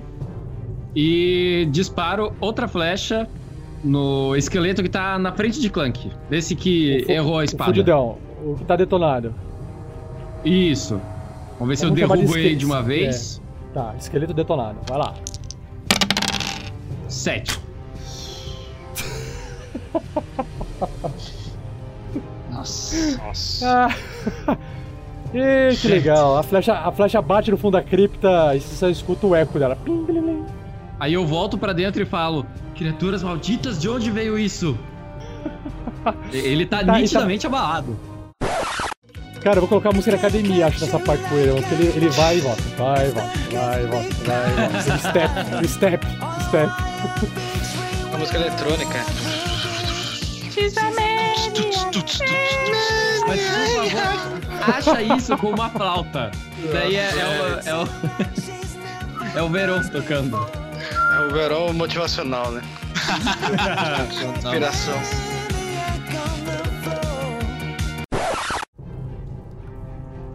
e 0.95 1.67
disparo 1.71 2.33
outra 2.41 2.69
flecha 2.69 3.29
no 3.83 4.37
esqueleto 4.37 4.83
que 4.83 4.89
tá 4.89 5.19
na 5.19 5.33
frente 5.33 5.61
de 5.61 5.69
Clank. 5.71 6.11
Desse 6.31 6.55
que 6.55 7.05
errou 7.09 7.35
a 7.39 7.41
O 7.41 7.45
espada. 7.45 7.71
fudidão, 7.71 8.19
o 8.45 8.55
que 8.55 8.65
tá 8.65 8.77
detonado. 8.77 9.35
Isso. 10.45 11.01
Vamos 11.59 11.69
ver 11.69 11.77
se 11.77 11.85
eu 11.85 11.97
chamar 11.97 12.17
de 12.17 12.23
derrubo 12.23 12.39
ele 12.39 12.55
de 12.57 12.65
uma 12.65 12.83
vez. 12.83 13.43
Tá, 13.75 13.95
esqueleto 13.99 14.33
detonado. 14.33 14.79
Vai 14.89 14.99
lá. 14.99 15.15
Sete. 17.09 17.59
Nossa. 22.51 23.17
Nossa. 23.19 23.89
Ah. 24.47 24.57
Que 25.31 25.89
legal. 25.89 26.39
A 26.39 26.43
flecha, 26.43 26.73
a 26.73 26.91
flecha 26.91 27.21
bate 27.21 27.51
no 27.51 27.59
fundo 27.59 27.73
da 27.73 27.83
cripta 27.83 28.55
e 28.57 28.61
você 28.61 28.77
só 28.77 28.89
escuta 28.89 29.27
o 29.27 29.35
eco 29.35 29.59
dela. 29.59 29.77
Aí 30.99 31.13
eu 31.13 31.27
volto 31.27 31.59
pra 31.59 31.73
dentro 31.73 32.03
e 32.03 32.07
falo: 32.07 32.47
Criaturas 32.75 33.23
malditas, 33.23 33.79
de 33.79 33.89
onde 33.89 34.11
veio 34.11 34.39
isso? 34.39 34.77
Ele 36.33 36.65
tá, 36.65 36.85
Tá, 36.85 36.99
nitidamente 36.99 37.47
abalado. 37.47 37.97
Cara, 39.43 39.59
eu 39.59 39.61
vou 39.61 39.69
colocar 39.69 39.91
a 39.91 39.93
música 39.93 40.11
da 40.13 40.17
academia, 40.17 40.67
acho, 40.67 40.85
nessa 40.85 40.99
parte 40.99 41.23
com 41.29 41.37
ele. 41.37 41.53
Porque 41.61 41.75
ele, 41.75 41.93
ele 41.97 42.09
vai 42.09 42.39
e 42.39 42.41
volta. 42.41 42.63
Vai 42.77 43.09
e 43.09 43.11
volta. 43.13 43.39
Vai 43.53 43.85
e 43.85 43.87
volta. 43.87 44.15
Vai 44.25 44.51
e 44.51 44.57
volta. 44.57 44.79
Ele 44.89 44.99
step, 44.99 45.69
step, 45.69 46.07
step. 46.49 46.73
A 48.13 48.19
música 48.19 48.37
eletrônica. 48.39 48.99
Mas 53.27 53.41
por 53.41 53.91
favor, 53.91 54.75
acha 54.77 55.03
isso 55.03 55.37
com 55.39 55.51
uma 55.51 55.69
flauta. 55.71 56.31
Daí 56.73 56.97
é, 56.97 57.11
é 57.11 57.25
o. 57.25 57.69
É 57.69 57.75
o, 57.75 59.39
é 59.39 59.43
o 59.43 59.49
Verão 59.49 59.89
tocando. 59.89 60.37
É 61.17 61.21
o 61.27 61.31
verão 61.33 61.73
motivacional, 61.73 62.51
né? 62.53 62.63
Inspiração. 64.37 64.95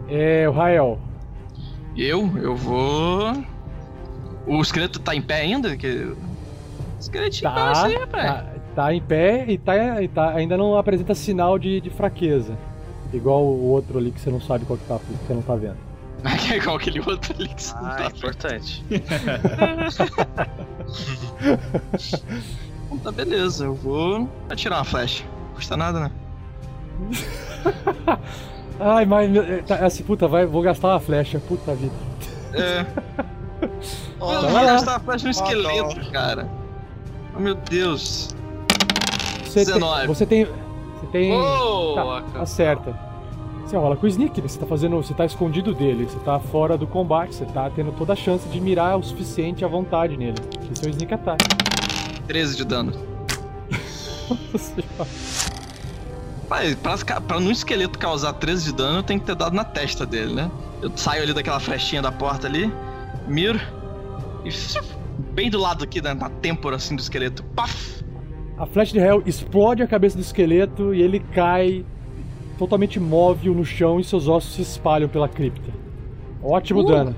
É, 0.08 0.48
o 0.48 0.52
Rael. 0.52 0.98
Eu? 1.96 2.30
Eu 2.38 2.56
vou. 2.56 3.32
O 4.46 4.60
esqueleto 4.60 4.98
tá 4.98 5.14
em 5.14 5.22
pé 5.22 5.40
ainda? 5.40 5.76
Que... 5.76 5.88
O 5.88 6.16
esqueletinho 7.00 7.50
Tá, 7.50 7.72
tá, 7.72 7.84
aí, 7.86 7.94
rapaz. 7.96 8.26
tá, 8.26 8.46
tá 8.74 8.92
em 8.94 9.00
pé 9.00 9.44
e, 9.48 9.56
tá, 9.58 10.02
e 10.02 10.08
tá- 10.08 10.30
ainda 10.30 10.56
não 10.56 10.76
apresenta 10.76 11.14
sinal 11.14 11.58
de, 11.58 11.80
de 11.80 11.90
fraqueza. 11.90 12.56
Igual 13.12 13.42
o 13.44 13.70
outro 13.70 13.98
ali 13.98 14.10
que 14.10 14.20
você 14.20 14.30
não 14.30 14.40
sabe 14.40 14.64
qual 14.64 14.76
que 14.78 14.84
tá, 14.86 14.98
que 14.98 15.26
você 15.26 15.34
não 15.34 15.42
tá 15.42 15.54
vendo. 15.54 15.76
É 16.50 16.56
igual 16.56 16.76
aquele 16.76 17.00
outro 17.00 17.34
ali 17.38 17.48
que 17.48 17.62
você 17.62 17.74
não 17.74 17.86
Ah, 17.86 17.94
tá 17.96 18.06
importante. 18.06 18.84
Então 22.86 22.98
tá 22.98 23.10
beleza, 23.12 23.64
eu 23.64 23.74
vou 23.74 24.28
atirar 24.48 24.78
uma 24.78 24.84
flecha. 24.84 25.24
Não 25.48 25.54
custa 25.54 25.76
nada, 25.76 26.00
né? 26.00 26.10
Ai, 28.80 29.04
mas 29.06 29.30
meu- 29.30 29.62
tá, 29.64 29.76
assim, 29.86 30.02
puta, 30.02 30.26
vai, 30.28 30.46
vou 30.46 30.62
gastar 30.62 30.88
uma 30.88 31.00
flecha, 31.00 31.38
puta 31.40 31.74
vida. 31.74 31.94
É. 32.52 32.84
Oh, 34.20 34.26
Então 34.32 34.32
eu 34.34 34.42
vai 34.42 34.64
vou 34.64 34.74
gastar 34.74 34.96
a 34.96 35.00
flecha 35.00 35.24
no 35.24 35.30
esqueleto, 35.30 36.10
cara. 36.10 36.48
Oh 37.36 37.40
meu 37.40 37.54
Deus. 37.54 38.34
Você 39.54 39.64
tem, 39.64 39.74
19. 39.74 40.06
você 40.08 40.26
tem, 40.26 40.44
você 40.44 41.06
tem, 41.12 41.30
Boa, 41.30 42.22
tá, 42.22 42.40
acerta. 42.40 42.98
Você 43.64 43.76
rola 43.76 43.94
com 43.96 44.04
o 44.04 44.08
sneak, 44.08 44.42
né? 44.42 44.48
Você 44.48 44.58
tá 44.58 44.66
fazendo, 44.66 44.96
você 44.96 45.14
tá 45.14 45.24
escondido 45.24 45.72
dele, 45.72 46.06
você 46.06 46.18
tá 46.18 46.40
fora 46.40 46.76
do 46.76 46.88
combate, 46.88 47.36
você 47.36 47.44
tá 47.46 47.70
tendo 47.70 47.92
toda 47.92 48.14
a 48.14 48.16
chance 48.16 48.48
de 48.48 48.60
mirar 48.60 48.98
o 48.98 49.02
suficiente 49.02 49.64
à 49.64 49.68
vontade 49.68 50.16
nele. 50.16 50.36
Esse 50.72 50.84
é 50.84 50.88
o 50.88 50.90
sneak 50.90 51.14
attack. 51.14 51.44
13 52.26 52.56
de 52.56 52.64
dano. 52.64 52.92
Pai, 56.48 56.74
pra, 56.74 57.20
pra 57.20 57.38
um 57.38 57.50
esqueleto 57.50 57.98
causar 57.98 58.32
13 58.34 58.64
de 58.64 58.72
dano, 58.72 59.02
tem 59.02 59.18
que 59.20 59.24
ter 59.24 59.36
dado 59.36 59.54
na 59.54 59.64
testa 59.64 60.04
dele, 60.04 60.34
né? 60.34 60.50
Eu 60.82 60.90
saio 60.96 61.22
ali 61.22 61.32
daquela 61.32 61.60
flechinha 61.60 62.02
da 62.02 62.10
porta 62.10 62.48
ali, 62.48 62.72
miro 63.26 63.60
e 64.44 64.50
bem 65.32 65.48
do 65.48 65.58
lado 65.58 65.84
aqui, 65.84 66.02
na, 66.02 66.12
na 66.14 66.28
têmpora 66.28 66.76
assim 66.76 66.96
do 66.96 67.00
esqueleto. 67.00 67.42
Paf! 67.54 68.03
A 68.56 68.66
flecha 68.66 68.92
de 68.92 69.00
Hell 69.00 69.22
explode 69.26 69.82
a 69.82 69.86
cabeça 69.86 70.16
do 70.16 70.20
esqueleto 70.22 70.94
e 70.94 71.02
ele 71.02 71.18
cai 71.18 71.84
totalmente 72.58 72.96
imóvel 72.96 73.54
no 73.54 73.64
chão 73.64 73.98
e 73.98 74.04
seus 74.04 74.28
ossos 74.28 74.54
se 74.54 74.62
espalham 74.62 75.08
pela 75.08 75.28
cripta. 75.28 75.72
Ótimo 76.42 76.80
Uh! 76.80 76.86
dano. 76.86 77.16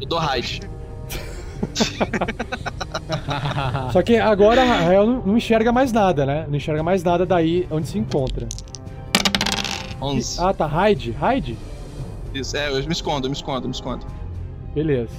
Eu 0.00 0.08
dou 0.08 0.18
raid. 0.18 0.60
Só 3.92 4.02
que 4.02 4.16
agora 4.16 4.62
a 4.62 4.92
Hell 4.92 5.06
não, 5.24 5.36
enxerga 5.36 5.72
mais 5.72 5.92
nada, 5.92 6.24
né? 6.24 6.46
Não 6.48 6.56
enxerga 6.56 6.82
mais 6.82 7.02
nada 7.02 7.26
daí 7.26 7.66
onde 7.70 7.88
se 7.88 7.98
encontra. 7.98 8.46
11. 10.00 10.40
Ah, 10.40 10.52
tá. 10.54 10.90
Hide? 10.90 11.14
Hide? 11.20 11.56
Isso, 12.34 12.56
é, 12.56 12.68
eu 12.70 12.74
me 12.84 12.92
escondo, 12.92 13.26
eu 13.26 13.30
me 13.30 13.36
escondo, 13.36 13.64
eu 13.64 13.68
me 13.68 13.74
escondo. 13.74 14.06
Beleza. 14.74 15.12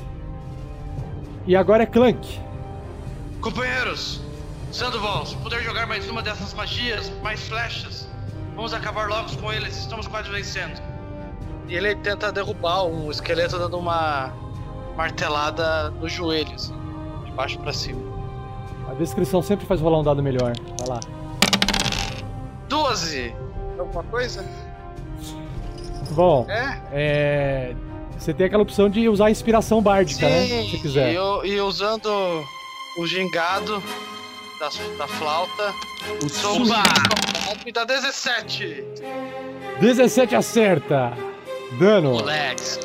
E 1.48 1.56
agora 1.56 1.84
é 1.84 1.86
Clank. 1.86 2.40
Companheiros, 3.42 4.22
Sandoval, 4.72 5.26
se 5.26 5.36
puder 5.38 5.62
jogar 5.64 5.88
mais 5.88 6.10
uma 6.10 6.22
dessas 6.22 6.54
magias, 6.54 7.12
mais 7.24 7.48
flechas, 7.48 8.08
vamos 8.56 8.74
acabar 8.74 9.08
logo 9.08 9.36
com 9.38 9.52
eles, 9.52 9.76
estamos 9.78 10.08
quase 10.08 10.30
vencendo. 10.30 10.80
E 11.68 11.76
ele 11.76 11.96
tenta 11.96 12.32
derrubar 12.32 12.84
um 12.86 13.10
esqueleto 13.10 13.58
dando 13.58 13.78
uma 13.78 14.32
martelada 14.96 15.90
no 15.92 16.08
joelho, 16.08 16.54
assim, 16.54 16.74
de 17.26 17.32
baixo 17.32 17.58
pra 17.60 17.74
cima. 17.74 18.02
A 18.90 18.94
descrição 18.94 19.42
sempre 19.42 19.66
faz 19.66 19.82
rolar 19.82 20.00
um 20.00 20.04
dado 20.04 20.22
melhor. 20.24 20.54
Vai 20.80 20.88
lá. 20.88 21.00
12! 22.70 23.34
Alguma 23.78 24.04
coisa? 24.04 24.46
Bom, 26.12 26.46
É? 26.50 26.82
é. 26.92 27.76
Você 28.18 28.34
tem 28.34 28.48
aquela 28.48 28.64
opção 28.64 28.90
de 28.90 29.08
usar 29.08 29.28
a 29.28 29.32
inspiração 29.32 29.82
bárdica, 29.82 30.28
né? 30.28 30.46
Se 30.48 30.72
você 30.72 30.78
quiser. 30.78 31.12
E, 31.12 31.16
eu- 31.16 31.46
e 31.46 31.60
usando 31.62 32.08
o 32.98 33.06
gingado 33.06 33.82
da, 34.60 34.70
da 34.98 35.08
flauta, 35.08 35.74
O 36.24 36.30
Suba! 36.30 36.84
me 37.66 37.72
dá 37.72 37.84
17! 37.84 38.84
17 39.80 40.36
acerta. 40.36 41.14
Dano. 41.80 42.14
Moleques. 42.14 42.80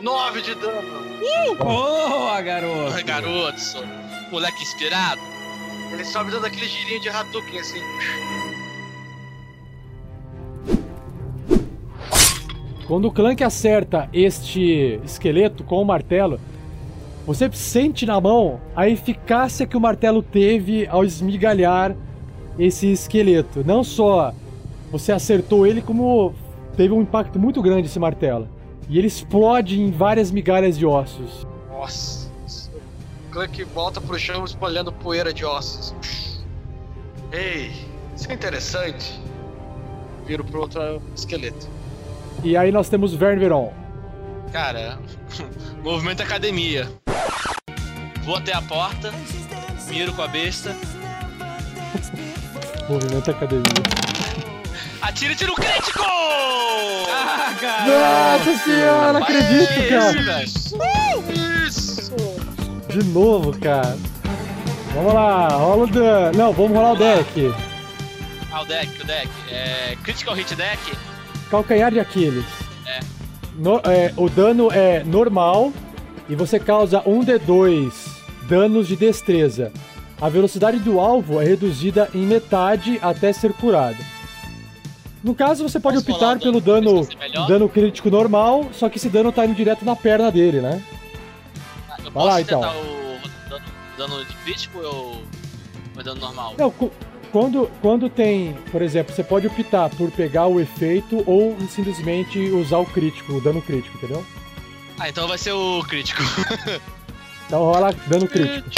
9 0.00 0.42
de 0.42 0.54
dano! 0.56 0.98
Boa, 1.58 2.40
garoto! 2.40 3.04
Garoto, 3.04 3.60
sou 3.60 3.84
moleque 4.30 4.62
inspirado. 4.62 5.20
Ele 5.92 6.04
sobe 6.04 6.30
dando 6.30 6.46
aquele 6.46 6.66
girinho 6.68 7.00
de 7.00 7.08
Hadouken 7.08 7.58
assim. 7.58 7.80
Quando 12.86 13.06
o 13.08 13.12
Clank 13.12 13.42
acerta 13.44 14.08
este 14.12 15.00
esqueleto 15.04 15.62
com 15.62 15.80
o 15.80 15.84
martelo, 15.84 16.40
você 17.28 17.52
sente 17.52 18.06
na 18.06 18.18
mão 18.18 18.58
a 18.74 18.88
eficácia 18.88 19.66
que 19.66 19.76
o 19.76 19.80
martelo 19.80 20.22
teve 20.22 20.86
ao 20.86 21.04
esmigalhar 21.04 21.94
esse 22.58 22.90
esqueleto. 22.90 23.62
Não 23.66 23.84
só 23.84 24.32
você 24.90 25.12
acertou 25.12 25.66
ele, 25.66 25.82
como 25.82 26.34
teve 26.74 26.94
um 26.94 27.02
impacto 27.02 27.38
muito 27.38 27.60
grande 27.60 27.86
esse 27.86 27.98
martelo. 27.98 28.48
E 28.88 28.96
ele 28.96 29.08
explode 29.08 29.78
em 29.78 29.90
várias 29.90 30.30
migalhas 30.30 30.78
de 30.78 30.86
ossos. 30.86 31.46
Nossa. 31.68 32.30
Clank 33.30 33.62
volta 33.62 34.00
pro 34.00 34.18
chão 34.18 34.46
espalhando 34.46 34.90
poeira 34.90 35.30
de 35.30 35.44
ossos. 35.44 35.94
Ei, 37.30 37.70
isso 38.16 38.30
é 38.30 38.32
interessante. 38.32 39.20
Viro 40.24 40.42
pro 40.44 40.62
outro 40.62 41.02
esqueleto. 41.14 41.68
E 42.42 42.56
aí 42.56 42.72
nós 42.72 42.88
temos 42.88 43.12
Verneron. 43.12 43.70
Cara, 44.50 44.98
movimento 45.84 46.22
academia. 46.22 46.88
Vou 48.28 48.36
até 48.36 48.52
a 48.52 48.60
porta, 48.60 49.10
miro 49.88 50.12
com 50.12 50.20
a 50.20 50.28
besta, 50.28 50.76
Movimento 52.86 53.30
Academia. 53.30 53.62
atira 55.00 55.32
e 55.32 55.34
tiro 55.34 55.54
crítico! 55.54 56.02
Ah, 57.10 57.54
cara! 57.58 57.86
Nossa 57.86 58.64
senhora, 58.64 59.12
não 59.14 59.22
acredito, 59.22 59.88
cara. 59.88 60.44
Isso! 60.44 62.12
De 62.90 63.02
novo, 63.04 63.58
cara. 63.58 63.96
Vamos 64.92 65.14
lá, 65.14 65.48
rola 65.48 65.84
o 65.84 65.86
dano. 65.86 66.36
Não, 66.38 66.52
vamos 66.52 66.72
rolar 66.76 66.92
o 66.92 66.96
deck. 66.96 67.54
Ah, 68.52 68.60
o 68.60 68.66
deck, 68.66 69.00
o 69.00 69.06
deck. 69.06 69.28
É. 69.50 69.96
Critical 70.02 70.34
Hit 70.34 70.54
Deck? 70.54 70.92
Calcanhar 71.50 71.90
de 71.90 71.98
Aquiles. 71.98 72.44
É. 72.84 73.00
No- 73.54 73.80
é, 73.86 74.12
o 74.18 74.28
dano 74.28 74.70
é 74.70 75.02
normal 75.02 75.72
e 76.28 76.34
você 76.34 76.60
causa 76.60 77.00
1d2 77.06 78.17
danos 78.48 78.88
de 78.88 78.96
destreza. 78.96 79.70
A 80.20 80.28
velocidade 80.28 80.78
do 80.80 80.98
alvo 80.98 81.40
é 81.40 81.44
reduzida 81.44 82.08
em 82.14 82.26
metade 82.26 82.98
até 83.00 83.32
ser 83.32 83.52
curada. 83.52 83.98
No 85.22 85.34
caso, 85.34 85.68
você 85.68 85.78
pode 85.78 85.98
Posso 85.98 86.10
optar 86.12 86.38
pelo 86.38 86.60
dano 86.60 87.06
dano, 87.46 87.68
crítico 87.68 88.10
normal, 88.10 88.68
só 88.72 88.88
que 88.88 88.98
esse 88.98 89.08
dano 89.08 89.30
tá 89.30 89.44
indo 89.44 89.54
direto 89.54 89.84
na 89.84 89.94
perna 89.94 90.30
dele, 90.30 90.60
né? 90.60 90.82
Ah, 91.88 91.96
Eu 91.98 92.04
Vai 92.04 92.12
posso 92.12 92.26
lá, 92.26 92.40
então. 92.40 92.60
o 92.60 93.50
dano, 93.50 93.64
dano 93.96 94.24
de 94.24 94.34
crítico 94.36 94.78
ou 94.78 95.22
o 95.96 96.02
dano 96.02 96.20
normal? 96.20 96.54
Não, 96.56 96.72
quando, 97.32 97.70
quando 97.82 98.08
tem, 98.08 98.54
por 98.72 98.80
exemplo, 98.80 99.14
você 99.14 99.22
pode 99.22 99.46
optar 99.46 99.90
por 99.90 100.10
pegar 100.10 100.46
o 100.46 100.60
efeito 100.60 101.22
ou 101.26 101.56
simplesmente 101.68 102.38
usar 102.50 102.78
o 102.78 102.86
crítico, 102.86 103.34
o 103.34 103.40
dano 103.40 103.60
crítico, 103.60 103.96
entendeu? 103.98 104.24
Ah, 104.98 105.08
então 105.08 105.28
vai 105.28 105.38
ser 105.38 105.52
o 105.52 105.82
crítico. 105.84 106.22
Então 107.48 107.62
rola 107.62 107.94
dano 108.06 108.28
crítico. 108.28 108.70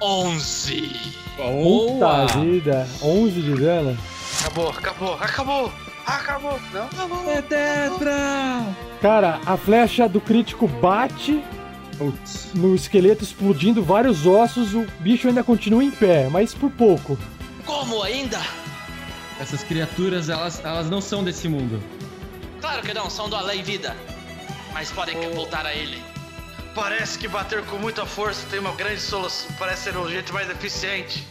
11. 0.00 0.90
Puta 1.36 2.26
vida, 2.40 2.88
11 3.02 3.42
de 3.42 3.54
dano. 3.60 3.98
Acabou, 4.40 4.70
acabou, 4.70 5.14
acabou! 5.14 5.72
Acabou! 6.06 6.58
Não, 6.72 6.86
acabou! 6.86 7.30
É 7.30 7.42
tetra! 7.42 8.64
Cara, 9.02 9.38
a 9.44 9.58
flecha 9.58 10.08
do 10.08 10.18
crítico 10.18 10.66
bate 10.66 11.44
Putz. 11.98 12.54
no 12.54 12.74
esqueleto, 12.74 13.22
explodindo 13.22 13.84
vários 13.84 14.26
ossos. 14.26 14.72
O 14.72 14.86
bicho 15.00 15.28
ainda 15.28 15.44
continua 15.44 15.84
em 15.84 15.90
pé, 15.90 16.28
mas 16.30 16.54
por 16.54 16.70
pouco. 16.70 17.18
Como 17.66 18.02
ainda? 18.02 18.40
Essas 19.38 19.62
criaturas, 19.62 20.30
elas, 20.30 20.64
elas 20.64 20.88
não 20.88 21.02
são 21.02 21.22
desse 21.22 21.46
mundo. 21.48 21.82
Claro 22.62 22.80
que 22.80 22.94
não, 22.94 23.10
são 23.10 23.28
do 23.28 23.36
além 23.36 23.62
vida. 23.62 23.94
Mas 24.72 24.90
podem 24.90 25.14
voltar 25.34 25.66
a 25.66 25.74
ele. 25.74 26.07
Parece 26.80 27.18
que 27.18 27.26
bater 27.26 27.64
com 27.66 27.76
muita 27.76 28.06
força 28.06 28.46
tem 28.48 28.60
uma 28.60 28.70
grande 28.70 29.00
solução. 29.00 29.50
Parece 29.58 29.90
ser 29.90 29.96
o 29.96 30.08
jeito 30.08 30.32
mais 30.32 30.48
eficiente. 30.48 31.26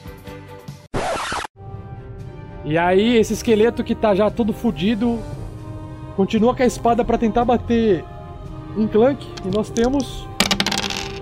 E 2.66 2.78
aí, 2.78 3.16
esse 3.16 3.32
esqueleto 3.32 3.82
que 3.82 3.96
tá 3.96 4.14
já 4.14 4.30
todo 4.30 4.52
fudido 4.52 5.18
continua 6.18 6.54
com 6.54 6.64
a 6.64 6.66
espada 6.66 7.06
pra 7.06 7.18
tentar 7.18 7.46
bater 7.46 8.04
em 8.76 8.86
Clank. 8.88 9.26
E 9.46 9.48
nós 9.48 9.70
temos 9.70 10.28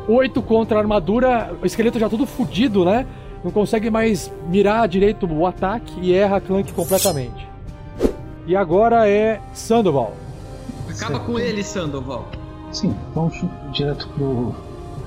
8 0.07 0.41
contra 0.41 0.79
a 0.79 0.81
armadura. 0.81 1.55
O 1.61 1.65
esqueleto 1.65 1.99
já 1.99 2.09
todo 2.09 2.25
fudido, 2.25 2.83
né? 2.83 3.05
Não 3.43 3.51
consegue 3.51 3.91
mais 3.91 4.33
mirar 4.47 4.87
direito 4.87 5.31
o 5.31 5.45
ataque 5.45 5.99
e 6.01 6.15
erra 6.15 6.41
Clank 6.41 6.73
completamente. 6.73 7.47
E 8.47 8.55
agora 8.55 9.07
é 9.07 9.39
Sandoval. 9.53 10.15
Acaba 10.89 11.19
com 11.19 11.37
ele, 11.37 11.63
Sandoval. 11.63 12.27
Sim, 12.75 12.93
vamos 13.13 13.33
direto 13.71 14.07
pro, 14.09 14.53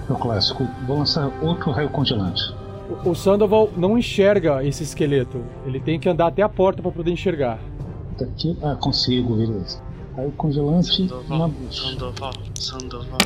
pro 0.06 0.16
clássico. 0.16 0.66
Vou 0.86 0.98
lançar 0.98 1.30
outro 1.42 1.70
raio 1.70 1.90
congelante. 1.90 2.42
O- 3.04 3.10
O 3.10 3.14
Sandoval 3.14 3.68
não 3.76 3.98
enxerga 3.98 4.64
esse 4.64 4.82
esqueleto. 4.82 5.42
Ele 5.66 5.78
tem 5.78 6.00
que 6.00 6.08
andar 6.08 6.28
até 6.28 6.40
a 6.42 6.48
porta 6.48 6.80
pra 6.80 6.90
poder 6.90 7.10
enxergar. 7.10 7.58
Daqui, 8.18 8.56
ah, 8.62 8.74
consigo, 8.80 9.36
beleza. 9.36 9.80
Raio 10.16 10.30
congelante 10.32 11.02
na 11.02 11.08
Sandoval, 11.08 11.48
bucha. 11.48 11.82
Sandoval, 11.90 12.32
Sandoval. 12.54 13.18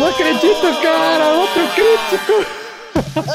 Não 0.00 0.08
acredito, 0.08 0.82
cara! 0.82 1.34
Outro 1.38 1.62
crítico! 1.74 2.64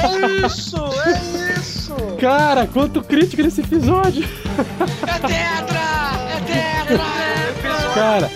É 0.03 0.45
isso, 0.45 0.75
é 1.05 1.53
isso! 1.57 1.93
Cara, 2.19 2.67
quanto 2.67 3.01
crítico 3.01 3.41
nesse 3.41 3.61
episódio! 3.61 4.23
É 5.07 5.19
tetra! 5.19 5.79
É 6.35 6.41
tetra! 6.41 7.93
Cara, 7.93 8.29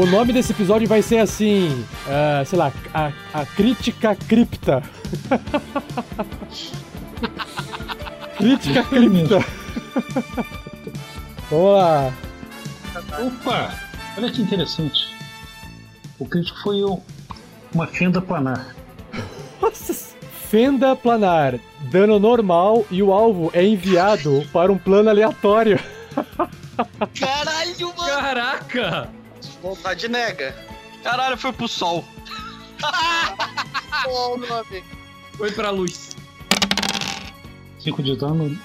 o 0.00 0.06
nome 0.06 0.32
desse 0.32 0.52
episódio 0.52 0.86
vai 0.88 1.02
ser 1.02 1.18
assim, 1.18 1.84
ah, 2.06 2.42
sei 2.44 2.58
lá, 2.58 2.72
a, 2.94 3.10
a 3.34 3.46
crítica 3.46 4.14
cripta. 4.14 4.82
crítica 8.36 8.82
cripta. 8.84 9.44
Vamos 11.50 11.78
lá. 11.78 12.12
Opa! 13.18 13.74
Olha 14.16 14.30
que 14.30 14.42
interessante. 14.42 15.08
O 16.18 16.26
crítico 16.26 16.58
foi 16.60 16.84
um- 16.84 17.00
uma 17.74 17.86
fenda 17.86 18.20
planar. 18.20 18.74
Nossa, 19.60 20.08
Fenda 20.48 20.96
planar, 20.96 21.56
dano 21.90 22.18
normal 22.18 22.86
e 22.90 23.02
o 23.02 23.12
alvo 23.12 23.50
é 23.52 23.62
enviado 23.62 24.42
para 24.50 24.72
um 24.72 24.78
plano 24.78 25.10
aleatório. 25.10 25.78
Caralho, 27.20 27.88
mano! 27.94 28.16
Caraca! 28.16 29.10
Vontade 29.62 30.08
nega. 30.08 30.54
Caralho, 31.02 31.36
foi 31.36 31.52
pro 31.52 31.68
sol. 31.68 32.04
Ô, 34.06 34.36
meu 34.36 34.58
amigo. 34.58 34.86
Foi 35.36 35.50
pra 35.52 35.70
luz. 35.70 36.16
5 37.78 38.02
de 38.02 38.16
dano. 38.16 38.58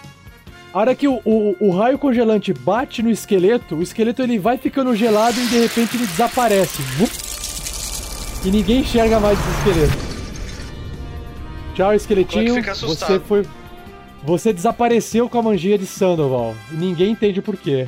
A 0.74 0.80
hora 0.80 0.96
que 0.96 1.08
o, 1.08 1.22
o, 1.24 1.56
o 1.60 1.78
raio 1.78 2.00
congelante 2.00 2.52
bate 2.52 3.04
no 3.04 3.12
esqueleto, 3.12 3.76
o 3.76 3.84
esqueleto 3.84 4.24
ele 4.24 4.40
vai 4.40 4.58
ficando 4.58 4.96
gelado 4.96 5.40
e 5.40 5.46
de 5.46 5.60
repente 5.60 5.96
ele 5.96 6.08
desaparece. 6.08 6.82
Vup! 6.98 7.12
E 8.44 8.50
ninguém 8.50 8.80
enxerga 8.82 9.20
mais 9.20 9.38
esse 9.40 9.50
esqueleto. 9.58 9.98
Tchau, 11.76 11.94
esqueletinho. 11.94 12.70
Assustado. 12.70 13.14
Você 13.14 13.20
foi. 13.20 13.48
Você 14.24 14.54
desapareceu 14.54 15.30
com 15.30 15.38
a 15.38 15.44
mangia 15.44 15.78
de 15.78 15.86
Sandoval. 15.86 16.56
E 16.72 16.76
ninguém 16.76 17.12
entende 17.12 17.42
por 17.42 17.56
quê. 17.56 17.88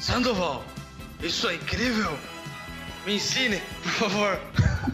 Sandoval, 0.00 0.62
isso 1.22 1.48
é 1.48 1.54
incrível. 1.54 2.18
Me 3.06 3.16
ensine, 3.16 3.62
por 3.82 3.92
favor. 3.92 4.40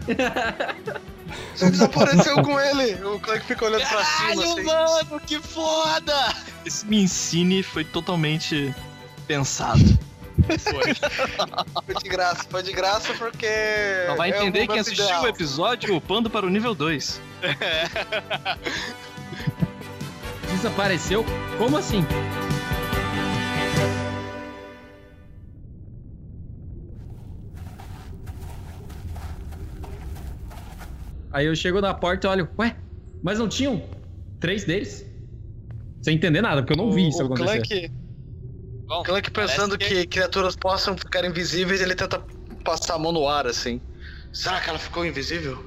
Você 1.55 1.71
desapareceu 1.71 2.43
com 2.43 2.61
ele. 2.61 2.95
O 3.05 3.19
Clank 3.19 3.45
fica 3.45 3.65
olhando 3.65 3.87
pra 3.89 4.05
cima 4.05 4.29
Caralho, 4.29 4.43
assim. 4.43 4.63
mano, 4.63 5.21
que 5.27 5.41
foda! 5.41 6.35
Esse 6.65 6.87
me 6.87 7.03
ensine 7.03 7.63
foi 7.63 7.85
totalmente 7.85 8.75
pensado. 9.27 9.81
Foi 11.85 11.95
de 12.03 12.09
graça, 12.09 12.45
foi 12.51 12.63
de 12.63 12.73
graça 12.73 13.15
porque. 13.15 13.49
Só 14.09 14.17
vai 14.17 14.31
é 14.33 14.37
entender 14.37 14.59
quem 14.61 14.69
momento 14.69 14.81
assistiu 14.83 15.05
ideal. 15.05 15.23
o 15.23 15.29
episódio 15.29 15.97
upando 15.97 16.29
para 16.29 16.45
o 16.45 16.51
nível 16.51 16.75
2. 16.75 17.21
Desapareceu? 20.51 21.25
Como 21.59 21.77
assim? 21.77 22.05
Aí 31.35 31.47
eu 31.47 31.57
chego 31.57 31.81
na 31.81 31.93
porta 31.93 32.29
e 32.29 32.31
olho, 32.31 32.49
ué, 32.57 32.77
mas 33.21 33.41
não 33.41 33.49
tinham 33.49 33.83
três 34.39 34.63
deles? 34.63 35.05
Sem 36.01 36.15
entender 36.15 36.41
nada, 36.41 36.63
porque 36.63 36.75
eu 36.75 36.77
não 36.77 36.93
vi 36.93 37.09
isso 37.09 37.21
o 37.23 37.27
acontecer. 37.27 37.67
Clank, 37.67 37.93
Bom, 38.87 39.03
Clank 39.03 39.31
pensando 39.33 39.77
que... 39.77 40.07
criaturas 40.07 40.55
possam 40.55 40.97
ficar 40.97 41.25
invisíveis, 41.25 41.81
ele 41.81 41.97
tenta 41.97 42.23
passar 42.63 42.95
a 42.95 42.99
mão 43.01 43.11
no 43.11 43.27
ar 43.27 43.49
assim. 43.49 43.81
Será 44.33 44.61
que 44.61 44.71
ela 44.71 44.79
ficou 44.79 45.05
invisível? 45.05 45.59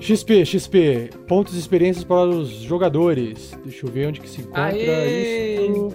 XP, 0.00 0.46
XP. 0.46 1.10
Pontos 1.26 1.52
de 1.52 1.58
experiências 1.58 2.04
para 2.04 2.24
os 2.24 2.48
jogadores. 2.48 3.52
Deixa 3.62 3.84
eu 3.84 3.92
ver 3.92 4.08
onde 4.08 4.20
que 4.20 4.28
se 4.28 4.40
encontra 4.40 4.68
Aê! 4.68 5.66
isso. 5.66 5.90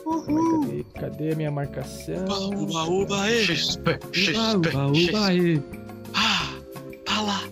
Cadê, 0.00 0.84
cadê 0.98 1.32
a 1.32 1.36
minha 1.36 1.50
marcação? 1.50 2.24
Uba, 2.24 2.84
uba, 2.84 3.22
aí. 3.22 3.44
XP, 3.44 3.98
Uba, 4.32 4.56
uba, 4.56 4.86
uba, 4.86 5.26
aí. 5.26 5.62
Lá. 7.20 7.42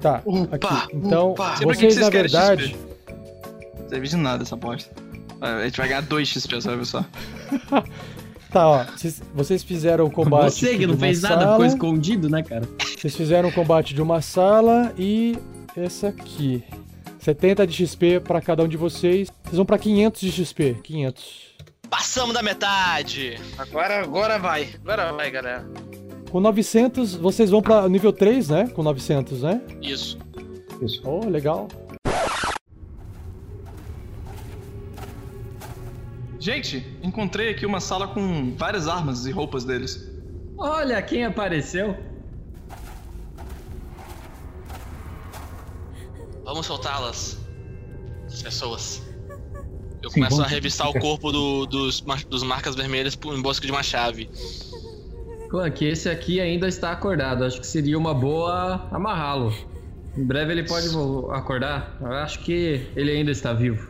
Tá, 0.00 0.22
Upa, 0.24 0.56
aqui. 0.56 0.96
Então, 0.96 1.32
upa. 1.32 1.56
Sempre 1.56 1.76
que 1.76 1.80
vocês 1.80 1.94
vocês 1.94 2.04
na 2.04 2.10
verdade... 2.10 2.64
XP. 2.64 2.76
Não 3.78 3.88
serve 3.88 4.08
de 4.08 4.16
nada 4.16 4.42
essa 4.42 4.54
aposta. 4.54 4.90
A 5.40 5.64
gente 5.64 5.76
vai 5.76 5.88
ganhar 5.88 6.02
2 6.02 6.28
XP, 6.28 6.60
sabe 6.60 6.84
só? 6.84 7.04
Tá, 8.52 8.68
ó. 8.68 8.84
Vocês, 8.84 9.22
vocês 9.34 9.62
fizeram 9.62 10.04
o 10.04 10.10
combate 10.10 10.52
Você 10.52 10.76
que 10.76 10.86
não 10.86 10.94
fez 10.94 11.22
nada, 11.22 11.40
sala, 11.40 11.52
ficou 11.52 11.64
escondido, 11.64 12.28
né, 12.28 12.42
cara? 12.42 12.68
Vocês 12.98 13.16
fizeram 13.16 13.48
o 13.48 13.52
combate 13.52 13.94
de 13.94 14.02
uma 14.02 14.20
sala 14.20 14.92
e 14.98 15.38
essa 15.74 16.08
aqui. 16.08 16.62
70 17.18 17.66
de 17.66 17.86
XP 17.86 18.20
pra 18.20 18.42
cada 18.42 18.62
um 18.62 18.68
de 18.68 18.76
vocês. 18.76 19.30
Vocês 19.44 19.56
vão 19.56 19.64
pra 19.64 19.78
500 19.78 20.20
de 20.20 20.32
XP. 20.32 20.76
500. 20.82 21.52
Passamos 21.88 22.34
da 22.34 22.42
metade. 22.42 23.40
Agora, 23.56 24.02
agora 24.02 24.38
vai. 24.38 24.68
Agora 24.82 25.12
vai, 25.12 25.30
galera. 25.30 25.66
Com 26.32 26.40
900, 26.40 27.14
vocês 27.16 27.50
vão 27.50 27.60
pra 27.60 27.86
nível 27.90 28.10
3, 28.10 28.48
né? 28.48 28.66
Com 28.68 28.82
900, 28.82 29.42
né? 29.42 29.60
Isso. 29.82 30.18
Isso. 30.80 31.02
Oh, 31.04 31.28
legal. 31.28 31.68
Gente, 36.40 36.84
encontrei 37.02 37.50
aqui 37.50 37.66
uma 37.66 37.80
sala 37.80 38.08
com 38.08 38.54
várias 38.56 38.88
armas 38.88 39.26
e 39.26 39.30
roupas 39.30 39.64
deles. 39.64 40.10
Olha 40.56 41.00
quem 41.02 41.24
apareceu. 41.26 41.94
Vamos 46.44 46.64
soltá-las. 46.66 47.38
As 48.26 48.42
pessoas. 48.42 49.02
Eu 50.02 50.10
Sim, 50.10 50.20
começo 50.20 50.42
a 50.42 50.46
revistar 50.46 50.88
o 50.88 50.98
corpo 50.98 51.30
do- 51.30 51.66
dos, 51.66 52.00
dos 52.28 52.42
marcas 52.42 52.74
vermelhas 52.74 53.14
por- 53.14 53.36
em 53.36 53.42
busca 53.42 53.64
de 53.66 53.70
uma 53.70 53.82
chave. 53.82 54.28
Clank, 55.52 55.84
esse 55.84 56.08
aqui 56.08 56.40
ainda 56.40 56.66
está 56.66 56.92
acordado. 56.92 57.44
Acho 57.44 57.60
que 57.60 57.66
seria 57.66 57.98
uma 57.98 58.14
boa 58.14 58.88
amarrá-lo. 58.90 59.54
Em 60.16 60.24
breve 60.24 60.50
ele 60.52 60.64
pode 60.64 60.86
acordar. 61.30 61.94
Eu 62.00 62.10
acho 62.10 62.38
que 62.38 62.86
ele 62.96 63.10
ainda 63.10 63.30
está 63.30 63.52
vivo. 63.52 63.86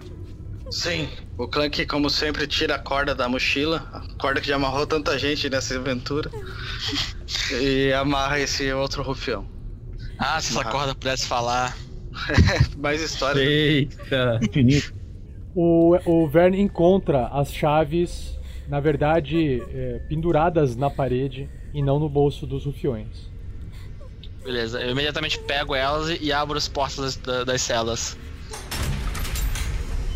Sim, 0.73 1.09
o 1.39 1.47
Clank, 1.47 1.87
como 1.87 2.11
sempre, 2.11 2.49
tira 2.49 2.75
a 2.75 2.79
corda 2.81 3.15
da 3.15 3.29
mochila, 3.29 3.89
a 3.93 4.01
corda 4.21 4.41
que 4.41 4.49
já 4.49 4.57
amarrou 4.57 4.89
tanta 4.89 5.17
gente 5.17 5.49
nessa 5.49 5.77
aventura, 5.77 6.29
e 7.61 7.93
amarra 7.93 8.41
esse 8.41 8.73
outro 8.73 9.05
rufião. 9.05 9.47
Ah, 10.19 10.41
se 10.41 10.51
essa 10.59 10.65
corda 10.65 10.97
pudesse 10.97 11.29
falar. 11.29 11.77
Mais 12.77 13.01
história. 13.01 13.41
Eita! 13.41 14.41
Infinito. 14.43 14.93
O, 15.55 15.97
o 16.07 16.29
Vern 16.29 16.61
encontra 16.61 17.29
as 17.29 17.53
chaves, 17.53 18.37
na 18.73 18.81
verdade, 18.81 19.63
é, 19.71 20.01
penduradas 20.09 20.75
na 20.75 20.89
parede 20.89 21.47
e 21.75 21.83
não 21.83 21.99
no 21.99 22.09
bolso 22.09 22.47
dos 22.47 22.65
rufiões. 22.65 23.31
Beleza, 24.43 24.81
eu 24.81 24.93
imediatamente 24.93 25.39
pego 25.41 25.75
elas 25.75 26.19
e- 26.19 26.33
abro 26.33 26.57
as 26.57 26.69
portas 26.69 26.97
das, 26.97 27.17
da- 27.17 27.45
das 27.45 27.61
celas. 27.61 28.17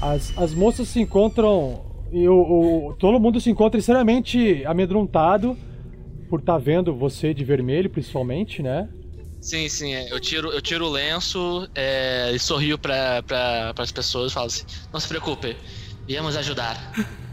As, 0.00 0.32
as 0.38 0.54
moças 0.54 0.88
se 0.88 0.98
encontram. 0.98 1.84
E 2.10 2.26
o, 2.26 2.32
o- 2.88 2.94
todo 2.94 3.20
mundo 3.20 3.38
se 3.42 3.50
encontra 3.50 3.78
extremamente 3.78 4.64
amedrontado 4.64 5.54
por 6.30 6.40
estar 6.40 6.56
vendo 6.56 6.94
você 6.94 7.34
de 7.34 7.44
vermelho, 7.44 7.90
principalmente, 7.90 8.62
né? 8.62 8.88
Sim, 9.38 9.68
sim, 9.68 9.92
é, 9.92 10.10
eu 10.10 10.18
tiro, 10.18 10.50
eu 10.50 10.62
tiro 10.62 10.86
o 10.86 10.90
lenço 10.90 11.68
é, 11.74 12.32
e 12.34 12.38
sorrio 12.38 12.78
para 12.78 13.22
pra, 13.22 13.74
as 13.76 13.92
pessoas 13.92 14.32
e 14.32 14.34
falo 14.34 14.46
assim: 14.46 14.64
Não 14.90 14.98
se 14.98 15.06
preocupe, 15.08 15.54
viemos 16.06 16.38
ajudar. 16.38 16.74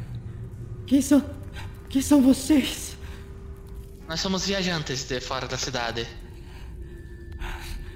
Quem 0.94 1.02
são. 1.02 1.26
Quem 1.90 2.02
são 2.04 2.22
vocês? 2.22 2.96
Nós 4.08 4.20
somos 4.20 4.46
viajantes 4.46 5.06
de 5.06 5.20
fora 5.20 5.48
da 5.48 5.58
cidade. 5.58 6.06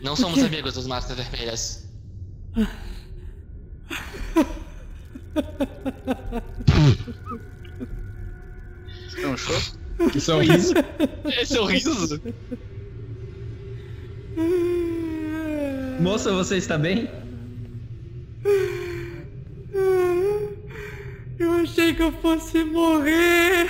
Não 0.01 0.15
somos 0.15 0.41
amigos 0.41 0.73
dos 0.73 0.87
marcas 0.87 1.15
vermelhas. 1.15 1.87
É 9.15 9.27
um 9.27 9.37
show? 9.37 9.61
Que 10.11 10.19
sorriso. 10.19 10.73
É 10.75 11.59
o 11.59 11.65
riso. 11.65 12.19
Moça, 15.99 16.33
você 16.33 16.57
está 16.57 16.79
bem? 16.79 17.07
Eu 21.39 21.51
achei 21.53 21.93
que 21.93 22.01
eu 22.01 22.11
fosse 22.13 22.63
morrer. 22.63 23.69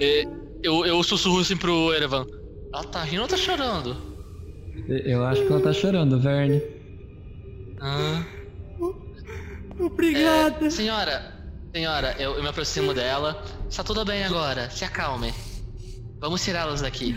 E 0.00 0.26
eu, 0.62 0.84
eu 0.86 1.02
sussurro 1.02 1.40
assim 1.40 1.56
pro 1.56 1.92
Erevan: 1.92 2.26
Ela 2.72 2.84
tá 2.84 3.02
rindo 3.02 3.22
ou 3.22 3.28
tá 3.28 3.36
chorando? 3.36 3.96
Eu 4.88 5.24
acho 5.24 5.44
que 5.46 5.52
ela 5.52 5.60
tá 5.60 5.72
chorando, 5.72 6.20
Verne. 6.20 6.62
Ah. 7.80 8.24
Obrigada. 9.78 10.66
É, 10.66 10.70
senhora, 10.70 11.34
senhora, 11.72 12.14
eu, 12.18 12.34
eu 12.34 12.42
me 12.42 12.48
aproximo 12.48 12.94
dela. 12.94 13.44
Está 13.68 13.82
tudo 13.82 14.04
bem 14.04 14.24
agora, 14.24 14.70
se 14.70 14.84
acalme. 14.84 15.32
Vamos 16.20 16.44
tirá-los 16.44 16.80
daqui. 16.80 17.16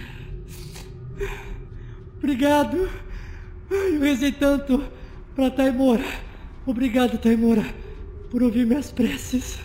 Obrigado. 2.18 2.90
Eu 3.70 4.00
rezei 4.00 4.32
tanto 4.32 4.84
pra 5.36 5.52
Taimora. 5.52 6.06
Obrigado, 6.66 7.18
Taimora, 7.18 7.64
por 8.30 8.44
ouvir 8.44 8.66
minhas 8.66 8.92
preces. 8.92 9.60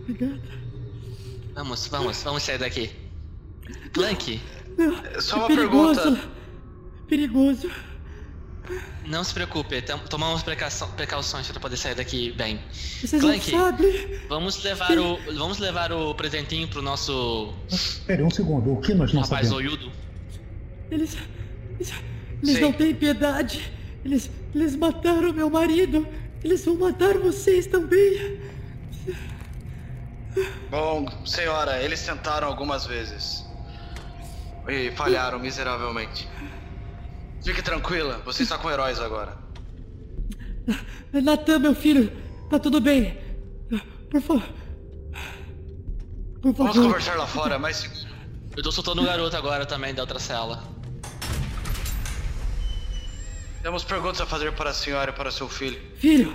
Obrigada. 0.00 0.40
Vamos, 1.54 1.86
vamos, 1.88 2.22
vamos 2.22 2.42
sair 2.42 2.58
daqui. 2.58 2.90
Clank, 3.92 4.40
Só 5.20 5.36
é 5.36 5.38
uma 5.40 5.46
perigoso. 5.48 6.00
pergunta. 6.02 6.28
Perigoso. 7.08 7.70
não 9.06 9.24
se 9.24 9.34
preocupe, 9.34 9.82
tomamos 10.08 10.42
precauções 10.42 11.48
para 11.48 11.60
poder 11.60 11.76
sair 11.76 11.94
daqui 11.96 12.30
bem. 12.32 12.60
Vocês 12.72 13.20
Clank, 13.20 13.50
não 13.52 13.58
sabem. 13.60 14.20
vamos 14.28 14.62
levar 14.62 14.96
o, 14.98 15.16
vamos 15.36 15.58
levar 15.58 15.92
o 15.92 16.14
presentinho 16.14 16.68
pro 16.68 16.80
nosso 16.82 17.52
Espere 17.68 18.22
um 18.22 18.30
segundo. 18.30 18.72
O 18.72 18.80
que 18.80 18.94
nós 18.94 19.12
não 19.12 19.22
rapaz 19.22 19.48
sabemos? 19.48 19.72
olhudo. 19.74 19.92
Eles. 20.90 21.16
Eles, 21.78 21.92
eles 22.42 22.60
não 22.60 22.72
têm 22.72 22.94
piedade. 22.94 23.72
Eles. 24.04 24.30
Eles 24.54 24.74
mataram 24.76 25.32
meu 25.32 25.48
marido. 25.50 26.06
Eles 26.42 26.64
vão 26.64 26.76
matar 26.76 27.18
vocês 27.18 27.66
também. 27.66 28.40
Bom, 30.70 31.06
senhora, 31.26 31.82
eles 31.82 32.04
tentaram 32.04 32.48
algumas 32.48 32.86
vezes. 32.86 33.44
E 34.68 34.90
falharam 34.92 35.38
miseravelmente. 35.38 36.28
Fique 37.44 37.62
tranquila, 37.62 38.20
você 38.24 38.42
está 38.42 38.58
com 38.58 38.70
heróis 38.70 39.00
agora. 39.00 39.36
Natan, 41.12 41.58
meu 41.58 41.74
filho, 41.74 42.12
tá 42.48 42.58
tudo 42.58 42.80
bem. 42.80 43.18
Por 44.10 44.20
favor. 44.20 44.42
Por 46.40 46.54
favor. 46.54 46.72
Vamos 46.72 46.76
conversar 46.76 47.16
lá 47.16 47.26
fora, 47.26 47.58
mas. 47.58 48.06
Eu 48.56 48.62
tô 48.62 48.72
soltando 48.72 49.02
o 49.02 49.04
garoto 49.04 49.36
agora 49.36 49.64
também 49.64 49.94
da 49.94 50.02
outra 50.02 50.18
cela. 50.18 50.62
Temos 53.62 53.84
perguntas 53.84 54.20
a 54.20 54.26
fazer 54.26 54.52
para 54.52 54.70
a 54.70 54.72
senhora 54.72 55.10
e 55.10 55.14
para 55.14 55.30
seu 55.30 55.48
filho. 55.48 55.78
Filho! 55.96 56.34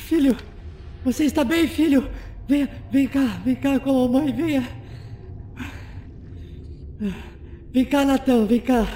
Filho! 0.00 0.36
Você 1.04 1.24
está 1.24 1.44
bem, 1.44 1.68
filho? 1.68 2.10
Venha, 2.48 2.68
vem 2.90 3.06
cá, 3.06 3.40
vem 3.44 3.54
cá 3.54 3.78
com 3.78 3.90
a 3.90 4.08
mamãe, 4.08 4.32
venha. 4.32 4.68
Vem 7.72 7.84
cá, 7.84 8.04
Natan, 8.04 8.46
vem 8.46 8.60
cá. 8.60 8.86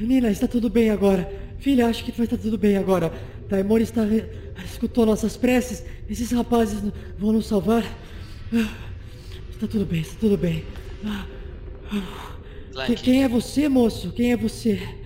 Nina, 0.00 0.30
está 0.30 0.48
tudo 0.48 0.70
bem 0.70 0.88
agora. 0.88 1.30
Filha, 1.58 1.88
acho 1.88 2.04
que 2.04 2.12
vai 2.12 2.24
estar 2.24 2.38
tudo 2.38 2.56
bem 2.56 2.78
agora. 2.78 3.12
Daimon 3.48 3.78
está 3.78 4.02
escutou 4.64 5.04
nossas 5.04 5.36
preces. 5.36 5.84
Esses 6.08 6.32
rapazes 6.32 6.80
vão 7.18 7.32
nos 7.32 7.46
salvar. 7.46 7.84
Está 9.50 9.66
tudo 9.66 9.84
bem, 9.84 10.00
está 10.00 10.18
tudo 10.18 10.38
bem. 10.38 10.64
Que, 12.86 12.94
quem 12.94 13.24
é 13.24 13.28
você, 13.28 13.68
moço? 13.68 14.10
Quem 14.12 14.32
é 14.32 14.36
você? 14.36 14.99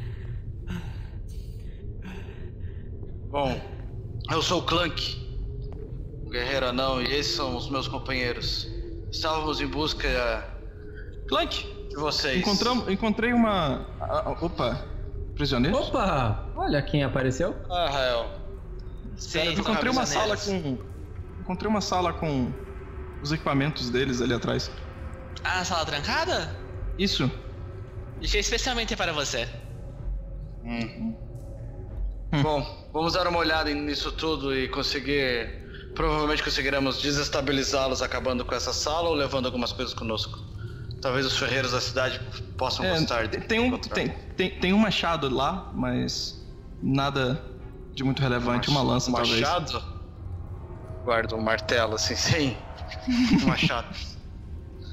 Bom, 3.35 3.61
eu 4.31 4.41
sou 4.41 4.61
o 4.61 4.63
Clank, 4.63 5.21
o 6.25 6.31
guerreiro 6.31 6.67
anão, 6.67 7.03
e 7.03 7.13
esses 7.13 7.35
são 7.35 7.57
os 7.57 7.69
meus 7.69 7.89
companheiros. 7.89 8.69
Estávamos 9.11 9.61
em 9.61 9.67
busca 9.67 10.49
Clank 11.27 11.67
de 11.89 11.97
vocês. 11.97 12.39
Encontramos, 12.39 12.89
encontrei 12.89 13.33
uma. 13.33 13.89
Opa, 14.41 14.87
prisioneiro? 15.35 15.77
Opa! 15.77 16.49
Olha 16.55 16.81
quem 16.81 17.03
apareceu. 17.03 17.57
Ah, 17.69 17.91
Rael. 17.91 18.31
Sim, 19.17 19.55
encontrei 19.55 19.91
uma 19.91 20.07
sala 20.07 20.37
com. 20.37 20.79
Encontrei 21.41 21.69
uma 21.69 21.81
sala 21.81 22.13
com 22.13 22.53
os 23.21 23.33
equipamentos 23.33 23.91
deles 23.91 24.23
ali 24.23 24.33
atrás. 24.33 24.71
Ah, 25.43 25.59
a 25.59 25.65
sala 25.65 25.85
trancada? 25.85 26.57
Isso. 26.97 27.29
Deixei 28.21 28.39
especialmente 28.39 28.95
para 28.95 29.13
você. 29.13 29.49
Uhum. 30.63 31.24
Bom, 32.43 32.89
vamos 32.93 33.13
dar 33.15 33.27
uma 33.27 33.39
olhada 33.39 33.71
nisso 33.73 34.13
tudo 34.13 34.55
e 34.55 34.69
conseguir. 34.69 35.63
Provavelmente 35.95 36.43
conseguiremos 36.43 37.01
desestabilizá-los 37.01 38.03
acabando 38.03 38.45
com 38.45 38.55
essa 38.55 38.73
sala 38.73 39.09
ou 39.09 39.15
levando 39.15 39.47
algumas 39.47 39.73
coisas 39.73 39.95
conosco. 39.95 40.39
Talvez 41.01 41.25
os 41.27 41.37
ferreiros 41.37 41.73
da 41.73 41.81
cidade 41.81 42.21
possam 42.57 42.85
É, 42.85 42.99
gostar 42.99 43.29
de. 43.29 43.39
tem, 43.43 43.61
um, 43.61 43.79
tem, 43.79 44.09
tem, 44.37 44.51
tem 44.59 44.73
um 44.73 44.79
machado 44.79 45.29
lá, 45.33 45.71
mas 45.75 46.43
nada 46.83 47.41
de 47.93 48.03
muito 48.03 48.21
relevante. 48.21 48.69
Uma 48.71 48.83
lança, 48.83 49.11
um 49.11 49.15
talvez. 49.15 49.41
machado? 49.41 49.83
Guarda 51.05 51.37
um 51.37 51.41
martelo, 51.43 51.95
assim, 51.95 52.17
sim. 52.17 52.57
Um 53.43 53.47
machado. 53.47 53.95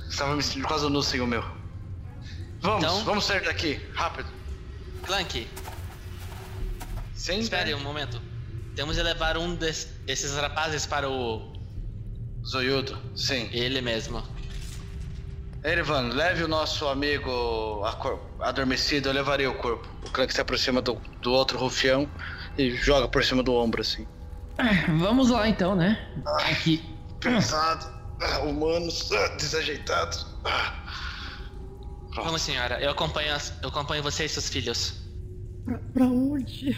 Estava 0.10 0.36
me 0.36 0.44
sentindo 0.44 0.68
quase 0.68 0.88
nu 0.90 1.02
sem 1.02 1.22
o 1.22 1.26
meu. 1.28 1.44
Vamos, 2.60 2.84
Então? 2.84 3.04
vamos 3.06 3.26
sair 3.26 3.42
daqui, 3.44 3.80
rápido. 3.94 4.28
Clank, 5.04 5.48
Sim, 7.22 7.38
espere 7.38 7.72
um 7.76 7.80
momento. 7.80 8.19
Temos 8.76 8.95
de 8.95 9.03
levar 9.03 9.38
um 9.38 9.53
des- 9.53 9.88
desses 10.07 10.34
rapazes 10.35 10.88
para 10.88 11.07
o. 11.07 11.53
Zoiudo, 12.43 12.98
sim. 13.15 13.48
Ele 13.53 13.80
mesmo. 13.80 14.23
Erivan, 15.64 16.10
leve 16.14 16.43
o 16.43 16.48
nosso 16.48 16.88
amigo 16.88 17.84
adormecido, 18.39 19.10
eu 19.10 19.14
levarei 19.14 19.45
o 19.45 19.53
corpo. 19.53 19.88
O 20.03 20.10
Clank 20.10 20.34
se 20.34 20.41
aproxima 20.41 20.81
do, 20.81 20.95
do 21.22 21.31
outro 21.31 21.60
rufião 21.60 22.10
e 22.57 22.72
joga 22.72 23.07
por 23.07 23.23
cima 23.23 23.43
do 23.43 23.53
ombro, 23.53 23.81
assim. 23.81 24.07
É, 24.57 24.88
vamos 24.98 25.30
lá 25.30 25.48
então, 25.48 25.76
né? 25.76 26.11
Aqui. 26.49 26.84
Pesado, 27.19 27.85
ah, 28.19 28.39
humanos, 28.39 29.11
ah, 29.11 29.27
desajeitados. 29.35 30.26
Ah. 30.43 30.73
Vamos, 32.15 32.41
senhora. 32.41 32.81
Eu 32.81 32.89
acompanho, 32.89 33.31
eu 33.61 33.69
acompanho 33.69 34.02
você 34.02 34.26
e 34.26 34.30
seus 34.30 34.49
filhos. 34.49 34.95
Pra, 35.64 35.77
pra 35.93 36.06
onde? 36.07 36.76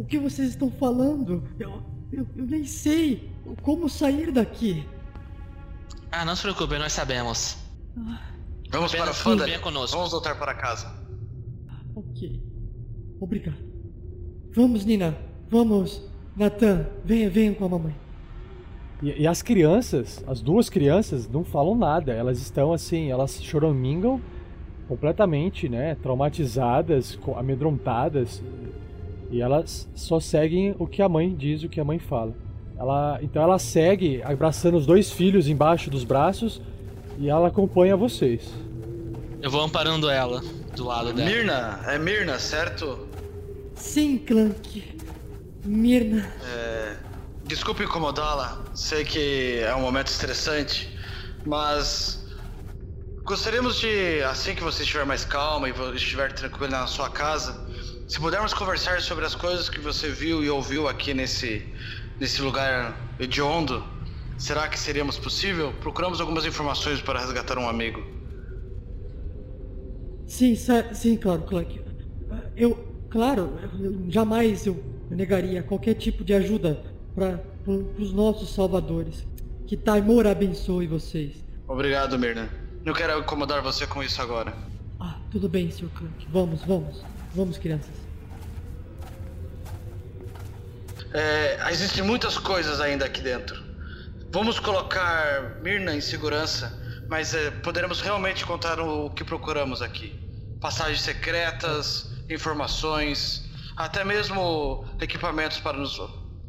O 0.00 0.04
que 0.04 0.18
vocês 0.18 0.48
estão 0.48 0.70
falando? 0.70 1.46
Eu, 1.60 1.82
eu, 2.10 2.26
eu 2.34 2.46
nem 2.46 2.64
sei 2.64 3.30
como 3.60 3.90
sair 3.90 4.32
daqui. 4.32 4.86
Ah, 6.10 6.24
não 6.24 6.34
se 6.34 6.42
preocupe, 6.42 6.78
nós 6.78 6.92
sabemos. 6.92 7.58
Vamos 8.70 8.94
para 8.94 9.10
o 9.10 9.14
Fanda. 9.14 9.44
venha 9.44 9.58
conosco. 9.58 9.94
Vamos 9.96 10.12
voltar 10.12 10.38
para 10.38 10.54
casa. 10.54 10.90
Ok. 11.94 12.42
Obrigado. 13.20 13.58
Vamos, 14.54 14.84
Nina. 14.86 15.16
Vamos. 15.50 16.02
Natan, 16.34 16.86
venha, 17.04 17.28
venha 17.28 17.54
com 17.54 17.66
a 17.66 17.68
mamãe. 17.68 17.94
E, 19.02 19.22
e 19.22 19.26
as 19.26 19.42
crianças, 19.42 20.24
as 20.26 20.40
duas 20.40 20.70
crianças, 20.70 21.28
não 21.28 21.44
falam 21.44 21.74
nada. 21.74 22.12
Elas 22.14 22.38
estão 22.38 22.72
assim, 22.72 23.10
elas 23.10 23.42
choramingam 23.42 24.20
completamente, 24.88 25.68
né? 25.68 25.96
Traumatizadas, 25.96 27.18
amedrontadas. 27.36 28.42
E 29.32 29.40
elas 29.40 29.88
só 29.94 30.20
seguem 30.20 30.76
o 30.78 30.86
que 30.86 31.00
a 31.00 31.08
mãe 31.08 31.34
diz, 31.34 31.62
o 31.62 31.68
que 31.68 31.80
a 31.80 31.84
mãe 31.84 31.98
fala. 31.98 32.34
Ela, 32.78 33.18
então 33.22 33.42
ela 33.42 33.58
segue 33.58 34.22
abraçando 34.22 34.76
os 34.76 34.84
dois 34.84 35.10
filhos 35.10 35.48
embaixo 35.48 35.88
dos 35.88 36.04
braços 36.04 36.60
e 37.18 37.30
ela 37.30 37.48
acompanha 37.48 37.96
vocês. 37.96 38.52
Eu 39.40 39.50
vou 39.50 39.62
amparando 39.62 40.10
ela 40.10 40.42
do 40.76 40.84
lado 40.84 41.14
dela. 41.14 41.30
Mirna, 41.30 41.80
é 41.86 41.98
Mirna, 41.98 42.38
certo? 42.38 43.08
Sim, 43.74 44.18
Clank. 44.18 44.98
Mirna. 45.64 46.30
É, 46.44 46.96
desculpe 47.44 47.84
incomodá-la, 47.84 48.62
sei 48.74 49.02
que 49.02 49.60
é 49.60 49.74
um 49.74 49.80
momento 49.80 50.08
estressante, 50.08 50.94
mas 51.46 52.22
gostaríamos 53.24 53.80
de, 53.80 54.22
assim 54.24 54.54
que 54.54 54.62
você 54.62 54.82
estiver 54.82 55.06
mais 55.06 55.24
calma 55.24 55.68
e 55.68 55.72
estiver 55.94 56.32
tranquila 56.32 56.68
na 56.68 56.86
sua 56.86 57.08
casa, 57.08 57.66
se 58.12 58.20
pudermos 58.20 58.52
conversar 58.52 59.00
sobre 59.00 59.24
as 59.24 59.34
coisas 59.34 59.70
que 59.70 59.80
você 59.80 60.10
viu 60.10 60.44
e 60.44 60.50
ouviu 60.50 60.86
aqui 60.86 61.14
nesse, 61.14 61.64
nesse 62.20 62.42
lugar 62.42 62.94
hediondo, 63.18 63.82
será 64.36 64.68
que 64.68 64.78
seríamos 64.78 65.18
possível? 65.18 65.72
Procuramos 65.80 66.20
algumas 66.20 66.44
informações 66.44 67.00
para 67.00 67.20
resgatar 67.20 67.56
um 67.56 67.66
amigo. 67.66 68.04
Sim, 70.26 70.54
sim, 70.92 71.16
claro, 71.16 71.40
Clank. 71.44 71.80
Eu, 72.54 72.86
claro, 73.08 73.58
eu 73.80 74.10
jamais 74.10 74.66
eu 74.66 74.78
negaria 75.08 75.62
qualquer 75.62 75.94
tipo 75.94 76.22
de 76.22 76.34
ajuda 76.34 76.84
para 77.14 77.40
os 77.98 78.12
nossos 78.12 78.52
salvadores. 78.54 79.26
Que 79.66 79.74
Taimor 79.74 80.26
abençoe 80.26 80.86
vocês. 80.86 81.42
Obrigado, 81.66 82.18
Mirna. 82.18 82.50
Não 82.84 82.92
quero 82.92 83.18
incomodar 83.20 83.62
você 83.62 83.86
com 83.86 84.02
isso 84.02 84.20
agora. 84.20 84.52
Ah, 85.00 85.18
tudo 85.30 85.48
bem, 85.48 85.70
Sr. 85.70 85.88
Clank. 85.94 86.26
Vamos, 86.30 86.62
vamos. 86.62 87.21
Vamos, 87.34 87.58
crianças. 87.58 87.94
É, 91.14 91.70
existem 91.70 92.02
muitas 92.02 92.38
coisas 92.38 92.80
ainda 92.80 93.04
aqui 93.04 93.20
dentro. 93.20 93.60
Vamos 94.30 94.58
colocar 94.58 95.60
Mirna 95.62 95.94
em 95.94 96.00
segurança, 96.00 96.72
mas 97.08 97.34
é, 97.34 97.50
poderemos 97.50 98.00
realmente 98.00 98.46
contar 98.46 98.80
o, 98.80 99.10
que 99.10 99.24
procuramos 99.24 99.82
aqui: 99.82 100.14
passagens 100.60 101.02
secretas, 101.02 102.10
informações, 102.30 103.46
até 103.76 104.04
mesmo 104.04 104.86
equipamentos 105.00 105.58
para 105.60 105.76
nos 105.76 106.00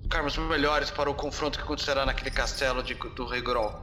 ficarmos 0.01 0.37
melhores 0.37 0.91
para 0.91 1.09
o 1.09 1.15
confronto 1.15 1.57
que 1.57 1.63
acontecerá 1.63 2.05
naquele 2.05 2.31
castelo 2.31 2.83
de- 2.83 2.93
do 2.93 3.25
Rei 3.25 3.41
Grol. 3.41 3.73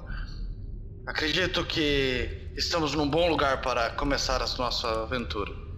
Acredito 1.06 1.64
que 1.64 2.52
estamos 2.56 2.94
num 2.94 3.09
bom 3.09 3.28
lugar 3.28 3.60
para 3.60 3.90
começar 3.90 4.40
a 4.43 4.47
nossa 4.59 5.02
aventura. 5.02 5.69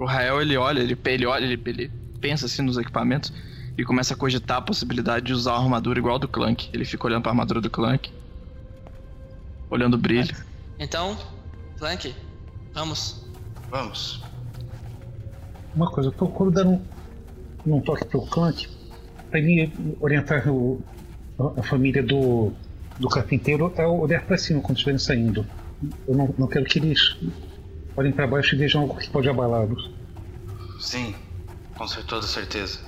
O 0.00 0.06
Rael 0.06 0.40
ele 0.40 0.56
olha, 0.56 0.80
ele, 0.80 0.98
ele 1.04 1.26
olha, 1.26 1.44
ele, 1.44 1.62
ele 1.66 1.90
pensa 2.20 2.46
assim 2.46 2.62
nos 2.62 2.78
equipamentos 2.78 3.32
e 3.76 3.84
começa 3.84 4.14
a 4.14 4.16
cogitar 4.16 4.56
a 4.56 4.62
possibilidade 4.62 5.26
de 5.26 5.32
usar 5.34 5.52
uma 5.52 5.64
armadura 5.64 5.98
igual 5.98 6.16
a 6.16 6.18
do 6.18 6.26
Clank. 6.26 6.70
Ele 6.72 6.84
fica 6.86 7.06
olhando 7.06 7.22
pra 7.22 7.32
armadura 7.32 7.60
do 7.60 7.68
Clank, 7.70 8.10
olhando 9.70 9.94
o 9.94 9.98
brilho. 9.98 10.34
Então, 10.78 11.16
Clank, 11.78 12.14
vamos. 12.72 13.24
Vamos. 13.70 14.22
Uma 15.74 15.90
coisa, 15.90 16.08
eu 16.08 16.12
procuro 16.12 16.50
dar 16.50 16.66
um, 16.66 16.82
um 17.66 17.80
toque 17.80 18.04
pro 18.06 18.22
Clank 18.22 18.68
pra 19.30 19.38
ele 19.38 19.70
orientar 20.00 20.48
o- 20.48 20.82
a, 21.38 21.60
a 21.60 21.62
família 21.62 22.02
do, 22.02 22.52
do 22.98 23.08
carpinteiro 23.08 23.72
a 23.76 23.86
olhar 23.86 24.22
pra 24.22 24.36
cima 24.38 24.60
quando 24.60 24.76
estiverem 24.78 24.98
saindo. 24.98 25.46
Eu 26.08 26.16
não, 26.16 26.34
não 26.38 26.46
quero 26.48 26.64
que 26.64 26.78
eles 26.78 27.16
olhem 28.00 28.12
para 28.12 28.26
baixo 28.26 28.54
e 28.54 28.58
vejam 28.58 28.80
algo 28.82 28.96
que 28.96 29.08
pode 29.10 29.28
abalá-los. 29.28 29.90
Sim, 30.80 31.14
com 31.76 31.86
toda 31.86 32.26
certeza. 32.26 32.80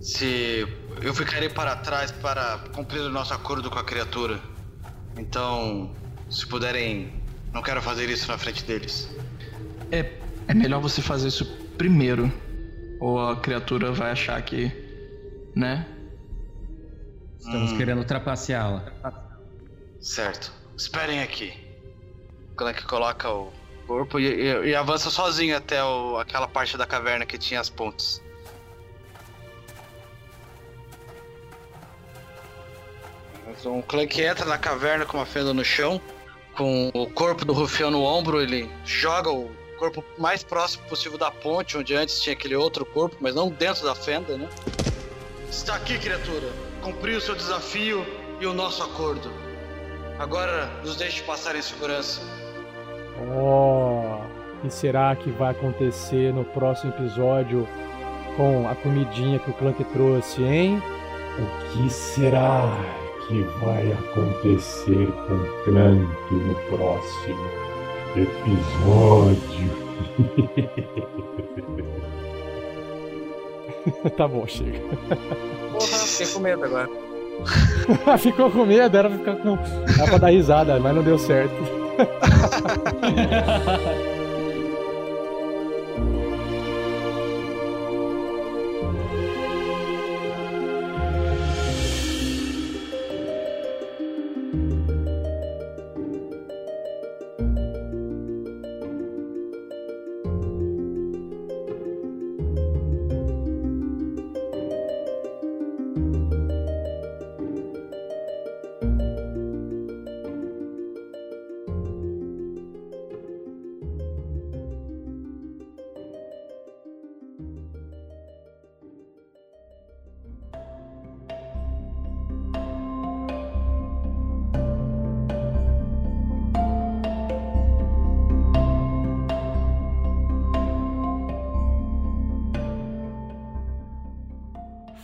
Se 0.00 0.66
eu 1.02 1.14
ficarei 1.14 1.48
para 1.48 1.76
trás 1.76 2.10
para 2.12 2.58
cumprir 2.74 3.00
o 3.00 3.08
nosso 3.10 3.32
acordo 3.34 3.70
com 3.70 3.78
a 3.78 3.84
criatura. 3.84 4.38
Então, 5.16 5.94
se 6.30 6.46
puderem, 6.46 7.12
não 7.52 7.62
quero 7.62 7.80
fazer 7.82 8.08
isso 8.08 8.28
na 8.30 8.38
frente 8.38 8.64
deles. 8.64 9.08
É, 9.90 10.12
é 10.46 10.54
melhor 10.54 10.80
você 10.80 11.00
fazer 11.02 11.28
isso 11.28 11.44
primeiro. 11.76 12.30
Ou 13.00 13.18
a 13.28 13.36
criatura 13.40 13.92
vai 13.92 14.10
achar 14.12 14.40
que. 14.42 14.70
né? 15.54 15.86
Estamos 17.38 17.72
Hum. 17.72 17.76
querendo 17.78 18.04
trapaceá-la. 18.04 18.92
Certo. 20.00 20.52
Esperem 20.76 21.22
aqui. 21.22 21.67
O 22.58 22.60
Clank 22.60 22.82
coloca 22.86 23.30
o 23.30 23.52
corpo 23.86 24.18
e, 24.18 24.26
e- 24.26 24.70
e 24.70 24.74
avança 24.74 25.10
sozinho 25.10 25.56
até 25.56 25.80
o- 25.84 26.18
aquela 26.18 26.48
parte 26.48 26.76
da 26.76 26.84
caverna 26.84 27.24
que 27.24 27.38
tinha 27.38 27.60
as 27.60 27.70
pontes. 27.70 28.20
Então, 33.46 33.78
o 33.78 33.82
Clank 33.84 34.20
entra 34.20 34.44
na 34.44 34.58
caverna 34.58 35.06
com 35.06 35.18
uma 35.18 35.24
fenda 35.24 35.54
no 35.54 35.64
chão, 35.64 36.00
com 36.56 36.90
o 36.92 37.08
corpo 37.08 37.44
do 37.44 37.52
rufião 37.52 37.92
no 37.92 38.02
ombro, 38.02 38.40
ele 38.42 38.68
joga 38.84 39.30
o 39.30 39.48
corpo 39.78 40.04
mais 40.18 40.42
próximo 40.42 40.82
possível 40.88 41.16
da 41.16 41.30
ponte, 41.30 41.78
onde 41.78 41.94
antes 41.94 42.20
tinha 42.20 42.32
aquele 42.34 42.56
outro 42.56 42.84
corpo, 42.84 43.16
mas 43.20 43.36
não 43.36 43.50
dentro 43.50 43.84
da 43.84 43.94
fenda, 43.94 44.36
né? 44.36 44.48
Está 45.48 45.76
aqui, 45.76 45.96
criatura. 45.96 46.48
Cumpriu 46.82 47.18
o 47.18 47.20
seu 47.20 47.36
desafio 47.36 48.04
e 48.40 48.46
o 48.48 48.52
nosso 48.52 48.82
acordo. 48.82 49.32
Agora 50.18 50.66
nos 50.84 50.96
deixe 50.96 51.22
passar 51.22 51.54
em 51.54 51.62
segurança. 51.62 52.20
Oh, 53.20 54.20
o 54.58 54.60
que 54.62 54.70
será 54.70 55.14
que 55.16 55.30
vai 55.30 55.50
acontecer 55.50 56.32
no 56.32 56.44
próximo 56.44 56.92
episódio 56.92 57.66
com 58.36 58.68
a 58.68 58.74
comidinha 58.76 59.38
que 59.38 59.50
o 59.50 59.54
Clank 59.54 59.82
trouxe, 59.84 60.42
hein? 60.42 60.82
O 61.38 61.72
que 61.72 61.90
será 61.90 62.62
que 63.26 63.42
vai 63.60 63.92
acontecer 63.92 65.06
com 65.26 65.34
o 65.34 65.64
Clank 65.64 66.34
no 66.34 66.54
próximo 66.76 67.50
episódio? 68.16 69.88
tá 74.16 74.28
bom, 74.28 74.46
chega. 74.46 74.78
Porra, 75.72 75.98
fiquei 76.06 76.26
com 76.32 76.40
medo 76.40 76.64
agora. 76.64 76.88
Ficou 78.18 78.50
com 78.50 78.64
medo, 78.66 78.96
era 78.96 79.08
pra 79.08 79.18
ficar 79.18 79.36
com. 79.36 79.56
Era 79.96 80.08
pra 80.08 80.18
dar 80.18 80.30
risada, 80.30 80.78
mas 80.80 80.94
não 80.94 81.02
deu 81.02 81.18
certo. 81.18 81.87
Woo! 81.98 82.06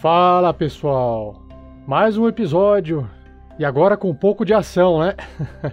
Fala 0.04 0.52
pessoal, 0.52 1.42
mais 1.86 2.18
um 2.18 2.28
episódio 2.28 3.08
e 3.58 3.64
agora 3.64 3.96
com 3.96 4.10
um 4.10 4.14
pouco 4.14 4.44
de 4.44 4.52
ação, 4.52 4.98
né? 5.00 5.14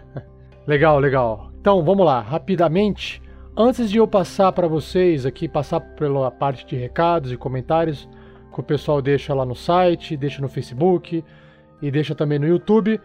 legal, 0.65 0.99
legal. 0.99 1.51
Então 1.59 1.83
vamos 1.83 2.05
lá, 2.05 2.21
rapidamente. 2.21 3.21
Antes 3.57 3.91
de 3.91 3.97
eu 3.97 4.07
passar 4.07 4.53
para 4.53 4.69
vocês 4.69 5.25
aqui, 5.25 5.49
passar 5.49 5.81
pela 5.81 6.31
parte 6.31 6.65
de 6.65 6.77
recados 6.77 7.33
e 7.33 7.35
comentários 7.35 8.07
que 8.53 8.59
o 8.61 8.63
pessoal 8.63 9.01
deixa 9.01 9.33
lá 9.33 9.45
no 9.45 9.53
site, 9.53 10.15
deixa 10.15 10.41
no 10.41 10.47
Facebook 10.47 11.25
e 11.81 11.91
deixa 11.91 12.15
também 12.15 12.39
no 12.39 12.47
YouTube, 12.47 13.01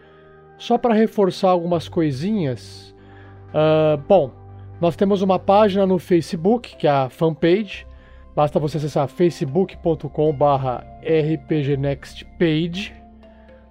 só 0.57 0.77
para 0.77 0.93
reforçar 0.93 1.49
algumas 1.49 1.89
coisinhas. 1.89 2.95
Ah, 3.53 3.99
bom, 4.07 4.31
nós 4.79 4.95
temos 4.95 5.21
uma 5.21 5.37
página 5.37 5.85
no 5.85 5.99
Facebook, 5.99 6.77
que 6.77 6.87
é 6.87 6.89
a 6.89 7.09
fanpage. 7.09 7.85
Basta 8.37 8.59
você 8.59 8.77
acessar 8.77 9.07
facebook.com/barra 9.07 10.85
rpgnextpage. 11.01 12.93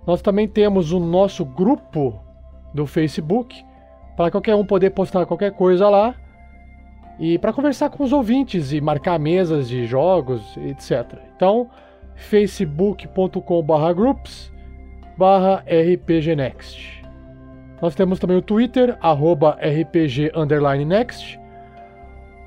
Nós 0.05 0.21
também 0.21 0.49
temos 0.49 0.91
o 0.91 0.99
nosso 0.99 1.45
grupo 1.45 2.21
do 2.75 2.85
Facebook 2.85 3.65
para 4.17 4.29
qualquer 4.29 4.57
um 4.57 4.67
poder 4.67 4.91
postar 4.91 5.25
qualquer 5.25 5.53
coisa 5.53 5.89
lá 5.89 6.17
e 7.21 7.39
para 7.39 7.53
conversar 7.53 7.91
com 7.91 8.03
os 8.03 8.13
ouvintes 8.13 8.73
e 8.73 8.81
marcar 8.81 9.21
mesas 9.21 9.69
de 9.69 9.87
jogos, 9.87 10.57
etc. 10.57 11.17
Então, 11.37 11.71
facebook.com/groups 12.17 14.53
barra 15.17 15.63
rpgnext. 15.69 17.05
Nós 17.81 17.95
temos 17.95 18.19
também 18.19 18.37
o 18.37 18.43
Twitter 18.43 18.99
arroba 19.01 19.57
rpg 19.61 20.33
underline 20.35 20.85
next. 20.85 21.39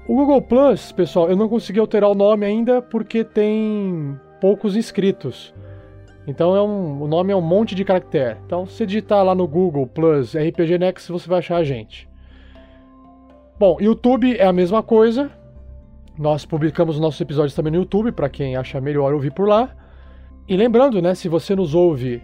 O 0.09 0.15
Google 0.15 0.41
Plus, 0.41 0.91
pessoal, 0.91 1.29
eu 1.29 1.35
não 1.35 1.47
consegui 1.47 1.79
alterar 1.79 2.09
o 2.09 2.15
nome 2.15 2.43
ainda 2.43 2.81
porque 2.81 3.23
tem 3.23 4.19
poucos 4.41 4.75
inscritos. 4.75 5.53
Então 6.25 6.55
é 6.55 6.61
um, 6.63 7.03
o 7.03 7.07
nome 7.07 7.31
é 7.31 7.35
um 7.35 7.41
monte 7.41 7.75
de 7.75 7.85
caractere. 7.85 8.39
Então, 8.43 8.65
se 8.65 8.87
digitar 8.87 9.23
lá 9.23 9.35
no 9.35 9.47
Google 9.47 9.85
Plus 9.85 10.35
RPG 10.35 10.79
Next, 10.79 11.11
você 11.11 11.29
vai 11.29 11.37
achar 11.37 11.57
a 11.57 11.63
gente. 11.63 12.09
Bom, 13.59 13.77
YouTube 13.79 14.35
é 14.35 14.47
a 14.47 14.51
mesma 14.51 14.81
coisa. 14.81 15.29
Nós 16.17 16.43
publicamos 16.43 16.95
os 16.95 17.01
nossos 17.01 17.21
episódios 17.21 17.53
também 17.53 17.71
no 17.71 17.77
YouTube, 17.77 18.11
para 18.11 18.29
quem 18.29 18.55
acha 18.55 18.81
melhor 18.81 19.13
ouvir 19.13 19.31
por 19.31 19.47
lá. 19.47 19.69
E 20.47 20.57
lembrando, 20.57 21.03
né, 21.03 21.13
se 21.13 21.29
você 21.29 21.55
nos 21.55 21.75
ouve 21.75 22.19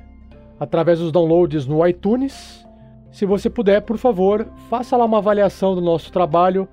através 0.60 0.98
dos 0.98 1.12
downloads 1.12 1.68
no 1.68 1.86
iTunes, 1.86 2.66
se 3.12 3.28
você 3.28 3.48
puder, 3.48 3.82
por 3.82 4.00
favor, 4.00 4.48
faça 4.72 4.98
lá 4.98 5.06
uma 5.06 5.20
avaliação 5.20 5.76
do 5.76 5.82
nosso 5.82 6.12
trabalho. 6.12 6.68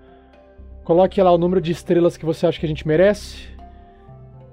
Coloque 0.85 1.23
lá 1.23 1.31
o 1.31 1.39
número 1.39 1.61
de 1.61 1.71
estrelas 1.71 2.17
que 2.17 2.25
você 2.25 2.47
acha 2.47 2.59
que 2.59 2.67
a 2.67 2.69
gente 2.69 2.87
merece. 2.87 3.49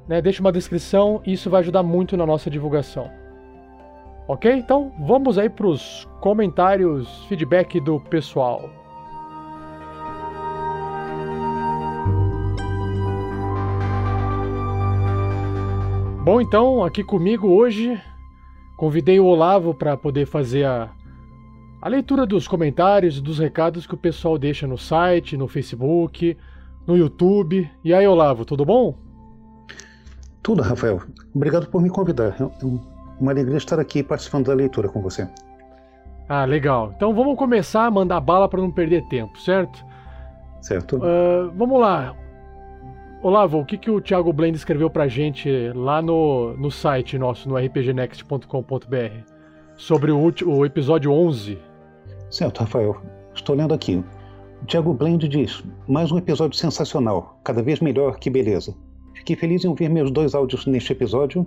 Né? 0.07 0.21
Deixe 0.21 0.39
uma 0.39 0.51
descrição, 0.51 1.21
isso 1.25 1.49
vai 1.49 1.61
ajudar 1.61 1.81
muito 1.81 2.15
na 2.15 2.25
nossa 2.25 2.49
divulgação. 2.49 3.09
Ok? 4.27 4.51
Então 4.51 4.91
vamos 4.99 5.39
aí 5.39 5.49
para 5.49 5.65
os 5.65 6.07
comentários, 6.21 7.25
feedback 7.25 7.79
do 7.79 7.99
pessoal. 7.99 8.69
Bom, 16.23 16.39
então, 16.39 16.83
aqui 16.83 17.03
comigo 17.03 17.47
hoje, 17.47 17.99
convidei 18.77 19.19
o 19.19 19.25
Olavo 19.25 19.73
para 19.73 19.97
poder 19.97 20.27
fazer 20.27 20.63
a, 20.63 20.89
a 21.81 21.87
leitura 21.89 22.25
dos 22.25 22.47
comentários 22.47 23.17
e 23.17 23.21
dos 23.21 23.39
recados 23.39 23.87
que 23.87 23.93
o 23.93 23.97
pessoal 23.97 24.37
deixa 24.37 24.67
no 24.67 24.77
site, 24.77 25.37
no 25.37 25.47
Facebook, 25.47 26.37
no 26.85 26.97
YouTube. 26.97 27.69
E 27.83 27.93
aí, 27.93 28.05
Olavo, 28.07 28.43
tudo 28.45 28.65
bom? 28.65 28.95
Tudo, 30.43 30.61
Rafael. 30.61 31.01
Obrigado 31.33 31.67
por 31.67 31.81
me 31.81 31.89
convidar. 31.89 32.35
É 32.39 32.65
um- 32.65 32.79
uma 33.19 33.31
alegria 33.31 33.57
estar 33.57 33.79
aqui 33.79 34.01
participando 34.01 34.47
da 34.47 34.53
leitura 34.53 34.87
com 34.89 35.01
você. 35.01 35.27
Ah, 36.27 36.45
legal. 36.45 36.93
Então 36.95 37.13
vamos 37.13 37.35
começar 37.37 37.85
a 37.85 37.91
mandar 37.91 38.19
bala 38.21 38.47
para 38.47 38.61
não 38.61 38.71
perder 38.71 39.03
tempo, 39.07 39.37
certo? 39.39 39.83
Certo? 40.61 40.99
Ah, 41.03 41.51
vamos 41.55 41.79
lá. 41.79 42.15
Olavo, 43.21 43.59
o 43.59 43.65
que, 43.65 43.77
que 43.77 43.91
o 43.91 43.99
Thiago 43.99 44.31
Blend 44.31 44.55
escreveu 44.55 44.89
pra 44.89 45.07
gente 45.09 45.49
lá 45.75 46.01
no, 46.01 46.55
no 46.57 46.71
site 46.71 47.17
nosso, 47.17 47.49
no 47.49 47.55
rpgnext.com.br, 47.57 49.23
sobre 49.75 50.11
o, 50.11 50.33
o 50.45 50.65
episódio 50.65 51.11
11? 51.11 51.57
Certo, 52.29 52.59
Rafael. 52.59 52.95
Estou 53.33 53.55
lendo 53.55 53.73
aqui. 53.73 54.03
O 54.61 54.65
Thiago 54.67 54.93
Blend 54.93 55.27
diz: 55.27 55.63
mais 55.87 56.11
um 56.11 56.17
episódio 56.17 56.55
sensacional, 56.55 57.39
cada 57.43 57.63
vez 57.63 57.79
melhor, 57.79 58.19
que 58.19 58.29
beleza. 58.29 58.75
Fiquei 59.15 59.35
feliz 59.35 59.65
em 59.65 59.67
ouvir 59.67 59.89
meus 59.89 60.11
dois 60.11 60.35
áudios 60.35 60.67
neste 60.67 60.93
episódio. 60.93 61.43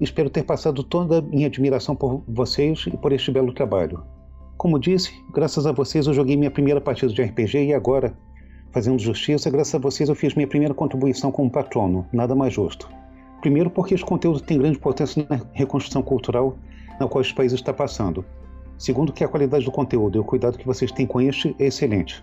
Espero 0.00 0.30
ter 0.30 0.44
passado 0.44 0.84
toda 0.84 1.18
a 1.18 1.22
minha 1.22 1.48
admiração 1.48 1.96
por 1.96 2.22
vocês 2.28 2.84
e 2.86 2.96
por 2.96 3.12
este 3.12 3.32
belo 3.32 3.52
trabalho. 3.52 4.04
Como 4.56 4.78
disse, 4.78 5.12
graças 5.32 5.66
a 5.66 5.72
vocês 5.72 6.06
eu 6.06 6.14
joguei 6.14 6.36
minha 6.36 6.50
primeira 6.50 6.80
partida 6.80 7.12
de 7.12 7.20
RPG 7.20 7.64
e 7.64 7.74
agora, 7.74 8.16
fazendo 8.72 9.00
justiça, 9.00 9.50
graças 9.50 9.74
a 9.74 9.78
vocês 9.78 10.08
eu 10.08 10.14
fiz 10.14 10.34
minha 10.34 10.46
primeira 10.46 10.74
contribuição 10.74 11.32
como 11.32 11.50
patrono, 11.50 12.06
nada 12.12 12.36
mais 12.36 12.54
justo. 12.54 12.88
Primeiro 13.40 13.68
porque 13.68 13.94
esse 13.94 14.04
conteúdo 14.04 14.40
tem 14.40 14.58
grande 14.58 14.78
importância 14.78 15.26
na 15.28 15.40
reconstrução 15.52 16.02
cultural 16.02 16.56
na 17.00 17.08
qual 17.08 17.20
este 17.20 17.34
país 17.34 17.52
está 17.52 17.72
passando. 17.72 18.24
Segundo 18.78 19.12
que 19.12 19.24
a 19.24 19.28
qualidade 19.28 19.64
do 19.64 19.70
conteúdo 19.70 20.18
e 20.18 20.20
o 20.20 20.24
cuidado 20.24 20.58
que 20.58 20.66
vocês 20.66 20.90
têm 20.90 21.06
com 21.06 21.20
este 21.20 21.54
é 21.58 21.66
excelente. 21.66 22.22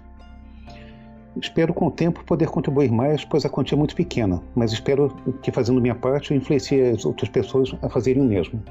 Espero 1.39 1.73
com 1.73 1.87
o 1.87 1.91
tempo 1.91 2.23
poder 2.25 2.49
contribuir 2.49 2.91
mais, 2.91 3.23
pois 3.23 3.45
a 3.45 3.49
quantia 3.49 3.75
é 3.75 3.79
muito 3.79 3.95
pequena, 3.95 4.41
mas 4.53 4.73
espero 4.73 5.15
que 5.41 5.51
fazendo 5.51 5.79
minha 5.79 5.95
parte 5.95 6.31
eu 6.31 6.37
influencie 6.37 6.81
as 6.81 7.05
outras 7.05 7.29
pessoas 7.29 7.73
a 7.81 7.87
fazerem 7.87 8.21
o 8.21 8.25
mesmo. 8.25 8.61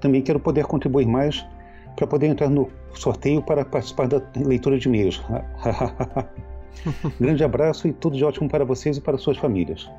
Também 0.00 0.22
quero 0.22 0.40
poder 0.40 0.64
contribuir 0.64 1.06
mais 1.06 1.44
para 1.96 2.06
poder 2.06 2.28
entrar 2.28 2.48
no 2.48 2.70
sorteio 2.94 3.42
para 3.42 3.64
participar 3.64 4.08
da 4.08 4.22
leitura 4.34 4.78
de 4.78 4.88
e-mails. 4.88 5.22
Grande 7.20 7.44
abraço 7.44 7.86
e 7.86 7.92
tudo 7.92 8.16
de 8.16 8.24
ótimo 8.24 8.48
para 8.48 8.64
vocês 8.64 8.96
e 8.96 9.00
para 9.00 9.18
suas 9.18 9.36
famílias. 9.36 9.90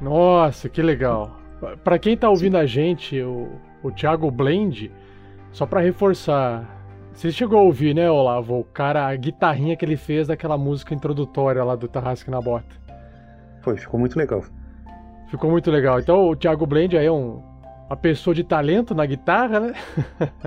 Nossa, 0.00 0.70
que 0.70 0.80
legal. 0.80 1.38
Para 1.84 1.98
quem 1.98 2.14
está 2.14 2.30
ouvindo 2.30 2.56
a 2.56 2.64
gente, 2.64 3.20
o, 3.20 3.48
o 3.82 3.90
Thiago 3.90 4.30
Blend, 4.30 4.90
só 5.52 5.66
para 5.66 5.80
reforçar, 5.80 6.82
você 7.12 7.30
chegou 7.30 7.58
a 7.58 7.62
ouvir, 7.62 7.94
né, 7.94 8.10
Olavo? 8.10 8.60
O 8.60 8.64
cara, 8.64 9.06
a 9.06 9.14
guitarrinha 9.14 9.76
que 9.76 9.84
ele 9.84 9.96
fez 9.96 10.28
daquela 10.28 10.56
música 10.56 10.94
introdutória 10.94 11.62
lá 11.62 11.76
do 11.76 11.86
Tarrasque 11.86 12.30
na 12.30 12.40
Bota. 12.40 12.74
Foi, 13.60 13.76
ficou 13.76 14.00
muito 14.00 14.18
legal. 14.18 14.42
Ficou 15.28 15.50
muito 15.50 15.70
legal. 15.70 16.00
Então 16.00 16.28
o 16.28 16.34
Thiago 16.34 16.66
Blend 16.66 16.96
aí 16.96 17.06
é 17.06 17.12
um, 17.12 17.42
uma 17.86 17.96
pessoa 17.96 18.34
de 18.34 18.42
talento 18.42 18.94
na 18.94 19.04
guitarra, 19.04 19.60
né? 19.60 19.74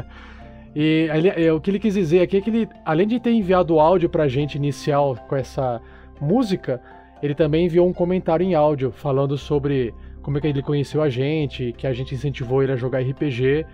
e 0.75 1.07
ele, 1.13 1.29
é, 1.29 1.53
o 1.53 1.61
que 1.61 1.69
ele 1.69 1.79
quis 1.79 1.93
dizer 1.93 2.21
aqui 2.21 2.37
é 2.37 2.41
que 2.41 2.49
ele, 2.49 2.69
além 2.83 3.07
de 3.07 3.19
ter 3.19 3.31
enviado 3.31 3.75
o 3.75 3.79
áudio 3.79 4.09
pra 4.09 4.27
gente 4.27 4.55
inicial 4.55 5.15
com 5.29 5.35
essa 5.35 5.79
música, 6.19 6.81
ele 7.21 7.35
também 7.35 7.65
enviou 7.65 7.87
um 7.87 7.93
comentário 7.93 8.43
em 8.43 8.55
áudio 8.55 8.91
falando 8.91 9.37
sobre 9.37 9.93
como 10.21 10.39
é 10.39 10.41
que 10.41 10.47
ele 10.47 10.63
conheceu 10.63 11.03
a 11.03 11.09
gente, 11.09 11.73
que 11.77 11.85
a 11.85 11.93
gente 11.93 12.15
incentivou 12.15 12.63
ele 12.63 12.71
a 12.71 12.75
jogar 12.75 12.99
RPG 13.01 13.65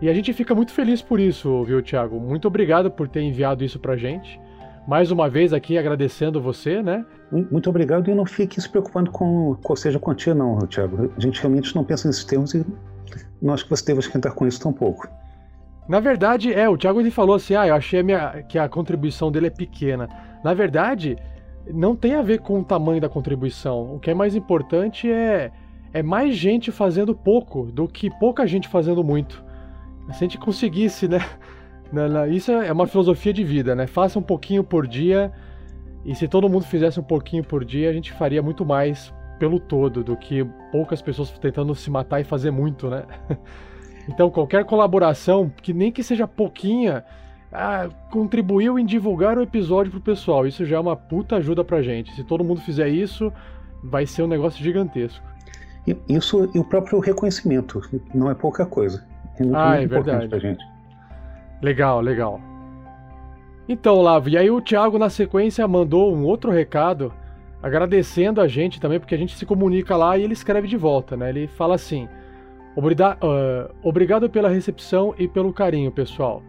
e 0.00 0.08
a 0.08 0.14
gente 0.14 0.32
fica 0.32 0.54
muito 0.54 0.72
feliz 0.72 1.00
por 1.00 1.20
isso, 1.20 1.62
viu, 1.64 1.82
Thiago? 1.82 2.20
Muito 2.20 2.48
obrigado 2.48 2.90
por 2.90 3.08
ter 3.08 3.22
enviado 3.22 3.64
isso 3.64 3.78
pra 3.78 3.96
gente. 3.96 4.40
Mais 4.86 5.10
uma 5.10 5.30
vez 5.30 5.52
aqui 5.52 5.78
agradecendo 5.78 6.40
você, 6.40 6.82
né? 6.82 7.06
Muito 7.32 7.70
obrigado 7.70 8.10
e 8.10 8.14
não 8.14 8.26
fique 8.26 8.60
se 8.60 8.68
preocupando 8.68 9.10
com 9.10 9.56
qual 9.62 9.76
seja 9.76 9.96
a 9.96 10.00
quantia, 10.00 10.34
não, 10.34 10.58
Thiago. 10.58 11.10
A 11.16 11.20
gente 11.20 11.40
realmente 11.40 11.74
não 11.74 11.84
pensa 11.84 12.06
nesses 12.06 12.24
termos 12.24 12.52
e 12.54 12.64
não 13.40 13.54
acho 13.54 13.64
que 13.64 13.70
você 13.70 13.84
deva 13.86 14.00
esquentar 14.00 14.34
com 14.34 14.46
isso 14.46 14.60
tão 14.60 14.72
pouco. 14.72 15.08
Na 15.88 16.00
verdade, 16.00 16.52
é, 16.52 16.68
o 16.68 16.76
Thiago 16.76 17.00
ele 17.00 17.10
falou 17.10 17.36
assim: 17.36 17.54
ah, 17.54 17.66
eu 17.66 17.74
achei 17.74 18.00
a 18.00 18.02
minha, 18.02 18.42
que 18.42 18.58
a 18.58 18.68
contribuição 18.68 19.30
dele 19.30 19.46
é 19.48 19.50
pequena. 19.50 20.08
Na 20.42 20.54
verdade, 20.54 21.16
não 21.72 21.94
tem 21.94 22.14
a 22.14 22.22
ver 22.22 22.40
com 22.40 22.60
o 22.60 22.64
tamanho 22.64 23.00
da 23.00 23.08
contribuição. 23.08 23.94
O 23.94 24.00
que 24.00 24.10
é 24.10 24.14
mais 24.14 24.34
importante 24.34 25.10
é, 25.10 25.50
é 25.92 26.02
mais 26.02 26.36
gente 26.36 26.72
fazendo 26.72 27.14
pouco 27.14 27.64
do 27.64 27.86
que 27.86 28.10
pouca 28.18 28.46
gente 28.46 28.68
fazendo 28.68 29.04
muito. 29.04 29.43
Se 30.12 30.12
a 30.12 30.26
gente 30.26 30.38
conseguisse, 30.38 31.08
né? 31.08 31.20
Isso 32.30 32.50
é 32.50 32.72
uma 32.72 32.86
filosofia 32.86 33.32
de 33.32 33.44
vida, 33.44 33.74
né? 33.74 33.86
Faça 33.86 34.18
um 34.18 34.22
pouquinho 34.22 34.62
por 34.64 34.86
dia. 34.86 35.32
E 36.04 36.14
se 36.14 36.28
todo 36.28 36.48
mundo 36.48 36.64
fizesse 36.64 37.00
um 37.00 37.04
pouquinho 37.04 37.42
por 37.42 37.64
dia, 37.64 37.88
a 37.88 37.92
gente 37.92 38.12
faria 38.12 38.42
muito 38.42 38.64
mais 38.64 39.12
pelo 39.38 39.58
todo 39.58 40.04
do 40.04 40.16
que 40.16 40.44
poucas 40.70 41.00
pessoas 41.00 41.30
tentando 41.30 41.74
se 41.74 41.90
matar 41.90 42.20
e 42.20 42.24
fazer 42.24 42.50
muito, 42.50 42.88
né? 42.88 43.04
Então, 44.06 44.30
qualquer 44.30 44.66
colaboração, 44.66 45.50
que 45.62 45.72
nem 45.72 45.90
que 45.90 46.02
seja 46.02 46.28
pouquinha, 46.28 47.02
ah, 47.50 47.88
contribuiu 48.10 48.78
em 48.78 48.84
divulgar 48.84 49.38
o 49.38 49.42
episódio 49.42 49.90
pro 49.90 49.98
pessoal. 49.98 50.46
Isso 50.46 50.66
já 50.66 50.76
é 50.76 50.78
uma 50.78 50.94
puta 50.94 51.36
ajuda 51.36 51.64
pra 51.64 51.80
gente. 51.80 52.14
Se 52.14 52.22
todo 52.22 52.44
mundo 52.44 52.60
fizer 52.60 52.88
isso, 52.88 53.32
vai 53.82 54.04
ser 54.04 54.22
um 54.22 54.26
negócio 54.26 54.62
gigantesco. 54.62 55.24
Isso 56.06 56.50
e 56.54 56.58
o 56.58 56.64
próprio 56.64 56.98
reconhecimento, 56.98 57.80
não 58.14 58.30
é 58.30 58.34
pouca 58.34 58.66
coisa. 58.66 59.06
É 59.38 59.42
muito, 59.42 59.56
ah, 59.56 59.70
muito 59.70 59.82
é 59.82 59.86
verdade. 59.86 60.28
Pra 60.28 60.38
gente. 60.38 60.64
Legal, 61.62 62.00
legal. 62.00 62.40
Então, 63.68 64.00
Lavo, 64.02 64.28
e 64.28 64.36
aí 64.36 64.50
o 64.50 64.60
Thiago 64.60 64.98
na 64.98 65.08
sequência 65.08 65.66
mandou 65.66 66.14
um 66.14 66.24
outro 66.24 66.50
recado 66.50 67.12
agradecendo 67.62 68.40
a 68.42 68.46
gente 68.46 68.78
também, 68.78 69.00
porque 69.00 69.14
a 69.14 69.18
gente 69.18 69.34
se 69.34 69.46
comunica 69.46 69.96
lá 69.96 70.18
e 70.18 70.22
ele 70.22 70.34
escreve 70.34 70.68
de 70.68 70.76
volta, 70.76 71.16
né? 71.16 71.30
Ele 71.30 71.46
fala 71.46 71.74
assim: 71.74 72.06
Obrigado, 72.76 73.18
uh, 73.24 73.74
obrigado 73.82 74.28
pela 74.28 74.50
recepção 74.50 75.14
e 75.18 75.26
pelo 75.26 75.52
carinho, 75.52 75.90
pessoal. 75.90 76.42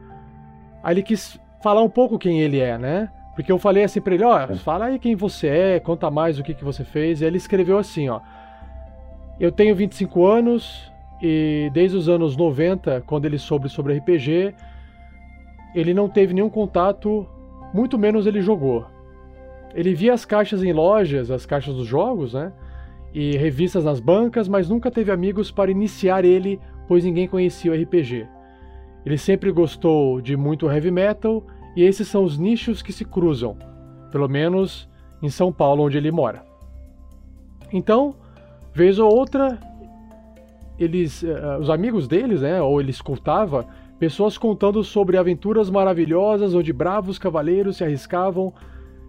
Aí 0.83 0.93
ele 0.93 1.03
quis 1.03 1.39
falar 1.63 1.81
um 1.81 1.89
pouco 1.89 2.19
quem 2.19 2.41
ele 2.41 2.59
é, 2.59 2.77
né? 2.77 3.09
Porque 3.35 3.51
eu 3.51 3.57
falei 3.57 3.83
assim 3.83 4.01
pra 4.01 4.13
ele: 4.13 4.23
ó, 4.23 4.47
oh, 4.49 4.55
fala 4.55 4.85
aí 4.85 4.99
quem 4.99 5.15
você 5.15 5.47
é, 5.47 5.79
conta 5.79 6.11
mais 6.11 6.37
o 6.37 6.43
que, 6.43 6.53
que 6.53 6.63
você 6.63 6.83
fez. 6.83 7.21
E 7.21 7.25
ele 7.25 7.37
escreveu 7.37 7.77
assim: 7.77 8.09
ó. 8.09 8.19
Eu 9.39 9.51
tenho 9.51 9.75
25 9.75 10.25
anos, 10.25 10.91
e 11.27 11.71
desde 11.71 11.97
os 11.97 12.07
anos 12.07 12.37
90, 12.37 13.01
quando 13.01 13.25
ele 13.25 13.39
soube 13.39 13.67
sobre 13.67 13.97
RPG, 13.97 14.53
ele 15.73 15.91
não 15.91 16.07
teve 16.07 16.35
nenhum 16.35 16.51
contato, 16.51 17.25
muito 17.73 17.97
menos 17.97 18.27
ele 18.27 18.41
jogou. 18.41 18.85
Ele 19.73 19.95
via 19.95 20.13
as 20.13 20.23
caixas 20.23 20.61
em 20.63 20.71
lojas, 20.71 21.31
as 21.31 21.43
caixas 21.43 21.73
dos 21.73 21.87
jogos, 21.87 22.35
né? 22.35 22.53
E 23.11 23.35
revistas 23.37 23.83
nas 23.83 23.99
bancas, 23.99 24.47
mas 24.47 24.69
nunca 24.69 24.91
teve 24.91 25.11
amigos 25.11 25.49
para 25.49 25.71
iniciar 25.71 26.23
ele, 26.23 26.59
pois 26.87 27.03
ninguém 27.03 27.27
conhecia 27.27 27.71
o 27.71 27.75
RPG. 27.75 28.27
Ele 29.03 29.17
sempre 29.17 29.51
gostou 29.51 30.21
de 30.21 30.37
muito 30.37 30.69
heavy 30.69 30.91
metal 30.91 31.43
e 31.75 31.81
esses 31.81 32.07
são 32.07 32.23
os 32.23 32.37
nichos 32.37 32.83
que 32.83 32.93
se 32.93 33.03
cruzam, 33.03 33.57
pelo 34.11 34.27
menos 34.27 34.87
em 35.23 35.29
São 35.29 35.51
Paulo, 35.51 35.85
onde 35.85 35.97
ele 35.97 36.11
mora. 36.11 36.45
Então, 37.73 38.13
vez 38.71 38.99
ou 38.99 39.11
outra, 39.11 39.57
eles, 40.79 41.23
uh, 41.23 41.59
os 41.59 41.69
amigos 41.69 42.07
deles, 42.07 42.41
né, 42.41 42.61
ou 42.61 42.79
ele 42.79 42.91
escutava 42.91 43.65
pessoas 43.97 44.37
contando 44.37 44.83
sobre 44.83 45.17
aventuras 45.17 45.69
maravilhosas 45.69 46.53
onde 46.53 46.73
bravos 46.73 47.17
cavaleiros 47.17 47.77
se 47.77 47.83
arriscavam 47.83 48.53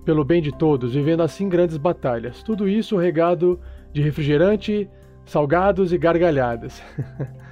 pelo 0.05 0.25
bem 0.25 0.41
de 0.41 0.53
todos, 0.53 0.95
vivendo 0.95 1.23
assim 1.23 1.49
grandes 1.49 1.77
batalhas. 1.77 2.43
Tudo 2.43 2.69
isso 2.69 2.97
regado 2.97 3.59
de 3.93 4.01
refrigerante, 4.01 4.89
salgados 5.25 5.93
e 5.93 5.99
gargalhadas. 5.99 6.81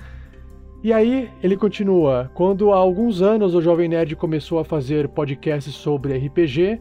e 0.82 0.92
aí 0.92 1.28
ele 1.42 1.56
continua: 1.56 2.30
quando 2.32 2.72
há 2.72 2.76
alguns 2.76 3.20
anos 3.20 3.54
o 3.54 3.60
Jovem 3.60 3.88
Nerd 3.88 4.14
começou 4.14 4.60
a 4.60 4.64
fazer 4.64 5.08
podcasts 5.08 5.74
sobre 5.74 6.16
RPG, 6.16 6.80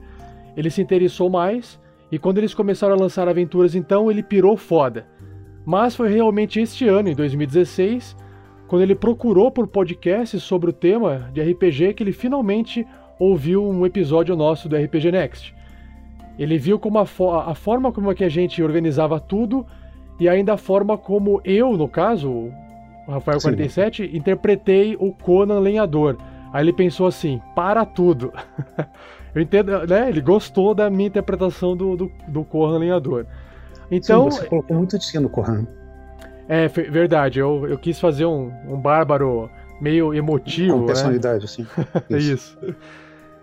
ele 0.56 0.70
se 0.70 0.82
interessou 0.82 1.30
mais. 1.30 1.82
E 2.12 2.20
quando 2.20 2.38
eles 2.38 2.54
começaram 2.54 2.94
a 2.94 3.00
lançar 3.00 3.28
aventuras, 3.28 3.74
então 3.74 4.12
ele 4.12 4.22
pirou 4.22 4.56
foda. 4.56 5.08
Mas 5.66 5.96
foi 5.96 6.10
realmente 6.14 6.60
este 6.60 6.88
ano, 6.88 7.10
em 7.10 7.16
2016, 7.16 8.16
quando 8.68 8.82
ele 8.82 8.96
procurou 8.96 9.52
por 9.52 9.68
podcasts 9.68 10.42
sobre 10.44 10.70
o 10.70 10.74
tema 10.74 11.30
de 11.32 11.42
RPG 11.42 11.94
que 11.94 12.04
ele 12.04 12.12
finalmente 12.12 12.86
ouviu 13.20 13.64
um 13.64 13.86
episódio 13.86 14.36
nosso 14.36 14.68
do 14.68 14.76
RPG 14.76 15.12
Next. 15.12 15.56
Ele 16.38 16.58
viu 16.58 16.80
como 16.80 17.00
a, 17.00 17.06
fo 17.06 17.30
a 17.32 17.54
forma 17.54 17.92
como 17.92 18.12
é 18.12 18.16
que 18.16 18.24
a 18.24 18.30
gente 18.30 18.62
organizava 18.62 19.20
tudo 19.20 19.66
e 20.20 20.28
ainda 20.28 20.54
a 20.54 20.58
forma 20.58 20.98
como 20.98 21.42
eu, 21.44 21.78
no 21.78 21.88
caso, 21.88 22.30
o 23.08 23.12
Rafael 23.12 23.40
Sim. 23.40 23.50
47, 23.50 24.10
interpretei 24.14 24.96
o 25.00 25.12
Conan 25.12 25.60
Lenhador. 25.60 26.18
Aí 26.52 26.64
ele 26.64 26.74
pensou 26.74 27.08
assim: 27.08 27.42
para 27.56 27.86
tudo. 27.86 28.34
eu 29.34 29.42
entendo, 29.42 29.86
né? 29.88 30.10
Ele 30.10 30.22
gostou 30.22 30.74
da 30.74 30.90
minha 30.90 31.08
interpretação 31.08 31.76
do, 31.76 31.96
do, 31.96 32.12
do 32.28 32.44
Conan 32.44 32.78
Lenhador. 32.78 33.26
Então, 33.92 34.30
Sim, 34.30 34.38
você 34.38 34.46
colocou 34.46 34.78
muito 34.78 34.98
de 34.98 35.06
si 35.06 35.20
no 35.20 35.30
Corran. 35.30 35.66
É, 36.48 36.68
verdade. 36.68 37.40
Eu, 37.40 37.68
eu 37.68 37.78
quis 37.78 38.00
fazer 38.00 38.26
um, 38.26 38.52
um 38.68 38.78
bárbaro 38.78 39.50
meio 39.80 40.14
emotivo. 40.14 40.74
Com 40.74 40.82
né? 40.82 40.88
personalidade, 40.88 41.40
né? 41.40 41.44
assim. 41.46 41.68
Isso. 42.10 42.58
Isso. 42.62 42.76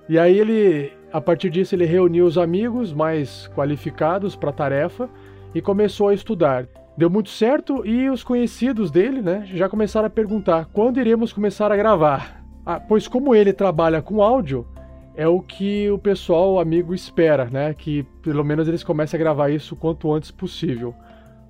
E 0.09 0.19
aí 0.19 0.39
ele, 0.39 0.93
a 1.12 1.21
partir 1.21 1.51
disso, 1.51 1.75
ele 1.75 1.85
reuniu 1.85 2.27
os 2.27 2.37
amigos 2.37 2.93
mais 2.93 3.49
qualificados 3.55 4.35
para 4.35 4.51
a 4.51 4.53
tarefa 4.53 5.09
e 5.55 5.62
começou 5.62 6.09
a 6.09 6.15
estudar. 6.15 6.67
Deu 6.97 7.09
muito 7.09 7.31
certo 7.31 7.87
e 7.87 8.11
os 8.11 8.25
conhecidos 8.25 8.91
dele, 8.91 9.23
né, 9.23 9.49
já 9.55 9.69
começaram 9.69 10.09
a 10.09 10.11
perguntar 10.11 10.69
quando 10.73 10.99
iremos 10.99 11.33
começar 11.33 11.71
a 11.71 11.77
gravar. 11.77 12.43
Ah, 12.67 12.81
pois 12.81 13.07
como 13.07 13.35
ele 13.35 13.53
trabalha 13.53 14.03
com 14.03 14.21
áudio, 14.21 14.67
é 15.15 15.27
o 15.27 15.41
que 15.41 15.91
o 15.91 15.99
pessoal, 15.99 16.55
o 16.55 16.61
amigo, 16.61 16.95
espera, 16.95 17.47
né? 17.47 17.74
Que 17.74 18.03
pelo 18.23 18.45
menos 18.45 18.69
eles 18.69 18.82
comecem 18.82 19.19
a 19.19 19.23
gravar 19.23 19.51
isso 19.51 19.74
o 19.74 19.77
quanto 19.77 20.12
antes 20.12 20.31
possível. 20.31 20.95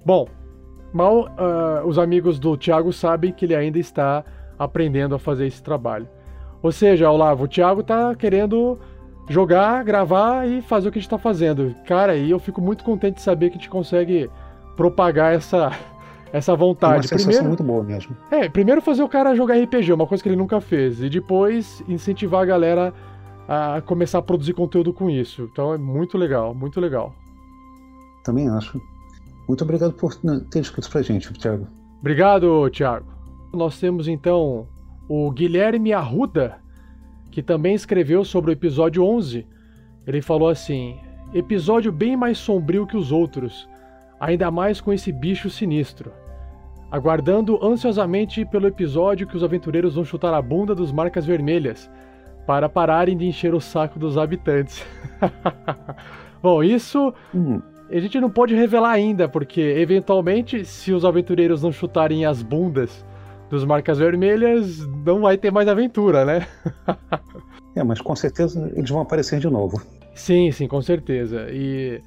Bom, 0.04 0.28
mal 0.92 1.26
uh, 1.28 1.86
os 1.86 1.98
amigos 1.98 2.38
do 2.38 2.56
Thiago 2.56 2.92
sabem 2.92 3.32
que 3.32 3.44
ele 3.44 3.54
ainda 3.54 3.78
está 3.78 4.24
aprendendo 4.58 5.14
a 5.14 5.18
fazer 5.18 5.46
esse 5.46 5.62
trabalho. 5.62 6.08
Ou 6.62 6.72
seja, 6.72 7.10
Olavo, 7.10 7.44
o 7.44 7.48
Thiago 7.48 7.80
está 7.80 8.14
querendo 8.14 8.78
jogar, 9.28 9.84
gravar 9.84 10.46
e 10.48 10.60
fazer 10.60 10.88
o 10.88 10.92
que 10.92 10.98
a 10.98 11.00
gente 11.00 11.06
está 11.06 11.18
fazendo. 11.18 11.74
Cara, 11.86 12.16
e 12.16 12.30
eu 12.30 12.38
fico 12.38 12.60
muito 12.60 12.84
contente 12.84 13.16
de 13.16 13.22
saber 13.22 13.50
que 13.50 13.56
a 13.56 13.58
gente 13.58 13.70
consegue 13.70 14.28
propagar 14.76 15.32
essa, 15.34 15.70
essa 16.32 16.54
vontade. 16.56 16.94
É 16.94 16.96
uma 16.96 17.02
sensação 17.02 17.26
primeiro, 17.26 17.48
muito 17.48 17.62
boa 17.62 17.82
mesmo. 17.82 18.16
É, 18.30 18.48
primeiro 18.48 18.82
fazer 18.82 19.02
o 19.02 19.08
cara 19.08 19.34
jogar 19.34 19.56
RPG, 19.56 19.92
uma 19.92 20.06
coisa 20.06 20.22
que 20.22 20.28
ele 20.28 20.36
nunca 20.36 20.60
fez, 20.60 21.00
e 21.00 21.08
depois 21.08 21.82
incentivar 21.88 22.42
a 22.42 22.46
galera 22.46 22.88
a 22.88 22.92
começar 23.84 24.18
a 24.18 24.22
produzir 24.22 24.52
conteúdo 24.52 24.92
com 24.92 25.10
isso. 25.10 25.48
Então 25.52 25.74
é 25.74 25.78
muito 25.78 26.16
legal, 26.16 26.54
muito 26.54 26.80
legal. 26.80 27.14
Também 28.24 28.48
acho. 28.48 28.80
Muito 29.48 29.64
obrigado 29.64 29.92
por 29.94 30.14
ter 30.14 30.60
escrito 30.60 30.88
pra 30.90 31.02
gente, 31.02 31.32
Thiago. 31.32 31.66
Obrigado, 31.98 32.70
Thiago. 32.70 33.06
Nós 33.52 33.78
temos 33.80 34.06
então 34.06 34.68
o 35.08 35.30
Guilherme 35.32 35.92
Arruda, 35.92 36.58
que 37.30 37.42
também 37.42 37.74
escreveu 37.74 38.24
sobre 38.24 38.50
o 38.50 38.52
episódio 38.52 39.04
11. 39.04 39.44
Ele 40.06 40.22
falou 40.22 40.48
assim: 40.48 40.96
episódio 41.34 41.90
bem 41.90 42.16
mais 42.16 42.38
sombrio 42.38 42.86
que 42.86 42.96
os 42.96 43.10
outros, 43.10 43.68
ainda 44.20 44.50
mais 44.50 44.80
com 44.80 44.92
esse 44.92 45.10
bicho 45.10 45.50
sinistro. 45.50 46.12
Aguardando 46.90 47.58
ansiosamente 47.64 48.44
pelo 48.44 48.66
episódio 48.66 49.26
que 49.26 49.36
os 49.36 49.44
aventureiros 49.44 49.94
vão 49.94 50.04
chutar 50.04 50.34
a 50.34 50.42
bunda 50.42 50.74
dos 50.74 50.92
marcas 50.92 51.24
vermelhas 51.24 51.90
para 52.50 52.68
pararem 52.68 53.16
de 53.16 53.24
encher 53.24 53.54
o 53.54 53.60
saco 53.60 53.96
dos 53.96 54.18
habitantes. 54.18 54.84
Bom, 56.42 56.64
isso 56.64 57.14
hum. 57.32 57.62
a 57.88 58.00
gente 58.00 58.18
não 58.18 58.28
pode 58.28 58.56
revelar 58.56 58.90
ainda, 58.90 59.28
porque 59.28 59.60
eventualmente, 59.60 60.64
se 60.64 60.92
os 60.92 61.04
aventureiros 61.04 61.62
não 61.62 61.70
chutarem 61.70 62.26
as 62.26 62.42
bundas 62.42 63.06
dos 63.48 63.64
marcas 63.64 63.98
vermelhas, 63.98 64.84
não 65.06 65.20
vai 65.20 65.38
ter 65.38 65.52
mais 65.52 65.68
aventura, 65.68 66.24
né? 66.24 66.44
é, 67.76 67.84
mas 67.84 68.00
com 68.00 68.16
certeza 68.16 68.68
eles 68.74 68.90
vão 68.90 69.00
aparecer 69.00 69.38
de 69.38 69.48
novo. 69.48 69.80
Sim, 70.12 70.50
sim, 70.50 70.66
com 70.66 70.82
certeza. 70.82 71.46
E 71.52 72.02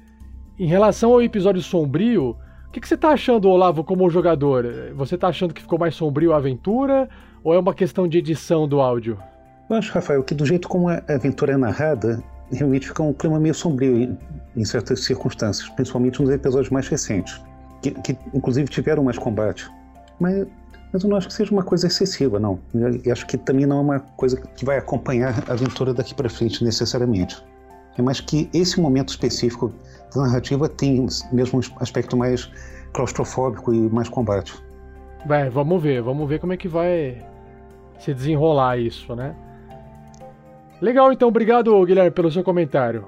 em 0.58 0.66
relação 0.66 1.10
ao 1.10 1.22
episódio 1.22 1.62
sombrio, 1.62 2.36
o 2.68 2.70
que, 2.70 2.82
que 2.82 2.88
você 2.88 2.98
tá 2.98 3.12
achando, 3.12 3.48
Olavo, 3.48 3.82
como 3.82 4.10
jogador? 4.10 4.66
Você 4.94 5.16
tá 5.16 5.28
achando 5.28 5.54
que 5.54 5.62
ficou 5.62 5.78
mais 5.78 5.94
sombrio 5.94 6.34
a 6.34 6.36
aventura? 6.36 7.08
Ou 7.42 7.54
é 7.54 7.58
uma 7.58 7.72
questão 7.72 8.06
de 8.06 8.18
edição 8.18 8.68
do 8.68 8.78
áudio? 8.78 9.16
Eu 9.68 9.76
acho, 9.76 9.92
Rafael, 9.92 10.22
que 10.22 10.34
do 10.34 10.44
jeito 10.44 10.68
como 10.68 10.88
a 10.88 11.02
aventura 11.08 11.52
é 11.52 11.56
narrada, 11.56 12.22
realmente 12.52 12.88
fica 12.88 13.02
um 13.02 13.12
clima 13.12 13.40
meio 13.40 13.54
sombrio 13.54 13.96
em, 13.96 14.18
em 14.56 14.64
certas 14.64 15.04
circunstâncias, 15.04 15.68
principalmente 15.70 16.20
nos 16.20 16.30
episódios 16.30 16.70
mais 16.70 16.86
recentes, 16.88 17.40
que, 17.80 17.90
que 17.90 18.18
inclusive 18.34 18.68
tiveram 18.68 19.02
mais 19.02 19.18
combate. 19.18 19.70
Mas, 20.20 20.46
mas 20.92 21.02
eu 21.02 21.08
não 21.08 21.16
acho 21.16 21.28
que 21.28 21.34
seja 21.34 21.50
uma 21.50 21.62
coisa 21.62 21.86
excessiva, 21.86 22.38
não. 22.38 22.58
Eu 22.74 23.12
acho 23.12 23.26
que 23.26 23.38
também 23.38 23.66
não 23.66 23.78
é 23.78 23.80
uma 23.80 24.00
coisa 24.00 24.36
que 24.36 24.64
vai 24.64 24.78
acompanhar 24.78 25.42
a 25.48 25.52
aventura 25.52 25.94
daqui 25.94 26.14
para 26.14 26.28
frente 26.28 26.62
necessariamente. 26.62 27.42
É 27.96 28.02
mais 28.02 28.20
que 28.20 28.50
esse 28.52 28.80
momento 28.80 29.10
específico 29.10 29.72
da 30.14 30.22
narrativa 30.22 30.68
tem 30.68 31.06
mesmo 31.32 31.58
um 31.58 31.62
aspecto 31.80 32.16
mais 32.16 32.50
claustrofóbico 32.92 33.72
e 33.72 33.78
mais 33.88 34.08
combate. 34.08 34.54
Vai, 35.26 35.48
vamos 35.48 35.82
ver, 35.82 36.02
vamos 36.02 36.28
ver 36.28 36.38
como 36.38 36.52
é 36.52 36.56
que 36.56 36.68
vai 36.68 37.24
se 37.98 38.12
desenrolar 38.12 38.78
isso, 38.78 39.14
né? 39.14 39.34
Legal, 40.80 41.12
então, 41.12 41.28
obrigado, 41.28 41.84
Guilherme, 41.84 42.10
pelo 42.10 42.30
seu 42.30 42.42
comentário. 42.42 43.06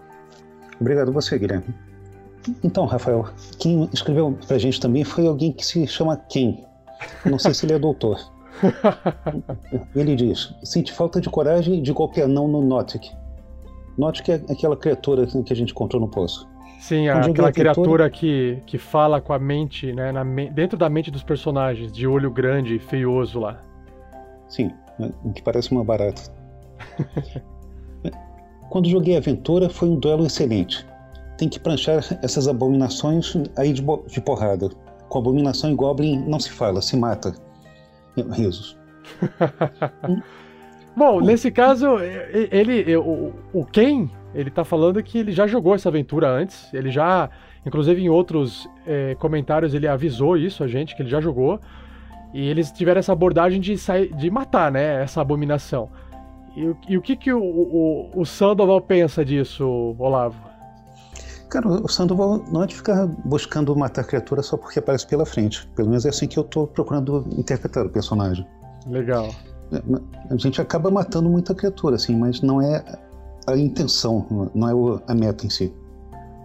Obrigado 0.81 1.13
você, 1.13 1.39
Guilherme. 1.39 1.75
Então, 2.63 2.87
Rafael, 2.87 3.27
quem 3.59 3.89
escreveu 3.93 4.37
pra 4.47 4.59
gente 4.59 4.81
também 4.81 5.05
foi 5.05 5.27
alguém 5.27 5.53
que 5.53 5.65
se 5.65 5.87
chama 5.87 6.17
Ken. 6.17 6.65
Não 7.25 7.39
sei 7.39 7.53
se 7.53 7.67
ele 7.67 7.75
é 7.75 7.79
doutor. 7.79 8.19
Ele 9.95 10.17
diz: 10.17 10.55
Sente 10.65 10.91
falta 10.91 11.21
de 11.21 11.29
coragem 11.29 11.83
de 11.83 11.93
golpear 11.93 12.27
não 12.27 12.49
no 12.49 12.63
Notic. 12.63 13.11
Notic 13.99 14.31
é 14.31 14.41
aquela 14.51 14.77
criatura 14.77 15.27
que 15.27 15.53
a 15.53 15.57
gente 15.57 15.73
encontrou 15.73 16.01
no 16.01 16.09
poço. 16.09 16.49
Sim, 16.81 17.09
aquela 17.09 17.53
criatura 17.53 18.09
que, 18.09 18.63
que 18.67 18.79
fala 18.79 19.21
com 19.21 19.33
a 19.33 19.39
mente, 19.39 19.93
né? 19.93 20.13
Na, 20.13 20.25
dentro 20.25 20.79
da 20.79 20.89
mente 20.89 21.11
dos 21.11 21.23
personagens, 21.23 21.93
de 21.93 22.07
olho 22.07 22.31
grande 22.31 22.77
e 22.77 22.79
feioso 22.79 23.41
lá. 23.41 23.61
Sim, 24.49 24.71
né, 24.99 25.11
que 25.35 25.43
parece 25.43 25.71
uma 25.73 25.85
barata. 25.85 26.23
Quando 28.71 28.89
joguei 28.89 29.17
Aventura, 29.17 29.69
foi 29.69 29.89
um 29.89 29.97
duelo 29.97 30.27
excelente. 30.27 30.87
Tem 31.39 31.49
que 31.49 31.61
pranchar 31.61 31.97
essas 32.23 32.49
abominações 32.49 33.35
aí 33.57 33.73
de, 33.73 33.83
de 34.09 34.21
porrada. 34.21 34.71
Com 35.09 35.19
abominação 35.19 35.71
e 35.71 35.75
Goblin 35.75 36.25
não 36.27 36.41
se 36.41 36.51
fala, 36.51 36.83
se 36.83 36.97
mata. 36.97 37.35
Risos. 38.33 38.77
Bom, 40.97 41.21
nesse 41.21 41.51
caso, 41.51 41.99
ele, 42.51 42.97
o, 42.97 43.35
o 43.53 43.65
Ken, 43.67 44.09
ele 44.35 44.51
tá 44.51 44.65
falando 44.65 45.03
que 45.03 45.19
ele 45.19 45.31
já 45.31 45.47
jogou 45.47 45.75
essa 45.75 45.91
aventura 45.91 46.27
antes. 46.27 46.73
Ele 46.73 46.91
já, 46.91 47.29
inclusive 47.67 48.03
em 48.03 48.09
outros 48.09 48.67
é, 48.87 49.15
comentários, 49.17 49.75
ele 49.75 49.87
avisou 49.87 50.39
isso 50.39 50.65
a 50.65 50.67
gente, 50.67 50.97
que 50.97 51.03
ele 51.03 51.11
já 51.11 51.21
jogou. 51.21 51.61
E 52.33 52.49
eles 52.49 52.73
tiveram 52.73 52.99
essa 52.99 53.13
abordagem 53.13 53.61
de, 53.61 53.77
sair, 53.77 54.13
de 54.15 54.31
matar, 54.31 54.73
né, 54.73 55.03
essa 55.03 55.21
abominação. 55.21 55.91
E, 56.57 56.75
e 56.89 56.97
o 56.97 57.03
que, 57.03 57.15
que 57.15 57.33
o, 57.33 57.43
o, 57.43 58.11
o 58.21 58.25
Sandoval 58.25 58.81
pensa 58.81 59.23
disso, 59.25 59.95
Olavo? 59.99 60.41
Cara, 61.51 61.69
o 61.69 61.89
Sandoval 61.89 62.43
não 62.51 62.65
é 62.65 62.67
de 62.67 62.75
ficar 62.75 63.07
buscando 63.25 63.77
matar 63.77 64.01
a 64.01 64.05
criatura 64.05 64.43
só 64.43 64.57
porque 64.57 64.79
aparece 64.79 65.07
pela 65.07 65.25
frente. 65.25 65.67
Pelo 65.77 65.91
menos 65.91 66.05
é 66.05 66.09
assim 66.09 66.27
que 66.27 66.39
eu 66.39 66.43
tô 66.43 66.67
procurando 66.67 67.25
interpretar 67.37 67.87
o 67.87 67.91
personagem. 67.91 68.45
Legal. 68.87 69.29
É, 69.71 69.81
a 70.31 70.37
gente 70.37 70.61
acaba 70.61 70.91
matando 70.91 71.29
muita 71.29 71.55
criatura, 71.55 71.97
assim, 71.97 72.17
mas 72.17 72.41
não 72.41 72.61
é 72.61 72.83
a 73.47 73.57
intenção, 73.57 74.51
não 74.55 74.69
é 74.69 75.03
a 75.07 75.15
meta 75.15 75.47
em 75.47 75.51
si. 75.51 75.73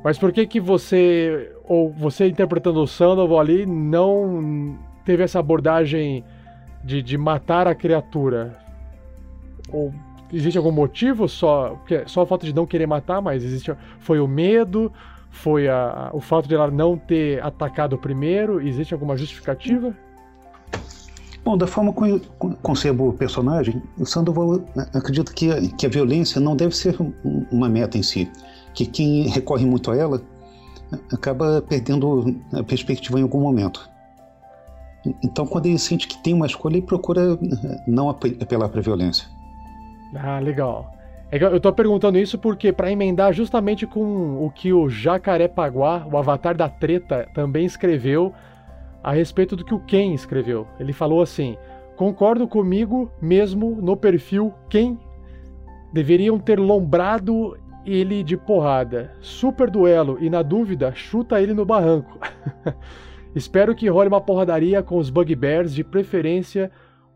Mas 0.03 0.17
por 0.17 0.31
que 0.31 0.45
que 0.45 0.59
você, 0.59 1.51
ou 1.63 1.91
você 1.91 2.27
interpretando 2.27 2.81
o 2.81 2.87
Sandoval 2.87 3.39
ali, 3.39 3.65
não 3.65 4.77
teve 5.05 5.23
essa 5.23 5.39
abordagem 5.39 6.23
de, 6.83 7.01
de 7.01 7.17
matar 7.17 7.67
a 7.67 7.73
criatura? 7.73 8.60
Ou 9.71 9.93
existe 10.31 10.57
algum 10.57 10.71
motivo 10.71 11.27
só? 11.27 11.75
Porque 11.79 12.03
só 12.07 12.23
o 12.23 12.25
fato 12.25 12.45
de 12.45 12.53
não 12.53 12.65
querer 12.65 12.87
matar, 12.87 13.21
mas 13.21 13.43
existe. 13.43 13.73
Foi 13.99 14.19
o 14.19 14.27
medo? 14.27 14.91
Foi 15.29 15.67
a, 15.67 16.09
o 16.13 16.19
fato 16.19 16.47
de 16.47 16.55
ela 16.55 16.69
não 16.69 16.97
ter 16.97 17.43
atacado 17.43 17.97
primeiro? 17.97 18.61
Existe 18.61 18.93
alguma 18.93 19.15
justificativa? 19.15 19.95
Bom, 21.43 21.57
da 21.57 21.65
forma 21.65 21.91
como 21.91 22.07
eu 22.07 22.21
concebo 22.61 23.09
o 23.09 23.13
personagem, 23.13 23.81
o 23.97 24.05
Sandoval 24.05 24.59
né, 24.75 24.85
acredita 24.93 25.33
que 25.33 25.51
a, 25.51 25.59
que 25.75 25.85
a 25.85 25.89
violência 25.89 26.39
não 26.39 26.55
deve 26.55 26.75
ser 26.75 26.95
uma 27.51 27.67
meta 27.67 27.97
em 27.97 28.03
si. 28.03 28.29
Que 28.73 28.85
quem 28.85 29.27
recorre 29.27 29.65
muito 29.65 29.89
a 29.89 29.95
ela 29.95 30.21
acaba 31.11 31.61
perdendo 31.61 32.35
a 32.53 32.63
perspectiva 32.63 33.19
em 33.19 33.23
algum 33.23 33.39
momento. 33.39 33.89
Então, 35.23 35.47
quando 35.47 35.65
ele 35.65 35.79
sente 35.79 36.07
que 36.07 36.21
tem 36.21 36.33
uma 36.33 36.45
escolha, 36.45 36.75
ele 36.75 36.85
procura 36.85 37.33
eh, 37.33 37.83
não 37.87 38.07
apelar 38.09 38.69
para 38.69 38.79
a 38.79 38.83
violência. 38.83 39.27
Ah, 40.15 40.39
legal. 40.39 40.91
É 41.31 41.41
eu 41.41 41.61
tô 41.61 41.71
perguntando 41.71 42.17
isso 42.17 42.37
porque 42.37 42.73
para 42.73 42.91
emendar 42.91 43.31
justamente 43.31 43.87
com 43.87 44.45
o 44.45 44.51
que 44.51 44.73
o 44.73 44.89
Jacarepaguá, 44.89 46.05
o 46.05 46.17
avatar 46.17 46.55
da 46.57 46.67
treta, 46.67 47.25
também 47.33 47.65
escreveu 47.65 48.33
a 49.01 49.13
respeito 49.13 49.55
do 49.55 49.63
que 49.63 49.73
o 49.73 49.79
Ken 49.79 50.13
escreveu. 50.13 50.67
Ele 50.77 50.91
falou 50.91 51.21
assim: 51.21 51.55
"Concordo 51.95 52.45
comigo 52.49 53.09
mesmo 53.21 53.77
no 53.81 53.95
perfil 53.95 54.53
Ken 54.69 54.97
deveriam 55.93 56.37
ter 56.37 56.59
lombrado 56.59 57.57
ele 57.85 58.23
de 58.23 58.35
porrada. 58.35 59.13
Super 59.21 59.69
duelo 59.69 60.17
e 60.19 60.29
na 60.29 60.41
dúvida, 60.41 60.93
chuta 60.93 61.41
ele 61.41 61.53
no 61.53 61.65
barranco." 61.65 62.19
Espero 63.33 63.73
que 63.73 63.87
role 63.87 64.09
uma 64.09 64.19
porradaria 64.19 64.83
com 64.83 64.97
os 64.97 65.09
Bugbears, 65.09 65.73
de 65.73 65.85
preferência 65.85 66.69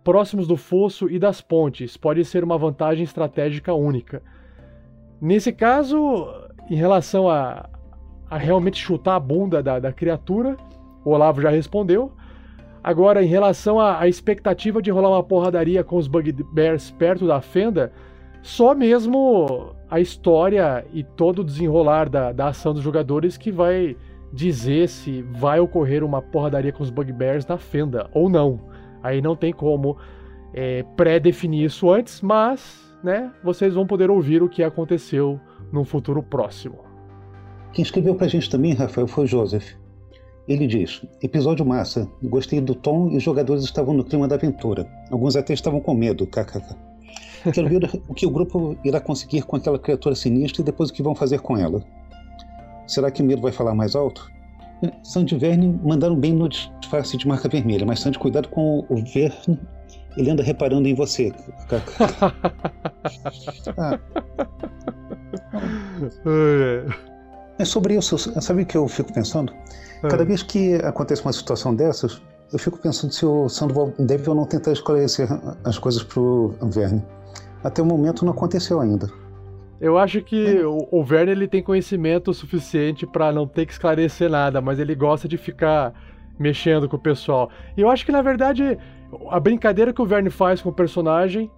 próximos 0.05 0.47
do 0.47 0.55
fosso 0.55 1.09
e 1.09 1.17
das 1.17 1.41
pontes. 1.41 1.97
Pode 1.97 2.23
ser 2.23 2.43
uma 2.43 2.59
vantagem 2.59 3.03
estratégica 3.03 3.73
única. 3.73 4.21
Nesse 5.19 5.51
caso, 5.51 6.31
em 6.69 6.75
relação 6.75 7.27
a, 7.27 7.67
a 8.29 8.37
realmente 8.37 8.77
chutar 8.77 9.15
a 9.15 9.19
bunda 9.19 9.63
da, 9.63 9.79
da, 9.79 9.91
criatura, 9.91 10.55
o 11.03 11.09
Olavo 11.09 11.41
já 11.41 11.49
respondeu. 11.49 12.13
Agora, 12.83 13.23
em 13.23 13.27
relação 13.27 13.79
à 13.79 14.07
expectativa 14.07 14.79
de 14.79 14.91
rolar 14.91 15.09
uma 15.09 15.23
porradaria 15.23 15.83
com 15.83 15.97
os 15.97 16.07
Bugbears 16.07 16.91
perto 16.91 17.25
da 17.25 17.41
fenda, 17.41 17.91
só 18.43 18.75
mesmo 18.75 19.73
a 19.89 19.99
história 19.99 20.85
e 20.93 21.03
todo 21.03 21.39
o 21.39 21.43
desenrolar 21.43 22.07
da, 22.07 22.31
da 22.31 22.49
ação 22.49 22.75
dos 22.75 22.83
jogadores 22.83 23.37
que 23.37 23.51
vai 23.51 23.97
dizer 24.31 24.87
se 24.87 25.23
vai 25.23 25.59
ocorrer 25.59 26.03
uma 26.03 26.21
porradaria 26.21 26.71
com 26.71 26.83
os 26.83 26.91
Bugbears 26.91 27.47
na 27.47 27.57
fenda 27.57 28.07
ou 28.13 28.29
não. 28.29 28.74
Aí 29.05 29.21
não 29.21 29.35
tem 29.35 29.53
como 29.53 29.97
é, 30.51 30.83
pré-definir 30.97 31.65
isso 31.65 31.91
antes, 31.91 32.21
mas 32.21 32.83
né, 33.03 33.31
vocês 33.43 33.75
vão 33.75 33.85
poder 33.85 34.09
ouvir 34.09 34.41
o 34.41 34.49
que 34.49 34.63
aconteceu 34.63 35.39
num 35.71 35.85
futuro 35.85 36.23
próximo. 36.23 36.79
Quem 37.71 37.83
escreveu 37.83 38.15
pra 38.15 38.27
gente 38.27 38.49
também, 38.49 38.73
Rafael, 38.73 39.05
foi 39.05 39.27
Joseph. 39.27 39.73
Ele 40.47 40.65
diz: 40.65 41.05
Episódio 41.21 41.63
massa. 41.63 42.09
Gostei 42.23 42.59
do 42.59 42.73
tom 42.73 43.09
e 43.11 43.17
os 43.17 43.21
jogadores 43.21 43.63
estavam 43.63 43.93
no 43.93 44.03
clima 44.03 44.27
da 44.27 44.35
aventura. 44.35 44.89
Alguns 45.11 45.35
até 45.35 45.53
estavam 45.53 45.79
com 45.79 45.93
medo, 45.93 46.25
kkk. 46.25 46.75
Quero 47.53 47.69
ver 47.69 48.01
o 48.07 48.13
que 48.15 48.25
o 48.25 48.31
grupo 48.31 48.75
irá 48.83 48.99
conseguir 48.99 49.43
com 49.43 49.55
aquela 49.55 49.77
criatura 49.77 50.15
sinistra 50.15 50.63
e 50.63 50.65
depois 50.65 50.89
o 50.89 50.93
que 50.93 51.03
vão 51.03 51.13
fazer 51.13 51.41
com 51.41 51.55
ela. 51.55 51.83
Será 52.87 53.11
que 53.11 53.21
o 53.21 53.25
medo 53.25 53.43
vai 53.43 53.51
falar 53.51 53.75
mais 53.75 53.95
alto? 53.95 54.31
Sandy 55.03 55.35
e 55.35 55.37
Verne 55.37 55.79
mandaram 55.83 56.15
bem 56.15 56.33
no 56.33 56.49
disfarce 56.49 57.17
de 57.17 57.27
marca 57.27 57.49
vermelha, 57.49 57.85
mas 57.85 57.99
Sandy, 57.99 58.19
cuidado 58.19 58.47
com 58.49 58.85
o 58.89 58.95
Verne, 58.97 59.59
ele 60.17 60.29
anda 60.29 60.43
reparando 60.43 60.87
em 60.87 60.93
você. 60.93 61.33
ah. 63.77 63.99
É 67.57 67.65
sobre 67.65 67.95
isso, 67.95 68.17
sabe 68.17 68.63
o 68.63 68.65
que 68.65 68.77
eu 68.77 68.87
fico 68.87 69.13
pensando? 69.13 69.53
Cada 70.01 70.25
vez 70.25 70.43
que 70.43 70.75
acontece 70.75 71.21
uma 71.21 71.33
situação 71.33 71.73
dessas, 71.73 72.21
eu 72.51 72.59
fico 72.59 72.77
pensando 72.77 73.13
se 73.13 73.25
o 73.25 73.49
Sandoval 73.49 73.93
deve 73.99 74.29
ou 74.29 74.35
não 74.35 74.45
tentar 74.45 74.71
esclarecer 74.71 75.27
as 75.63 75.79
coisas 75.79 76.03
pro 76.03 76.53
Verne. 76.63 77.03
Até 77.63 77.81
o 77.81 77.85
momento 77.85 78.23
não 78.23 78.33
aconteceu 78.33 78.79
ainda. 78.79 79.09
Eu 79.79 79.97
acho 79.97 80.21
que 80.21 80.61
o, 80.63 80.87
o 80.91 81.03
Verne 81.03 81.31
ele 81.31 81.47
tem 81.47 81.61
conhecimento 81.61 82.33
suficiente 82.33 83.05
para 83.05 83.31
não 83.31 83.45
ter 83.47 83.65
que 83.65 83.73
esclarecer 83.73 84.29
nada, 84.29 84.61
mas 84.61 84.79
ele 84.79 84.95
gosta 84.95 85.27
de 85.27 85.37
ficar 85.37 85.93
mexendo 86.39 86.87
com 86.87 86.95
o 86.95 86.99
pessoal. 86.99 87.49
E 87.77 87.81
eu 87.81 87.89
acho 87.89 88.05
que 88.05 88.11
na 88.11 88.21
verdade 88.21 88.77
a 89.29 89.39
brincadeira 89.39 89.93
que 89.93 90.01
o 90.01 90.05
Verne 90.05 90.29
faz 90.29 90.61
com 90.61 90.69
o 90.69 90.73
personagem, 90.73 91.49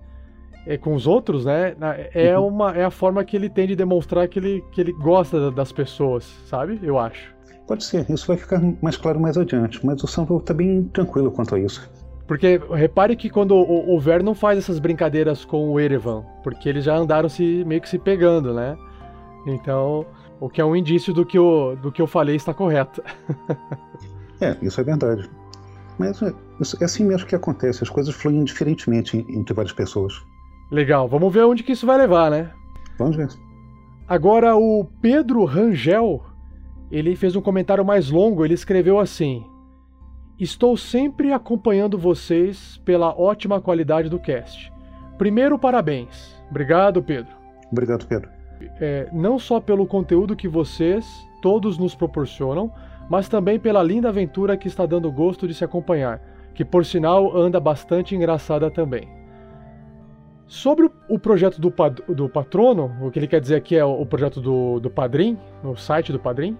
é, 0.65 0.77
com 0.77 0.93
os 0.93 1.07
outros, 1.07 1.45
né, 1.45 1.75
é 2.13 2.37
Uhum. 2.37 2.47
uma 2.47 2.75
é 2.75 2.83
a 2.83 2.91
forma 2.91 3.23
que 3.23 3.35
ele 3.37 3.49
tem 3.49 3.67
de 3.67 3.75
demonstrar 3.75 4.27
que 4.27 4.37
ele, 4.39 4.63
que 4.71 4.81
ele 4.81 4.91
gosta 4.93 5.49
das 5.51 5.71
pessoas, 5.71 6.23
sabe? 6.45 6.79
Eu 6.83 6.99
acho. 6.99 7.33
Pode 7.67 7.83
ser, 7.83 8.09
isso 8.09 8.27
vai 8.27 8.37
ficar 8.37 8.61
mais 8.81 8.97
claro 8.97 9.19
mais 9.19 9.37
adiante, 9.37 9.85
mas 9.85 10.03
o 10.03 10.07
Sandoval 10.07 10.41
tá 10.41 10.53
bem 10.53 10.83
tranquilo 10.85 11.31
quanto 11.31 11.55
a 11.55 11.59
isso. 11.59 11.89
Porque 12.27 12.59
repare 12.71 13.15
que 13.15 13.29
quando 13.29 13.55
o, 13.55 13.95
o 13.95 13.99
Ver 13.99 14.21
não 14.21 14.35
faz 14.35 14.57
essas 14.57 14.79
brincadeiras 14.79 15.45
com 15.45 15.69
o 15.69 15.79
Erevan, 15.79 16.25
porque 16.43 16.67
eles 16.67 16.83
já 16.83 16.95
andaram 16.95 17.29
se 17.29 17.63
meio 17.65 17.79
que 17.79 17.87
se 17.87 17.97
pegando, 17.97 18.53
né? 18.53 18.77
Então, 19.45 20.05
o 20.39 20.49
que 20.49 20.59
é 20.59 20.65
um 20.65 20.75
indício 20.75 21.13
do 21.13 21.25
que, 21.25 21.39
o, 21.39 21.75
do 21.75 21.91
que 21.91 22.01
eu 22.01 22.07
falei 22.07 22.35
está 22.35 22.53
correto. 22.53 23.01
É, 24.39 24.55
isso 24.61 24.79
é 24.79 24.83
verdade. 24.83 25.27
Mas 25.97 26.21
é, 26.21 26.27
é 26.27 26.85
assim 26.85 27.03
mesmo 27.03 27.27
que 27.27 27.35
acontece, 27.35 27.83
as 27.83 27.89
coisas 27.89 28.13
fluem 28.13 28.43
diferentemente 28.43 29.25
entre 29.29 29.51
várias 29.51 29.73
pessoas. 29.73 30.13
Legal, 30.69 31.07
vamos 31.07 31.33
ver 31.33 31.43
onde 31.43 31.63
que 31.63 31.71
isso 31.71 31.87
vai 31.87 31.97
levar, 31.97 32.29
né? 32.29 32.51
Vamos 32.99 33.15
ver. 33.15 33.29
Agora 34.07 34.55
o 34.55 34.85
Pedro 35.01 35.43
Rangel, 35.43 36.23
ele 36.91 37.15
fez 37.15 37.35
um 37.35 37.41
comentário 37.41 37.83
mais 37.83 38.11
longo, 38.11 38.45
ele 38.45 38.53
escreveu 38.53 38.99
assim: 38.99 39.43
Estou 40.39 40.77
sempre 40.77 41.33
acompanhando 41.33 41.97
vocês 41.97 42.79
pela 42.85 43.09
ótima 43.09 43.59
qualidade 43.59 44.07
do 44.07 44.19
cast. 44.19 44.71
Primeiro, 45.17 45.57
parabéns. 45.57 46.39
Obrigado, 46.51 47.01
Pedro. 47.01 47.35
Obrigado, 47.71 48.05
Pedro. 48.05 48.29
É, 48.79 49.09
não 49.11 49.39
só 49.39 49.59
pelo 49.59 49.87
conteúdo 49.87 50.35
que 50.35 50.47
vocês 50.47 51.07
todos 51.41 51.79
nos 51.79 51.95
proporcionam, 51.95 52.71
mas 53.09 53.27
também 53.27 53.59
pela 53.59 53.81
linda 53.81 54.09
aventura 54.09 54.55
que 54.55 54.67
está 54.67 54.85
dando 54.85 55.11
gosto 55.11 55.47
de 55.47 55.55
se 55.55 55.63
acompanhar, 55.63 56.21
que 56.53 56.63
por 56.63 56.85
sinal 56.85 57.35
anda 57.35 57.59
bastante 57.59 58.15
engraçada 58.15 58.69
também. 58.69 59.09
Sobre 60.45 60.89
o, 61.09 61.17
projeto 61.17 61.59
do, 61.59 61.73
do 62.13 62.29
patrono, 62.29 62.95
o 63.01 63.09
que 63.09 63.17
ele 63.17 63.27
quer 63.27 63.41
dizer 63.41 63.55
aqui 63.55 63.75
é 63.75 63.83
o, 63.83 64.05
projeto 64.05 64.39
do, 64.39 64.79
do 64.79 64.89
Padrim, 64.89 65.37
o 65.63 65.75
site 65.75 66.11
do 66.11 66.19
Padrim. 66.19 66.55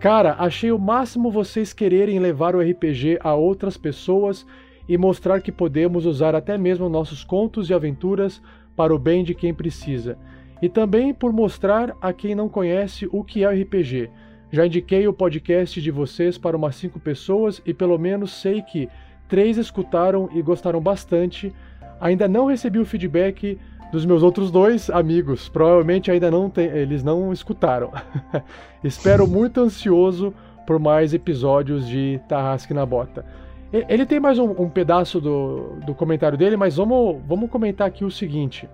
Cara, 0.00 0.36
achei 0.38 0.70
o 0.70 0.78
máximo 0.78 1.28
vocês 1.28 1.72
quererem 1.72 2.20
levar 2.20 2.54
o 2.54 2.60
RPG 2.60 3.18
a 3.20 3.34
outras 3.34 3.76
pessoas 3.76 4.46
e 4.88 4.96
mostrar 4.96 5.40
que 5.40 5.50
podemos 5.50 6.06
usar 6.06 6.36
até 6.36 6.56
mesmo 6.56 6.88
nossos 6.88 7.24
contos 7.24 7.68
e 7.68 7.74
aventuras 7.74 8.40
para 8.76 8.94
o 8.94 8.98
bem 8.98 9.24
de 9.24 9.34
quem 9.34 9.52
precisa. 9.52 10.16
E 10.62 10.68
também 10.68 11.12
por 11.12 11.32
mostrar 11.32 11.96
a 12.00 12.12
quem 12.12 12.32
não 12.32 12.48
conhece 12.48 13.08
o 13.10 13.24
que 13.24 13.42
é 13.42 13.48
o 13.48 13.62
RPG. 13.62 14.08
Já 14.52 14.66
indiquei 14.66 15.08
o 15.08 15.12
podcast 15.12 15.82
de 15.82 15.90
vocês 15.90 16.38
para 16.38 16.56
umas 16.56 16.76
5 16.76 17.00
pessoas 17.00 17.60
e 17.66 17.74
pelo 17.74 17.98
menos 17.98 18.30
sei 18.40 18.62
que 18.62 18.88
três 19.28 19.58
escutaram 19.58 20.28
e 20.32 20.40
gostaram 20.40 20.80
bastante. 20.80 21.52
Ainda 22.00 22.28
não 22.28 22.46
recebi 22.46 22.78
o 22.78 22.86
feedback 22.86 23.58
dos 23.90 24.04
meus 24.04 24.22
outros 24.22 24.50
dois 24.50 24.90
amigos. 24.90 25.48
Provavelmente 25.48 26.10
ainda 26.10 26.30
não 26.30 26.50
tem, 26.50 26.66
eles 26.66 27.02
não 27.02 27.32
escutaram. 27.32 27.92
Espero 28.82 29.26
muito 29.28 29.60
ansioso 29.60 30.32
por 30.66 30.78
mais 30.78 31.14
episódios 31.14 31.86
de 31.88 32.20
Tarrasque 32.28 32.74
na 32.74 32.84
Bota. 32.84 33.24
Ele 33.70 34.06
tem 34.06 34.18
mais 34.18 34.38
um, 34.38 34.50
um 34.62 34.68
pedaço 34.68 35.20
do, 35.20 35.76
do 35.84 35.94
comentário 35.94 36.38
dele, 36.38 36.56
mas 36.56 36.76
vamos, 36.76 37.20
vamos 37.26 37.50
comentar 37.50 37.86
aqui 37.86 38.02
o 38.02 38.10
seguinte. 38.10 38.68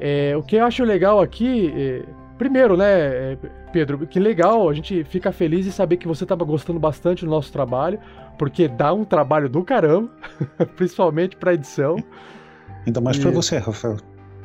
É, 0.00 0.36
o 0.36 0.42
que 0.42 0.56
eu 0.56 0.64
acho 0.64 0.82
legal 0.82 1.20
aqui, 1.20 1.72
é, 1.76 2.02
primeiro, 2.36 2.76
né, 2.76 2.84
é, 2.86 3.38
Pedro, 3.72 4.06
que 4.06 4.18
legal, 4.18 4.68
a 4.68 4.74
gente 4.74 5.04
fica 5.04 5.30
feliz 5.30 5.64
de 5.64 5.72
saber 5.72 5.98
que 5.98 6.08
você 6.08 6.24
estava 6.24 6.44
gostando 6.44 6.80
bastante 6.80 7.24
do 7.24 7.30
nosso 7.30 7.52
trabalho, 7.52 7.98
porque 8.36 8.66
dá 8.66 8.92
um 8.92 9.04
trabalho 9.04 9.48
do 9.48 9.62
caramba, 9.62 10.10
principalmente 10.76 11.36
para 11.36 11.54
edição. 11.54 11.96
Ainda 12.86 13.00
mais 13.00 13.18
pra 13.18 13.30
E- 13.30 13.34
você, 13.34 13.58
Rafael. 13.58 13.96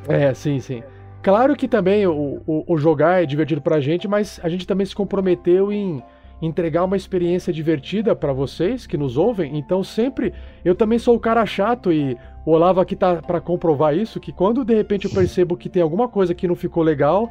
É, 0.08 0.32
sim, 0.34 0.60
sim. 0.60 0.82
Claro 1.22 1.54
que 1.54 1.68
também 1.68 2.06
o, 2.06 2.40
o, 2.46 2.64
o 2.66 2.78
jogar 2.78 3.22
é 3.22 3.26
divertido 3.26 3.60
pra 3.60 3.80
gente, 3.80 4.08
mas 4.08 4.40
a 4.42 4.48
gente 4.48 4.66
também 4.66 4.86
se 4.86 4.94
comprometeu 4.94 5.70
em 5.70 6.02
entregar 6.40 6.84
uma 6.84 6.96
experiência 6.96 7.52
divertida 7.52 8.16
pra 8.16 8.32
vocês 8.32 8.86
que 8.86 8.96
nos 8.96 9.18
ouvem. 9.18 9.58
Então 9.58 9.84
sempre 9.84 10.32
eu 10.64 10.74
também 10.74 10.98
sou 10.98 11.14
o 11.14 11.20
cara 11.20 11.44
chato 11.44 11.92
e 11.92 12.16
o 12.46 12.52
Olavo 12.52 12.80
aqui 12.80 12.96
tá 12.96 13.16
pra 13.16 13.40
comprovar 13.40 13.94
isso, 13.94 14.18
que 14.18 14.32
quando 14.32 14.64
de 14.64 14.74
repente 14.74 15.04
eu 15.04 15.10
percebo 15.10 15.56
que 15.56 15.68
tem 15.68 15.82
alguma 15.82 16.08
coisa 16.08 16.34
que 16.34 16.48
não 16.48 16.54
ficou 16.56 16.82
legal, 16.82 17.30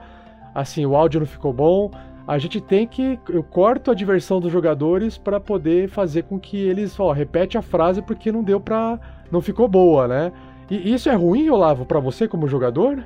assim, 0.53 0.85
o 0.85 0.95
áudio 0.95 1.21
não 1.21 1.27
ficou 1.27 1.51
bom, 1.51 1.89
a 2.27 2.37
gente 2.37 2.61
tem 2.61 2.85
que 2.85 3.19
eu 3.29 3.41
corto 3.41 3.89
a 3.89 3.95
diversão 3.95 4.39
dos 4.39 4.51
jogadores 4.51 5.17
pra 5.17 5.39
poder 5.39 5.89
fazer 5.89 6.23
com 6.23 6.39
que 6.39 6.57
eles, 6.57 6.99
ó, 6.99 7.11
repete 7.11 7.57
a 7.57 7.61
frase 7.63 8.03
porque 8.03 8.31
não 8.31 8.43
deu 8.43 8.59
pra 8.59 8.99
não 9.31 9.41
ficou 9.41 9.67
boa, 9.67 10.07
né? 10.07 10.31
E 10.69 10.93
isso 10.93 11.09
é 11.09 11.15
ruim, 11.15 11.49
Olavo, 11.49 11.85
pra 11.85 11.99
você 11.99 12.27
como 12.27 12.47
jogador? 12.47 13.03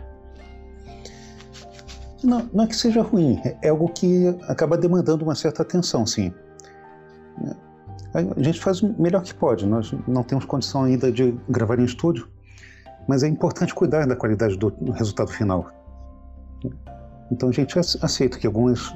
Não, 2.23 2.49
não 2.53 2.63
é 2.63 2.67
que 2.67 2.75
seja 2.75 3.01
ruim, 3.01 3.41
é 3.61 3.69
algo 3.69 3.89
que 3.89 4.27
acaba 4.47 4.77
demandando 4.77 5.25
uma 5.25 5.35
certa 5.35 5.61
atenção, 5.61 6.05
sim. 6.05 6.33
A 8.13 8.41
gente 8.41 8.59
faz 8.61 8.81
o 8.81 8.95
melhor 9.01 9.23
que 9.23 9.33
pode, 9.33 9.65
nós 9.65 9.93
não 10.07 10.23
temos 10.23 10.45
condição 10.45 10.83
ainda 10.83 11.11
de 11.11 11.37
gravar 11.49 11.79
em 11.79 11.83
estúdio, 11.83 12.27
mas 13.07 13.23
é 13.23 13.27
importante 13.27 13.73
cuidar 13.73 14.05
da 14.07 14.15
qualidade 14.15 14.57
do 14.57 14.69
do 14.71 14.91
resultado 14.91 15.31
final. 15.31 15.69
Então 17.31 17.49
a 17.49 17.51
gente 17.51 17.77
ace- 17.77 17.97
aceita 18.01 18.37
que 18.37 18.47
algumas 18.47 18.93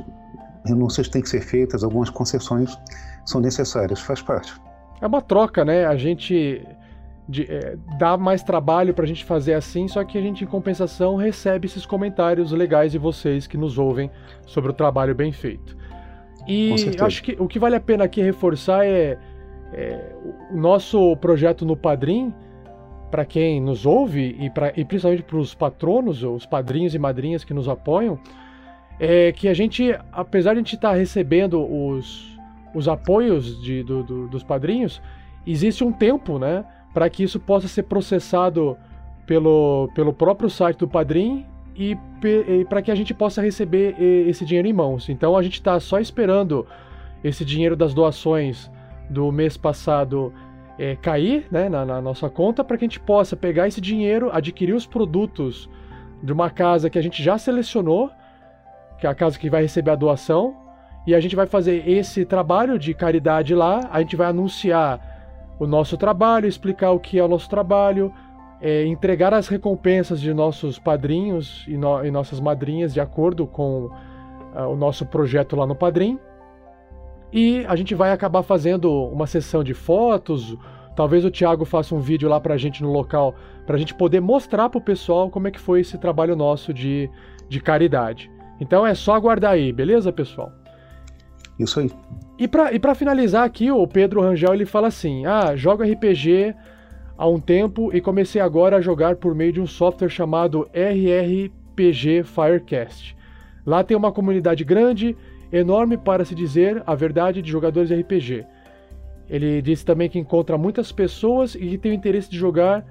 renúncias 0.63 1.09
têm 1.09 1.21
que 1.21 1.29
ser 1.29 1.41
feitas, 1.41 1.83
algumas 1.83 2.09
concessões 2.09 2.77
são 3.25 3.41
necessárias, 3.41 3.99
faz 3.99 4.21
parte. 4.21 4.53
É 5.01 5.07
uma 5.07 5.21
troca, 5.21 5.65
né? 5.65 5.85
A 5.85 5.97
gente 5.97 6.65
de, 7.27 7.43
é, 7.43 7.75
dá 7.97 8.15
mais 8.17 8.41
trabalho 8.43 8.93
pra 8.93 9.05
gente 9.05 9.25
fazer 9.25 9.53
assim, 9.53 9.87
só 9.87 10.03
que 10.03 10.17
a 10.17 10.21
gente, 10.21 10.43
em 10.43 10.47
compensação, 10.47 11.15
recebe 11.15 11.65
esses 11.67 11.85
comentários 11.85 12.51
legais 12.51 12.91
de 12.91 12.97
vocês 12.97 13.45
que 13.47 13.57
nos 13.57 13.77
ouvem 13.77 14.09
sobre 14.45 14.71
o 14.71 14.73
trabalho 14.73 15.13
bem 15.13 15.31
feito. 15.31 15.75
E 16.47 16.71
acho 17.05 17.21
que 17.23 17.35
o 17.39 17.47
que 17.47 17.59
vale 17.59 17.75
a 17.75 17.79
pena 17.79 18.05
aqui 18.05 18.21
reforçar 18.21 18.85
é, 18.85 19.17
é 19.73 20.15
o 20.51 20.57
nosso 20.57 21.15
projeto 21.17 21.65
no 21.65 21.75
Padrim, 21.75 22.33
para 23.11 23.25
quem 23.25 23.59
nos 23.61 23.85
ouve 23.85 24.35
e, 24.39 24.49
pra, 24.49 24.71
e 24.75 24.83
principalmente 24.85 25.23
para 25.23 25.37
os 25.37 25.53
patronos, 25.53 26.23
os 26.23 26.45
padrinhos 26.45 26.93
e 26.95 26.99
madrinhas 26.99 27.43
que 27.43 27.53
nos 27.53 27.67
apoiam, 27.69 28.19
é 28.99 29.31
que 29.31 29.47
a 29.47 29.53
gente, 29.53 29.97
apesar 30.11 30.53
de 30.53 30.59
a 30.59 30.61
gente 30.61 30.75
estar 30.75 30.93
recebendo 30.93 31.61
os, 31.63 32.37
os 32.73 32.87
apoios 32.87 33.61
de, 33.61 33.83
do- 33.83 34.03
do- 34.03 34.27
dos 34.27 34.43
padrinhos, 34.43 35.01
existe 35.45 35.83
um 35.83 35.91
tempo, 35.91 36.37
né, 36.39 36.65
para 36.93 37.09
que 37.09 37.23
isso 37.23 37.39
possa 37.39 37.67
ser 37.67 37.83
processado 37.83 38.77
pelo, 39.25 39.89
pelo 39.93 40.13
próprio 40.13 40.49
site 40.49 40.77
do 40.77 40.87
Padrim 40.87 41.45
e, 41.75 41.95
para 42.69 42.81
que 42.81 42.89
a 42.89 42.95
gente 42.95 43.13
possa 43.13 43.41
receber 43.41 43.95
esse 44.27 44.45
dinheiro 44.45 44.67
em 44.67 44.73
mãos. 44.73 45.09
Então 45.09 45.37
a 45.37 45.43
gente 45.43 45.55
está 45.55 45.79
só 45.79 45.99
esperando 45.99 46.65
esse 47.23 47.45
dinheiro 47.45 47.75
das 47.75 47.93
doações 47.93 48.71
do 49.09 49.31
mês 49.31 49.57
passado 49.57 50.33
eh, 50.79 50.95
cair 51.01 51.47
né, 51.51 51.69
na, 51.69 51.85
na 51.85 52.01
nossa 52.01 52.29
conta 52.29 52.63
para 52.63 52.77
que 52.77 52.85
a 52.85 52.87
gente 52.87 52.99
possa 52.99 53.35
pegar 53.35 53.67
esse 53.67 53.81
dinheiro, 53.81 54.29
adquirir 54.31 54.73
os 54.73 54.85
produtos 54.85 55.69
de 56.21 56.31
uma 56.31 56.49
casa 56.49 56.89
que 56.89 56.97
a 56.97 57.01
gente 57.01 57.21
já 57.23 57.37
selecionou, 57.37 58.09
que 58.99 59.05
é 59.05 59.09
a 59.09 59.15
casa 59.15 59.37
que 59.37 59.49
vai 59.49 59.61
receber 59.61 59.91
a 59.91 59.95
doação, 59.95 60.55
e 61.05 61.15
a 61.15 61.19
gente 61.19 61.35
vai 61.35 61.45
fazer 61.47 61.87
esse 61.87 62.25
trabalho 62.25 62.77
de 62.77 62.93
caridade 62.93 63.55
lá, 63.55 63.87
a 63.91 64.01
gente 64.01 64.15
vai 64.15 64.27
anunciar 64.27 65.16
o 65.59 65.65
nosso 65.67 65.97
trabalho, 65.97 66.47
explicar 66.47 66.91
o 66.91 66.99
que 66.99 67.17
é 67.19 67.23
o 67.23 67.27
nosso 67.27 67.49
trabalho, 67.49 68.13
é, 68.61 68.85
entregar 68.85 69.33
as 69.33 69.47
recompensas 69.47 70.19
de 70.19 70.33
nossos 70.33 70.79
padrinhos 70.79 71.65
e, 71.67 71.77
no- 71.77 72.03
e 72.05 72.11
nossas 72.11 72.39
madrinhas 72.39 72.93
de 72.93 72.99
acordo 72.99 73.45
com 73.47 73.89
ah, 74.55 74.67
o 74.67 74.75
nosso 74.75 75.05
projeto 75.05 75.55
lá 75.55 75.65
no 75.65 75.75
Padrim. 75.75 76.19
E 77.31 77.65
a 77.67 77.75
gente 77.75 77.93
vai 77.93 78.11
acabar 78.11 78.41
fazendo 78.41 78.91
uma 79.07 79.27
sessão 79.27 79.63
de 79.63 79.73
fotos. 79.73 80.55
Talvez 80.95 81.23
o 81.25 81.29
Thiago 81.29 81.65
faça 81.65 81.93
um 81.93 81.99
vídeo 81.99 82.27
lá 82.29 82.39
pra 82.39 82.57
gente 82.57 82.81
no 82.81 82.91
local, 82.91 83.35
pra 83.65 83.77
gente 83.77 83.93
poder 83.93 84.19
mostrar 84.21 84.69
pro 84.69 84.81
pessoal 84.81 85.29
como 85.29 85.47
é 85.47 85.51
que 85.51 85.59
foi 85.59 85.81
esse 85.81 85.97
trabalho 85.97 86.35
nosso 86.35 86.73
de, 86.73 87.09
de 87.47 87.59
caridade. 87.61 88.31
Então 88.59 88.87
é 88.87 88.95
só 88.95 89.13
aguardar 89.13 89.51
aí, 89.51 89.71
beleza, 89.71 90.11
pessoal? 90.11 90.51
Isso 91.59 91.79
aí. 91.79 91.91
E 92.37 92.47
pra, 92.47 92.71
e 92.71 92.79
pra 92.79 92.93
finalizar 92.93 93.43
aqui, 93.43 93.71
o 93.71 93.87
Pedro 93.87 94.21
Rangel 94.21 94.53
ele 94.53 94.65
fala 94.65 94.87
assim: 94.87 95.25
Ah, 95.25 95.55
jogo 95.55 95.83
RPG 95.83 96.53
há 97.17 97.27
um 97.27 97.39
tempo 97.39 97.89
e 97.95 97.99
comecei 97.99 98.39
agora 98.39 98.77
a 98.77 98.81
jogar 98.81 99.15
por 99.15 99.33
meio 99.33 99.53
de 99.53 99.61
um 99.61 99.65
software 99.65 100.09
chamado 100.09 100.69
RRPG 100.73 102.23
Firecast. 102.23 103.17
Lá 103.65 103.83
tem 103.83 103.97
uma 103.97 104.11
comunidade 104.11 104.63
grande, 104.63 105.17
enorme 105.51 105.97
para 105.97 106.23
se 106.23 106.35
dizer 106.35 106.83
a 106.85 106.93
verdade 106.93 107.41
de 107.41 107.49
jogadores 107.49 107.89
de 107.89 107.95
RPG. 107.95 108.45
Ele 109.29 109.61
disse 109.61 109.83
também 109.83 110.09
que 110.09 110.19
encontra 110.19 110.57
muitas 110.57 110.91
pessoas 110.91 111.55
e 111.55 111.59
que 111.59 111.77
tem 111.77 111.91
o 111.91 111.95
interesse 111.95 112.29
de 112.29 112.37
jogar, 112.37 112.85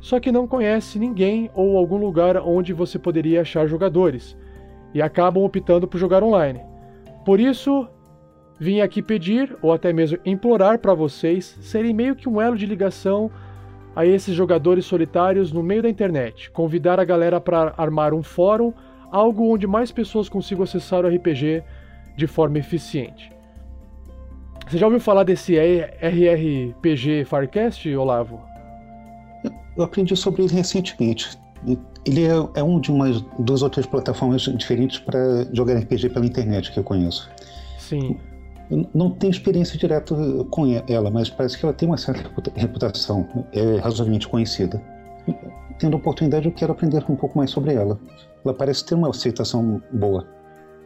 só 0.00 0.18
que 0.18 0.32
não 0.32 0.48
conhece 0.48 0.98
ninguém 0.98 1.50
ou 1.54 1.76
algum 1.76 1.98
lugar 1.98 2.36
onde 2.38 2.72
você 2.72 2.98
poderia 2.98 3.42
achar 3.42 3.66
jogadores, 3.66 4.36
e 4.94 5.02
acabam 5.02 5.44
optando 5.44 5.86
por 5.86 5.98
jogar 5.98 6.22
online. 6.22 6.60
Por 7.24 7.38
isso, 7.38 7.86
vim 8.62 8.80
aqui 8.80 9.02
pedir, 9.02 9.56
ou 9.60 9.72
até 9.72 9.92
mesmo 9.92 10.18
implorar 10.24 10.78
para 10.78 10.94
vocês 10.94 11.58
serem 11.60 11.92
meio 11.92 12.14
que 12.14 12.28
um 12.28 12.40
elo 12.40 12.56
de 12.56 12.64
ligação 12.64 13.28
a 13.94 14.06
esses 14.06 14.36
jogadores 14.36 14.86
solitários 14.86 15.52
no 15.52 15.64
meio 15.64 15.82
da 15.82 15.90
internet, 15.90 16.48
convidar 16.52 17.00
a 17.00 17.04
galera 17.04 17.40
para 17.40 17.74
armar 17.76 18.14
um 18.14 18.22
fórum, 18.22 18.72
algo 19.10 19.52
onde 19.52 19.66
mais 19.66 19.90
pessoas 19.90 20.28
consigam 20.28 20.62
acessar 20.62 21.04
o 21.04 21.08
RPG 21.08 21.64
de 22.16 22.26
forma 22.28 22.56
eficiente. 22.56 23.32
Você 24.68 24.78
já 24.78 24.86
ouviu 24.86 25.00
falar 25.00 25.24
desse 25.24 25.56
RRPG 25.56 27.24
Firecast, 27.24 27.92
Olavo? 27.96 28.40
Eu 29.76 29.82
aprendi 29.82 30.16
sobre 30.16 30.44
ele 30.44 30.54
recentemente. 30.54 31.36
Ele 32.06 32.26
é, 32.26 32.60
é 32.60 32.62
um 32.62 32.78
de 32.78 32.92
umas 32.92 33.20
duas 33.40 33.62
ou 33.62 33.68
três 33.68 33.88
plataformas 33.88 34.42
diferentes 34.42 35.00
para 35.00 35.48
jogar 35.52 35.80
RPG 35.80 36.10
pela 36.10 36.24
internet 36.24 36.70
que 36.70 36.78
eu 36.78 36.84
conheço. 36.84 37.28
Sim. 37.76 38.16
Não 38.94 39.10
tenho 39.10 39.30
experiência 39.30 39.78
direta 39.78 40.14
com 40.50 40.66
ela, 40.88 41.10
mas 41.10 41.28
parece 41.28 41.58
que 41.58 41.64
ela 41.64 41.74
tem 41.74 41.88
uma 41.88 41.98
certa 41.98 42.30
reputação, 42.54 43.46
é 43.52 43.76
razoavelmente 43.76 44.26
conhecida. 44.26 44.82
Tendo 45.78 45.96
oportunidade, 45.96 46.46
eu 46.46 46.52
quero 46.52 46.72
aprender 46.72 47.04
um 47.08 47.16
pouco 47.16 47.36
mais 47.36 47.50
sobre 47.50 47.74
ela. 47.74 47.98
Ela 48.44 48.54
parece 48.54 48.84
ter 48.84 48.94
uma 48.94 49.10
aceitação 49.10 49.82
boa. 49.92 50.26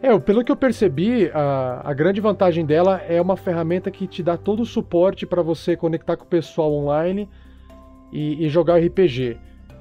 É, 0.03 0.16
pelo 0.19 0.44
que 0.44 0.53
eu 0.53 0.57
percebi, 0.57 1.31
a, 1.32 1.81
a 1.85 1.94
grande 1.94 2.20
vantagem 2.20 2.66
dela 2.66 3.01
é 3.09 3.20
uma 3.20 3.36
ferramenta 3.36 3.90
que 3.90 4.07
te 4.07 4.23
dá 4.23 4.36
todo 4.36 4.61
o 4.61 4.66
suporte 4.66 5.27
para 5.27 5.43
você 5.43 5.77
conectar 5.77 6.16
com 6.16 6.24
o 6.24 6.28
pessoal 6.28 6.73
online 6.73 7.28
e, 8.12 8.44
e 8.44 8.48
jogar 8.48 8.78
RPG. 8.78 9.39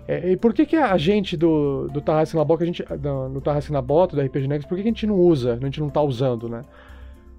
É, 0.08 0.32
e 0.32 0.38
por 0.38 0.54
que, 0.54 0.66
que 0.66 0.76
a 0.76 0.96
gente 0.98 1.36
do, 1.36 1.88
do 1.88 2.00
Tarrasque 2.00 2.36
na 2.36 2.46
Bota, 2.46 2.64
a 2.64 2.66
gente, 2.68 2.84
do, 2.84 3.30
do 3.30 3.42
Tarrasque 3.42 3.72
na 3.72 3.82
Bota, 3.82 4.16
do 4.16 4.22
RPG 4.22 4.48
Next, 4.48 4.68
por 4.68 4.76
que, 4.76 4.84
que 4.84 4.90
a 4.90 4.92
gente 4.92 5.08
não 5.08 5.20
usa, 5.20 5.54
a 5.54 5.66
gente 5.66 5.80
não 5.80 5.90
tá 5.90 6.02
usando, 6.02 6.48
né? 6.48 6.62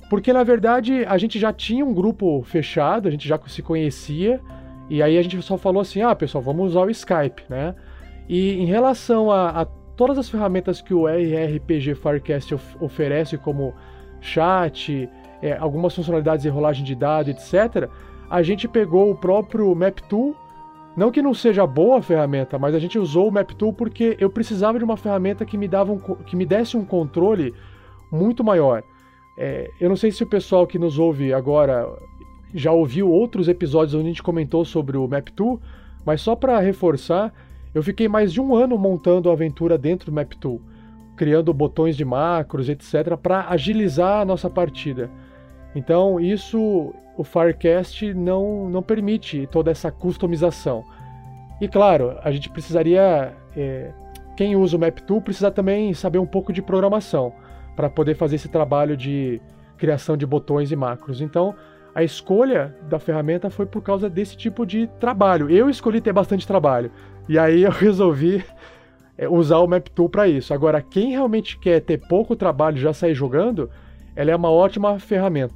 Porque 0.08 0.32
na 0.32 0.44
verdade 0.44 1.04
a 1.04 1.18
gente 1.18 1.38
já 1.38 1.52
tinha 1.52 1.84
um 1.84 1.92
grupo 1.92 2.42
fechado, 2.44 3.08
a 3.08 3.10
gente 3.10 3.26
já 3.26 3.38
se 3.46 3.62
conhecia, 3.62 4.40
e 4.88 5.02
aí 5.02 5.18
a 5.18 5.22
gente 5.22 5.40
só 5.42 5.58
falou 5.58 5.80
assim: 5.80 6.02
ah, 6.02 6.14
pessoal, 6.14 6.42
vamos 6.42 6.70
usar 6.70 6.82
o 6.82 6.90
Skype, 6.90 7.42
né? 7.48 7.74
E 8.28 8.54
em 8.54 8.66
relação 8.66 9.30
a, 9.30 9.62
a 9.62 9.64
todas 9.96 10.18
as 10.18 10.28
ferramentas 10.28 10.80
que 10.80 10.94
o 10.94 11.08
RRPG 11.08 11.94
Firecast 11.94 12.54
of 12.54 12.76
oferece, 12.80 13.36
como 13.38 13.74
chat, 14.20 15.08
é, 15.42 15.56
algumas 15.56 15.94
funcionalidades 15.94 16.42
de 16.42 16.48
rolagem 16.48 16.84
de 16.84 16.94
dados, 16.94 17.30
etc., 17.30 17.88
a 18.28 18.42
gente 18.42 18.66
pegou 18.68 19.10
o 19.10 19.14
próprio 19.14 19.74
MapTool. 19.74 20.36
Não 20.96 21.10
que 21.10 21.20
não 21.20 21.34
seja 21.34 21.66
boa 21.66 21.98
a 21.98 22.02
ferramenta, 22.02 22.58
mas 22.58 22.74
a 22.74 22.78
gente 22.78 22.98
usou 22.98 23.28
o 23.28 23.30
MapTool 23.30 23.72
porque 23.72 24.16
eu 24.18 24.30
precisava 24.30 24.78
de 24.78 24.84
uma 24.84 24.96
ferramenta 24.96 25.44
que 25.44 25.58
me, 25.58 25.68
dava 25.68 25.92
um, 25.92 25.98
que 25.98 26.34
me 26.34 26.46
desse 26.46 26.74
um 26.74 26.86
controle 26.86 27.52
muito 28.10 28.42
maior. 28.42 28.82
É, 29.36 29.70
eu 29.80 29.88
não 29.88 29.96
sei 29.96 30.10
se 30.10 30.22
o 30.22 30.26
pessoal 30.26 30.66
que 30.66 30.78
nos 30.78 30.98
ouve 30.98 31.32
agora 31.32 31.86
já 32.54 32.72
ouviu 32.72 33.10
outros 33.10 33.48
episódios 33.48 33.94
onde 33.94 34.06
a 34.06 34.08
gente 34.08 34.22
comentou 34.22 34.64
sobre 34.64 34.96
o 34.96 35.06
MapTool, 35.06 35.60
mas 36.04 36.22
só 36.22 36.34
para 36.34 36.58
reforçar, 36.58 37.32
eu 37.74 37.82
fiquei 37.82 38.08
mais 38.08 38.32
de 38.32 38.40
um 38.40 38.54
ano 38.54 38.78
montando 38.78 39.28
a 39.28 39.32
aventura 39.32 39.76
dentro 39.76 40.10
do 40.10 40.14
MapTool, 40.14 40.60
criando 41.16 41.52
botões 41.52 41.96
de 41.96 42.04
macros, 42.04 42.68
etc, 42.68 43.16
para 43.22 43.48
agilizar 43.50 44.22
a 44.22 44.24
nossa 44.24 44.48
partida. 44.48 45.10
Então, 45.74 46.18
isso 46.18 46.94
o 47.18 47.24
Firecast 47.24 48.14
não, 48.14 48.68
não 48.70 48.82
permite 48.82 49.46
toda 49.50 49.70
essa 49.70 49.90
customização. 49.90 50.84
E 51.60 51.68
claro, 51.68 52.16
a 52.22 52.30
gente 52.30 52.48
precisaria. 52.48 53.34
É, 53.54 53.92
quem 54.36 54.54
usa 54.54 54.76
o 54.76 54.80
MapTool 54.80 55.22
precisa 55.22 55.50
também 55.50 55.94
saber 55.94 56.18
um 56.18 56.26
pouco 56.26 56.52
de 56.52 56.60
programação 56.60 57.32
para 57.76 57.90
poder 57.90 58.14
fazer 58.14 58.36
esse 58.36 58.48
trabalho 58.48 58.96
de 58.96 59.40
criação 59.76 60.16
de 60.16 60.26
botões 60.26 60.72
e 60.72 60.76
macros. 60.76 61.20
Então, 61.20 61.54
a 61.94 62.02
escolha 62.02 62.74
da 62.88 62.98
ferramenta 62.98 63.50
foi 63.50 63.66
por 63.66 63.82
causa 63.82 64.08
desse 64.08 64.36
tipo 64.36 64.66
de 64.66 64.86
trabalho. 64.98 65.50
Eu 65.50 65.68
escolhi 65.70 66.00
ter 66.00 66.12
bastante 66.12 66.46
trabalho. 66.46 66.90
E 67.28 67.38
aí 67.38 67.62
eu 67.62 67.70
resolvi 67.72 68.44
é, 69.16 69.28
usar 69.28 69.58
o 69.58 69.66
MapTool 69.66 70.08
para 70.08 70.26
isso. 70.26 70.52
Agora, 70.52 70.82
quem 70.82 71.10
realmente 71.10 71.58
quer 71.58 71.80
ter 71.80 71.98
pouco 72.08 72.34
trabalho 72.34 72.78
e 72.78 72.80
já 72.80 72.92
sair 72.92 73.14
jogando, 73.14 73.70
ela 74.14 74.30
é 74.30 74.36
uma 74.36 74.50
ótima 74.50 74.98
ferramenta. 74.98 75.54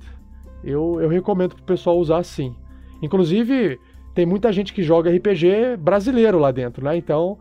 Eu, 0.62 0.98
eu 1.00 1.08
recomendo 1.08 1.54
pro 1.54 1.64
pessoal 1.64 1.98
usar 1.98 2.22
sim. 2.22 2.54
Inclusive, 3.02 3.78
tem 4.14 4.26
muita 4.26 4.52
gente 4.52 4.74
que 4.74 4.82
joga 4.82 5.10
RPG 5.10 5.76
brasileiro 5.78 6.38
lá 6.38 6.50
dentro, 6.50 6.84
né? 6.84 6.96
Então, 6.96 7.38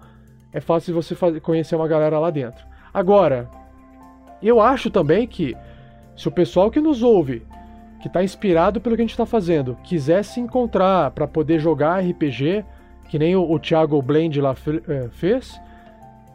é 0.54 0.62
fácil 0.62 0.94
você 0.94 1.16
fazer, 1.16 1.42
conhecer 1.42 1.76
uma 1.76 1.88
galera 1.88 2.18
lá 2.18 2.30
dentro. 2.30 2.66
Agora, 2.94 3.50
eu 4.48 4.62
acho 4.62 4.90
também 4.90 5.28
que 5.28 5.54
se 6.16 6.28
o 6.28 6.32
pessoal 6.32 6.72
que 6.72 6.80
nos 6.80 7.04
ouve, 7.04 7.46
que 8.02 8.08
está 8.08 8.24
inspirado 8.24 8.80
pelo 8.80 8.96
que 8.96 9.02
a 9.02 9.06
gente 9.06 9.12
está 9.12 9.26
fazendo, 9.26 9.76
quiser 9.84 10.24
se 10.24 10.40
encontrar 10.40 11.12
para 11.12 11.28
poder 11.28 11.60
jogar 11.60 12.00
RPG, 12.00 12.64
que 13.10 13.20
nem 13.20 13.36
o, 13.36 13.52
o 13.52 13.60
Thiago 13.60 14.02
Blend 14.02 14.40
lá 14.40 14.56
é, 14.88 15.10
fez, 15.12 15.60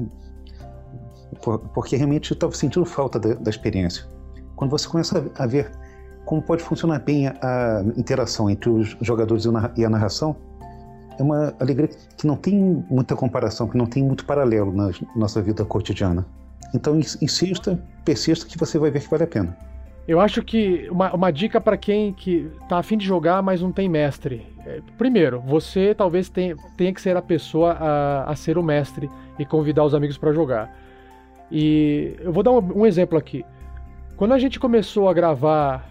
Por, 1.41 1.59
porque 1.59 1.95
realmente 1.95 2.33
estava 2.33 2.53
sentindo 2.53 2.85
falta 2.85 3.17
da, 3.17 3.35
da, 3.35 3.49
experiência. 3.49 4.05
Quando 4.57 4.71
você 4.71 4.85
começa 4.85 5.31
a, 5.39 5.43
a 5.45 5.47
ver 5.47 5.71
como 6.25 6.41
pode 6.41 6.61
funcionar 6.61 6.99
bem 6.99 7.27
a, 7.27 7.33
a 7.41 7.83
interação 7.95 8.49
entre 8.49 8.69
os 8.69 8.97
jogadores 8.99 9.45
e 9.77 9.85
a 9.85 9.89
narração, 9.89 10.35
é 11.17 11.23
uma 11.23 11.53
alegria 11.59 11.89
que 12.17 12.27
não 12.27 12.35
tem 12.35 12.85
muita 12.89 13.15
comparação, 13.15 13.67
que 13.67 13.77
não 13.77 13.85
tem 13.85 14.03
muito 14.03 14.25
paralelo 14.25 14.71
na 14.71 14.91
nossa 15.15 15.41
vida 15.41 15.65
cotidiana. 15.65 16.25
Então 16.73 16.97
insista, 16.97 17.79
persista 18.03 18.45
que 18.45 18.57
você 18.57 18.77
vai 18.77 18.91
ver 18.91 19.01
que 19.01 19.09
vale 19.09 19.23
a 19.23 19.27
pena. 19.27 19.57
Eu 20.07 20.21
acho 20.21 20.41
que 20.41 20.87
uma, 20.89 21.13
uma 21.13 21.31
dica 21.31 21.59
para 21.59 21.75
quem 21.75 22.13
que 22.13 22.49
tá 22.69 22.77
afim 22.77 22.97
de 22.97 23.05
jogar, 23.05 23.43
mas 23.43 23.61
não 23.61 23.73
tem 23.73 23.89
mestre. 23.89 24.47
É, 24.65 24.79
primeiro, 24.97 25.41
você 25.41 25.93
talvez 25.93 26.29
tenha, 26.29 26.55
tenha 26.77 26.93
que 26.93 27.01
ser 27.01 27.17
a 27.17 27.21
pessoa 27.21 27.73
a, 27.73 28.31
a 28.31 28.35
ser 28.35 28.57
o 28.57 28.63
mestre 28.63 29.09
e 29.37 29.45
convidar 29.45 29.83
os 29.83 29.93
amigos 29.93 30.17
para 30.17 30.31
jogar. 30.31 30.73
E 31.51 32.15
eu 32.21 32.31
vou 32.31 32.41
dar 32.41 32.51
um, 32.51 32.79
um 32.79 32.85
exemplo 32.85 33.17
aqui. 33.17 33.45
Quando 34.15 34.33
a 34.33 34.39
gente 34.39 34.59
começou 34.59 35.09
a 35.09 35.13
gravar 35.13 35.89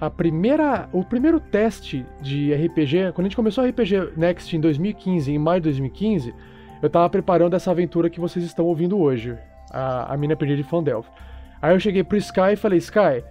a 0.00 0.10
primeira, 0.10 0.88
o 0.92 1.02
primeiro 1.02 1.40
teste 1.40 2.04
de 2.20 2.52
RPG, 2.52 3.12
quando 3.14 3.26
a 3.26 3.28
gente 3.28 3.36
começou 3.36 3.64
a 3.64 3.68
RPG 3.68 4.12
Next 4.16 4.54
em 4.54 4.60
2015, 4.60 5.32
em 5.32 5.38
maio 5.38 5.60
de 5.60 5.64
2015, 5.64 6.34
eu 6.82 6.90
tava 6.90 7.08
preparando 7.08 7.56
essa 7.56 7.70
aventura 7.70 8.10
que 8.10 8.20
vocês 8.20 8.44
estão 8.44 8.66
ouvindo 8.66 8.98
hoje, 8.98 9.36
a, 9.70 10.12
a 10.12 10.16
Mina 10.16 10.36
Perdida 10.36 10.62
de 10.62 10.68
Fandelf. 10.68 11.08
Aí 11.62 11.74
eu 11.74 11.80
cheguei 11.80 12.04
pro 12.04 12.18
Sky 12.18 12.52
e 12.52 12.56
falei, 12.56 12.78
Sky, 12.78 13.24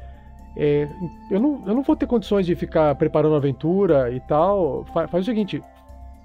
é, 0.58 0.88
eu, 1.30 1.40
não, 1.40 1.64
eu 1.68 1.76
não 1.76 1.84
vou 1.84 1.96
ter 1.96 2.08
condições 2.08 2.46
de 2.46 2.56
ficar 2.56 2.96
preparando 2.96 3.34
uma 3.34 3.38
aventura 3.38 4.10
e 4.12 4.20
tal. 4.22 4.86
Fa, 4.86 5.08
faz 5.08 5.24
o 5.24 5.26
seguinte, 5.26 5.62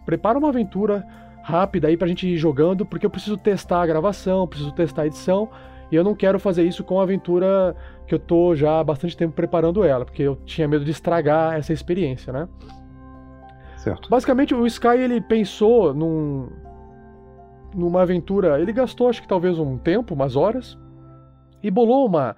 prepara 0.06 0.38
uma 0.38 0.48
aventura 0.48 1.06
rápida 1.42 1.88
aí 1.88 1.96
pra 1.96 2.08
gente 2.08 2.26
ir 2.26 2.36
jogando, 2.36 2.86
porque 2.86 3.04
eu 3.04 3.10
preciso 3.10 3.36
testar 3.36 3.82
a 3.82 3.86
gravação, 3.86 4.46
preciso 4.46 4.72
testar 4.72 5.02
a 5.02 5.06
edição, 5.06 5.48
e 5.90 5.96
eu 5.96 6.04
não 6.04 6.14
quero 6.14 6.38
fazer 6.38 6.64
isso 6.64 6.84
com 6.84 7.00
a 7.00 7.02
aventura 7.02 7.74
que 8.10 8.14
eu 8.16 8.18
tô 8.18 8.56
já 8.56 8.80
há 8.80 8.82
bastante 8.82 9.16
tempo 9.16 9.32
preparando 9.32 9.84
ela, 9.84 10.04
porque 10.04 10.24
eu 10.24 10.34
tinha 10.44 10.66
medo 10.66 10.84
de 10.84 10.90
estragar 10.90 11.54
essa 11.54 11.72
experiência, 11.72 12.32
né? 12.32 12.48
Certo. 13.76 14.10
Basicamente, 14.10 14.52
o 14.52 14.66
Sky 14.66 14.98
ele 14.98 15.20
pensou 15.20 15.94
num, 15.94 16.48
numa 17.72 18.02
aventura. 18.02 18.60
Ele 18.60 18.72
gastou, 18.72 19.08
acho 19.08 19.22
que 19.22 19.28
talvez 19.28 19.60
um 19.60 19.78
tempo, 19.78 20.12
umas 20.12 20.34
horas, 20.34 20.76
e 21.62 21.70
bolou 21.70 22.04
uma, 22.04 22.34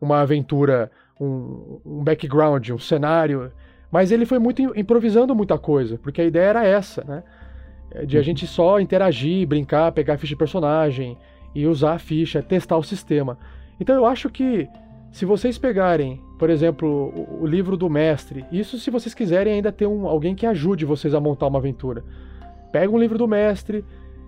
uma 0.00 0.20
aventura, 0.20 0.88
um, 1.20 1.80
um 1.84 2.04
background, 2.04 2.70
um 2.70 2.78
cenário. 2.78 3.50
Mas 3.90 4.12
ele 4.12 4.24
foi 4.24 4.38
muito 4.38 4.62
improvisando 4.78 5.34
muita 5.34 5.58
coisa, 5.58 5.98
porque 5.98 6.20
a 6.20 6.24
ideia 6.24 6.50
era 6.50 6.64
essa, 6.64 7.02
né? 7.02 7.24
De 8.06 8.16
a 8.16 8.20
uhum. 8.20 8.24
gente 8.24 8.46
só 8.46 8.78
interagir, 8.78 9.48
brincar, 9.48 9.90
pegar 9.90 10.14
a 10.14 10.18
ficha 10.18 10.34
de 10.34 10.38
personagem 10.38 11.18
e 11.56 11.66
usar 11.66 11.94
a 11.94 11.98
ficha, 11.98 12.40
testar 12.40 12.76
o 12.76 12.84
sistema. 12.84 13.36
Então 13.80 13.96
eu 13.96 14.06
acho 14.06 14.30
que 14.30 14.68
se 15.10 15.24
vocês 15.24 15.58
pegarem, 15.58 16.20
por 16.38 16.50
exemplo, 16.50 16.88
o, 16.88 17.42
o 17.42 17.46
livro 17.46 17.76
do 17.76 17.88
mestre, 17.88 18.44
isso 18.52 18.78
se 18.78 18.90
vocês 18.90 19.14
quiserem 19.14 19.54
ainda 19.54 19.72
ter 19.72 19.86
um, 19.86 20.06
alguém 20.06 20.34
que 20.34 20.46
ajude 20.46 20.84
vocês 20.84 21.14
a 21.14 21.20
montar 21.20 21.46
uma 21.46 21.58
aventura. 21.58 22.04
Pega 22.70 22.92
um 22.92 22.98
livro 22.98 23.16
do 23.16 23.26
mestre, 23.26 23.84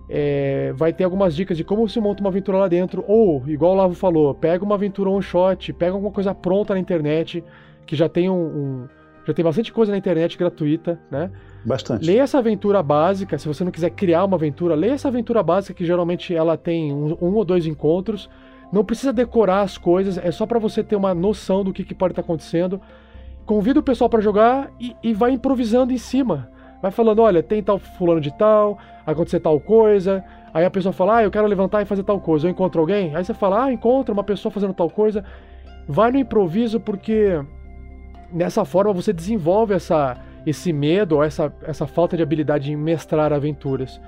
é, 0.09 0.73
vai 0.75 0.91
ter 0.91 1.03
algumas 1.03 1.35
dicas 1.35 1.55
de 1.55 1.63
como 1.63 1.87
se 1.87 1.99
monta 1.99 2.21
uma 2.21 2.29
aventura 2.29 2.57
lá 2.57 2.67
dentro, 2.67 3.03
ou, 3.07 3.43
igual 3.47 3.73
o 3.73 3.75
Lavo 3.75 3.93
falou, 3.93 4.33
pega 4.33 4.63
uma 4.63 4.75
aventura 4.75 5.09
one 5.09 5.21
shot, 5.21 5.71
pega 5.73 5.93
alguma 5.93 6.11
coisa 6.11 6.33
pronta 6.33 6.73
na 6.73 6.79
internet, 6.79 7.43
que 7.85 7.95
já 7.95 8.09
tem 8.09 8.29
um, 8.29 8.33
um 8.33 8.87
já 9.25 9.33
tem 9.35 9.45
bastante 9.45 9.71
coisa 9.71 9.91
na 9.91 9.97
internet 9.99 10.35
gratuita, 10.35 10.99
né? 11.09 11.29
Bastante. 11.63 12.03
Leia 12.03 12.23
essa 12.23 12.39
aventura 12.39 12.81
básica, 12.81 13.37
se 13.37 13.47
você 13.47 13.63
não 13.63 13.71
quiser 13.71 13.91
criar 13.91 14.25
uma 14.25 14.35
aventura, 14.35 14.73
leia 14.73 14.93
essa 14.93 15.09
aventura 15.09 15.43
básica 15.43 15.75
que 15.75 15.85
geralmente 15.85 16.35
ela 16.35 16.57
tem 16.57 16.91
um, 16.91 17.15
um 17.21 17.35
ou 17.35 17.45
dois 17.45 17.67
encontros 17.67 18.27
não 18.71 18.85
precisa 18.85 19.11
decorar 19.11 19.61
as 19.61 19.77
coisas, 19.77 20.17
é 20.17 20.31
só 20.31 20.45
para 20.45 20.57
você 20.57 20.83
ter 20.83 20.95
uma 20.95 21.13
noção 21.13 21.63
do 21.63 21.73
que, 21.73 21.83
que 21.83 21.93
pode 21.93 22.13
estar 22.13 22.21
tá 22.21 22.25
acontecendo. 22.25 22.79
Convida 23.45 23.79
o 23.79 23.83
pessoal 23.83 24.09
para 24.09 24.21
jogar 24.21 24.71
e, 24.79 24.95
e 25.03 25.13
vai 25.13 25.31
improvisando 25.31 25.91
em 25.91 25.97
cima. 25.97 26.49
Vai 26.81 26.89
falando, 26.89 27.21
olha, 27.21 27.43
tem 27.43 27.61
tal 27.61 27.77
fulano 27.77 28.21
de 28.21 28.31
tal, 28.31 28.77
acontecer 29.05 29.39
tal 29.39 29.59
coisa. 29.59 30.23
Aí 30.53 30.65
a 30.65 30.71
pessoa 30.71 30.93
fala, 30.93 31.17
ah, 31.17 31.23
eu 31.23 31.31
quero 31.31 31.47
levantar 31.47 31.81
e 31.81 31.85
fazer 31.85 32.03
tal 32.03 32.19
coisa. 32.19 32.47
Eu 32.47 32.51
encontro 32.51 32.79
alguém? 32.79 33.15
Aí 33.15 33.23
você 33.23 33.33
fala, 33.33 33.65
ah, 33.65 33.73
encontra 33.73 34.13
uma 34.13 34.23
pessoa 34.23 34.51
fazendo 34.51 34.73
tal 34.73 34.89
coisa. 34.89 35.23
Vai 35.87 36.11
no 36.11 36.17
improviso 36.17 36.79
porque 36.79 37.39
nessa 38.31 38.63
forma 38.63 38.93
você 38.93 39.11
desenvolve 39.11 39.73
essa, 39.73 40.17
esse 40.45 40.71
medo 40.71 41.21
essa, 41.21 41.53
essa 41.63 41.85
falta 41.85 42.15
de 42.15 42.23
habilidade 42.23 42.71
em 42.71 42.75
mestrar 42.75 43.33
aventuras. 43.33 44.01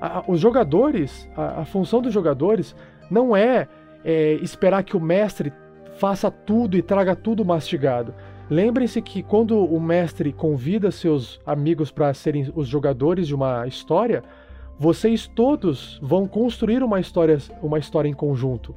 A, 0.00 0.22
os 0.26 0.40
jogadores, 0.40 1.28
a, 1.36 1.62
a 1.62 1.64
função 1.64 2.00
dos 2.00 2.12
jogadores 2.12 2.74
não 3.10 3.36
é 3.36 3.66
é, 4.06 4.34
esperar 4.34 4.84
que 4.84 4.96
o 4.96 5.00
mestre 5.00 5.52
faça 5.98 6.30
tudo 6.30 6.76
e 6.76 6.82
traga 6.82 7.16
tudo 7.16 7.44
mastigado. 7.44 8.14
Lembrem-se 8.48 9.02
que 9.02 9.20
quando 9.20 9.58
o 9.58 9.80
mestre 9.80 10.32
convida 10.32 10.92
seus 10.92 11.40
amigos 11.44 11.90
para 11.90 12.14
serem 12.14 12.52
os 12.54 12.68
jogadores 12.68 13.26
de 13.26 13.34
uma 13.34 13.66
história, 13.66 14.22
vocês 14.78 15.26
todos 15.26 15.98
vão 16.00 16.28
construir 16.28 16.84
uma 16.84 17.00
história, 17.00 17.38
uma 17.60 17.80
história 17.80 18.08
em 18.08 18.14
conjunto. 18.14 18.76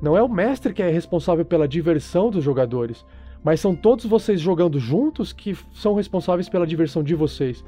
Não 0.00 0.16
é 0.16 0.22
o 0.22 0.28
mestre 0.28 0.72
que 0.72 0.82
é 0.82 0.88
responsável 0.88 1.44
pela 1.44 1.66
diversão 1.66 2.30
dos 2.30 2.44
jogadores, 2.44 3.04
mas 3.42 3.58
são 3.58 3.74
todos 3.74 4.04
vocês 4.04 4.40
jogando 4.40 4.78
juntos 4.78 5.32
que 5.32 5.56
são 5.72 5.94
responsáveis 5.94 6.48
pela 6.48 6.66
diversão 6.66 7.02
de 7.02 7.16
vocês. 7.16 7.64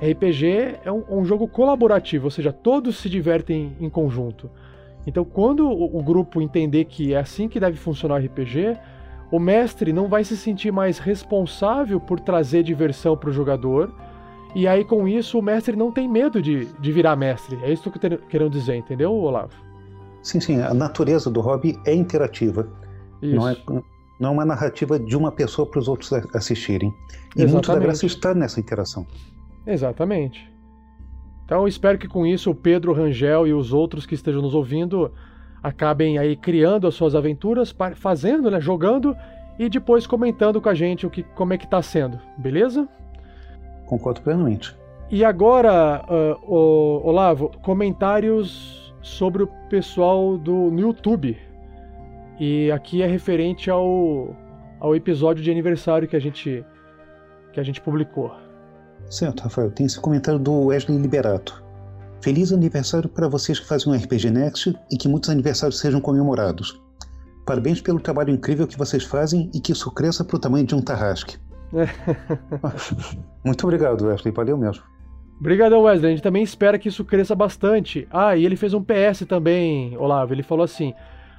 RPG 0.00 0.78
é 0.84 0.90
um, 0.90 1.04
um 1.10 1.24
jogo 1.26 1.46
colaborativo, 1.46 2.26
ou 2.26 2.30
seja, 2.30 2.52
todos 2.52 2.96
se 2.96 3.10
divertem 3.10 3.76
em 3.78 3.90
conjunto. 3.90 4.50
Então, 5.06 5.24
quando 5.24 5.70
o, 5.70 6.02
grupo 6.02 6.42
entender 6.42 6.84
que 6.86 7.14
é 7.14 7.18
assim 7.18 7.48
que 7.48 7.60
deve 7.60 7.76
funcionar 7.76 8.20
o 8.20 8.24
RPG, 8.24 8.76
o 9.30 9.38
mestre 9.38 9.92
não 9.92 10.08
vai 10.08 10.24
se 10.24 10.36
sentir 10.36 10.72
mais 10.72 10.98
responsável 10.98 12.00
por 12.00 12.18
trazer 12.18 12.64
diversão 12.64 13.16
para 13.16 13.30
o 13.30 13.32
jogador. 13.32 13.94
E 14.54 14.66
aí, 14.66 14.84
com 14.84 15.06
isso, 15.06 15.38
o 15.38 15.42
mestre 15.42 15.76
não 15.76 15.92
tem 15.92 16.08
medo 16.08 16.42
de, 16.42 16.66
de 16.80 16.92
virar 16.92 17.14
mestre. 17.14 17.56
É 17.62 17.72
isso 17.72 17.88
que 17.88 18.04
eu 18.04 18.18
querendo 18.18 18.50
dizer, 18.50 18.74
entendeu, 18.74 19.12
Olavo? 19.12 19.52
Sim, 20.22 20.40
sim. 20.40 20.60
A 20.60 20.74
natureza 20.74 21.30
do 21.30 21.40
hobby 21.40 21.78
é 21.86 21.94
interativa. 21.94 22.68
Isso. 23.22 23.36
Não 23.36 23.48
é, 23.48 23.56
não 24.18 24.28
é 24.30 24.32
uma 24.32 24.44
narrativa 24.44 24.98
de 24.98 25.16
uma 25.16 25.30
pessoa 25.30 25.70
para 25.70 25.78
os 25.78 25.86
outros 25.86 26.12
assistirem. 26.34 26.88
E 27.36 27.42
Exatamente. 27.42 27.52
muito 27.52 27.66
da 27.68 27.78
graça 27.78 28.06
está 28.06 28.34
nessa 28.34 28.58
interação. 28.58 29.06
Exatamente. 29.64 30.55
Então 31.46 31.66
espero 31.66 31.96
que 31.96 32.08
com 32.08 32.26
isso 32.26 32.50
o 32.50 32.54
Pedro 32.54 32.92
Rangel 32.92 33.46
e 33.46 33.54
os 33.54 33.72
outros 33.72 34.04
que 34.04 34.14
estejam 34.14 34.42
nos 34.42 34.52
ouvindo 34.52 35.12
acabem 35.62 36.18
aí 36.18 36.36
criando 36.36 36.88
as 36.88 36.94
suas 36.94 37.14
aventuras, 37.14 37.74
fazendo, 37.94 38.50
né, 38.50 38.60
jogando 38.60 39.16
e 39.56 39.68
depois 39.68 40.06
comentando 40.06 40.60
com 40.60 40.68
a 40.68 40.74
gente 40.74 41.06
o 41.06 41.10
que, 41.10 41.22
como 41.22 41.52
é 41.52 41.58
que 41.58 41.64
está 41.64 41.80
sendo, 41.80 42.18
beleza? 42.36 42.88
Concordo 43.86 44.20
plenamente. 44.20 44.76
E 45.08 45.24
agora, 45.24 46.04
uh, 46.08 47.08
Olavo, 47.08 47.52
comentários 47.62 48.92
sobre 49.00 49.44
o 49.44 49.46
pessoal 49.70 50.36
do 50.36 50.68
no 50.70 50.80
YouTube. 50.80 51.38
E 52.40 52.72
aqui 52.72 53.02
é 53.02 53.06
referente 53.06 53.70
ao, 53.70 54.34
ao 54.80 54.96
episódio 54.96 55.44
de 55.44 55.50
aniversário 55.50 56.08
que 56.08 56.16
a 56.16 56.20
gente 56.20 56.64
que 57.52 57.60
a 57.60 57.62
gente 57.62 57.80
publicou. 57.80 58.45
Certo, 59.10 59.40
Rafael. 59.40 59.70
Tem 59.70 59.86
esse 59.86 60.00
comentário 60.00 60.38
do 60.38 60.66
Wesley 60.66 60.98
Liberato. 60.98 61.62
Feliz 62.20 62.52
aniversário 62.52 63.08
para 63.08 63.28
vocês 63.28 63.60
que 63.60 63.66
fazem 63.66 63.92
um 63.92 63.96
RPG 63.96 64.30
Next 64.30 64.74
e 64.90 64.96
que 64.96 65.08
muitos 65.08 65.30
aniversários 65.30 65.78
sejam 65.78 66.00
comemorados. 66.00 66.80
Parabéns 67.44 67.80
pelo 67.80 68.00
trabalho 68.00 68.30
incrível 68.30 68.66
que 68.66 68.76
vocês 68.76 69.04
fazem 69.04 69.48
e 69.54 69.60
que 69.60 69.72
isso 69.72 69.90
cresça 69.92 70.24
para 70.24 70.36
o 70.36 70.40
tamanho 70.40 70.66
de 70.66 70.74
um 70.74 70.82
tarrasque. 70.82 71.38
Muito 73.44 73.64
obrigado, 73.64 74.06
Wesley. 74.06 74.34
Valeu 74.34 74.58
mesmo. 74.58 74.82
Obrigadão, 75.38 75.82
Wesley. 75.82 76.12
A 76.12 76.14
gente 76.14 76.22
também 76.22 76.42
espera 76.42 76.78
que 76.78 76.88
isso 76.88 77.04
cresça 77.04 77.34
bastante. 77.34 78.08
Ah, 78.10 78.36
e 78.36 78.44
ele 78.44 78.56
fez 78.56 78.74
um 78.74 78.82
PS 78.82 79.24
também, 79.28 79.96
Olavo. 79.96 80.32
Ele 80.32 80.42
falou 80.42 80.64
assim: 80.64 80.94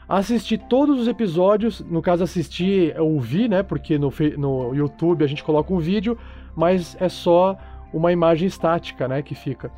assisti 0.08 0.58
todos 0.58 1.00
os 1.02 1.08
episódios, 1.08 1.82
no 1.82 2.02
caso 2.02 2.24
assistir, 2.24 2.98
ouvir, 3.00 3.50
né? 3.50 3.64
Porque 3.64 3.98
no, 3.98 4.14
no 4.38 4.74
YouTube 4.74 5.26
a 5.26 5.28
gente 5.28 5.44
coloca 5.44 5.74
um 5.74 5.80
vídeo, 5.80 6.18
mas 6.58 6.98
é 7.00 7.08
só 7.08 7.56
uma 7.94 8.12
imagem 8.12 8.48
estática, 8.48 9.08
né, 9.08 9.22
que 9.22 9.36
fica. 9.36 9.72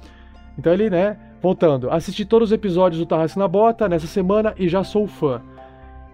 Então 0.57 0.71
ele, 0.71 0.89
né, 0.89 1.17
voltando, 1.41 1.91
assisti 1.91 2.23
todos 2.23 2.49
os 2.49 2.53
episódios 2.53 2.99
do 2.99 3.05
Tarrasque 3.05 3.37
na 3.37 3.47
Bota 3.47 3.89
nessa 3.89 4.07
semana 4.07 4.55
e 4.57 4.69
já 4.69 4.83
sou 4.83 5.05
fã. 5.05 5.41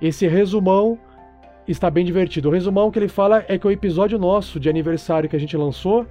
Esse 0.01 0.27
resumão 0.27 0.97
está 1.67 1.89
bem 1.89 2.03
divertido. 2.03 2.49
O 2.49 2.51
resumão 2.51 2.89
que 2.89 2.97
ele 2.97 3.07
fala 3.07 3.45
é 3.47 3.57
que 3.57 3.67
o 3.67 3.71
episódio 3.71 4.17
nosso 4.17 4.59
de 4.59 4.67
aniversário 4.67 5.29
que 5.29 5.35
a 5.35 5.39
gente 5.39 5.55
lançou, 5.55 6.05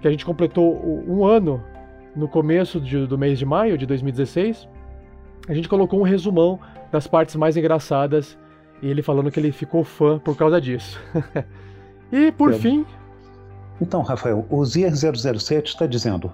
que 0.00 0.06
a 0.06 0.10
gente 0.10 0.24
completou 0.24 0.78
um 1.08 1.24
ano 1.24 1.62
no 2.14 2.28
começo 2.28 2.78
de, 2.78 3.06
do 3.06 3.16
mês 3.16 3.38
de 3.38 3.46
maio 3.46 3.78
de 3.78 3.86
2016, 3.86 4.68
a 5.48 5.54
gente 5.54 5.68
colocou 5.68 5.98
um 5.98 6.04
resumão 6.04 6.60
das 6.90 7.06
partes 7.06 7.36
mais 7.36 7.56
engraçadas 7.56 8.38
e 8.82 8.88
ele 8.88 9.00
falando 9.02 9.30
que 9.30 9.40
ele 9.40 9.50
ficou 9.50 9.82
fã 9.82 10.18
por 10.18 10.36
causa 10.36 10.60
disso. 10.60 11.00
e 12.12 12.30
por 12.32 12.52
é. 12.52 12.58
fim, 12.58 12.84
então, 13.80 14.02
Rafael, 14.02 14.46
o 14.50 14.60
Zier007 14.60 15.64
está 15.64 15.86
dizendo: 15.86 16.32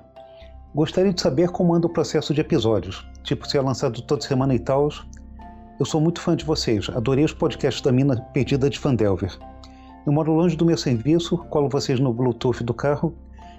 Gostaria 0.74 1.12
de 1.12 1.20
saber 1.20 1.48
como 1.50 1.74
anda 1.74 1.86
o 1.86 1.92
processo 1.92 2.34
de 2.34 2.40
episódios, 2.40 3.06
tipo 3.22 3.48
se 3.48 3.56
é 3.56 3.60
lançado 3.60 4.02
toda 4.02 4.22
semana 4.22 4.54
e 4.54 4.58
tal. 4.58 4.88
Eu 5.80 5.86
sou 5.86 6.00
muito 6.00 6.20
fã 6.20 6.36
de 6.36 6.44
vocês, 6.44 6.90
adorei 6.90 7.24
os 7.24 7.32
podcasts 7.32 7.82
da 7.82 7.92
Mina 7.92 8.20
Perdida 8.32 8.68
de 8.68 8.78
Fandelver. 8.78 9.36
Eu 10.04 10.12
moro 10.12 10.32
longe 10.32 10.56
do 10.56 10.64
meu 10.64 10.76
serviço, 10.76 11.38
colo 11.50 11.68
vocês 11.68 12.00
no 12.00 12.12
Bluetooth 12.12 12.64
do 12.64 12.74
carro 12.74 13.14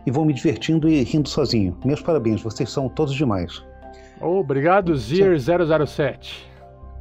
e 0.06 0.11
vou 0.11 0.26
me 0.26 0.34
divertindo 0.34 0.89
e 0.89 1.03
rindo 1.03 1.30
sozinho. 1.30 1.77
Meus 1.85 2.01
parabéns, 2.01 2.41
vocês 2.41 2.69
são 2.69 2.89
todos 2.89 3.14
demais. 3.14 3.64
obrigado, 4.22 4.93
Zier007. 4.93 6.43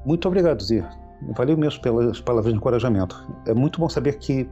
Muito 0.04 0.28
obrigado, 0.28 0.62
Zier. 0.62 0.88
Valeu 1.36 1.56
mesmo 1.56 1.82
pelas 1.82 2.20
palavras 2.20 2.52
de 2.52 2.58
encorajamento. 2.58 3.26
É 3.46 3.52
muito 3.52 3.80
bom 3.80 3.88
saber 3.88 4.18
que 4.18 4.48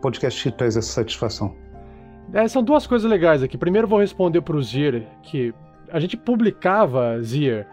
podcast 0.00 0.40
te 0.40 0.50
traz 0.50 0.76
essa 0.76 0.88
satisfação. 0.88 1.54
É, 2.32 2.46
são 2.48 2.62
duas 2.62 2.86
coisas 2.86 3.10
legais 3.10 3.42
aqui. 3.42 3.58
Primeiro, 3.58 3.88
vou 3.88 3.98
responder 3.98 4.40
para 4.40 4.56
o 4.56 4.62
Zier, 4.62 5.06
que 5.22 5.52
a 5.90 5.98
gente 5.98 6.16
publicava, 6.16 7.20
Zier, 7.20 7.66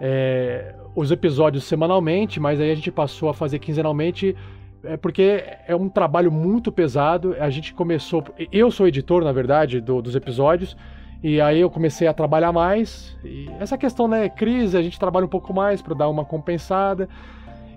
é, 0.00 0.74
os 0.94 1.10
episódios 1.10 1.64
semanalmente, 1.64 2.38
mas 2.38 2.60
aí 2.60 2.70
a 2.70 2.74
gente 2.74 2.90
passou 2.90 3.28
a 3.28 3.34
fazer 3.34 3.58
quinzenalmente, 3.58 4.36
é 4.84 4.96
porque 4.96 5.42
é 5.66 5.74
um 5.74 5.88
trabalho 5.88 6.30
muito 6.30 6.70
pesado. 6.70 7.34
A 7.40 7.48
gente 7.48 7.72
começou. 7.72 8.22
Eu 8.52 8.70
sou 8.70 8.86
editor, 8.86 9.24
na 9.24 9.32
verdade, 9.32 9.80
do, 9.80 10.02
dos 10.02 10.14
episódios. 10.14 10.76
E 11.22 11.40
aí 11.40 11.58
eu 11.58 11.70
comecei 11.70 12.06
a 12.06 12.12
trabalhar 12.12 12.52
mais. 12.52 13.16
E 13.24 13.48
essa 13.58 13.78
questão, 13.78 14.06
né, 14.06 14.28
crise, 14.28 14.76
a 14.76 14.82
gente 14.82 14.98
trabalha 14.98 15.24
um 15.24 15.28
pouco 15.28 15.54
mais 15.54 15.80
para 15.80 15.94
dar 15.94 16.08
uma 16.10 16.24
compensada. 16.24 17.08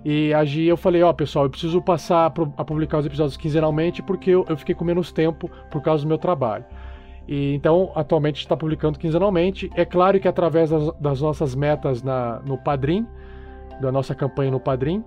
E 0.04 0.32
aí 0.32 0.66
eu 0.66 0.76
falei, 0.76 1.02
ó, 1.02 1.10
oh, 1.10 1.14
pessoal, 1.14 1.46
eu 1.46 1.50
preciso 1.50 1.82
passar 1.82 2.26
a 2.56 2.64
publicar 2.64 2.98
os 2.98 3.06
episódios 3.06 3.36
quinzenalmente 3.36 4.02
porque 4.02 4.30
eu, 4.30 4.44
fiquei 4.56 4.74
com 4.74 4.84
menos 4.84 5.10
tempo 5.12 5.50
por 5.70 5.82
causa 5.82 6.04
do 6.04 6.08
meu 6.08 6.18
trabalho. 6.18 6.64
E 7.26 7.54
então, 7.54 7.92
atualmente 7.94 8.40
está 8.40 8.56
publicando 8.56 8.98
quinzenalmente. 8.98 9.70
É 9.74 9.84
claro 9.84 10.18
que 10.18 10.26
através 10.26 10.70
das, 10.70 10.92
das 10.98 11.20
nossas 11.20 11.54
metas 11.54 12.02
na, 12.02 12.40
no 12.40 12.56
Padrim, 12.56 13.06
da 13.80 13.92
nossa 13.92 14.14
campanha 14.14 14.50
no 14.50 14.58
Padrim, 14.60 15.04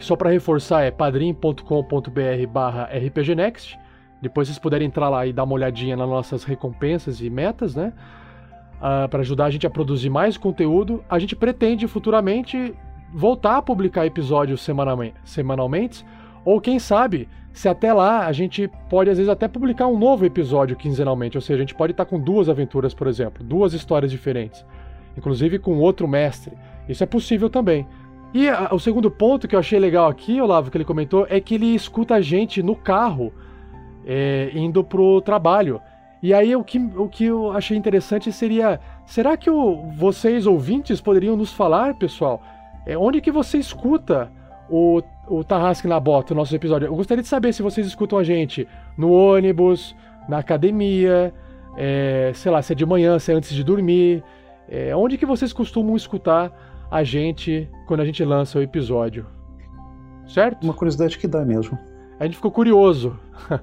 só 0.00 0.16
para 0.16 0.30
reforçar 0.30 0.82
é 0.82 0.90
padrim.com.br/barra 0.90 2.88
rpgnext. 2.92 3.78
Depois 4.20 4.48
vocês 4.48 4.58
puderem 4.58 4.88
entrar 4.88 5.08
lá 5.08 5.24
e 5.26 5.32
dar 5.32 5.44
uma 5.44 5.54
olhadinha 5.54 5.96
nas 5.96 6.08
nossas 6.08 6.42
recompensas 6.44 7.20
e 7.20 7.30
metas, 7.30 7.76
né? 7.76 7.92
Uh, 8.76 9.04
ah, 9.04 9.08
para 9.08 9.20
ajudar 9.20 9.44
a 9.46 9.50
gente 9.50 9.66
a 9.66 9.70
produzir 9.70 10.10
mais 10.10 10.36
conteúdo. 10.36 11.04
A 11.08 11.18
gente 11.18 11.36
pretende 11.36 11.86
futuramente 11.86 12.74
voltar 13.12 13.56
a 13.56 13.62
publicar 13.62 14.06
episódios 14.06 14.66
semanalmente, 15.24 16.04
ou 16.44 16.60
quem 16.60 16.78
sabe, 16.78 17.28
se 17.52 17.68
até 17.68 17.92
lá 17.92 18.26
a 18.26 18.32
gente 18.32 18.70
pode 18.88 19.10
às 19.10 19.18
vezes 19.18 19.30
até 19.30 19.48
publicar 19.48 19.86
um 19.86 19.98
novo 19.98 20.24
episódio 20.24 20.76
quinzenalmente, 20.76 21.36
ou 21.36 21.42
seja, 21.42 21.56
a 21.56 21.60
gente 21.60 21.74
pode 21.74 21.92
estar 21.92 22.04
com 22.04 22.18
duas 22.18 22.48
aventuras, 22.48 22.94
por 22.94 23.06
exemplo, 23.06 23.44
duas 23.44 23.72
histórias 23.74 24.10
diferentes, 24.10 24.64
inclusive 25.16 25.58
com 25.58 25.78
outro 25.78 26.06
mestre. 26.06 26.56
Isso 26.88 27.02
é 27.02 27.06
possível 27.06 27.50
também. 27.50 27.86
E 28.32 28.48
a, 28.48 28.72
o 28.72 28.78
segundo 28.78 29.10
ponto 29.10 29.48
que 29.48 29.54
eu 29.54 29.58
achei 29.58 29.78
legal 29.78 30.08
aqui, 30.08 30.40
Olavo, 30.40 30.70
que 30.70 30.76
ele 30.76 30.84
comentou, 30.84 31.26
é 31.28 31.40
que 31.40 31.54
ele 31.54 31.74
escuta 31.74 32.14
a 32.14 32.20
gente 32.20 32.62
no 32.62 32.76
carro 32.76 33.32
é, 34.06 34.50
indo 34.54 34.84
pro 34.84 35.20
trabalho. 35.20 35.80
E 36.22 36.32
aí 36.32 36.54
o 36.54 36.62
que, 36.62 36.78
o 36.78 37.08
que 37.08 37.24
eu 37.24 37.50
achei 37.52 37.76
interessante 37.76 38.30
seria, 38.30 38.78
será 39.06 39.36
que 39.36 39.50
o, 39.50 39.90
vocês 39.96 40.46
ouvintes 40.46 41.00
poderiam 41.00 41.36
nos 41.36 41.52
falar, 41.52 41.94
pessoal, 41.94 42.42
é, 42.86 42.96
onde 42.96 43.20
que 43.20 43.30
você 43.30 43.58
escuta 43.58 44.30
o, 44.68 45.02
o 45.28 45.44
Tarrasque 45.44 45.88
na 45.88 45.98
Bota, 46.00 46.32
o 46.32 46.36
nosso 46.36 46.54
episódio? 46.54 46.86
Eu 46.86 46.94
gostaria 46.94 47.22
de 47.22 47.28
saber 47.28 47.52
se 47.52 47.62
vocês 47.62 47.86
escutam 47.86 48.18
a 48.18 48.24
gente 48.24 48.66
no 48.96 49.12
ônibus, 49.12 49.94
na 50.28 50.38
academia, 50.38 51.32
é, 51.76 52.32
sei 52.34 52.50
lá, 52.50 52.62
se 52.62 52.72
é 52.72 52.76
de 52.76 52.86
manhã, 52.86 53.18
se 53.18 53.32
é 53.32 53.34
antes 53.34 53.52
de 53.54 53.62
dormir. 53.62 54.22
É, 54.68 54.94
onde 54.94 55.18
que 55.18 55.26
vocês 55.26 55.52
costumam 55.52 55.96
escutar 55.96 56.52
a 56.90 57.02
gente 57.02 57.68
quando 57.86 58.00
a 58.00 58.04
gente 58.04 58.24
lança 58.24 58.58
o 58.58 58.62
episódio? 58.62 59.26
Certo? 60.26 60.62
Uma 60.62 60.74
curiosidade 60.74 61.18
que 61.18 61.26
dá 61.26 61.44
mesmo. 61.44 61.78
A 62.18 62.24
gente 62.24 62.36
ficou 62.36 62.50
curioso. 62.50 63.18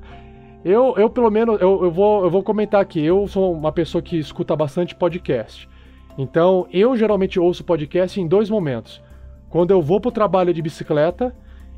Eu, 0.65 0.95
eu 0.98 1.10
pelo 1.10 1.30
menos, 1.30 1.61
eu, 1.61 1.85
eu, 1.85 1.91
vou, 1.91 2.23
eu 2.26 2.30
vou 2.30 2.44
comentar 2.44 2.81
aqui. 2.81 3.02
Eu 3.02 3.26
sou 3.27 3.53
uma 3.53 3.72
pessoa 3.72 4.02
que 4.02 4.18
escuta 4.18 4.53
bastante 4.53 4.94
podcast. 4.94 5.69
Então, 6.18 6.68
eu 6.73 6.98
geralmente 6.98 7.39
ouço 7.39 7.64
podcast 7.64 8.19
em 8.19 8.27
dois 8.27 8.49
momentos. 8.49 9.02
Quando 9.49 9.72
eu 9.72 9.82
vou 9.82 9.99
pro 9.99 10.11
trabalho 10.11 10.53
de 10.53 10.61
bicicleta, 10.61 11.34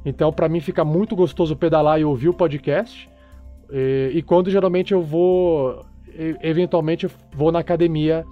então 0.05 0.31
para 0.31 0.49
mim 0.49 0.59
fica 0.59 0.83
muito 0.83 1.15
gostoso 1.15 1.55
pedalar 1.55 1.99
e 1.99 2.05
ouvir 2.05 2.29
o 2.29 2.33
podcast. 2.33 3.09
E, 3.71 4.11
e 4.15 4.21
quando 4.21 4.49
geralmente 4.49 4.93
eu 4.93 5.01
vou, 5.01 5.85
eventualmente 6.41 7.05
eu 7.05 7.11
vou 7.33 7.51
na 7.51 7.59
academia 7.59 8.25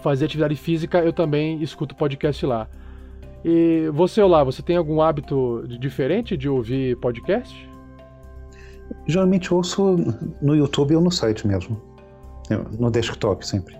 fazer 0.00 0.26
atividade 0.26 0.54
física, 0.56 0.98
eu 0.98 1.12
também 1.12 1.62
escuto 1.62 1.94
podcast 1.94 2.44
lá. 2.46 2.68
E 3.44 3.88
você, 3.92 4.22
lá, 4.22 4.44
você 4.44 4.62
tem 4.62 4.76
algum 4.76 5.00
hábito 5.00 5.64
diferente 5.78 6.36
de 6.36 6.48
ouvir 6.48 6.96
podcast? 6.96 7.68
Geralmente 9.06 9.52
ouço 9.52 9.96
no 10.42 10.54
YouTube 10.54 10.94
ou 10.94 11.00
no 11.00 11.10
site 11.10 11.46
mesmo. 11.46 11.80
No 12.78 12.90
desktop 12.90 13.46
sempre. 13.46 13.76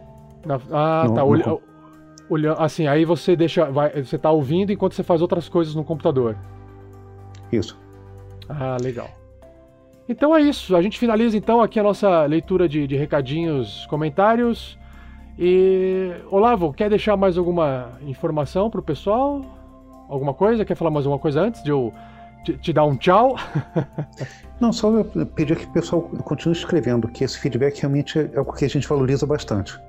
ah, 0.73 1.05
no, 1.07 1.15
tá. 1.15 1.24
No... 1.24 1.69
Olha, 2.31 2.52
assim, 2.52 2.86
aí 2.86 3.05
você 3.05 3.35
deixa. 3.35 3.65
Vai, 3.65 4.05
você 4.05 4.16
tá 4.16 4.31
ouvindo 4.31 4.70
enquanto 4.70 4.94
você 4.94 5.02
faz 5.02 5.20
outras 5.20 5.48
coisas 5.48 5.74
no 5.74 5.82
computador. 5.82 6.36
Isso. 7.51 7.77
Ah, 8.48 8.77
legal. 8.81 9.11
Então 10.09 10.35
é 10.36 10.40
isso. 10.40 10.77
A 10.77 10.82
gente 10.82 10.98
finaliza 10.98 11.36
então 11.36 11.61
aqui 11.61 11.81
a 11.81 11.82
nossa 11.82 12.24
leitura 12.27 12.69
de, 12.69 12.86
de 12.86 12.97
recadinhos, 12.97 13.85
comentários. 13.86 14.78
E. 15.36 16.12
Olavo, 16.31 16.73
quer 16.73 16.89
deixar 16.89 17.16
mais 17.16 17.36
alguma 17.36 17.98
informação 18.02 18.70
pro 18.70 18.81
pessoal? 18.81 19.44
Alguma 20.09 20.32
coisa? 20.32 20.65
Quer 20.65 20.77
falar 20.77 20.90
mais 20.93 21.07
alguma 21.07 21.20
coisa 21.20 21.40
antes 21.40 21.65
de 21.65 21.70
eu 21.70 21.93
te, 22.44 22.57
te 22.59 22.73
dar 22.73 22.85
um 22.85 22.97
tchau? 22.97 23.35
Não, 24.61 24.73
só 24.73 25.02
pedir 25.35 25.57
que 25.57 25.65
o 25.65 25.73
pessoal 25.73 26.02
continue 26.24 26.55
escrevendo, 26.55 27.09
que 27.09 27.24
esse 27.24 27.39
feedback 27.39 27.81
realmente 27.81 28.19
é 28.32 28.40
o 28.40 28.44
que 28.44 28.65
a 28.65 28.69
gente 28.69 28.86
valoriza 28.86 29.27
bastante. 29.27 29.81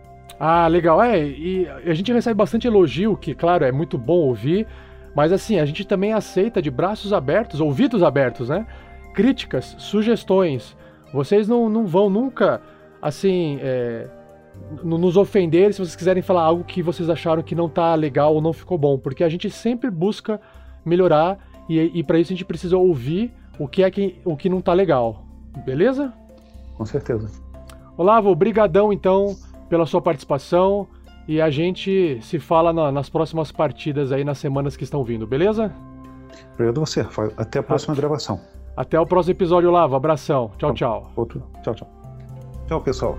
Ah, 0.43 0.67
legal. 0.67 0.99
É, 1.03 1.23
e 1.23 1.67
a 1.85 1.93
gente 1.93 2.11
recebe 2.11 2.33
bastante 2.35 2.65
elogio, 2.65 3.15
que, 3.15 3.35
claro, 3.35 3.63
é 3.63 3.71
muito 3.71 3.95
bom 3.95 4.17
ouvir, 4.17 4.65
mas 5.15 5.31
assim, 5.31 5.59
a 5.59 5.65
gente 5.65 5.85
também 5.85 6.13
aceita 6.13 6.59
de 6.59 6.71
braços 6.71 7.13
abertos, 7.13 7.61
ouvidos 7.61 8.01
abertos, 8.01 8.49
né? 8.49 8.65
Críticas, 9.13 9.75
sugestões. 9.77 10.75
Vocês 11.13 11.47
não, 11.47 11.69
não 11.69 11.85
vão 11.85 12.09
nunca, 12.09 12.59
assim, 12.99 13.59
é, 13.61 14.09
nos 14.83 15.15
ofender 15.15 15.75
se 15.75 15.79
vocês 15.79 15.95
quiserem 15.95 16.23
falar 16.23 16.41
algo 16.41 16.63
que 16.63 16.81
vocês 16.81 17.07
acharam 17.07 17.43
que 17.43 17.53
não 17.53 17.69
tá 17.69 17.93
legal 17.93 18.33
ou 18.33 18.41
não 18.41 18.51
ficou 18.51 18.79
bom, 18.79 18.97
porque 18.97 19.23
a 19.23 19.29
gente 19.29 19.47
sempre 19.47 19.91
busca 19.91 20.41
melhorar 20.83 21.37
e, 21.69 21.99
e 21.99 22.03
para 22.03 22.17
isso 22.17 22.33
a 22.33 22.35
gente 22.35 22.45
precisa 22.45 22.75
ouvir 22.77 23.31
o 23.59 23.67
que 23.67 23.83
é 23.83 23.91
que, 23.91 24.19
o 24.25 24.35
que 24.35 24.49
não 24.49 24.59
tá 24.59 24.73
legal. 24.73 25.23
Beleza? 25.63 26.11
Com 26.75 26.85
certeza. 26.85 27.29
Olavo, 27.95 28.33
brigadão 28.33 28.91
então 28.91 29.35
pela 29.71 29.85
sua 29.85 30.01
participação 30.01 30.85
e 31.25 31.39
a 31.39 31.49
gente 31.49 32.19
se 32.21 32.37
fala 32.39 32.73
na, 32.73 32.91
nas 32.91 33.09
próximas 33.09 33.53
partidas 33.53 34.11
aí 34.11 34.21
nas 34.21 34.37
semanas 34.37 34.75
que 34.75 34.83
estão 34.83 35.01
vindo, 35.01 35.25
beleza? 35.25 35.73
Obrigado 36.55 36.81
a 36.81 36.85
você, 36.85 37.01
Rafael. 37.01 37.31
Até 37.37 37.59
a 37.59 37.63
próxima 37.63 37.95
gravação. 37.95 38.37
Até 38.75 38.99
o 38.99 39.05
próximo 39.05 39.31
episódio, 39.31 39.69
Olavo. 39.69 39.95
Abração. 39.95 40.51
Tchau, 40.57 40.73
tchau. 40.73 41.11
Outro. 41.15 41.41
Tchau, 41.63 41.73
tchau. 41.73 41.89
Tchau, 42.67 42.81
pessoal. 42.81 43.17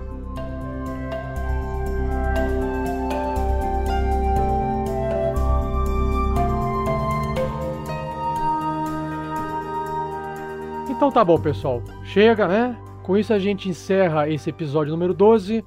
Então 10.87 11.11
tá 11.11 11.25
bom, 11.25 11.39
pessoal. 11.39 11.81
Chega, 12.03 12.47
né? 12.47 12.77
Com 13.01 13.17
isso 13.17 13.33
a 13.33 13.39
gente 13.39 13.67
encerra 13.67 14.29
esse 14.29 14.51
episódio 14.51 14.91
número 14.91 15.15
12. 15.15 15.65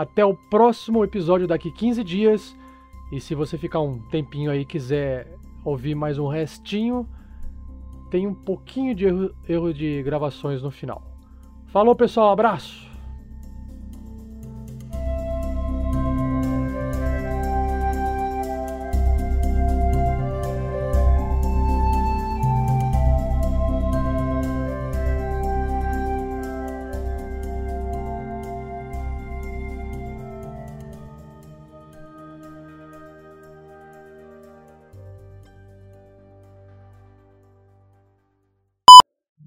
Até 0.00 0.24
o 0.24 0.32
próximo 0.32 1.04
episódio 1.04 1.46
daqui 1.46 1.70
15 1.70 2.02
dias. 2.02 2.56
E 3.12 3.20
se 3.20 3.34
você 3.34 3.58
ficar 3.58 3.80
um 3.80 3.98
tempinho 4.08 4.50
aí 4.50 4.60
e 4.62 4.64
quiser 4.64 5.36
ouvir 5.62 5.94
mais 5.94 6.18
um 6.18 6.26
restinho, 6.26 7.06
tem 8.10 8.26
um 8.26 8.32
pouquinho 8.32 8.94
de 8.94 9.04
erro, 9.04 9.34
erro 9.46 9.74
de 9.74 10.02
gravações 10.02 10.62
no 10.62 10.70
final. 10.70 11.02
Falou, 11.66 11.94
pessoal. 11.94 12.32
Abraço. 12.32 12.89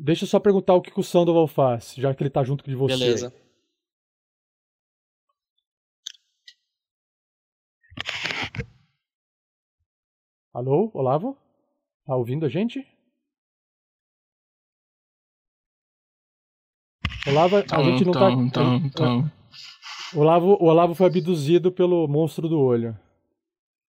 Deixa 0.04 0.26
eu 0.26 0.28
só 0.28 0.38
perguntar 0.38 0.74
o 0.74 0.82
que, 0.82 0.92
que 0.92 1.00
o 1.00 1.04
Sandoval 1.04 1.48
faz, 1.48 1.96
já 1.96 2.14
que 2.14 2.22
ele 2.22 2.30
tá 2.30 2.44
junto 2.44 2.66
de 2.66 2.76
você. 2.76 2.98
Beleza. 2.98 3.34
Alô, 10.54 10.92
Olavo? 10.94 11.38
Tá 12.06 12.18
ouvindo 12.18 12.46
a 12.46 12.50
gente? 12.50 12.86
Olavo, 17.26 17.56
a 17.56 17.64
tom, 17.64 17.84
gente 17.86 18.04
não 18.04 18.12
tom, 18.12 18.50
tá. 18.50 18.60
Tom, 18.62 18.90
tom. 18.90 19.30
Olavo, 20.20 20.58
o 20.60 20.66
Olavo 20.66 20.94
foi 20.94 21.08
abduzido 21.08 21.72
pelo 21.72 22.10
monstro 22.10 22.50
do 22.50 22.60
olho. 22.60 23.00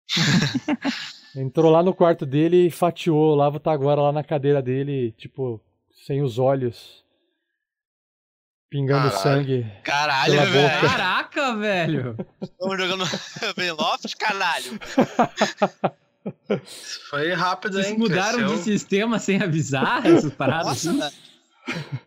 Entrou 1.35 1.72
lá 1.72 1.81
no 1.81 1.91
quarto 1.91 2.23
dele 2.23 2.68
e 2.68 2.72
fatiou 2.72 3.31
o 3.31 3.35
Lavo 3.35 3.60
Taguara 3.60 3.99
lá 3.99 4.11
na 4.11 4.23
cadeira 4.23 4.61
dele, 4.61 5.11
tipo, 5.14 5.60
sem 5.94 6.22
os 6.22 6.38
olhos. 6.40 7.03
Pingando 8.70 9.11
Caralho. 9.11 9.24
sangue. 9.24 9.72
Caralho, 9.84 10.34
pela 10.34 10.45
velho. 10.48 10.68
boca. 10.82 10.90
Caraca, 10.90 11.56
velho. 11.57 12.18
Estamos 12.41 12.78
jogando 12.78 13.06
Veloft, 13.56 14.15
caralho. 14.18 14.80
Foi 17.10 17.34
rápido, 17.34 17.74
Vocês 17.74 17.88
hein? 17.91 17.98
mudaram 17.99 18.40
Cresceu. 18.40 18.57
de 18.57 18.64
sistema 18.64 19.20
sem 19.20 19.41
avisar 19.41 20.06
essas 20.06 20.34
paradas? 20.34 20.84
Nossa, 20.86 21.07
assim? 21.68 21.99